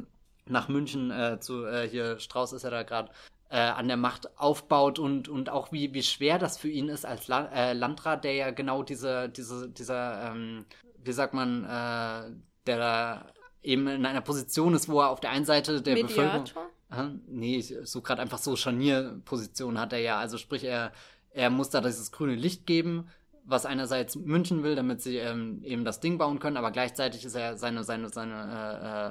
nach 0.47 0.69
München 0.69 1.11
äh, 1.11 1.39
zu, 1.41 1.67
äh, 1.67 1.89
hier 1.89 2.19
Strauß 2.19 2.55
ist 2.55 2.63
ja 2.63 2.71
da 2.71 2.83
gerade 2.83 3.11
äh, 3.51 3.59
an 3.59 3.89
der 3.89 3.97
Macht 3.97 4.39
aufbaut 4.39 4.99
und, 4.99 5.29
und 5.29 5.51
auch 5.51 5.73
wie, 5.73 5.93
wie 5.93 6.03
schwer 6.03 6.39
das 6.39 6.57
für 6.57 6.69
ihn 6.69 6.89
ist 6.89 7.05
als 7.05 7.29
La 7.29 7.47
äh, 7.53 7.73
Landrat, 7.73 8.25
der 8.25 8.35
ja 8.35 8.51
genau 8.51 8.83
diese, 8.83 9.29
diese, 9.29 9.69
dieser, 9.69 10.31
ähm, 10.31 10.65
wie 11.03 11.13
sagt 11.13 11.35
man, 11.35 11.65
äh, 11.65 12.31
der 12.67 12.79
da 12.79 13.27
eben 13.63 13.89
in 13.89 14.07
einer 14.07 14.21
Position 14.21 14.75
ist, 14.75 14.89
wo 14.89 15.01
er 15.01 15.11
auf 15.11 15.21
der 15.21 15.31
einen 15.31 15.45
Seite 15.45 15.83
der 15.83 15.95
Mediator? 15.95 16.45
Bevölkerung. 16.45 16.71
Äh, 16.93 17.19
nee, 17.27 17.61
so 17.61 18.03
gerade 18.03 18.23
einfach 18.23 18.39
so 18.39 18.57
Scharnierposition 18.57 19.79
hat 19.79 19.93
er 19.93 20.01
ja. 20.01 20.19
Also 20.19 20.39
sprich, 20.39 20.65
er 20.65 20.93
er 21.33 21.51
muss 21.51 21.71
da 21.71 21.81
dieses 21.81 22.13
grüne 22.13 22.35
Licht 22.35 22.67
geben, 22.67 23.09
was 23.45 23.67
einerseits 23.67 24.17
München 24.17 24.63
will, 24.63 24.75
damit 24.75 25.01
sie 25.01 25.17
ähm, 25.17 25.63
eben 25.65 25.85
das 25.85 26.01
Ding 26.01 26.19
bauen 26.19 26.39
können, 26.39 26.57
aber 26.57 26.71
gleichzeitig 26.71 27.25
ist 27.25 27.35
er 27.35 27.57
seine, 27.57 27.85
seine, 27.85 28.09
seine, 28.09 28.35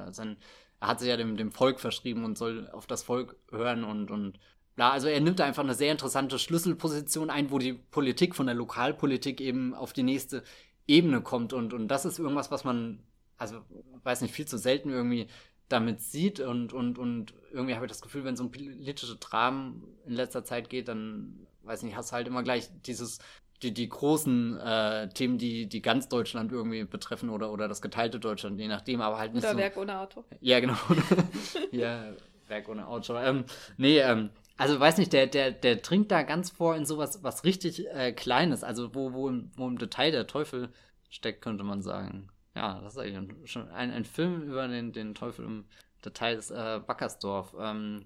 äh, 0.06 0.10
äh, 0.10 0.14
sein, 0.14 0.38
er 0.80 0.88
hat 0.88 1.00
sich 1.00 1.10
ja 1.10 1.18
dem, 1.18 1.36
dem 1.36 1.52
Volk 1.52 1.80
verschrieben 1.80 2.24
und 2.24 2.38
soll 2.38 2.70
auf 2.72 2.88
das 2.88 3.04
Volk 3.04 3.36
hören 3.52 3.84
und, 3.84 4.12
und 4.12 4.40
ja, 4.80 4.92
also 4.92 5.10
er 5.10 5.20
nimmt 5.20 5.40
da 5.40 5.46
einfach 5.46 5.64
eine 5.64 5.74
sehr 5.74 5.92
interessante 5.92 6.40
Schlüsselposition 6.40 7.30
ein, 7.30 7.52
wo 7.52 7.58
die 7.58 7.74
Politik 7.74 8.34
von 8.34 8.46
der 8.46 8.56
Lokalpolitik 8.56 9.42
eben 9.42 9.74
auf 9.74 9.92
die 9.92 10.04
nächste 10.04 10.42
Ebene 10.88 11.20
kommt. 11.22 11.52
Und, 11.52 11.74
und 11.74 11.90
das 11.90 12.06
ist 12.06 12.18
irgendwas, 12.18 12.50
was 12.50 12.64
man, 12.64 13.04
also 13.38 13.60
weiß 14.04 14.22
nicht, 14.22 14.34
viel 14.34 14.48
zu 14.48 14.58
selten 14.58 14.90
irgendwie 14.90 15.28
damit 15.68 16.00
sieht. 16.00 16.40
Und, 16.40 16.72
und, 16.72 16.98
und 16.98 17.34
irgendwie 17.52 17.76
habe 17.76 17.88
ich 17.88 17.92
das 17.92 18.02
Gefühl, 18.02 18.24
wenn 18.24 18.38
so 18.38 18.46
ein 18.46 18.52
politische 18.52 19.18
Dramen 19.18 19.84
in 20.06 20.14
letzter 20.14 20.46
Zeit 20.46 20.70
geht, 20.70 20.88
dann 20.88 21.46
weiß 21.70 21.84
nicht, 21.84 21.96
hast 21.96 22.12
halt 22.12 22.28
immer 22.28 22.44
gleich 22.44 22.70
dieses, 22.86 23.20
die, 23.62 23.74
die 23.74 23.88
großen 23.88 24.60
äh, 24.60 25.10
Themen, 25.10 25.38
die, 25.38 25.68
die 25.68 25.82
ganz 25.82 26.10
Deutschland 26.10 26.52
irgendwie 26.52 26.84
betreffen 26.84 27.30
oder, 27.30 27.52
oder 27.52 27.68
das 27.68 27.82
geteilte 27.82 28.20
Deutschland, 28.20 28.60
je 28.60 28.68
nachdem, 28.68 29.02
aber 29.02 29.18
halt 29.18 29.34
nicht 29.34 29.44
oder 29.44 29.54
so. 29.54 29.58
Werk 29.60 29.78
ohne 29.78 30.00
Auto. 30.00 30.26
Ja, 30.42 30.60
genau. 30.60 30.78
ja, 31.72 32.14
Werk 32.48 32.68
ohne 32.68 32.88
Auto. 32.88 33.16
Ähm, 33.18 33.46
nee, 33.78 34.00
ähm, 34.00 34.32
also 34.58 34.80
weiß 34.80 34.98
nicht, 34.98 35.14
der, 35.14 35.28
der, 35.28 35.52
der 35.52 35.78
dringt 35.78 36.12
da 36.12 36.24
ganz 36.24 36.50
vor 36.50 36.76
in 36.76 36.86
sowas 36.86 37.24
was 37.24 37.44
richtig 37.44 37.88
äh, 37.88 38.12
Kleines, 38.12 38.64
also 38.64 38.94
wo, 38.96 39.14
wo, 39.14 39.30
im, 39.30 39.52
wo 39.56 39.68
im 39.68 39.78
Detail 39.78 40.12
der 40.12 40.28
Teufel 40.28 40.70
steckt, 41.10 41.42
könnte 41.42 41.64
man 41.64 41.82
sagen. 41.82 42.30
Ja, 42.56 42.82
das 42.82 42.94
ist 42.94 43.00
eigentlich 43.00 43.52
schon 43.52 43.70
ein, 43.70 43.92
ein 43.92 44.06
Film 44.06 44.42
über 44.42 44.68
den, 44.68 44.92
den 44.92 45.14
Teufel 45.16 45.46
im 45.46 45.66
Detail 46.04 46.36
des 46.36 46.50
äh, 46.50 46.82
Backersdorf. 46.86 47.56
Ähm, 47.60 48.06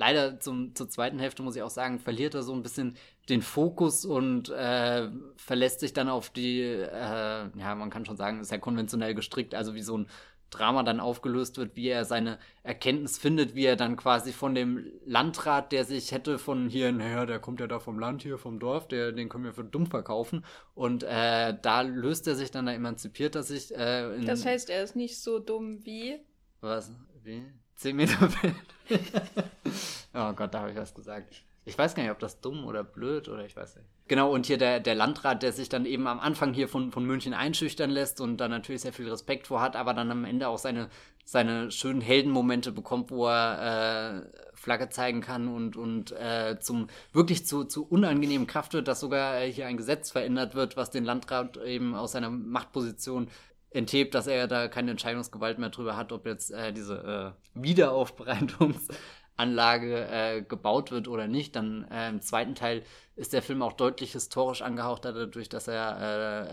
leider 0.00 0.40
zum, 0.40 0.74
zur 0.74 0.88
zweiten 0.88 1.18
Hälfte, 1.18 1.42
muss 1.42 1.56
ich 1.56 1.62
auch 1.62 1.70
sagen, 1.70 1.98
verliert 1.98 2.34
er 2.34 2.42
so 2.42 2.54
ein 2.54 2.62
bisschen 2.62 2.96
den 3.28 3.42
Fokus 3.42 4.06
und 4.06 4.48
äh, 4.48 5.10
verlässt 5.36 5.80
sich 5.80 5.92
dann 5.92 6.08
auf 6.08 6.30
die, 6.30 6.62
äh, 6.62 7.50
ja, 7.54 7.74
man 7.76 7.90
kann 7.90 8.06
schon 8.06 8.16
sagen, 8.16 8.40
ist 8.40 8.50
ja 8.50 8.56
konventionell 8.56 9.14
gestrickt, 9.14 9.54
also 9.54 9.74
wie 9.74 9.82
so 9.82 9.98
ein 9.98 10.06
Drama 10.48 10.82
dann 10.82 11.00
aufgelöst 11.00 11.58
wird, 11.58 11.76
wie 11.76 11.88
er 11.88 12.06
seine 12.06 12.38
Erkenntnis 12.62 13.18
findet, 13.18 13.54
wie 13.54 13.66
er 13.66 13.76
dann 13.76 13.96
quasi 13.96 14.32
von 14.32 14.54
dem 14.54 14.86
Landrat, 15.04 15.70
der 15.70 15.84
sich 15.84 16.12
hätte 16.12 16.38
von 16.38 16.70
hier, 16.70 16.90
naja, 16.92 17.26
der 17.26 17.38
kommt 17.38 17.60
ja 17.60 17.66
da 17.66 17.78
vom 17.78 17.98
Land 17.98 18.22
hier, 18.22 18.38
vom 18.38 18.58
Dorf, 18.58 18.88
der, 18.88 19.12
den 19.12 19.28
können 19.28 19.44
wir 19.44 19.52
für 19.52 19.64
dumm 19.64 19.86
verkaufen. 19.86 20.44
Und 20.74 21.02
äh, 21.02 21.54
da 21.60 21.82
löst 21.82 22.26
er 22.26 22.34
sich 22.34 22.50
dann, 22.50 22.66
da 22.66 22.72
emanzipiert 22.72 23.36
er 23.36 23.42
sich. 23.42 23.72
Äh, 23.76 24.24
das 24.24 24.46
heißt, 24.46 24.70
er 24.70 24.82
ist 24.82 24.96
nicht 24.96 25.20
so 25.20 25.38
dumm 25.38 25.84
wie. 25.84 26.18
Was? 26.62 26.90
Wie? 27.22 27.44
10 27.80 27.96
Meter 27.96 28.28
oh 30.14 30.32
Gott, 30.34 30.52
da 30.52 30.60
habe 30.60 30.70
ich 30.70 30.76
was 30.76 30.94
gesagt. 30.94 31.42
Ich 31.64 31.78
weiß 31.78 31.94
gar 31.94 32.02
nicht, 32.02 32.12
ob 32.12 32.18
das 32.18 32.40
dumm 32.40 32.66
oder 32.66 32.84
blöd 32.84 33.28
oder 33.28 33.44
ich 33.44 33.56
weiß 33.56 33.76
nicht. 33.76 33.86
Genau, 34.06 34.32
und 34.32 34.46
hier 34.46 34.58
der, 34.58 34.80
der 34.80 34.94
Landrat, 34.94 35.42
der 35.42 35.52
sich 35.52 35.68
dann 35.68 35.86
eben 35.86 36.06
am 36.06 36.20
Anfang 36.20 36.52
hier 36.52 36.68
von, 36.68 36.90
von 36.90 37.04
München 37.04 37.32
einschüchtern 37.32 37.90
lässt 37.90 38.20
und 38.20 38.38
da 38.38 38.48
natürlich 38.48 38.82
sehr 38.82 38.92
viel 38.92 39.08
Respekt 39.08 39.46
vor 39.46 39.62
hat, 39.62 39.76
aber 39.76 39.94
dann 39.94 40.10
am 40.10 40.24
Ende 40.24 40.48
auch 40.48 40.58
seine, 40.58 40.90
seine 41.24 41.70
schönen 41.70 42.02
Heldenmomente 42.02 42.70
bekommt, 42.72 43.10
wo 43.10 43.28
er 43.28 44.24
äh, 44.24 44.40
Flagge 44.54 44.90
zeigen 44.90 45.22
kann 45.22 45.48
und, 45.48 45.76
und 45.76 46.12
äh, 46.12 46.58
zum 46.60 46.88
wirklich 47.12 47.46
zu, 47.46 47.64
zu 47.64 47.86
unangenehmen 47.86 48.46
Kraft 48.46 48.74
wird, 48.74 48.88
dass 48.88 49.00
sogar 49.00 49.40
äh, 49.40 49.50
hier 49.50 49.66
ein 49.66 49.78
Gesetz 49.78 50.10
verändert 50.10 50.54
wird, 50.54 50.76
was 50.76 50.90
den 50.90 51.04
Landrat 51.04 51.56
eben 51.58 51.94
aus 51.94 52.12
seiner 52.12 52.30
Machtposition 52.30 53.28
enthebt, 53.70 54.14
dass 54.14 54.26
er 54.26 54.48
da 54.48 54.68
keine 54.68 54.90
Entscheidungsgewalt 54.90 55.58
mehr 55.58 55.70
drüber 55.70 55.96
hat, 55.96 56.12
ob 56.12 56.26
jetzt 56.26 56.50
äh, 56.50 56.72
diese 56.72 57.34
äh, 57.54 57.56
Wiederaufbereitungsanlage 57.60 60.08
äh, 60.10 60.42
gebaut 60.42 60.90
wird 60.90 61.08
oder 61.08 61.28
nicht. 61.28 61.56
Dann 61.56 61.86
äh, 61.90 62.08
im 62.08 62.20
zweiten 62.20 62.54
Teil 62.54 62.82
ist 63.16 63.32
der 63.32 63.42
Film 63.42 63.62
auch 63.62 63.72
deutlich 63.74 64.12
historisch 64.12 64.62
angehaucht, 64.62 65.04
dadurch, 65.04 65.48
dass 65.48 65.68
er 65.68 65.98
äh, 66.00 66.42
äh, 66.42 66.48
äh, 66.48 66.52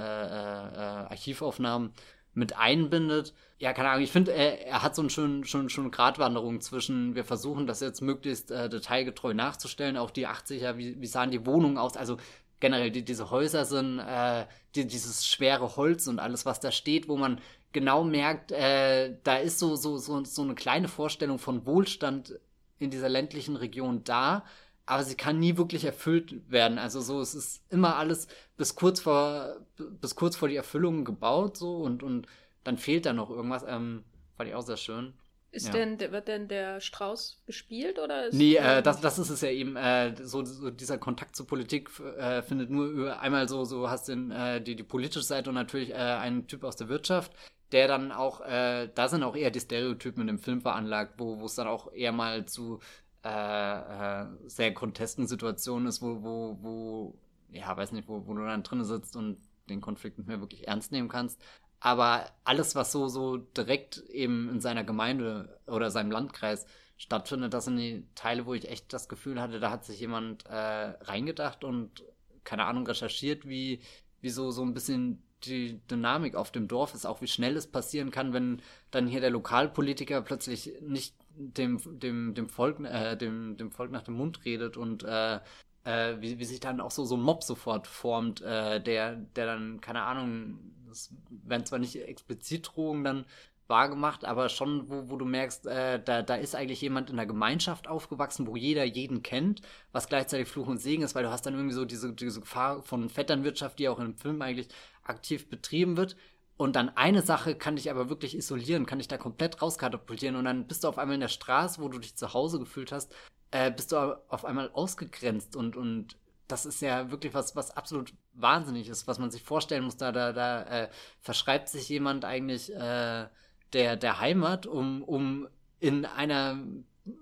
Archivaufnahmen 1.09 1.93
mit 2.37 2.55
einbindet. 2.55 3.33
Ja, 3.57 3.73
keine 3.73 3.89
Ahnung, 3.89 4.03
ich 4.03 4.11
finde, 4.11 4.31
er, 4.31 4.67
er, 4.67 4.83
hat 4.83 4.95
so 4.95 5.01
eine 5.01 5.09
schöne, 5.09 5.43
schöne, 5.45 5.71
schöne 5.71 5.89
Gratwanderung 5.89 6.61
zwischen, 6.61 7.15
wir 7.15 7.23
versuchen 7.23 7.65
das 7.65 7.79
jetzt 7.79 8.01
möglichst 8.01 8.51
äh, 8.51 8.69
detailgetreu 8.69 9.33
nachzustellen, 9.33 9.97
auch 9.97 10.11
die 10.11 10.27
80er, 10.27 10.77
wie, 10.77 11.01
wie 11.01 11.07
sahen 11.07 11.31
die 11.31 11.47
Wohnungen 11.47 11.79
aus, 11.79 11.97
also 11.97 12.17
generell 12.59 12.91
die, 12.91 13.03
diese 13.03 13.29
Häuser 13.31 13.65
sind, 13.65 13.99
äh, 13.99 14.45
die, 14.75 14.87
dieses 14.87 15.27
schwere 15.27 15.75
Holz 15.75 16.07
und 16.07 16.19
alles, 16.19 16.45
was 16.45 16.59
da 16.59 16.71
steht, 16.71 17.07
wo 17.07 17.17
man 17.17 17.39
genau 17.71 18.03
merkt, 18.03 18.51
äh, 18.51 19.15
da 19.23 19.37
ist 19.37 19.59
so, 19.59 19.75
so, 19.75 19.97
so, 19.97 20.23
so 20.23 20.41
eine 20.41 20.55
kleine 20.55 20.87
Vorstellung 20.87 21.39
von 21.39 21.65
Wohlstand 21.65 22.39
in 22.79 22.89
dieser 22.89 23.09
ländlichen 23.09 23.55
Region 23.55 24.03
da, 24.03 24.45
aber 24.85 25.03
sie 25.03 25.15
kann 25.15 25.39
nie 25.39 25.57
wirklich 25.57 25.83
erfüllt 25.83 26.49
werden. 26.49 26.79
Also 26.79 27.01
so, 27.01 27.19
es 27.19 27.35
ist 27.35 27.61
immer 27.71 27.97
alles 27.97 28.27
bis 28.55 28.75
kurz 28.75 29.01
vor, 29.01 29.57
bis 29.77 30.15
kurz 30.15 30.35
vor 30.37 30.47
die 30.47 30.55
Erfüllung 30.55 31.03
gebaut 31.05 31.57
so 31.57 31.77
und, 31.77 32.03
und 32.03 32.27
dann 32.63 32.77
fehlt 32.77 33.05
da 33.05 33.13
noch 33.13 33.29
irgendwas. 33.29 33.65
Ähm, 33.67 34.03
fand 34.35 34.49
ich 34.49 34.55
auch 34.55 34.65
sehr 34.65 34.77
schön. 34.77 35.13
Ist 35.57 35.67
ja. 35.67 35.73
denn, 35.73 35.99
wird 35.99 36.27
denn 36.27 36.47
der 36.47 36.79
Strauß 36.79 37.41
gespielt 37.47 37.97
oder 37.97 38.27
ist 38.27 38.35
Nee, 38.35 38.55
äh, 38.55 38.83
das, 38.83 39.01
das 39.01 39.17
ist 39.17 39.31
es 39.31 39.41
ja 39.41 39.49
eben, 39.49 39.75
äh, 39.75 40.13
so, 40.23 40.45
so 40.45 40.69
dieser 40.69 40.99
Kontakt 40.99 41.35
zur 41.35 41.47
Politik 41.47 41.89
äh, 42.17 42.43
findet 42.43 42.69
nur 42.69 42.85
über 42.85 43.19
einmal 43.19 43.49
so, 43.49 43.65
so 43.65 43.89
hast 43.89 44.07
du 44.07 44.13
äh, 44.31 44.61
die, 44.61 44.75
die 44.75 44.83
politische 44.83 45.25
Seite 45.25 45.49
und 45.49 45.55
natürlich 45.55 45.89
äh, 45.89 45.95
einen 45.95 46.45
Typ 46.45 46.63
aus 46.63 46.75
der 46.75 46.89
Wirtschaft, 46.89 47.31
der 47.71 47.87
dann 47.87 48.11
auch, 48.11 48.41
äh, 48.41 48.87
da 48.93 49.09
sind 49.09 49.23
auch 49.23 49.35
eher 49.35 49.49
die 49.49 49.59
Stereotypen 49.59 50.21
in 50.21 50.27
dem 50.27 50.39
Film 50.39 50.61
veranlagt, 50.61 51.15
wo 51.17 51.43
es 51.43 51.55
dann 51.55 51.67
auch 51.67 51.91
eher 51.91 52.11
mal 52.11 52.45
zu 52.45 52.79
äh, 53.25 54.21
äh, 54.21 54.25
sehr 54.45 54.71
grotesken 54.71 55.27
Situationen 55.27 55.87
ist, 55.87 56.01
wo, 56.01 56.21
wo, 56.21 56.57
wo, 56.61 57.15
ja, 57.49 57.75
weiß 57.75 57.91
nicht, 57.93 58.07
wo, 58.07 58.25
wo 58.27 58.33
du 58.35 58.45
dann 58.45 58.63
drin 58.63 58.83
sitzt 58.83 59.15
und 59.15 59.37
den 59.69 59.81
Konflikt 59.81 60.17
nicht 60.17 60.27
mehr 60.27 60.39
wirklich 60.39 60.67
ernst 60.67 60.91
nehmen 60.91 61.09
kannst. 61.09 61.41
Aber 61.79 62.25
alles, 62.43 62.75
was 62.75 62.91
so, 62.91 63.07
so 63.07 63.37
direkt 63.37 63.99
eben 64.09 64.49
in 64.49 64.61
seiner 64.61 64.83
Gemeinde 64.83 65.59
oder 65.67 65.91
seinem 65.91 66.11
Landkreis 66.11 66.65
stattfindet, 66.97 67.53
das 67.53 67.65
sind 67.65 67.77
die 67.77 68.05
Teile, 68.15 68.45
wo 68.45 68.53
ich 68.53 68.69
echt 68.69 68.91
das 68.93 69.07
Gefühl 69.09 69.39
hatte, 69.39 69.59
da 69.59 69.69
hat 69.69 69.85
sich 69.85 69.99
jemand 69.99 70.45
äh, 70.47 70.53
reingedacht 70.55 71.63
und, 71.63 72.03
keine 72.43 72.65
Ahnung, 72.65 72.87
recherchiert, 72.87 73.47
wie, 73.47 73.81
wie 74.21 74.29
so, 74.29 74.51
so 74.51 74.63
ein 74.63 74.73
bisschen 74.73 75.21
die 75.43 75.79
Dynamik 75.87 76.35
auf 76.35 76.51
dem 76.51 76.67
Dorf 76.67 76.95
ist, 76.95 77.05
auch 77.05 77.21
wie 77.21 77.27
schnell 77.27 77.55
es 77.55 77.67
passieren 77.67 78.09
kann, 78.09 78.33
wenn 78.33 78.61
dann 78.89 79.07
hier 79.07 79.21
der 79.21 79.29
Lokalpolitiker 79.29 80.21
plötzlich 80.21 80.73
nicht 80.81 81.15
dem, 81.29 81.79
dem, 81.99 82.33
dem 82.33 82.49
Volk, 82.49 82.79
äh, 82.79 83.15
dem, 83.15 83.57
dem 83.57 83.71
Volk 83.71 83.91
nach 83.91 84.01
dem 84.01 84.15
Mund 84.15 84.43
redet 84.45 84.77
und 84.77 85.03
äh, 85.03 85.39
äh, 85.83 86.19
wie, 86.19 86.39
wie 86.39 86.45
sich 86.45 86.59
dann 86.59 86.81
auch 86.81 86.91
so, 86.91 87.05
so 87.05 87.15
ein 87.15 87.21
Mob 87.21 87.43
sofort 87.43 87.87
formt, 87.87 88.41
äh, 88.41 88.81
der, 88.81 89.15
der 89.15 89.45
dann, 89.45 89.79
keine 89.79 90.01
Ahnung, 90.03 90.59
das 90.87 91.13
werden 91.29 91.65
zwar 91.65 91.79
nicht 91.79 91.95
explizit 91.95 92.71
Drohungen 92.73 93.03
dann 93.03 93.25
wahrgemacht, 93.67 94.25
aber 94.25 94.49
schon, 94.49 94.89
wo, 94.89 95.09
wo 95.09 95.17
du 95.17 95.25
merkst, 95.25 95.67
äh, 95.67 96.01
da, 96.01 96.21
da 96.21 96.35
ist 96.35 96.55
eigentlich 96.55 96.81
jemand 96.81 97.09
in 97.09 97.17
der 97.17 97.25
Gemeinschaft 97.25 97.87
aufgewachsen, 97.87 98.47
wo 98.47 98.55
jeder 98.55 98.83
jeden 98.83 99.23
kennt, 99.23 99.61
was 99.91 100.07
gleichzeitig 100.07 100.47
Fluch 100.47 100.67
und 100.67 100.77
Segen 100.77 101.03
ist, 101.03 101.15
weil 101.15 101.23
du 101.23 101.31
hast 101.31 101.45
dann 101.45 101.53
irgendwie 101.53 101.75
so 101.75 101.85
diese, 101.85 102.13
diese 102.13 102.39
Gefahr 102.39 102.81
von 102.81 103.09
Vetternwirtschaft, 103.09 103.79
die 103.79 103.89
auch 103.89 103.99
im 103.99 104.15
Film 104.15 104.41
eigentlich 104.41 104.69
aktiv 105.03 105.49
betrieben 105.49 105.97
wird. 105.97 106.15
Und 106.55 106.75
dann 106.75 106.89
eine 106.89 107.21
Sache 107.21 107.55
kann 107.55 107.75
dich 107.75 107.91
aber 107.91 108.09
wirklich 108.09 108.35
isolieren, 108.35 108.87
kann 108.87 108.97
dich 108.97 109.07
da 109.07 109.17
komplett 109.17 109.61
rauskatapultieren 109.61 110.35
und 110.35 110.45
dann 110.45 110.65
bist 110.67 110.83
du 110.83 110.87
auf 110.87 110.97
einmal 110.97 111.15
in 111.15 111.21
der 111.21 111.27
Straße, 111.27 111.81
wo 111.81 111.87
du 111.87 111.99
dich 111.99 112.15
zu 112.15 112.33
Hause 112.33 112.57
gefühlt 112.57 112.91
hast, 112.91 113.13
äh, 113.51 113.71
bist 113.71 113.91
du 113.91 113.97
auf 114.27 114.43
einmal 114.43 114.71
ausgegrenzt 114.73 115.55
und, 115.55 115.77
und 115.77 116.17
das 116.47 116.65
ist 116.65 116.81
ja 116.81 117.11
wirklich 117.11 117.33
was, 117.33 117.55
was 117.55 117.75
absolut 117.75 118.13
wahnsinnig 118.33 118.87
ist, 118.87 119.07
was 119.07 119.19
man 119.19 119.31
sich 119.31 119.43
vorstellen 119.43 119.83
muss. 119.83 119.97
Da, 119.97 120.11
da, 120.11 120.31
da 120.33 120.61
äh, 120.63 120.89
verschreibt 121.19 121.69
sich 121.69 121.89
jemand 121.89 122.25
eigentlich 122.25 122.73
äh, 122.73 123.27
der, 123.73 123.95
der 123.97 124.19
Heimat, 124.19 124.65
um, 124.65 125.03
um 125.03 125.47
in 125.79 126.05
einer 126.05 126.57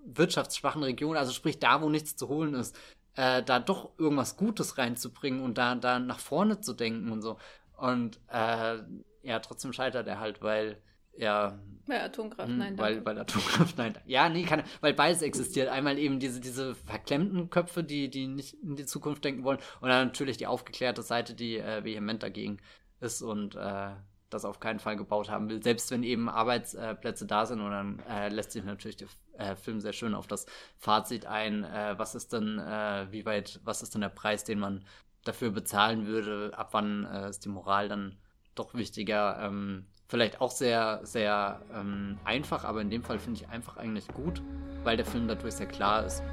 wirtschaftsschwachen 0.06 0.84
Region, 0.84 1.18
also 1.18 1.32
sprich 1.32 1.60
da, 1.60 1.82
wo 1.82 1.90
nichts 1.90 2.16
zu 2.16 2.28
holen 2.28 2.54
ist, 2.54 2.78
äh, 3.16 3.44
da 3.44 3.60
doch 3.60 3.92
irgendwas 3.98 4.38
Gutes 4.38 4.78
reinzubringen 4.78 5.42
und 5.42 5.58
da, 5.58 5.76
da 5.76 6.00
nach 6.00 6.20
vorne 6.20 6.62
zu 6.62 6.74
denken 6.74 7.12
und 7.12 7.22
so. 7.22 7.38
Und 7.78 8.20
äh, 8.28 8.78
ja, 9.24 9.40
trotzdem 9.40 9.74
scheitert 9.74 10.08
er 10.08 10.20
halt, 10.20 10.42
weil 10.42 10.82
ja. 11.18 11.60
Bei 11.88 12.04
Atomkraft, 12.04 12.50
hm, 12.50 12.58
nein. 12.58 12.78
Weil, 12.78 13.06
weil 13.06 13.20
Atomkraft, 13.20 13.78
nein. 13.78 13.96
Ja, 14.06 14.28
nee, 14.28 14.44
kann, 14.44 14.64
weil 14.82 14.94
beides 14.94 15.22
existiert. 15.22 15.70
Einmal 15.70 16.00
eben 16.00 16.20
diese, 16.20 16.40
diese 16.40 16.74
verklemmten 16.74 17.50
Köpfe, 17.52 17.84
die, 17.84 18.10
die 18.10 18.28
nicht 18.28 18.56
in 18.64 18.76
die 18.76 18.86
Zukunft 18.86 19.24
denken 19.24 19.44
wollen. 19.44 19.60
Und 19.82 19.90
dann 19.90 20.08
natürlich 20.08 20.38
die 20.38 20.48
aufgeklärte 20.48 21.04
Seite, 21.04 21.36
die 21.36 21.58
äh, 21.58 21.84
vehement 21.84 22.24
dagegen 22.24 22.58
ist 23.02 23.22
und 23.22 23.56
äh, 23.56 23.92
das 24.32 24.46
auf 24.46 24.60
keinen 24.60 24.80
Fall 24.80 24.96
gebaut 24.98 25.30
haben 25.30 25.50
will. 25.50 25.62
Selbst 25.62 25.92
wenn 25.92 26.04
eben 26.04 26.28
Arbeitsplätze 26.28 27.26
da 27.26 27.46
sind. 27.46 27.62
Und 27.62 27.72
dann 27.72 28.00
äh, 28.10 28.30
lässt 28.30 28.52
sich 28.52 28.64
natürlich 28.64 28.98
der 28.98 29.08
äh, 29.38 29.56
Film 29.56 29.80
sehr 29.80 29.94
schön 29.94 30.16
auf 30.16 30.28
das 30.28 30.46
Fazit 30.78 31.26
ein. 31.26 31.64
Äh, 31.64 31.96
was 31.98 32.16
ist 32.16 32.34
denn, 32.34 32.60
äh, 32.60 33.08
wie 33.12 33.26
weit, 33.26 33.60
was 33.64 33.84
ist 33.84 33.94
denn 33.94 34.02
der 34.02 34.10
Preis, 34.10 34.44
den 34.44 34.60
man 34.60 34.86
dafür 35.24 35.52
bezahlen 35.52 36.08
würde? 36.08 36.52
Ab 36.58 36.70
wann 36.72 37.06
äh, 37.06 37.30
ist 37.30 37.46
die 37.46 37.50
Moral 37.50 37.90
dann 37.90 38.18
doch 38.56 38.74
wichtiger? 38.74 39.40
Ähm, 39.42 39.86
vielleicht 40.08 40.42
auch 40.42 40.52
sehr, 40.52 41.00
sehr 41.04 41.62
ähm, 41.74 42.18
einfach, 42.24 42.64
aber 42.64 42.82
in 42.82 42.90
dem 42.90 43.04
Fall 43.04 43.20
finde 43.20 43.42
ich 43.42 43.50
einfach 43.50 43.78
eigentlich 43.78 44.08
gut, 44.10 44.42
weil 44.84 44.98
der 44.98 45.06
Film 45.06 45.28
dadurch 45.28 45.56
sehr 45.56 45.68
klar 45.68 46.06
ist. 46.06 46.24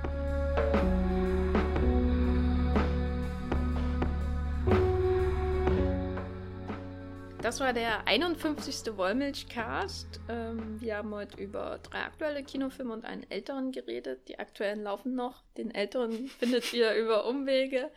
Das 7.40 7.58
war 7.58 7.72
der 7.72 8.06
51. 8.06 8.96
Wollmilchcast. 8.96 10.20
Ähm, 10.28 10.80
wir 10.80 10.96
haben 10.96 11.12
heute 11.12 11.42
über 11.42 11.80
drei 11.82 12.04
aktuelle 12.04 12.44
Kinofilme 12.44 12.92
und 12.92 13.04
einen 13.04 13.28
älteren 13.30 13.72
geredet. 13.72 14.28
Die 14.28 14.38
aktuellen 14.38 14.84
laufen 14.84 15.16
noch. 15.16 15.42
Den 15.56 15.74
älteren 15.74 16.28
findet 16.38 16.72
ihr 16.72 16.94
über 16.94 17.26
Umwege. 17.26 17.90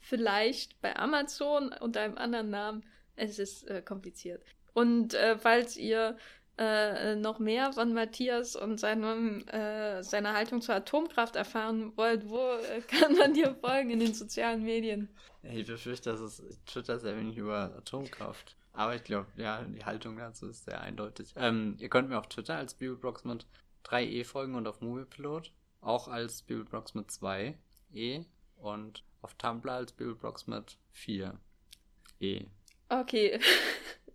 Vielleicht 0.00 0.80
bei 0.82 0.94
Amazon 0.96 1.72
unter 1.80 2.02
einem 2.02 2.18
anderen 2.18 2.50
Namen. 2.50 2.84
Es 3.16 3.38
ist 3.38 3.66
äh, 3.68 3.80
kompliziert. 3.80 4.44
Und 4.72 5.14
äh, 5.14 5.36
falls 5.38 5.76
ihr 5.76 6.16
äh, 6.60 7.16
noch 7.16 7.38
mehr 7.38 7.72
von 7.72 7.94
Matthias 7.94 8.54
und 8.54 8.78
seinem, 8.78 9.46
äh, 9.48 10.02
seiner 10.02 10.34
Haltung 10.34 10.60
zur 10.60 10.74
Atomkraft 10.74 11.36
erfahren 11.36 11.96
wollt, 11.96 12.28
wo 12.28 12.38
äh, 12.38 12.80
kann 12.88 13.16
man 13.16 13.32
dir 13.32 13.54
folgen 13.54 13.90
in 13.90 14.00
den 14.00 14.14
sozialen 14.14 14.62
Medien? 14.62 15.08
Ich 15.42 15.66
befürchte, 15.66 16.10
dass 16.10 16.20
es 16.20 16.42
Twitter 16.66 16.98
sehr 16.98 17.16
wenig 17.16 17.38
über 17.38 17.74
Atomkraft. 17.76 18.56
Aber 18.72 18.94
ich 18.94 19.04
glaube, 19.04 19.26
ja, 19.36 19.62
die 19.62 19.84
Haltung 19.84 20.16
dazu 20.18 20.48
ist 20.48 20.64
sehr 20.64 20.80
eindeutig. 20.80 21.32
Ähm, 21.36 21.76
ihr 21.78 21.88
könnt 21.88 22.08
mir 22.08 22.18
auf 22.18 22.28
Twitter 22.28 22.56
als 22.56 22.74
Bibelbrox 22.74 23.24
mit 23.24 23.46
3e 23.84 24.24
folgen 24.24 24.54
und 24.54 24.66
auf 24.66 24.80
Moviepilot 24.80 25.50
auch 25.80 26.08
als 26.08 26.42
Bibelbrox 26.42 26.94
mit 26.94 27.08
2e 27.08 28.26
und 28.56 29.02
auf 29.22 29.34
Tumblr 29.34 29.72
als 29.72 29.92
Bibelbrox 29.92 30.46
mit 30.46 30.76
4e. 30.94 32.46
Okay. 32.90 33.40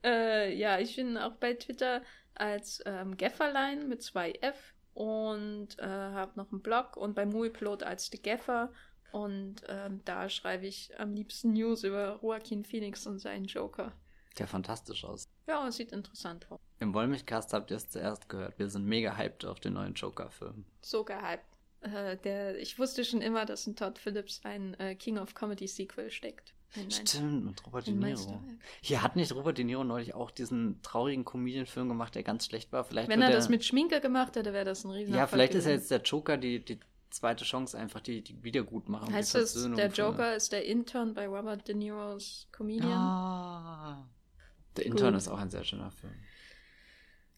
Äh, 0.03 0.55
ja, 0.55 0.77
ich 0.77 0.95
bin 0.97 1.17
auch 1.17 1.33
bei 1.37 1.55
Twitter 1.55 2.03
als 2.35 2.79
ähm, 2.85 3.17
Gefferlein 3.17 3.89
mit 3.89 4.03
zwei 4.03 4.33
F 4.33 4.75
und 4.93 5.79
äh, 5.79 5.83
habe 5.83 6.33
noch 6.35 6.51
einen 6.51 6.61
Blog 6.61 6.95
und 6.95 7.15
bei 7.15 7.25
Movieplot 7.25 7.81
als 7.81 8.11
The 8.11 8.21
Geffer 8.21 8.71
und 9.11 9.63
ähm, 9.67 10.01
da 10.05 10.29
schreibe 10.29 10.67
ich 10.67 10.91
am 10.99 11.13
liebsten 11.13 11.53
News 11.53 11.83
über 11.83 12.19
Joaquin 12.21 12.65
Phoenix 12.65 13.07
und 13.07 13.19
seinen 13.19 13.45
Joker. 13.45 13.93
Der 14.37 14.47
fantastisch 14.47 15.05
aus. 15.05 15.29
Ja, 15.47 15.71
sieht 15.71 15.91
interessant 15.91 16.51
aus. 16.51 16.59
Im 16.79 16.93
Wollmilchcast 16.93 17.53
habt 17.53 17.71
ihr 17.71 17.77
es 17.77 17.89
zuerst 17.89 18.27
gehört. 18.27 18.59
Wir 18.59 18.69
sind 18.69 18.85
mega 18.85 19.15
hyped 19.15 19.45
auf 19.45 19.59
den 19.59 19.73
neuen 19.73 19.93
Joker-Film. 19.93 20.65
So 20.81 21.05
gehypt. 21.05 21.57
Äh, 21.81 22.17
der, 22.17 22.59
ich 22.59 22.77
wusste 22.77 23.05
schon 23.05 23.21
immer, 23.21 23.45
dass 23.45 23.67
in 23.67 23.75
Todd 23.75 23.97
Phillips 23.97 24.41
ein 24.43 24.73
äh, 24.75 24.95
King 24.95 25.17
of 25.17 25.33
Comedy 25.33 25.67
Sequel 25.67 26.11
steckt. 26.11 26.54
Stimmt, 26.89 27.45
mit 27.45 27.65
Robert 27.65 27.87
De 27.87 27.93
Niro. 27.93 28.41
Hier 28.81 29.01
hat 29.01 29.15
nicht 29.15 29.33
Robert 29.33 29.57
De 29.57 29.63
Niro 29.63 29.83
neulich 29.83 30.13
auch 30.13 30.29
diesen 30.31 30.81
traurigen 30.81 31.23
Comedian-Film 31.23 31.87
gemacht, 31.87 32.15
der 32.15 32.23
ganz 32.23 32.45
schlecht 32.45 32.71
war. 32.73 32.83
Vielleicht 32.83 33.07
Wenn 33.07 33.21
er 33.21 33.31
das 33.31 33.47
mit 33.49 33.63
Schminke 33.63 34.01
gemacht 34.01 34.35
hätte, 34.35 34.51
wäre 34.51 34.65
das 34.65 34.83
ein 34.83 34.91
riesen 34.91 35.15
Ja, 35.15 35.25
vielleicht 35.27 35.53
gewesen. 35.53 35.67
ist 35.67 35.71
er 35.71 35.75
jetzt 35.75 35.91
der 35.91 36.01
Joker, 36.01 36.37
die, 36.37 36.63
die 36.63 36.79
zweite 37.11 37.45
Chance 37.45 37.77
einfach, 37.77 38.01
die, 38.01 38.21
die 38.21 38.43
Wiedergutmachung. 38.43 39.13
Heißt 39.13 39.35
das, 39.35 39.53
der 39.53 39.87
Joker 39.89 40.31
für... 40.31 40.35
ist 40.35 40.51
der 40.51 40.65
Intern 40.65 41.13
bei 41.13 41.27
Robert 41.27 41.67
De 41.67 41.75
Niros 41.75 42.47
Comedian? 42.51 42.91
Ah. 42.91 44.09
Der 44.75 44.85
Intern 44.85 45.13
Gut. 45.13 45.21
ist 45.21 45.27
auch 45.29 45.39
ein 45.39 45.49
sehr 45.49 45.63
schöner 45.63 45.91
Film. 45.91 46.13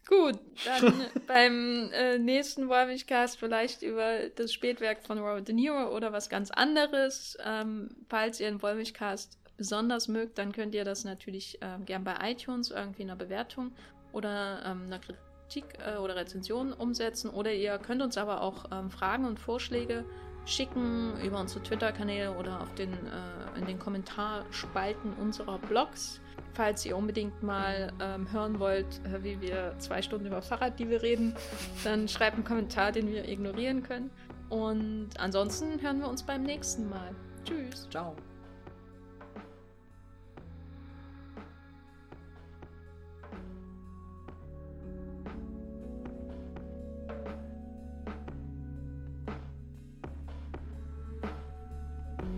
Gut, 0.07 0.39
dann 0.65 0.93
beim 1.27 1.89
äh, 1.91 2.17
nächsten 2.17 2.69
Wollmilchcast 2.69 3.37
vielleicht 3.37 3.81
über 3.81 4.29
das 4.35 4.53
Spätwerk 4.53 5.03
von 5.03 5.19
Robert 5.19 5.47
De 5.47 5.53
Niro 5.53 5.93
oder 5.93 6.13
was 6.13 6.29
ganz 6.29 6.49
anderes. 6.49 7.37
Ähm, 7.45 7.89
falls 8.07 8.39
ihr 8.39 8.49
den 8.49 8.61
Wollmilchcast 8.61 9.37
besonders 9.57 10.07
mögt, 10.07 10.37
dann 10.37 10.53
könnt 10.53 10.73
ihr 10.75 10.85
das 10.85 11.03
natürlich 11.03 11.57
ähm, 11.61 11.85
gern 11.85 12.05
bei 12.05 12.15
iTunes 12.23 12.71
irgendwie 12.71 13.01
in 13.01 13.09
einer 13.09 13.17
Bewertung 13.17 13.73
oder 14.13 14.63
ähm, 14.65 14.83
einer 14.85 14.99
Kritik 14.99 15.65
äh, 15.85 15.97
oder 15.97 16.15
Rezension 16.15 16.71
umsetzen. 16.71 17.29
Oder 17.29 17.51
ihr 17.53 17.77
könnt 17.77 18.01
uns 18.01 18.17
aber 18.17 18.41
auch 18.41 18.65
ähm, 18.71 18.89
Fragen 18.89 19.25
und 19.25 19.39
Vorschläge 19.39 20.05
schicken 20.45 21.19
über 21.21 21.41
unsere 21.41 21.61
Twitter-Kanäle 21.63 22.31
oder 22.37 22.61
auf 22.61 22.73
den, 22.75 22.93
äh, 22.93 23.59
in 23.59 23.65
den 23.65 23.77
Kommentarspalten 23.77 25.13
unserer 25.13 25.59
Blogs. 25.59 26.21
Falls 26.53 26.85
ihr 26.85 26.97
unbedingt 26.97 27.43
mal 27.43 27.93
ähm, 28.01 28.31
hören 28.31 28.59
wollt, 28.59 28.99
äh, 29.05 29.23
wie 29.23 29.39
wir 29.41 29.75
zwei 29.77 30.01
Stunden 30.01 30.27
über 30.27 30.41
Fahrraddiebe 30.41 31.01
reden, 31.01 31.35
dann 31.83 32.07
schreibt 32.07 32.35
einen 32.35 32.45
Kommentar, 32.45 32.91
den 32.91 33.07
wir 33.07 33.27
ignorieren 33.27 33.83
können. 33.83 34.09
Und 34.49 35.09
ansonsten 35.19 35.81
hören 35.81 35.99
wir 35.99 36.09
uns 36.09 36.23
beim 36.23 36.43
nächsten 36.43 36.89
Mal. 36.89 37.15
Tschüss. 37.43 37.87
Ciao. 37.89 38.15